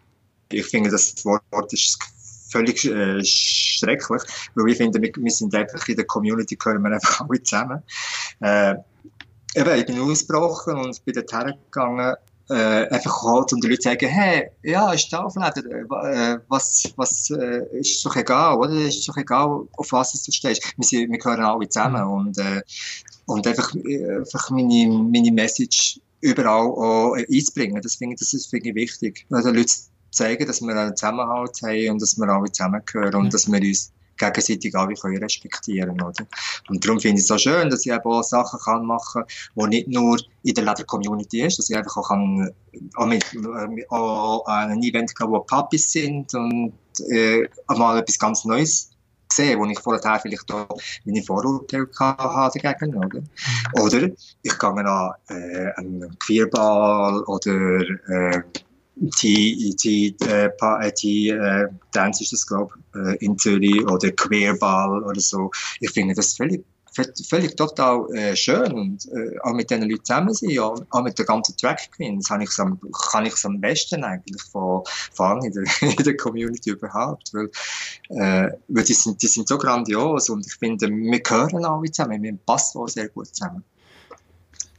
Ich 0.51 0.67
finde, 0.67 0.91
das 0.91 1.25
Wort 1.25 1.73
ist 1.73 1.99
völlig 2.51 2.85
äh, 2.85 3.25
schrecklich, 3.25 4.23
weil 4.55 4.71
ich 4.71 4.77
finde, 4.77 5.01
wir, 5.01 5.13
wir 5.17 5.31
sind 5.31 5.55
einfach 5.55 5.87
in 5.89 5.97
der 5.97 6.07
Community, 6.07 6.57
gehören 6.57 6.83
wir 6.83 6.93
einfach 6.93 7.21
alle 7.29 7.43
zusammen. 7.43 7.83
Äh, 8.41 8.75
eben, 9.55 9.75
ich 9.75 9.87
bin 9.87 10.01
ausgebrochen 10.01 10.77
und 10.77 11.05
bin 11.05 11.15
dort 11.15 11.33
hergegangen 11.33 12.17
äh, 12.51 12.89
einfach 12.89 13.23
halt 13.23 13.53
und 13.53 13.63
die 13.63 13.69
Leute 13.69 13.83
sagen, 13.83 14.09
hey, 14.09 14.51
ja, 14.63 14.93
ist 14.93 15.13
da 15.13 15.25
Auflader, 15.25 15.65
äh, 15.67 16.39
was, 16.49 16.91
was, 16.97 17.31
äh, 17.31 17.63
ist 17.79 18.05
doch 18.05 18.17
egal, 18.17 18.57
oder? 18.57 18.73
Ist 18.73 19.07
doch 19.09 19.17
egal, 19.17 19.67
auf 19.77 19.93
was 19.93 20.23
du 20.23 20.33
stehst. 20.33 20.63
Wir, 20.77 20.85
sind, 20.85 21.11
wir 21.11 21.19
gehören 21.19 21.45
alle 21.45 21.69
zusammen 21.69 22.05
mhm. 22.05 22.13
und, 22.13 22.39
äh, 22.39 22.63
und 23.27 23.47
einfach, 23.47 23.75
einfach 23.75 24.51
meine, 24.51 24.89
meine 24.89 25.33
Message 25.33 26.01
überall 26.21 26.69
auch 26.69 27.15
einzubringen. 27.15 27.83
Das 27.83 27.97
finde 27.97 28.15
ich, 28.15 28.21
das 28.21 28.33
ist, 28.33 28.49
finde 28.49 28.71
ich 28.71 28.75
wichtig. 28.75 29.27
Also 29.31 29.51
Leute 29.51 29.75
zeigen, 30.11 30.47
dass 30.47 30.61
wir 30.61 30.77
einen 30.77 30.97
Zusammenhalt 30.97 31.61
haben 31.63 31.91
und 31.91 32.03
dass 32.03 32.17
wir 32.17 32.29
alle 32.29 32.51
zusammengehören 32.51 33.15
und 33.15 33.35
dass 33.35 33.51
wir 33.51 33.61
uns 33.61 33.93
gegenseitig 34.19 34.75
alle 34.75 34.95
können 34.95 35.19
respektieren 35.19 36.01
oder? 36.03 36.27
Und 36.69 36.85
darum 36.85 37.01
finde 37.01 37.19
ich 37.19 37.23
es 37.23 37.29
so 37.29 37.39
schön, 37.39 37.71
dass 37.71 37.87
ich 37.87 37.93
eben 37.93 38.05
auch 38.05 38.23
Sachen 38.23 38.59
kann 38.61 38.85
machen 38.85 39.23
kann, 39.23 39.71
die 39.71 39.77
nicht 39.77 39.89
nur 39.89 40.19
in 40.43 40.55
der 40.55 40.65
Leder-Community 40.65 41.43
ist, 41.43 41.59
dass 41.59 41.71
ich 41.71 41.77
einfach 41.77 41.97
auch, 41.97 42.09
kann, 42.09 42.51
auch, 42.97 43.07
mit, 43.07 43.25
äh, 43.33 43.87
auch 43.91 44.45
an 44.47 44.71
einem 44.71 44.83
Event 44.83 45.15
kann, 45.15 45.31
wo 45.31 45.41
Papis 45.41 45.93
sind 45.93 46.35
und 46.35 46.73
äh, 47.11 47.49
mal 47.69 47.99
etwas 47.99 48.19
ganz 48.19 48.45
Neues 48.45 48.91
sehen, 49.33 49.59
wo 49.59 49.67
ich 49.67 49.79
vorher 49.79 50.21
vielleicht 50.21 50.51
auch 50.53 50.69
meine 51.05 51.23
Vorurteile 51.23 51.87
hatte 51.99 52.59
dagegen, 52.59 52.97
oder? 52.97 53.23
Oder 53.81 54.09
ich 54.43 54.59
gehe 54.59 54.69
an 54.69 55.13
äh, 55.29 55.73
einen 55.77 56.19
Queerball 56.19 57.23
oder 57.25 57.81
äh, 58.09 58.43
die, 59.01 59.77
die, 59.83 60.17
äh, 60.27 60.93
die 61.01 61.29
äh, 61.29 61.69
Dance 61.93 62.23
ist 62.23 62.33
das, 62.33 62.47
glaube 62.47 62.75
äh, 62.95 63.17
in 63.25 63.39
Zürich 63.39 63.87
oder 63.87 64.11
Queerball 64.11 65.03
oder 65.05 65.21
so. 65.21 65.51
Ich 65.81 65.91
finde 65.91 66.15
das 66.15 66.35
völlig, 66.35 66.65
völlig 67.29 67.57
total 67.57 68.07
äh, 68.15 68.35
schön 68.35 68.73
und 68.73 69.07
äh, 69.13 69.39
auch 69.43 69.53
mit 69.53 69.71
diesen 69.71 69.89
Leuten 69.89 70.05
zusammen 70.05 70.35
sein, 70.35 70.51
ja, 70.51 70.75
auch 70.91 71.03
mit 71.03 71.19
der 71.19 71.27
ganzen 71.27 71.57
Track 71.57 71.93
Queen, 71.93 72.21
das 72.21 72.41
ich 72.41 72.59
am, 72.59 72.81
kann 73.11 73.27
ich 73.27 73.45
am 73.45 73.61
besten 73.61 74.03
eigentlich 74.03 74.43
von, 74.43 74.83
von 75.13 75.45
in, 75.45 75.53
der, 75.53 75.65
in 75.99 76.05
der 76.05 76.17
Community 76.17 76.71
überhaupt, 76.71 77.33
weil, 77.33 77.51
äh, 78.09 78.51
weil 78.69 78.85
die, 78.85 78.95
sind, 78.95 79.23
die 79.23 79.29
sind 79.29 79.47
so 79.47 79.59
grandios 79.59 80.29
und 80.29 80.47
ich 80.47 80.55
finde, 80.55 80.89
wir 80.89 81.21
gehören 81.21 81.65
alle 81.65 81.91
zusammen, 81.91 82.23
wir 82.23 82.37
passen 82.47 82.79
auch 82.79 82.89
sehr 82.89 83.09
gut 83.09 83.29
zusammen. 83.29 83.63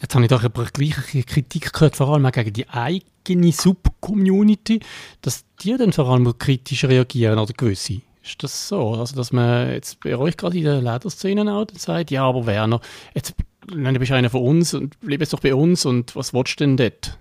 Jetzt 0.02 0.16
habe 0.16 0.24
ich 0.24 0.30
doch 0.30 0.44
aber 0.44 0.66
gleiche 0.66 1.24
Kritik 1.24 1.74
gehört, 1.74 1.98
vor 1.98 2.10
allem 2.10 2.26
auch 2.26 2.32
gegen 2.32 2.54
die 2.54 2.70
eigene 2.70 3.52
Sub-Community, 3.52 4.80
dass 5.22 5.44
die 5.62 5.76
dann 5.76 5.92
vor 5.92 6.10
allem 6.10 6.38
kritisch 6.38 6.86
reagieren 6.86 7.38
oder 7.38 7.54
gewisse. 7.54 8.02
Ist 8.24 8.42
das 8.42 8.70
so? 8.70 8.94
Also, 8.94 9.16
dass 9.16 9.34
man 9.34 9.72
jetzt 9.72 10.00
bei 10.00 10.16
euch 10.16 10.38
gerade 10.38 10.58
in 10.58 10.64
der 10.64 10.82
Lederszene 10.82 11.52
auch 11.54 11.66
sagt, 11.76 12.12
ja, 12.12 12.24
aber 12.24 12.46
Werner, 12.46 12.80
jetzt 13.14 13.34
du 13.68 14.00
bist 14.00 14.12
einer 14.12 14.30
von 14.30 14.42
uns 14.42 14.74
und 14.74 15.00
bleib 15.02 15.20
jetzt 15.20 15.34
doch 15.34 15.42
bei 15.42 15.54
uns 15.54 15.86
und 15.86 16.16
was 16.16 16.34
willst 16.34 16.60
du 16.60 16.64
denn 16.64 16.78
dort? 16.78 17.18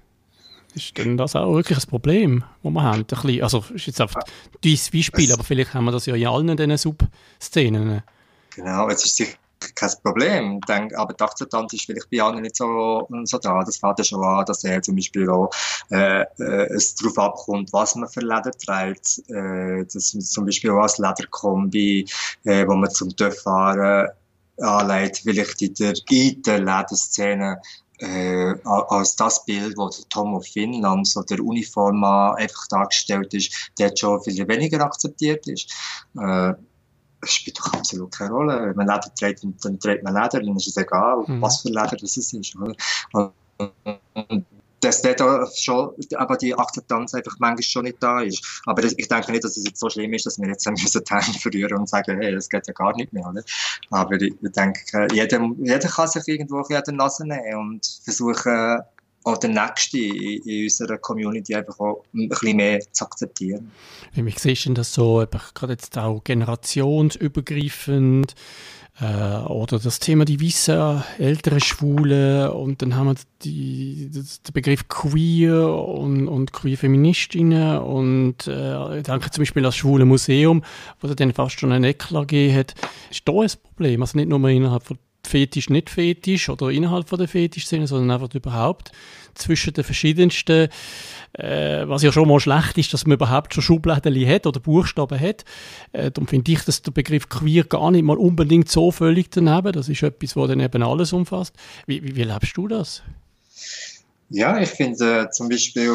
Ist 0.75 0.97
denn 0.99 1.17
das 1.17 1.35
auch 1.35 1.55
wirklich 1.55 1.79
ein 1.79 1.89
Problem, 1.89 2.45
das 2.63 2.73
wir 2.73 2.83
haben? 2.83 3.01
Ein 3.01 3.05
bisschen, 3.07 3.43
also, 3.43 3.65
ist 3.75 3.87
jetzt 3.87 4.01
einfach 4.01 4.21
dieses 4.63 4.91
Beispiel, 4.91 5.33
aber 5.33 5.43
vielleicht 5.43 5.75
haben 5.75 5.87
wir 5.87 5.93
das 5.93 6.07
ja 6.07 6.15
in 6.15 6.27
allen 6.27 6.57
diesen 6.57 6.77
Sub-Szenen. 6.77 8.03
Genau, 8.55 8.89
jetzt 8.89 9.05
ist 9.05 9.17
sicher 9.17 9.37
kein 9.75 9.91
Problem. 10.03 10.61
Denk, 10.63 10.95
aber 10.97 11.15
die 11.15 11.23
Akzeptanz 11.23 11.73
ist 11.73 11.87
vielleicht 11.87 12.11
bei 12.11 12.23
anderen 12.23 12.43
nicht 12.43 12.57
so, 12.57 13.09
so 13.25 13.39
da. 13.39 13.63
Das 13.65 13.79
fängt 13.79 13.99
ja 13.99 14.05
schon 14.05 14.25
an, 14.25 14.45
dass 14.47 14.65
er 14.65 14.83
zum 14.83 14.97
Beispiel 14.97 15.29
auch 15.29 15.51
äh, 15.91 16.23
äh, 16.23 16.75
es 16.75 16.95
darauf 16.95 17.19
abkommt, 17.19 17.73
was 17.73 17.95
man 17.95 18.09
für 18.09 18.21
Leder 18.21 18.53
trägt. 18.53 19.23
Äh, 19.29 19.83
man 19.83 19.89
zum 19.89 20.45
Beispiel 20.45 20.71
auch 20.71 20.83
als 20.83 20.99
Lederkombi, 20.99 22.07
äh, 22.45 22.67
wo 22.67 22.75
man 22.75 22.91
zum 22.91 23.15
Dörffahren 23.15 24.09
anlegt, 24.59 25.19
vielleicht 25.19 25.63
in 25.63 25.75
der, 25.75 25.95
in 26.11 26.43
der 26.43 26.59
Lederszene 26.59 27.61
äh, 27.99 28.55
als 28.65 29.17
das 29.17 29.45
Bild, 29.45 29.77
wo 29.77 29.89
der 29.89 30.09
Tom 30.09 30.35
of 30.35 30.47
Finnland, 30.47 31.07
so 31.07 31.23
der 31.23 31.41
Uniform 31.41 32.05
einfach 32.05 32.67
dargestellt 32.69 33.35
ist, 33.35 33.73
der 33.79 33.93
schon 33.97 34.23
viel 34.23 34.47
weniger 34.47 34.81
akzeptiert 34.81 35.47
ist. 35.49 35.73
Äh, 36.17 36.55
es 37.21 37.33
spielt 37.33 37.59
doch 37.59 37.73
absolut 37.73 38.13
keine 38.13 38.31
Rolle. 38.31 38.61
Wenn 38.69 38.77
man 38.77 38.87
Leder 38.87 39.15
trägt, 39.19 39.45
dann 39.63 39.79
trägt 39.81 40.03
man 40.05 40.15
Leder, 40.15 40.41
dann 40.41 40.57
ist 40.57 40.69
es 40.69 40.77
egal, 40.77 41.25
mhm. 41.27 41.43
was 41.43 41.63
für 41.63 41.69
Leder 41.69 41.97
das 42.01 42.17
ist. 42.17 42.57
Oder? 42.57 42.75
Und 43.13 44.47
dass 44.81 45.03
dort 45.03 45.59
schon, 45.59 45.91
aber 46.17 46.37
die 46.37 46.55
Akzeptanz 46.55 47.15
einfach 47.15 47.37
manchmal 47.39 47.63
schon 47.63 47.85
nicht 47.85 48.01
da 48.01 48.21
ist. 48.21 48.63
Aber 48.67 48.85
ich 48.85 49.09
denke 49.09 49.33
nicht, 49.33 49.45
dass 49.45 49.57
es 49.57 49.65
jetzt 49.65 49.81
so 49.81 49.91
schlimm 49.91 50.13
ist, 50.13 50.27
dass 50.27 50.39
wir 50.39 50.49
jetzt 50.49 50.67
müssen 50.71 51.03
die 51.05 51.15
Hände 51.15 51.39
verlieren 51.39 51.79
und 51.79 51.89
sagen, 51.89 52.21
hey, 52.21 52.33
das 52.33 52.49
geht 52.49 52.67
ja 52.67 52.73
gar 52.73 52.95
nicht 52.97 53.13
mehr, 53.13 53.27
oder? 53.27 53.43
Aber 53.91 54.21
ich, 54.21 54.35
denke, 54.41 55.09
jeder, 55.13 55.51
jeder 55.59 55.89
kann 55.89 56.09
sich 56.09 56.29
irgendwo 56.29 56.61
auf 56.61 56.71
jeden 56.71 56.97
Nase 56.97 57.27
nehmen 57.27 57.59
und 57.59 58.01
versuchen, 58.05 58.81
auch 59.25 59.39
den 59.39 59.53
Nächsten 59.53 59.99
in, 59.99 60.65
unserer 60.65 60.99
Community 60.99 61.55
einfach 61.55 61.79
auch 61.81 62.05
ein 62.15 62.29
bisschen 62.29 62.57
mehr 62.57 62.81
zu 62.93 63.05
akzeptieren. 63.05 63.71
Wie 64.15 64.35
siehst 64.37 64.67
du 64.67 64.75
das 64.75 64.93
so, 64.95 65.25
gerade 65.55 65.73
jetzt 65.73 65.97
auch 65.99 66.23
generationsübergreifend, 66.25 68.35
äh, 69.01 69.47
oder 69.47 69.79
das 69.79 70.01
Thema 70.01 70.25
die 70.25 70.41
weißen 70.41 71.03
ältere 71.19 71.61
Schwule 71.61 72.53
und 72.53 72.83
dann 72.83 72.97
haben 72.97 73.07
wir 73.07 73.15
die, 73.43 74.11
das, 74.13 74.43
den 74.43 74.53
Begriff 74.53 74.89
queer 74.89 75.73
und, 75.73 76.27
und 76.27 76.53
queer 76.53 76.77
Feministinnen 76.77 77.79
und 77.79 78.49
äh, 78.49 78.99
ich 78.99 79.05
denke 79.05 79.31
zum 79.31 79.43
Beispiel 79.43 79.63
das 79.63 79.77
Schwule 79.77 80.05
Museum, 80.05 80.65
wo 81.01 81.07
dann 81.07 81.33
fast 81.33 81.61
schon 81.61 81.73
ein 81.73 81.85
Eklat 81.85 82.29
gegeben 82.29 82.59
hat. 82.59 82.75
Ist 83.11 83.29
da 83.29 83.33
ein 83.33 83.51
Problem? 83.63 84.03
Also 84.03 84.19
nicht 84.19 84.29
nur 84.29 84.49
innerhalb 84.49 84.83
von 84.83 84.99
Fetisch, 85.29 85.71
nicht 85.71 85.91
Fetisch 85.91 86.49
oder 86.49 86.71
innerhalb 86.71 87.09
von 87.09 87.19
der 87.19 87.29
Fetischszene, 87.29 87.87
sondern 87.87 88.11
einfach 88.11 88.35
überhaupt 88.35 88.93
zwischen 89.35 89.73
den 89.73 89.85
verschiedensten, 89.85 90.69
äh, 91.35 91.87
was 91.87 92.03
ja 92.03 92.13
schon 92.13 92.29
mal 92.29 92.41
schlecht 92.41 92.77
ist, 92.79 92.93
dass 92.93 93.07
man 93.07 93.17
überhaupt 93.17 93.55
schon 93.55 93.63
Schubladen 93.63 94.29
hat 94.29 94.47
oder 94.47 94.61
Buchstaben 94.61 95.19
hat. 95.19 95.45
Äh, 95.93 96.11
darum 96.11 96.27
finde 96.27 96.51
ich, 96.53 96.65
dass 96.65 96.83
der 96.83 96.91
Begriff 96.91 97.29
queer 97.29 97.65
gar 97.65 97.91
nicht 97.91 98.03
mal 98.03 98.17
unbedingt 98.17 98.71
so 98.71 98.91
völlig 98.91 99.31
daneben. 99.31 99.73
Das 99.73 99.89
ist 99.89 100.03
etwas, 100.03 100.37
was 100.37 100.49
dann 100.49 100.61
eben 100.61 100.83
alles 100.83 101.13
umfasst. 101.13 101.55
Wie, 101.87 102.03
wie, 102.03 102.17
wie 102.17 102.25
lebst 102.25 102.57
du 102.57 102.69
das? 102.69 103.03
Ja, 104.31 104.61
ich 104.61 104.71
finde 104.71 105.23
äh, 105.23 105.31
zum 105.31 105.49
Beispiel 105.49 105.91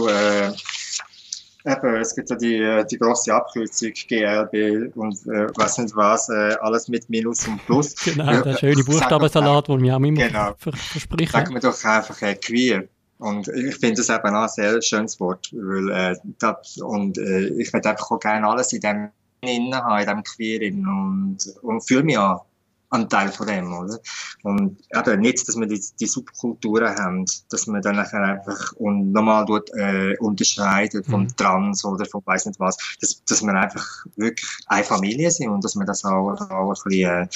Eben, 1.66 1.96
es 1.96 2.14
gibt 2.14 2.30
ja 2.30 2.36
die, 2.36 2.58
äh, 2.58 2.86
die 2.86 2.98
grosse 2.98 3.34
Abkürzung 3.34 3.92
GLB 3.94 4.96
und 4.98 5.16
äh, 5.28 5.48
was 5.56 5.78
nicht 5.78 5.96
was, 5.96 6.28
äh, 6.30 6.56
alles 6.60 6.90
mit 6.90 7.10
Minus 7.10 7.48
und 7.48 7.66
Plus. 7.66 7.96
genau, 8.04 8.42
der 8.42 8.58
schöne 8.58 8.84
Buchstabensalat, 8.84 9.70
den 9.70 9.82
wir 9.82 9.96
auch 9.96 10.02
immer 10.02 10.28
genau. 10.28 10.54
versprechen. 10.58 11.32
Sagen 11.32 11.54
wir 11.54 11.62
doch 11.62 11.84
einfach 11.86 12.22
äh, 12.22 12.36
queer. 12.36 12.84
Und 13.20 13.48
ich 13.48 13.76
finde 13.78 13.96
das 13.96 14.10
eben 14.10 14.36
auch 14.36 14.44
ein 14.44 14.50
sehr 14.50 14.82
schönes 14.82 15.18
Wort, 15.22 15.50
weil, 15.54 15.90
äh, 15.90 16.16
das, 16.40 16.78
und 16.80 17.18
äh, 17.18 17.48
ich 17.58 17.72
würde 17.72 17.92
einfach 17.92 18.12
auch 18.12 18.20
gerne 18.20 18.46
alles 18.48 18.74
in 18.74 18.82
dem 18.82 19.10
innen 19.40 19.76
haben, 19.76 20.00
in 20.00 20.08
dem 20.08 20.24
Queer 20.24 20.72
und, 20.72 21.38
und 21.62 21.82
fühle 21.82 22.04
mich 22.04 22.18
auch 22.18 22.46
ein 22.94 23.10
Teil 23.10 23.30
von 23.30 23.48
dem, 23.48 23.74
oder? 23.74 24.00
Und 24.44 24.78
eben 24.96 25.22
nicht, 25.22 25.48
dass 25.48 25.58
wir 25.58 25.68
die, 25.68 25.82
die 26.00 26.06
Subkulturen 26.06 26.96
haben, 26.96 27.26
dass 27.50 27.68
man 27.68 27.82
dann 27.82 27.98
einfach 27.98 28.74
und 28.74 29.12
normal 29.12 29.46
dort 29.46 29.70
äh, 29.74 30.16
unterscheidet 30.20 31.06
von 31.08 31.24
mhm. 31.24 31.36
Trans 31.36 31.84
oder 31.84 32.06
von 32.06 32.22
weiß 32.26 32.46
nicht 32.46 32.60
was, 32.60 32.78
dass, 33.02 33.24
dass 33.26 33.42
wir 33.42 33.54
einfach 33.54 34.06
wirklich 34.16 34.48
eine 34.68 34.84
Familie 34.84 35.32
sind 35.32 35.50
und 35.50 35.64
dass 35.64 35.76
wir 35.76 35.86
das 35.86 36.06
auch, 36.06 36.40
auch 36.50 36.70
ein 36.70 36.90
bisschen, 36.90 37.30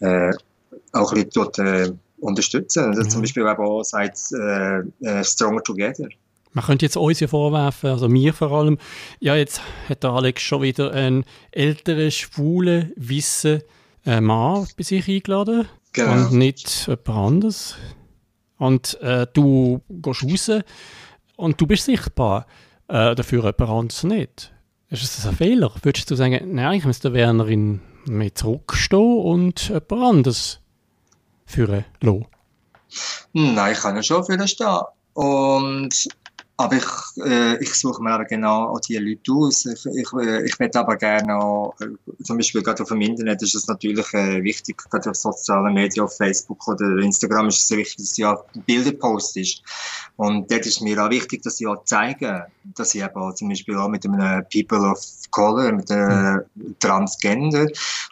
äh, 0.00 0.28
äh 0.30 0.34
auch 0.92 1.12
ein 1.12 1.14
bisschen 1.14 1.30
dort 1.34 1.58
äh, 1.58 1.92
unterstützen. 2.20 2.84
Also 2.84 3.02
mhm. 3.02 3.10
Zum 3.10 3.20
Beispiel 3.22 3.42
eben 3.42 3.64
auch 3.64 3.82
seit 3.82 4.18
äh, 4.32 4.78
äh, 5.00 5.24
Stronger 5.24 5.62
Together. 5.62 6.08
Man 6.52 6.64
könnte 6.64 6.84
jetzt 6.84 6.96
uns 6.96 7.18
ja 7.18 7.28
vorwerfen, 7.28 7.90
also 7.90 8.08
mir 8.08 8.34
vor 8.34 8.52
allem, 8.52 8.78
ja, 9.20 9.34
jetzt 9.34 9.62
hat 9.88 10.02
der 10.02 10.10
Alex 10.10 10.42
schon 10.42 10.60
wieder 10.60 10.92
einen 10.92 11.24
älteren, 11.50 12.10
schwulen, 12.10 12.92
wissen 12.94 13.62
äh, 14.06 14.20
Mann 14.20 14.66
bei 14.76 14.82
sich 14.82 15.08
eingeladen 15.08 15.68
genau. 15.92 16.12
und 16.12 16.32
nicht 16.32 16.86
jemand 16.86 17.08
anderes. 17.08 17.76
Und 18.58 19.00
äh, 19.00 19.26
du 19.32 19.80
gehst 19.88 20.48
raus 20.50 20.62
und 21.36 21.60
du 21.60 21.66
bist 21.66 21.84
sichtbar, 21.84 22.46
äh, 22.88 23.14
dafür 23.14 23.44
jemand 23.44 23.60
anderes 23.60 24.04
nicht. 24.04 24.52
Ist 24.88 25.18
das 25.18 25.26
ein 25.26 25.36
Fehler? 25.36 25.72
Würdest 25.82 26.10
du 26.10 26.14
sagen, 26.14 26.54
nein, 26.54 26.78
ich 26.78 26.84
müsste 26.84 27.12
Werner 27.12 27.46
in 27.46 27.80
mehr 28.06 28.34
zurückstehen 28.34 29.18
und 29.18 29.68
jemand 29.68 29.92
anderes 29.92 30.60
führen 31.46 31.84
lassen? 32.00 32.26
Nein, 33.32 33.72
ich 33.72 33.80
kann 33.80 33.96
ja 33.96 34.02
schon 34.02 34.24
für 34.24 34.46
stehen. 34.46 34.80
Und 35.14 36.08
aber 36.62 36.76
ich, 36.76 37.24
äh, 37.24 37.62
ich 37.62 37.74
suche 37.74 38.02
mir 38.02 38.12
aber 38.12 38.24
genau 38.24 38.68
auch 38.68 38.80
die 38.80 38.96
Leute 38.96 39.32
aus. 39.32 39.66
Ich, 39.66 39.84
ich, 39.86 40.12
äh, 40.12 40.44
ich 40.44 40.58
möchte 40.58 40.78
aber 40.78 40.96
gerne 40.96 41.36
auch, 41.36 41.74
äh, 41.80 41.88
zum 42.22 42.36
Beispiel 42.36 42.62
gerade 42.62 42.82
auf 42.82 42.88
dem 42.88 43.00
Internet 43.00 43.42
ist 43.42 43.54
es 43.54 43.66
natürlich 43.66 44.12
äh, 44.14 44.42
wichtig, 44.42 44.78
gerade 44.78 45.10
auf 45.10 45.16
sozialen 45.16 45.74
Medien, 45.74 46.04
auf 46.04 46.16
Facebook 46.16 46.66
oder 46.68 46.98
Instagram 46.98 47.48
ist 47.48 47.64
es 47.70 47.76
wichtig, 47.76 47.96
dass 47.96 48.18
ich 48.18 48.24
auch 48.24 48.44
Bilder 48.66 48.92
postest. 48.92 49.62
Und 50.16 50.50
dort 50.50 50.64
ist 50.64 50.80
mir 50.80 51.04
auch 51.04 51.10
wichtig, 51.10 51.42
dass 51.42 51.60
ich 51.60 51.66
auch 51.66 51.82
zeige, 51.84 52.46
dass 52.76 52.94
ich 52.94 53.02
eben 53.02 53.16
auch 53.16 53.34
zum 53.34 53.48
Beispiel 53.48 53.76
auch 53.76 53.88
mit 53.88 54.06
einem 54.06 54.44
People 54.52 54.88
of 54.88 55.00
Color, 55.30 55.72
mit 55.72 55.90
einem 55.90 56.42
Transgender 56.78 57.66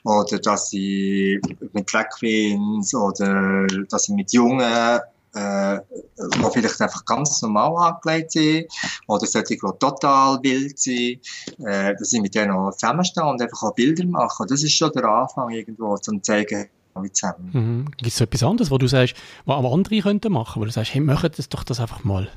oder 0.05 0.39
dass 0.39 0.73
ich 0.73 1.41
mit 1.73 1.93
Drag 1.93 2.09
Queens 2.19 2.95
oder 2.95 3.67
dass 3.89 4.09
ich 4.09 4.15
mit 4.15 4.33
jungen 4.33 5.01
äh, 5.35 5.79
die 6.19 6.51
vielleicht 6.53 6.81
einfach 6.81 7.05
ganz 7.05 7.41
normal 7.43 7.93
angelegt 7.93 8.33
sind, 8.33 8.67
oder 9.07 9.27
solche, 9.27 9.55
die 9.55 9.59
total 9.59 10.43
wild 10.43 10.79
sind, 10.79 11.21
äh, 11.59 11.95
dass 11.95 12.13
ich 12.13 12.21
mit 12.21 12.35
denen 12.35 12.53
auch 12.53 12.73
zusammenstehe 12.73 13.25
und 13.25 13.41
einfach 13.41 13.63
auch 13.63 13.75
Bilder 13.75 14.07
mache. 14.07 14.45
Das 14.47 14.63
ist 14.63 14.73
schon 14.73 14.91
der 14.93 15.05
Anfang 15.05 15.51
irgendwo, 15.51 15.97
zum 15.99 16.23
zeigen, 16.23 16.69
wie 16.97 17.13
zusammen. 17.13 17.51
Mhm. 17.53 17.91
Gibt 17.97 18.13
es 18.13 18.21
etwas 18.21 18.43
anderes, 18.43 18.71
wo 18.71 18.79
du 18.79 18.87
sagst, 18.87 19.15
was 19.45 19.65
andere 19.65 20.01
könnten 20.01 20.33
machen, 20.33 20.61
wo 20.61 20.65
du 20.65 20.71
sagst, 20.71 20.95
hey, 20.95 21.01
machen 21.01 21.31
das 21.37 21.49
doch 21.49 21.65
das 21.65 21.81
einfach 21.81 22.05
mal? 22.05 22.29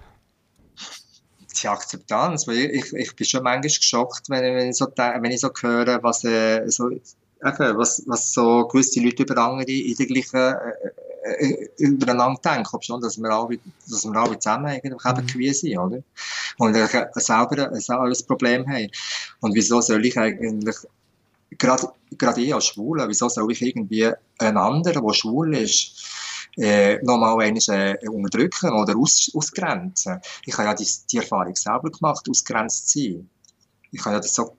die 1.62 1.68
Akzeptanz, 1.68 2.48
weil 2.48 2.58
ich, 2.58 2.86
ich, 2.86 2.94
ich 2.94 3.16
bin 3.16 3.26
schon 3.28 3.44
manchmal 3.44 3.62
geschockt, 3.62 4.30
wenn, 4.30 4.44
wenn, 4.44 4.70
ich, 4.70 4.78
so, 4.78 4.88
wenn 4.96 5.32
ich 5.32 5.40
so 5.40 5.50
höre, 5.62 6.02
was, 6.04 6.24
äh, 6.24 6.68
so, 6.68 6.90
eben, 7.46 7.78
was, 7.78 8.04
was 8.06 8.34
so 8.34 8.68
gewisse 8.68 9.02
Leute 9.02 9.24
über 9.24 9.38
andere 9.38 9.72
in 9.72 9.96
der 9.96 10.06
gleichen, 10.06 10.36
äh, 10.36 11.46
äh, 11.46 11.70
übereinander 11.78 12.40
denken, 12.44 12.70
ob 12.74 12.84
schon, 12.84 13.02
dass 13.02 13.18
wir 13.18 13.30
alle, 13.30 13.60
dass 13.90 14.06
wir 14.06 14.16
alle 14.16 14.40
zusammen 14.40 14.68
eigentlich 14.68 15.06
eben 15.06 15.28
queer 15.28 15.54
sind, 15.54 15.78
oder? 15.78 16.04
Und 16.58 16.76
äh, 16.76 16.88
selber, 17.16 17.80
selber 17.80 18.04
ein 18.04 18.28
Problem 18.28 18.68
haben. 18.68 18.90
Und 19.42 19.56
wieso 19.56 19.82
soll 19.82 20.06
ich 20.06 20.18
eigentlich, 20.18 20.76
gerade, 21.58 21.92
gerade 22.18 22.42
ich 22.42 22.54
als 22.54 22.66
Schwule, 22.66 23.08
wieso 23.08 23.30
soll 23.30 23.52
ich 23.52 23.62
irgendwie 23.62 24.12
einen 24.40 24.58
anderen, 24.58 25.06
der 25.06 25.14
schwul 25.14 25.56
ist, 25.56 26.04
äh, 26.58 27.02
nochmal 27.04 27.42
einmal 27.42 27.98
äh, 28.02 28.08
unterdrücken 28.08 28.74
oder 28.74 28.96
aus, 28.96 29.32
ausgrenzen. 29.34 30.20
Ich 30.46 30.54
habe 30.58 30.68
ja 30.68 30.74
die, 30.74 30.88
die 31.12 31.18
Erfahrung 31.18 31.56
selber 31.56 31.90
gemacht, 31.90 32.28
ausgrenzt 32.30 32.90
zu 32.90 33.00
sein. 33.00 33.30
Ich 33.92 34.04
habe 34.06 34.16
ja 34.16 34.20
das 34.20 34.36
so 34.36 34.56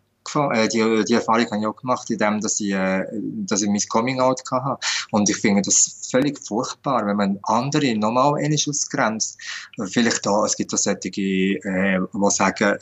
äh, 0.53 0.69
die, 0.69 1.05
die 1.05 1.15
Erfahrung 1.15 1.47
habe 1.47 1.61
ich 1.61 1.67
auch 1.67 1.77
gemacht, 1.77 2.11
indem 2.11 2.41
dass 2.41 2.61
ich, 2.61 2.73
äh, 2.73 3.07
dass 3.13 3.63
ich 3.63 3.69
mein 3.69 3.81
Coming-out 3.89 4.43
hatte. 4.51 4.79
Und 5.11 5.29
ich 5.29 5.37
finde 5.37 5.63
das 5.63 6.09
völlig 6.11 6.39
furchtbar, 6.39 7.07
wenn 7.07 7.17
man 7.17 7.39
andere 7.43 7.95
nochmal 7.97 8.35
einmal 8.43 8.59
ausgrenzt. 8.69 9.39
Vielleicht 9.87 10.25
da, 10.27 10.45
es 10.45 10.57
gibt 10.57 10.73
auch 10.73 10.79
solche, 10.79 11.21
äh, 11.21 12.01
die 12.01 12.31
sagen, 12.31 12.79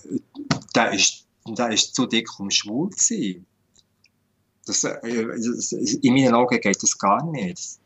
der 0.75 0.93
ist, 0.93 1.27
der 1.47 1.71
ist 1.71 1.95
zu 1.95 2.07
dick, 2.07 2.29
um 2.39 2.51
schwul 2.51 2.91
zu 2.91 3.15
sein. 3.15 3.47
Das, 4.67 4.85
äh, 4.85 4.99
das, 5.03 5.73
in 5.73 6.15
meinen 6.15 6.35
Augen 6.35 6.61
geht 6.61 6.83
das 6.83 6.99
gar 6.99 7.25
nicht 7.31 7.79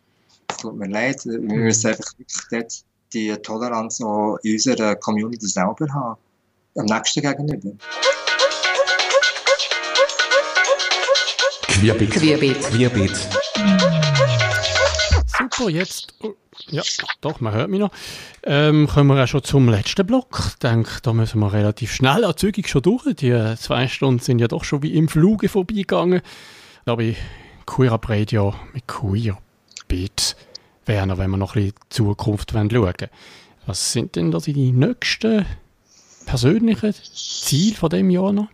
es 0.49 0.57
tut 0.57 0.77
mir 0.77 0.89
leid, 0.89 1.25
wir 1.25 1.39
müssen 1.41 1.89
einfach 1.89 2.13
wirklich 2.19 2.85
die 3.13 3.33
Toleranz 3.37 4.01
auch 4.01 4.39
in 4.43 4.55
unserer 4.55 4.97
Community 4.97 5.47
selber 5.47 5.87
haben. 5.93 6.21
Am 6.77 6.85
nächsten 6.87 7.23
gegenüber. 7.23 7.73
Querbeet. 11.77 12.11
Querbeet. 12.11 12.61
Querbeet. 12.63 13.29
Super, 15.27 15.69
jetzt. 15.69 16.15
Oh, 16.23 16.33
ja, 16.69 16.83
doch, 17.21 17.41
man 17.41 17.53
hört 17.53 17.69
mich 17.69 17.81
noch. 17.81 17.91
Ähm, 18.45 18.89
kommen 18.89 19.15
wir 19.15 19.23
auch 19.23 19.29
schon 19.29 19.45
zum 19.45 19.69
letzten 19.69 20.07
Block. 20.07 20.43
Ich 20.49 20.55
denke, 20.55 20.91
da 21.03 21.13
müssen 21.13 21.39
wir 21.39 21.53
relativ 21.53 21.93
schnell 21.93 22.25
erzügig 22.25 22.69
schon 22.69 22.81
durch. 22.81 23.05
Die 23.17 23.55
zwei 23.59 23.89
Stunden 23.89 24.21
sind 24.21 24.39
ja 24.39 24.49
doch 24.49 24.65
schon 24.65 24.83
wie 24.83 24.95
im 24.95 25.07
Fluge 25.07 25.51
vorbeigegangen. 25.51 26.23
Da 26.87 26.95
bei 26.95 27.15
Queer 27.67 27.93
Up 27.93 28.09
Radio 28.09 28.55
mit 28.73 28.89
Queer 28.89 29.37
Beat 29.87 30.35
Werner, 30.87 31.19
wenn 31.19 31.31
wir 31.31 31.37
noch 31.37 31.57
ein 31.57 31.65
bisschen 31.65 31.75
die 31.79 31.95
Zukunft 31.95 32.53
schauen 32.53 32.73
wollen. 32.73 32.95
Was 33.67 33.93
sind 33.93 34.17
denn 34.17 34.31
da 34.31 34.39
die 34.39 34.73
nächsten 34.73 35.45
persönlichen 36.25 36.95
Ziele 36.95 37.77
von 37.77 37.91
dem 37.91 38.09
Jahr 38.09 38.33
noch? 38.33 38.49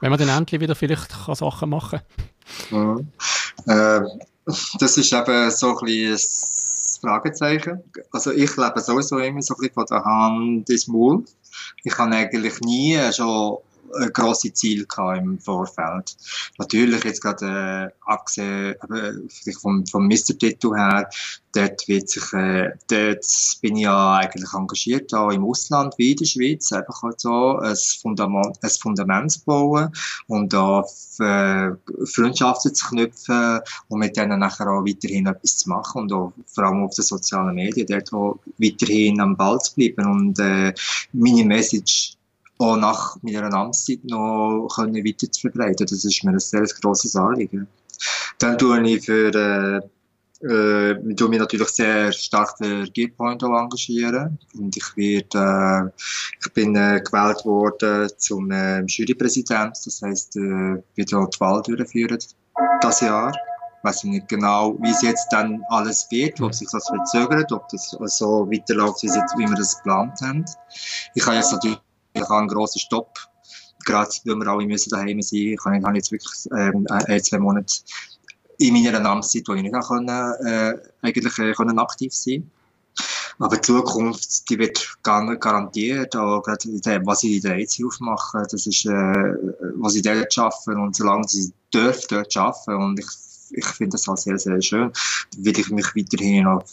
Wenn 0.00 0.10
man 0.10 0.18
dann 0.18 0.28
endlich 0.28 0.60
wieder 0.60 0.74
vielleicht 0.74 1.12
Sachen 1.12 1.70
machen 1.70 2.00
kann. 2.00 2.26
Ja. 2.70 2.96
Äh, 3.66 4.06
das 4.78 4.98
ist 4.98 5.12
eben 5.12 5.50
so 5.50 5.78
ein 5.78 6.18
Fragezeichen. 7.00 7.82
Also 8.12 8.30
ich 8.32 8.56
lebe 8.56 8.80
sowieso 8.80 9.18
immer 9.18 9.42
so 9.42 9.54
ein 9.54 9.58
bisschen 9.58 9.74
von 9.74 9.86
der 9.86 10.04
Hand 10.04 10.70
ins 10.70 10.88
Maul. 10.88 11.24
Ich 11.84 11.96
habe 11.98 12.14
eigentlich 12.14 12.60
nie 12.60 12.98
schon 13.12 13.58
grosse 14.12 14.52
Ziele 14.52 14.86
im 15.16 15.38
Vorfeld. 15.38 16.16
Natürlich 16.58 17.04
jetzt 17.04 17.22
gerade 17.22 17.92
äh, 17.92 18.10
abgesehen 18.10 18.74
äh, 18.90 19.52
vom, 19.60 19.86
vom 19.86 20.06
Mr-Titel 20.06 20.74
her, 20.74 21.08
dort 21.54 21.86
wird 21.88 22.08
sich, 22.08 22.32
äh, 22.32 22.70
dort 22.88 23.26
bin 23.60 23.76
ich 23.76 23.82
ja 23.82 24.16
eigentlich 24.16 24.52
engagiert, 24.54 25.12
auch 25.14 25.30
im 25.30 25.44
Ausland 25.44 25.94
wie 25.98 26.12
in 26.12 26.16
der 26.16 26.24
Schweiz, 26.24 26.72
einfach 26.72 27.02
halt 27.02 27.20
so 27.20 27.58
ein 27.58 27.76
Fundament, 27.76 28.58
ein 28.62 28.70
Fundament 28.70 29.32
zu 29.32 29.44
bauen 29.44 29.92
und 30.28 30.52
da 30.52 30.84
äh, 31.20 31.70
Freundschaften 32.06 32.74
zu 32.74 32.88
knüpfen 32.88 33.60
und 33.88 33.98
mit 33.98 34.16
denen 34.16 34.40
nachher 34.40 34.68
auch 34.68 34.84
weiterhin 34.84 35.26
etwas 35.26 35.58
zu 35.58 35.68
machen 35.68 36.02
und 36.02 36.12
auch 36.12 36.32
vor 36.46 36.64
allem 36.64 36.84
auf 36.84 36.94
den 36.94 37.04
sozialen 37.04 37.54
Medien 37.54 37.86
dort 37.86 38.12
auch 38.12 38.38
weiterhin 38.58 39.20
am 39.20 39.36
Ball 39.36 39.58
zu 39.58 39.74
bleiben 39.74 40.06
und 40.06 40.38
äh, 40.38 40.72
meine 41.12 41.44
Message 41.44 42.16
auch 42.58 42.76
nach 42.76 43.16
meiner 43.22 43.52
Amtszeit 43.52 44.04
noch 44.04 44.68
können 44.74 45.04
weiter 45.04 45.30
zu 45.30 45.40
verbreiten. 45.40 45.86
Das 45.86 46.04
ist 46.04 46.24
mir 46.24 46.32
ein 46.32 46.38
sehr 46.38 46.62
grosses 46.80 47.16
Anliegen. 47.16 47.66
Dann 48.38 48.58
tue 48.58 48.80
ich 48.88 49.04
für, 49.04 49.34
äh, 49.34 49.80
äh, 50.46 51.14
tue 51.14 51.28
mich 51.28 51.38
natürlich 51.38 51.68
sehr 51.68 52.12
stark 52.12 52.56
für 52.58 52.84
Gearpoint 52.88 53.44
auch 53.44 53.58
engagieren. 53.62 54.38
Und 54.54 54.76
ich 54.76 54.96
werde, 54.96 55.92
äh, 55.94 56.04
ich 56.44 56.52
bin 56.52 56.74
äh, 56.74 57.00
gewählt 57.00 57.44
worden 57.44 58.10
zum 58.16 58.50
äh, 58.50 58.82
Jurypräsident. 58.82 59.76
Das 59.84 60.02
heisst, 60.02 60.36
äh, 60.36 60.82
wird 60.96 61.14
auch 61.14 61.30
die 61.30 61.40
Wahl 61.40 61.62
durchführen, 61.62 62.18
das 62.80 63.00
Jahr. 63.00 63.32
Ich 63.78 63.84
weiß 63.84 64.04
nicht 64.04 64.28
genau, 64.28 64.76
wie 64.80 64.90
es 64.90 65.02
jetzt 65.02 65.28
dann 65.32 65.60
alles 65.68 66.06
wird, 66.10 66.40
ob 66.40 66.54
sich 66.54 66.68
das 66.70 66.86
verzögert, 66.86 67.50
ob 67.50 67.68
das 67.68 67.96
so 68.06 68.48
weiterläuft, 68.48 69.02
wie, 69.02 69.08
jetzt, 69.08 69.36
wie 69.36 69.48
wir 69.48 69.56
das 69.56 69.76
geplant 69.78 70.20
haben. 70.22 70.44
Ich 71.14 71.26
habe 71.26 71.34
jetzt 71.34 71.50
natürlich 71.50 71.78
ich 72.14 72.22
habe 72.22 72.36
einen 72.36 72.48
grossen 72.48 72.80
Stopp. 72.80 73.18
Gerade 73.84 74.10
weil 74.24 74.36
wir 74.36 74.46
alle 74.46 74.66
müssen 74.66 74.90
daheim 74.90 75.20
sein 75.22 75.40
Ich 75.40 75.64
habe 75.64 75.96
jetzt 75.96 76.12
wirklich 76.12 76.48
ähm, 76.56 76.86
ein, 76.88 77.22
zwei 77.22 77.38
Monate 77.38 77.74
in 78.58 78.74
meiner 78.74 79.04
Amtszeit, 79.04 79.42
wo 79.48 79.54
ich 79.54 79.62
nicht 79.62 79.74
können, 79.74 80.08
äh, 80.08 80.74
eigentlich 81.02 81.38
äh, 81.38 81.52
können 81.52 81.78
aktiv 81.78 82.12
sein 82.14 82.50
aber 83.38 83.56
die 83.56 83.62
Zukunft, 83.62 84.48
die 84.48 84.58
wird 84.58 84.98
garantiert, 85.02 86.14
auch 86.16 86.42
gerade 86.42 86.68
was 87.04 87.22
ich 87.24 87.36
in 87.36 87.42
der 87.42 87.58
EZ 87.58 87.82
aufmache, 87.84 88.46
das 88.50 88.66
ist, 88.66 88.86
äh, 88.86 89.34
was 89.76 89.94
ich 89.94 90.02
dort 90.02 90.36
arbeite 90.38 90.80
und 90.80 90.94
solange 90.94 91.26
dürfen 91.72 92.06
dort 92.08 92.36
arbeiten 92.36 92.82
und 92.82 93.00
ich, 93.00 93.06
ich 93.52 93.66
finde 93.66 93.92
das 93.92 94.08
auch 94.08 94.16
sehr, 94.16 94.38
sehr 94.38 94.60
schön, 94.60 94.90
will 95.38 95.58
ich 95.58 95.70
mich 95.70 95.86
weiterhin 95.94 96.44
noch 96.44 96.64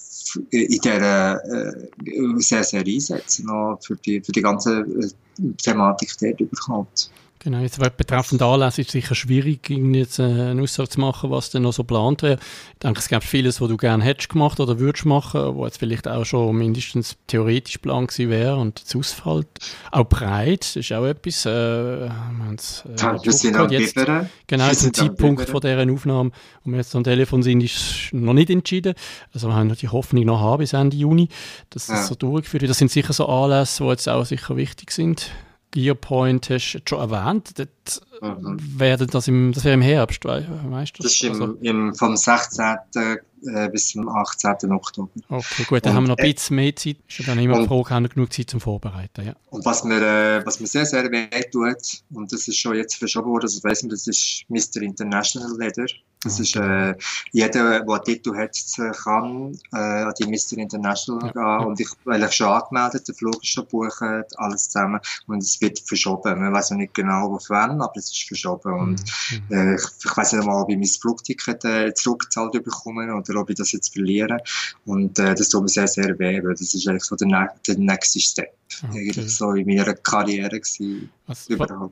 in 0.51 0.67
dieser 0.67 1.43
äh, 1.43 1.89
sehr, 2.37 2.63
sehr 2.63 2.85
einsetzen, 2.85 3.45
noch 3.45 3.79
für 3.81 3.95
die, 3.95 4.21
für 4.21 4.31
die 4.31 4.41
ganze 4.41 4.81
äh, 4.81 5.09
Thematik 5.61 6.11
dort 6.19 6.39
überkommt. 6.39 7.11
Genau, 7.41 7.59
jetzt 7.59 7.79
betreffend 7.95 8.41
Anlässe 8.41 8.81
ist 8.81 8.87
es 8.87 8.91
sicher 8.91 9.15
schwierig, 9.15 9.69
jetzt 9.69 10.19
äh, 10.19 10.23
eine 10.23 10.61
Aussage 10.61 10.89
zu 10.89 10.99
machen, 10.99 11.31
was 11.31 11.49
denn 11.51 11.61
noch 11.61 11.71
so 11.71 11.83
geplant 11.83 12.21
wäre. 12.21 12.37
Ich 12.73 12.79
denke, 12.79 12.99
es 12.99 13.07
gibt 13.07 13.23
vieles, 13.23 13.61
was 13.61 13.69
du 13.69 13.77
gerne 13.77 14.03
hättest 14.03 14.27
gemacht 14.27 14.59
oder 14.59 14.77
würdest 14.77 15.05
machen, 15.05 15.55
wo 15.55 15.65
jetzt 15.65 15.77
vielleicht 15.77 16.05
auch 16.09 16.25
schon 16.25 16.57
mindestens 16.57 17.15
theoretisch 17.27 17.77
Plan 17.77 18.07
gewesen 18.07 18.29
wäre 18.29 18.57
und 18.57 18.83
es 18.85 18.93
ausfällt. 18.93 19.47
Auch 19.89 20.03
breit 20.03 20.75
ist 20.75 20.91
auch 20.91 21.05
etwas. 21.05 21.45
Äh, 21.45 21.49
wir 21.49 22.09
äh, 22.09 23.23
wir 23.23 23.31
sind 23.31 23.55
am 23.55 23.69
jetzt, 23.69 23.95
Genau, 23.95 24.67
der 24.67 24.93
Zeitpunkt 24.93 25.49
von 25.49 25.61
dieser 25.61 25.89
Aufnahme, 25.93 26.31
wo 26.65 26.71
wir 26.71 26.77
jetzt 26.79 26.93
am 26.93 27.05
Telefon 27.05 27.41
sind, 27.41 27.63
ist 27.63 28.09
noch 28.11 28.33
nicht 28.33 28.49
entschieden. 28.49 28.95
Also 29.33 29.47
wir 29.47 29.55
haben 29.55 29.67
noch 29.67 29.77
die 29.77 29.87
Hoffnung 29.87 30.25
noch 30.25 30.41
haben 30.41 30.59
bis 30.59 30.73
Ende 30.73 30.97
Juni, 30.97 31.29
dass 31.69 31.87
das 31.87 31.99
ja. 31.99 32.03
so 32.03 32.15
durchgeführt 32.15 32.63
wird. 32.63 32.71
Das 32.71 32.79
sind 32.79 32.91
sicher 32.91 33.13
so 33.13 33.27
Anlässe, 33.27 33.81
die 33.81 33.89
jetzt 33.91 34.09
auch 34.09 34.25
sicher 34.25 34.57
wichtig 34.57 34.91
sind. 34.91 35.31
Gearpoint 35.71 36.49
hast 36.49 36.73
du 36.73 36.79
schon 36.87 36.99
erwähnt. 36.99 37.57
Dort 37.57 38.01
mhm. 38.21 38.57
wäre 38.79 39.05
das, 39.05 39.27
im, 39.27 39.51
das 39.53 39.63
wäre 39.63 39.75
im 39.75 39.81
Herbst, 39.81 40.25
weißt 40.25 40.97
du? 40.97 41.03
Das 41.03 41.13
ist 41.13 41.23
im, 41.23 41.41
also. 41.41 41.57
im, 41.61 41.95
vom 41.95 42.15
16. 42.15 42.61
Äh, 43.45 43.69
bis 43.69 43.89
zum 43.89 44.09
18. 44.09 44.71
Oktober. 44.71 45.09
Okay, 45.29 45.63
gut, 45.63 45.85
dann 45.85 45.91
und, 45.91 45.97
haben 45.97 46.03
wir 46.05 46.07
noch 46.09 46.17
ein 46.17 46.33
bisschen 46.33 46.57
mehr 46.57 46.75
Zeit. 46.75 46.97
Ist 47.07 47.27
dann 47.27 47.39
immer 47.39 47.61
die 47.61 47.67
Frage, 47.67 47.89
haben 47.91 48.09
genug 48.09 48.33
Zeit 48.33 48.49
zum 48.49 48.59
Vorbereiten, 48.59 49.27
ja. 49.27 49.33
Und 49.49 49.65
was 49.65 49.83
mir, 49.83 50.01
äh, 50.01 50.45
was 50.45 50.59
mir 50.59 50.67
sehr, 50.67 50.85
sehr 50.85 51.09
weh 51.09 51.27
tut, 51.51 52.03
und 52.13 52.31
das 52.33 52.47
ist 52.47 52.57
schon 52.57 52.75
jetzt 52.75 52.95
verschoben 52.95 53.29
worden, 53.29 53.43
das 53.43 53.63
weiss 53.63 53.81
man, 53.83 53.91
das 53.91 54.07
ist 54.07 54.43
Mr. 54.49 54.81
International 54.81 55.57
Leather. 55.57 55.85
Das 56.21 56.39
ist, 56.39 56.55
äh, 56.57 56.95
jeder, 57.31 57.49
der 57.49 57.81
einen 57.81 58.03
Titel 58.03 58.35
hat, 58.35 58.57
kann 59.03 59.57
äh, 59.73 59.77
an 59.77 60.13
die 60.19 60.27
Mr. 60.27 60.57
International 60.57 61.31
ja. 61.33 61.57
gehen. 61.57 61.67
Und 61.67 61.79
ich, 61.79 61.89
weil 62.03 62.21
ich 62.23 62.33
schon 62.33 62.47
angemeldet, 62.47 63.07
der 63.07 63.15
Flug 63.15 63.41
ist 63.41 63.47
schon 63.47 63.63
gebucht, 63.63 64.01
alles 64.37 64.69
zusammen. 64.69 64.99
Und 65.27 65.41
es 65.41 65.61
wird 65.61 65.79
verschoben. 65.79 66.39
Man 66.41 66.51
weiß 66.51 66.71
noch 66.71 66.77
nicht 66.77 66.93
genau, 66.93 67.33
auf 67.33 67.45
wann, 67.49 67.81
aber 67.81 67.95
es 67.95 68.11
ist 68.11 68.27
verschoben. 68.27 68.73
Und 68.73 69.03
mhm. 69.31 69.55
äh, 69.55 69.75
ich, 69.75 69.83
ich 70.03 70.17
weiß 70.17 70.33
nicht 70.33 70.45
mal, 70.45 70.61
ob 70.61 70.69
ich 70.69 70.77
mein 70.77 70.85
Flugticket 70.87 71.63
äh, 71.63 71.93
zurückgezahlt 71.93 72.51
bekomme 72.51 73.15
oder 73.15 73.39
ob 73.39 73.49
ich 73.49 73.55
das 73.55 73.71
jetzt 73.71 73.93
verliere. 73.93 74.39
Und 74.85 75.17
äh, 75.19 75.35
das 75.35 75.47
tut 75.47 75.61
mir 75.61 75.69
sehr, 75.69 75.87
sehr 75.87 76.19
weh, 76.19 76.43
weil 76.43 76.53
das 76.53 76.73
ist 76.73 76.87
eigentlich 76.87 77.03
so 77.03 77.15
der, 77.15 77.53
der 77.65 77.77
nächste 77.77 78.19
Step. 78.19 78.58
Okay. 78.83 78.99
Eigentlich 78.99 79.35
so 79.35 79.51
in 79.53 79.65
meiner 79.65 79.93
Karriere 79.95 80.59
gewesen. 80.59 81.09
Was, 81.27 81.47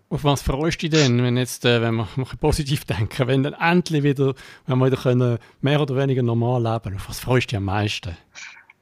auf 0.09 0.23
was 0.23 0.41
freust 0.41 0.81
du 0.81 0.89
dich 0.89 0.99
denn, 0.99 1.21
wenn 1.23 1.37
jetzt, 1.37 1.65
äh, 1.65 1.81
wenn 1.81 1.95
wir 1.95 2.07
positiv 2.39 2.85
denken, 2.85 3.27
wenn 3.27 3.43
dann 3.43 3.53
endlich 3.53 4.03
wieder, 4.03 4.33
wenn 4.65 4.77
wir 4.79 4.87
wieder 4.87 4.97
können, 4.97 5.37
mehr 5.61 5.81
oder 5.81 5.95
weniger 5.95 6.23
normal 6.23 6.61
leben, 6.61 6.95
auf 6.95 7.09
was 7.09 7.19
freust 7.19 7.47
du 7.47 7.49
dich 7.49 7.57
am 7.57 7.65
meisten? 7.65 8.15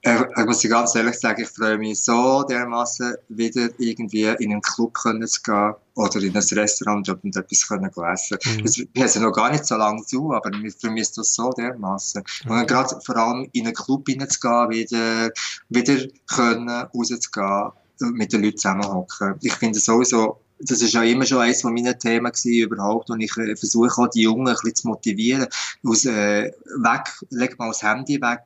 Äh, 0.05 0.23
ich 0.37 0.45
muss 0.45 0.61
ganz 0.61 0.93
ehrlich 0.93 1.19
sagen, 1.19 1.41
ich 1.41 1.49
freue 1.49 1.79
mich 1.79 2.03
so 2.03 2.43
dermaßen 2.43 3.15
wieder 3.29 3.69
irgendwie 3.79 4.25
in 4.25 4.51
einen 4.51 4.61
Club 4.61 4.93
können 4.93 5.27
zu 5.27 5.41
gehen 5.41 5.73
oder 5.95 6.21
in 6.21 6.35
ein 6.35 6.43
Restaurant 6.43 7.09
und 7.09 7.35
etwas 7.35 7.67
können 7.67 7.89
essen. 7.89 8.37
Mhm. 8.45 8.65
Es, 8.65 8.77
wir 8.77 9.07
haben 9.07 9.21
noch 9.23 9.31
gar 9.31 9.51
nicht 9.51 9.65
so 9.65 9.75
lange 9.75 10.03
zu, 10.03 10.31
aber 10.31 10.51
wir 10.51 10.71
vermissen 10.71 11.13
das 11.17 11.33
so 11.33 11.49
dermaßen. 11.49 12.23
Mhm. 12.43 12.51
Und 12.51 12.67
gerade 12.67 12.99
vor 13.03 13.15
allem 13.17 13.49
in 13.53 13.65
einen 13.65 13.73
Club 13.73 14.07
hineinzugehen, 14.07 14.69
wieder, 14.69 15.31
wieder 15.69 16.05
können, 16.27 16.69
rauszugehen, 16.69 17.71
mit 17.99 18.33
den 18.33 18.43
Leuten 18.43 18.57
zusammenhocken. 18.57 19.35
Ich 19.41 19.53
finde 19.53 19.79
sowieso, 19.79 20.39
das 20.59 20.81
ist 20.81 20.93
ja 20.93 21.03
immer 21.03 21.25
schon 21.25 21.39
eines 21.39 21.61
von 21.61 21.73
meinen 21.73 21.97
Themen 21.99 22.31
gewesen, 22.31 22.53
überhaupt, 22.53 23.09
und 23.09 23.19
ich 23.21 23.35
äh, 23.37 23.55
versuche 23.55 24.01
auch 24.01 24.09
die 24.09 24.21
Jungen 24.21 24.47
ein 24.47 24.53
bisschen 24.53 24.75
zu 24.75 24.87
motivieren, 24.87 25.47
aus, 25.83 26.05
äh, 26.05 26.51
weg, 26.77 27.11
leg 27.29 27.59
mal 27.59 27.67
das 27.67 27.83
Handy 27.83 28.21
weg, 28.21 28.41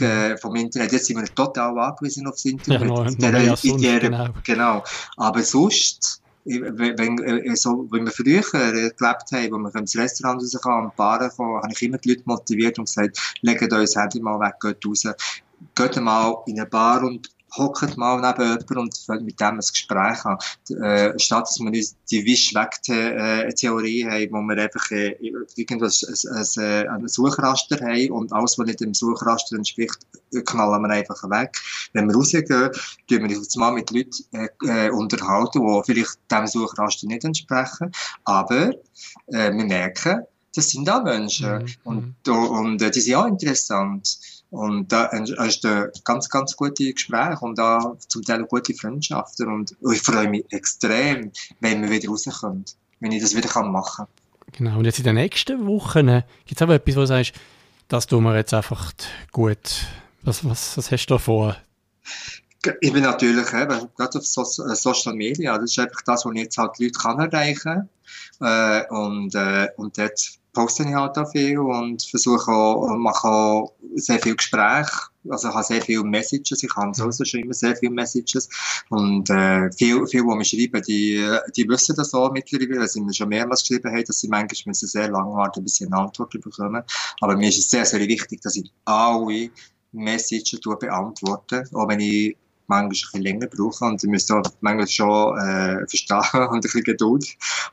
äh, 0.00 0.36
vom 0.36 0.54
Internet. 0.56 0.92
Jetzt 0.92 1.06
sind 1.06 1.20
wir 1.20 1.34
total 1.34 1.78
angewiesen 1.78 2.26
aufs 2.26 2.44
Internet. 2.44 2.82
Ja, 2.82 2.86
noch, 2.86 3.14
der, 3.14 3.32
noch 3.46 3.56
sonst, 3.56 3.82
der, 3.82 4.00
genau. 4.00 4.28
genau. 4.44 4.84
Aber 5.16 5.42
sonst, 5.42 6.22
wenn, 6.44 7.18
äh, 7.18 7.56
so, 7.56 7.86
wenn 7.90 8.04
wir 8.04 8.12
früher 8.12 8.42
äh, 8.54 8.90
gelebt 8.90 9.32
haben, 9.32 9.52
wo 9.52 9.58
wir 9.58 9.74
ins 9.76 9.96
Restaurant 9.96 10.42
raus 10.42 10.58
kann, 10.62 10.84
an 10.84 10.92
Bar 10.96 11.28
kommen, 11.30 11.62
habe 11.62 11.72
ich 11.72 11.82
immer 11.82 11.98
die 11.98 12.10
Leute 12.10 12.22
motiviert 12.24 12.78
und 12.78 12.86
gesagt, 12.86 13.18
legt 13.42 13.62
euch 13.62 13.68
das 13.68 13.96
Handy 13.96 14.20
mal 14.20 14.38
weg, 14.40 14.54
geht 14.60 14.86
raus, 14.86 15.04
geht 15.74 15.96
mal 16.00 16.36
in 16.46 16.60
eine 16.60 16.68
Bar 16.68 17.02
und 17.02 17.28
hockt 17.56 17.96
mal 17.96 18.16
neben 18.16 18.48
jemandem 18.48 18.78
und 18.78 18.96
fängt 18.96 19.24
mit 19.24 19.40
dem 19.40 19.54
ein 19.54 19.58
Gespräch 19.58 20.24
an. 20.24 20.38
Äh, 20.82 21.18
statt 21.18 21.44
dass 21.48 21.58
wir 21.58 21.66
uns 21.66 21.96
die 22.10 22.24
Wisch-Weg-Theorie 22.24 24.04
haben, 24.04 24.32
wo 24.32 24.40
wir 24.42 24.62
einfach 24.62 24.90
äh, 24.90 25.16
irgendwas, 25.56 26.04
ein, 26.04 26.64
ein, 26.64 26.88
ein 26.88 27.08
Suchraster 27.08 27.76
haben 27.80 28.10
und 28.10 28.32
alles, 28.32 28.58
was 28.58 28.66
nicht 28.66 28.80
dem 28.80 28.94
Suchraster 28.94 29.56
entspricht, 29.56 29.98
knallen 30.44 30.82
wir 30.82 30.90
einfach 30.90 31.22
weg. 31.30 31.56
Wenn 31.92 32.08
wir 32.08 32.14
rausgehen, 32.14 32.46
tun 33.08 33.28
wir 33.28 33.38
uns 33.38 33.56
mal 33.56 33.72
mit 33.72 33.90
Leuten 33.90 34.24
äh, 34.32 34.88
äh, 34.88 34.90
unterhalten, 34.90 35.60
die 35.66 35.82
vielleicht 35.86 36.18
dem 36.30 36.46
Suchraster 36.46 37.06
nicht 37.06 37.24
entsprechen, 37.24 37.92
aber 38.24 38.70
äh, 39.28 39.52
wir 39.52 39.64
merken, 39.64 40.22
das 40.54 40.70
sind 40.70 40.90
auch 40.90 41.04
Menschen. 41.04 41.58
Mhm. 41.58 41.66
Und, 41.84 42.28
und, 42.28 42.48
und 42.48 42.82
äh, 42.82 42.90
die 42.90 43.00
sind 43.00 43.14
auch 43.14 43.26
interessant. 43.26 44.18
Und 44.50 44.90
da 44.90 45.06
entstehen 45.06 45.90
ganz, 46.04 46.28
ganz 46.30 46.56
gute 46.56 46.92
Gespräche 46.92 47.40
und 47.40 47.58
da 47.58 47.96
zum 48.08 48.22
Teil 48.22 48.44
gute 48.44 48.72
Freundschaften. 48.74 49.48
Und 49.48 49.76
ich 49.92 50.00
freue 50.00 50.28
mich 50.28 50.46
extrem, 50.50 51.32
wenn 51.60 51.82
wir 51.82 51.90
wieder 51.90 52.08
rauskommen, 52.08 52.64
wenn 53.00 53.12
ich 53.12 53.22
das 53.22 53.36
wieder 53.36 53.62
machen 53.64 54.06
kann. 54.06 54.52
Genau, 54.52 54.78
und 54.78 54.86
jetzt 54.86 54.98
in 54.98 55.04
den 55.04 55.16
nächsten 55.16 55.66
Wochen 55.66 56.22
gibt 56.46 56.60
es 56.60 56.62
auch 56.62 56.70
etwas, 56.70 56.96
wo 56.96 57.00
du 57.00 57.06
sagst, 57.06 57.34
das 57.88 58.06
tun 58.06 58.24
wir 58.24 58.36
jetzt 58.36 58.54
einfach 58.54 58.92
gut. 59.32 59.86
Was, 60.22 60.44
was, 60.44 60.76
was 60.76 60.90
hast 60.90 61.06
du 61.06 61.14
da 61.14 61.18
vor? 61.18 61.56
Ich 62.80 62.92
bin 62.92 63.02
natürlich 63.02 63.52
eben, 63.52 63.88
gerade 63.96 64.18
auf 64.18 64.26
so 64.26 64.42
äh, 64.42 64.74
Social 64.74 65.14
Media, 65.14 65.56
das 65.58 65.70
ist 65.70 65.78
einfach 65.78 66.02
das, 66.02 66.24
was 66.24 66.32
ich 66.34 66.42
jetzt 66.42 66.58
halt 66.58 66.72
die 66.78 66.84
Leute 66.84 66.98
kann 66.98 67.20
erreichen 67.20 67.88
kann. 68.40 68.84
Äh, 68.84 68.86
und, 68.88 69.34
äh, 69.34 69.68
und 69.76 69.96
dort 69.96 70.38
poste 70.58 70.82
ich 70.82 70.92
halt 70.92 71.16
auch 71.16 71.30
viel 71.30 71.56
und 71.60 72.02
versuche 72.02 72.50
auch, 72.50 72.88
mache 72.96 73.28
auch 73.28 73.72
sehr 73.94 74.18
viel 74.18 74.34
Gespräche. 74.34 74.90
Also 75.30 75.48
ich 75.48 75.54
habe 75.54 75.64
sehr 75.64 75.82
viele 75.82 76.02
Messages, 76.02 76.64
ich 76.64 76.74
habe 76.74 76.92
sowieso 76.92 77.24
schon 77.24 77.40
immer 77.40 77.54
sehr 77.54 77.76
viele 77.76 77.92
Messages. 77.92 78.48
Und 78.90 79.30
äh, 79.30 79.70
viel, 79.70 80.04
viel, 80.08 80.22
die 80.22 80.36
mir 80.36 80.44
schreiben, 80.44 80.82
die, 80.82 81.24
die 81.56 81.68
wissen 81.68 81.94
das 81.94 82.12
auch 82.12 82.32
mittlerweile, 82.32 82.80
weil 82.80 82.88
sie 82.88 83.00
mir 83.00 83.14
schon 83.14 83.28
mehrmals 83.28 83.60
geschrieben 83.62 83.92
haben, 83.92 84.04
dass 84.04 84.18
sie 84.18 84.26
manchmal 84.26 84.70
müssen 84.70 84.88
sehr 84.88 85.08
lange 85.08 85.30
warten, 85.32 85.62
bis 85.62 85.76
sie 85.76 85.86
eine 85.86 85.96
Antwort 85.96 86.30
bekommen. 86.30 86.82
Aber 87.20 87.36
mir 87.36 87.50
ist 87.50 87.58
es 87.58 87.70
sehr, 87.70 87.84
sehr 87.84 88.00
wichtig, 88.00 88.40
dass 88.40 88.56
ich 88.56 88.72
alle 88.84 89.50
Messages 89.92 90.58
beantworte, 90.80 91.64
auch 91.72 91.88
wenn 91.88 92.00
ich 92.00 92.36
manchmal 92.68 92.84
ein 92.84 92.88
bisschen 92.90 93.22
länger 93.22 93.46
brauchen 93.46 93.88
und 93.88 94.04
ich 94.04 94.10
müsste 94.10 94.36
auch 94.36 94.42
manchmal 94.60 94.86
schon 94.86 95.38
äh, 95.38 95.86
verstehen 95.86 96.22
und 96.34 96.54
ein 96.54 96.60
bisschen 96.60 96.84
Geduld 96.84 97.26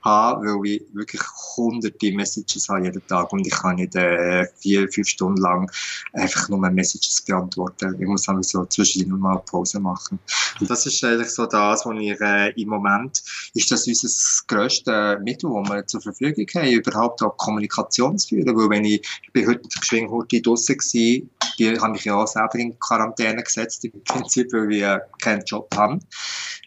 haben, 0.03 0.45
weil 0.45 0.71
ich 0.71 0.83
wirklich 0.93 1.21
hunderte 1.57 2.11
Messages 2.11 2.69
habe 2.69 2.85
jeden 2.85 3.05
Tag 3.07 3.31
und 3.31 3.45
ich 3.45 3.53
kann 3.53 3.75
nicht 3.75 3.95
äh, 3.95 4.47
vier, 4.59 4.87
fünf 4.89 5.07
Stunden 5.07 5.41
lang 5.41 5.69
einfach 6.13 6.49
nur 6.49 6.59
Messages 6.69 7.21
beantworten. 7.21 7.95
Ich 7.99 8.07
muss 8.07 8.23
dann 8.23 8.41
so 8.43 8.65
zwischendurch 8.65 9.21
mal 9.21 9.39
Pause 9.39 9.79
machen. 9.79 10.19
Und 10.59 10.69
das 10.69 10.85
ist 10.85 11.03
eigentlich 11.03 11.29
so 11.29 11.45
das, 11.45 11.85
was 11.85 11.95
ich 11.99 12.19
äh, 12.21 12.61
im 12.61 12.69
Moment, 12.69 13.21
ist 13.53 13.71
das 13.71 13.87
unser 13.87 14.07
grösstes 14.47 15.17
Mittel, 15.23 15.49
das 15.49 15.69
wir 15.69 15.87
zur 15.87 16.01
Verfügung 16.01 16.45
haben, 16.55 16.71
überhaupt 16.71 17.21
auch 17.21 17.35
Kommunikation 17.37 18.17
zu 18.17 18.29
führen, 18.29 18.55
weil 18.55 18.69
wenn 18.69 18.85
ich, 18.85 19.01
ich 19.23 19.33
bin 19.33 19.47
heute 19.47 19.67
geschwind 19.79 20.09
heute 20.09 20.41
draussen 20.41 20.77
gewesen, 20.77 21.29
die 21.57 21.79
habe 21.79 21.93
mich 21.93 22.05
ja 22.05 22.15
auch 22.15 22.27
selber 22.27 22.55
in 22.55 22.77
Quarantäne 22.79 23.41
gesetzt, 23.43 23.85
im 23.85 24.03
Prinzip, 24.03 24.51
weil 24.53 24.69
wir 24.69 24.84
äh, 24.85 24.99
keinen 25.21 25.43
Job 25.45 25.73
haben. 25.75 25.99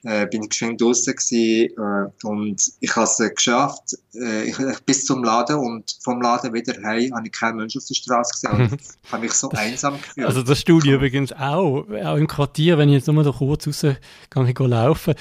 Äh, 0.04 0.26
bin 0.26 0.44
ich 0.44 0.54
schön 0.54 0.76
draußen 0.76 1.14
gewesen, 1.14 1.74
äh, 1.76 2.26
und 2.26 2.62
ich 2.80 2.94
habe 2.94 3.04
es 3.04 3.18
geschafft, 3.34 3.96
äh, 4.14 4.44
ich, 4.44 4.56
bis 4.86 5.04
zum 5.04 5.24
Laden 5.24 5.56
und 5.56 5.96
vom 6.00 6.22
Laden 6.22 6.52
wieder 6.54 6.74
heim 6.82 7.14
habe 7.14 7.26
ich 7.26 7.32
keinen 7.32 7.56
Menschen 7.56 7.80
auf 7.80 7.86
der 7.86 7.94
Straße 7.94 8.32
gesehen 8.32 8.70
und 8.70 8.80
habe 9.12 9.22
mich 9.22 9.32
so 9.32 9.48
das, 9.48 9.60
einsam 9.60 10.00
gefühlt. 10.00 10.26
Also 10.26 10.42
das 10.42 10.60
Studio 10.60 10.96
übrigens 10.96 11.32
auch, 11.32 11.84
auch 11.88 12.16
im 12.16 12.28
Quartier, 12.28 12.78
wenn 12.78 12.88
ich 12.88 12.96
jetzt 12.96 13.08
nur 13.08 13.24
noch 13.24 13.38
kurz 13.38 13.66
rausgehe, 13.66 13.98
ich 14.46 14.58
laufen, 14.58 15.14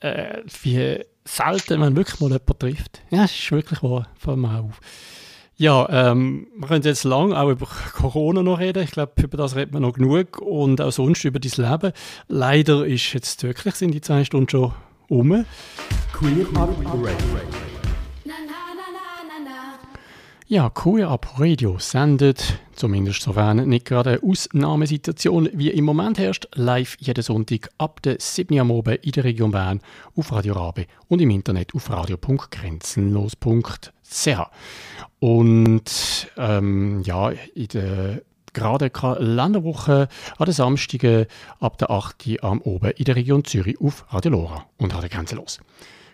äh, 0.00 0.42
wie 0.62 1.04
selten 1.24 1.80
man 1.80 1.96
wirklich 1.96 2.20
mal 2.20 2.30
jemanden 2.30 2.58
trifft. 2.58 3.02
Ja, 3.10 3.24
es 3.24 3.32
ist 3.32 3.50
wirklich 3.52 3.82
wahr, 3.82 4.08
fällt 4.18 4.38
mir 4.38 4.60
auf. 4.60 4.80
Ja, 5.56 5.88
ähm, 5.88 6.48
wir 6.56 6.66
können 6.66 6.82
jetzt 6.82 7.04
lang 7.04 7.32
auch 7.32 7.48
über 7.48 7.68
Corona 7.94 8.42
noch 8.42 8.58
reden. 8.58 8.82
Ich 8.82 8.90
glaube, 8.90 9.12
über 9.22 9.36
das 9.36 9.54
redet 9.54 9.72
man 9.72 9.82
noch 9.82 9.92
genug 9.92 10.40
und 10.40 10.80
auch 10.80 10.90
sonst 10.90 11.22
über 11.24 11.38
dein 11.38 11.52
Leben. 11.56 11.92
Leider 12.28 12.84
ist 12.84 13.12
jetzt 13.12 13.44
wirklich 13.44 13.76
sind 13.76 13.92
die 13.92 14.00
zwei 14.00 14.24
Stunden 14.24 14.48
schon 14.48 14.72
um. 15.08 15.44
Queer 16.12 16.46
Up 16.56 16.70
Radio. 16.84 17.08
Ja, 20.46 20.68
Queer 20.70 21.08
Up 21.08 21.38
Radio 21.38 21.78
sendet, 21.78 22.58
zumindest 22.74 23.22
sofern 23.22 23.66
nicht 23.68 23.86
gerade 23.86 24.10
eine 24.10 24.22
Ausnahmesituation 24.22 25.48
wie 25.54 25.70
im 25.70 25.86
Moment 25.86 26.18
herrscht, 26.18 26.48
live 26.54 26.98
jeden 27.00 27.22
Sonntag 27.22 27.70
ab 27.78 28.02
der 28.02 28.18
7 28.20 28.54
Uhr 28.58 28.76
Abend 28.76 29.02
in 29.04 29.12
der 29.12 29.24
Region 29.24 29.52
Bern 29.52 29.80
auf 30.14 30.30
Radio 30.32 30.52
Rabe 30.54 30.84
und 31.08 31.22
im 31.22 31.30
Internet 31.30 31.74
auf 31.74 31.88
radio.grenzenlos.ch. 31.88 33.93
Und 35.18 36.30
ähm, 36.36 37.02
ja, 37.02 37.30
in 37.30 37.68
der 37.68 38.22
gerade 38.54 38.88
Kalenderwoche 38.88 40.08
an 40.38 40.44
den 40.44 40.54
Samstagen 40.54 41.26
ab 41.60 41.76
der 41.78 41.90
8. 41.90 42.26
Uhr 42.26 42.44
am 42.44 42.60
Oben 42.62 42.92
in 42.92 43.04
der 43.04 43.16
Region 43.16 43.44
Zürich 43.44 43.80
auf 43.80 44.06
Radio 44.10 44.30
Lora 44.30 44.66
und 44.78 44.94
Radio 44.94 45.08
Grenze 45.10 45.36
los. 45.36 45.60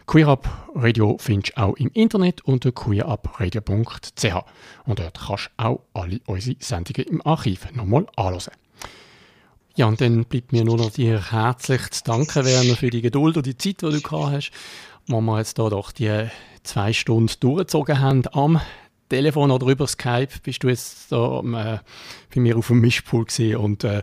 Queer 0.06 0.26
Up 0.26 0.48
Radio 0.74 1.16
findest 1.20 1.56
du 1.56 1.62
auch 1.62 1.76
im 1.76 1.90
Internet 1.92 2.40
unter 2.40 2.72
queerupradio.ch 2.72 4.24
und 4.86 4.98
dort 4.98 5.20
kannst 5.20 5.50
du 5.56 5.64
auch 5.64 5.80
alle 5.92 6.20
unsere 6.26 6.56
Sendungen 6.58 7.08
im 7.08 7.24
Archiv 7.24 7.70
nochmal 7.72 8.06
anhören. 8.16 8.54
Ja, 9.76 9.86
und 9.86 10.00
dann 10.00 10.24
bleibt 10.24 10.50
mir 10.50 10.64
nur 10.64 10.78
noch 10.78 10.90
dir 10.90 11.30
herzlich 11.30 11.90
zu 11.92 12.02
danken, 12.02 12.44
Werner, 12.44 12.74
für 12.74 12.90
die 12.90 13.02
Geduld 13.02 13.36
und 13.36 13.46
die 13.46 13.56
Zeit, 13.56 13.82
die 13.82 13.90
du 13.90 14.00
gehabt 14.00 14.32
hast, 14.32 14.50
wo 15.06 15.20
wir 15.20 15.38
jetzt 15.38 15.56
hier 15.56 15.70
doch 15.70 15.92
die 15.92 16.26
zwei 16.62 16.92
Stunden 16.92 17.32
durchgezogen 17.40 18.00
haben 18.00 18.22
am 18.32 18.60
Telefon 19.08 19.50
oder 19.50 19.66
über 19.66 19.86
Skype 19.86 20.28
bist 20.42 20.62
du 20.62 20.68
jetzt 20.68 21.10
da 21.10 21.40
äh, 21.40 21.78
bei 22.34 22.40
mir 22.40 22.56
auf 22.56 22.68
dem 22.68 22.80
Mischpool 22.80 23.24
gesehen 23.24 23.56
und 23.56 23.84
äh, 23.84 24.02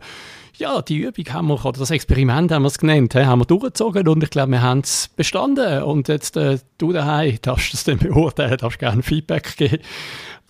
ja, 0.58 0.82
die 0.82 0.97
Übung 0.97 1.26
haben 1.34 1.47
wir, 1.47 1.66
oder 1.66 1.80
das 1.80 1.91
Experiment 1.91 2.51
haben 2.51 2.64
wir 2.64 2.68
es 2.68 2.80
genannt, 2.80 3.14
he, 3.14 3.26
haben 3.26 3.41
wir 3.41 3.45
durchgezogen 3.45 4.08
und 4.08 4.24
ich 4.24 4.30
glaube, 4.32 4.51
wir 4.51 4.62
haben 4.62 4.80
es 4.80 5.08
bestanden 5.16 5.84
und 5.84 6.08
jetzt 6.08 6.36
äh, 6.36 6.60
du 6.78 6.91
daheim 6.91 7.38
darfst 7.41 7.74
das 7.74 7.84
dann 7.84 7.99
beurteilen, 7.99 8.58
darfst 8.58 8.80
gerne 8.80 9.03
Feedback 9.03 9.55
geben. 9.55 9.84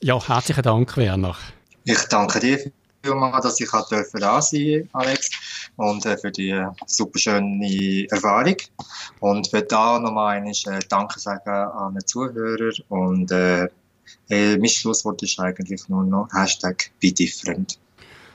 Ja, 0.02 0.26
herzlichen 0.26 0.64
Dank, 0.64 0.96
Werner. 0.98 1.36
Ich 1.84 2.02
danke 2.10 2.40
dir 2.40 2.72
dass 3.42 3.60
ich 3.60 3.70
da 3.70 4.42
sein 4.42 4.90
Alex, 4.94 5.30
und 5.78 6.06
äh, 6.06 6.18
für 6.18 6.32
die 6.32 6.50
äh, 6.50 6.68
super 6.86 7.20
schöne 7.20 8.08
Erfahrung. 8.10 8.58
Und 9.20 9.52
würde 9.54 9.68
da 9.68 10.00
nochmal 10.00 10.38
einmal 10.38 10.52
äh, 10.52 10.80
Danke 10.90 11.20
sagen 11.20 11.50
an 11.50 11.94
den 11.94 12.06
Zuhörer 12.06 12.74
und 12.90 13.32
äh, 13.32 13.68
äh, 14.30 14.58
mein 14.58 14.70
Schlusswort 14.70 15.24
ist 15.24 15.40
eigentlich 15.40 15.88
nur 15.88 16.04
noch 16.04 16.28
Hashtag 16.34 16.92
BeDifferent. 17.00 17.80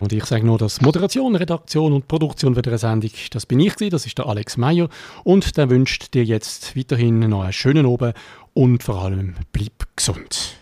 Und 0.00 0.12
ich 0.12 0.24
sage 0.24 0.44
nur, 0.44 0.58
dass 0.58 0.80
Moderation, 0.80 1.36
Redaktion 1.36 1.92
und 1.92 2.08
Produktion 2.08 2.58
eine 2.58 2.78
Sendung, 2.78 3.10
das 3.30 3.46
bin 3.46 3.60
ich 3.60 3.76
das 3.76 4.04
ist 4.04 4.18
der 4.18 4.26
Alex 4.26 4.56
Meyer 4.56 4.88
und 5.22 5.56
der 5.56 5.70
wünscht 5.70 6.14
dir 6.14 6.24
jetzt 6.24 6.76
weiterhin 6.76 7.20
noch 7.20 7.42
einen 7.42 7.52
schönen 7.52 7.86
Abend 7.86 8.14
und 8.52 8.82
vor 8.82 9.00
allem 9.00 9.36
bleib 9.52 9.86
gesund. 9.94 10.61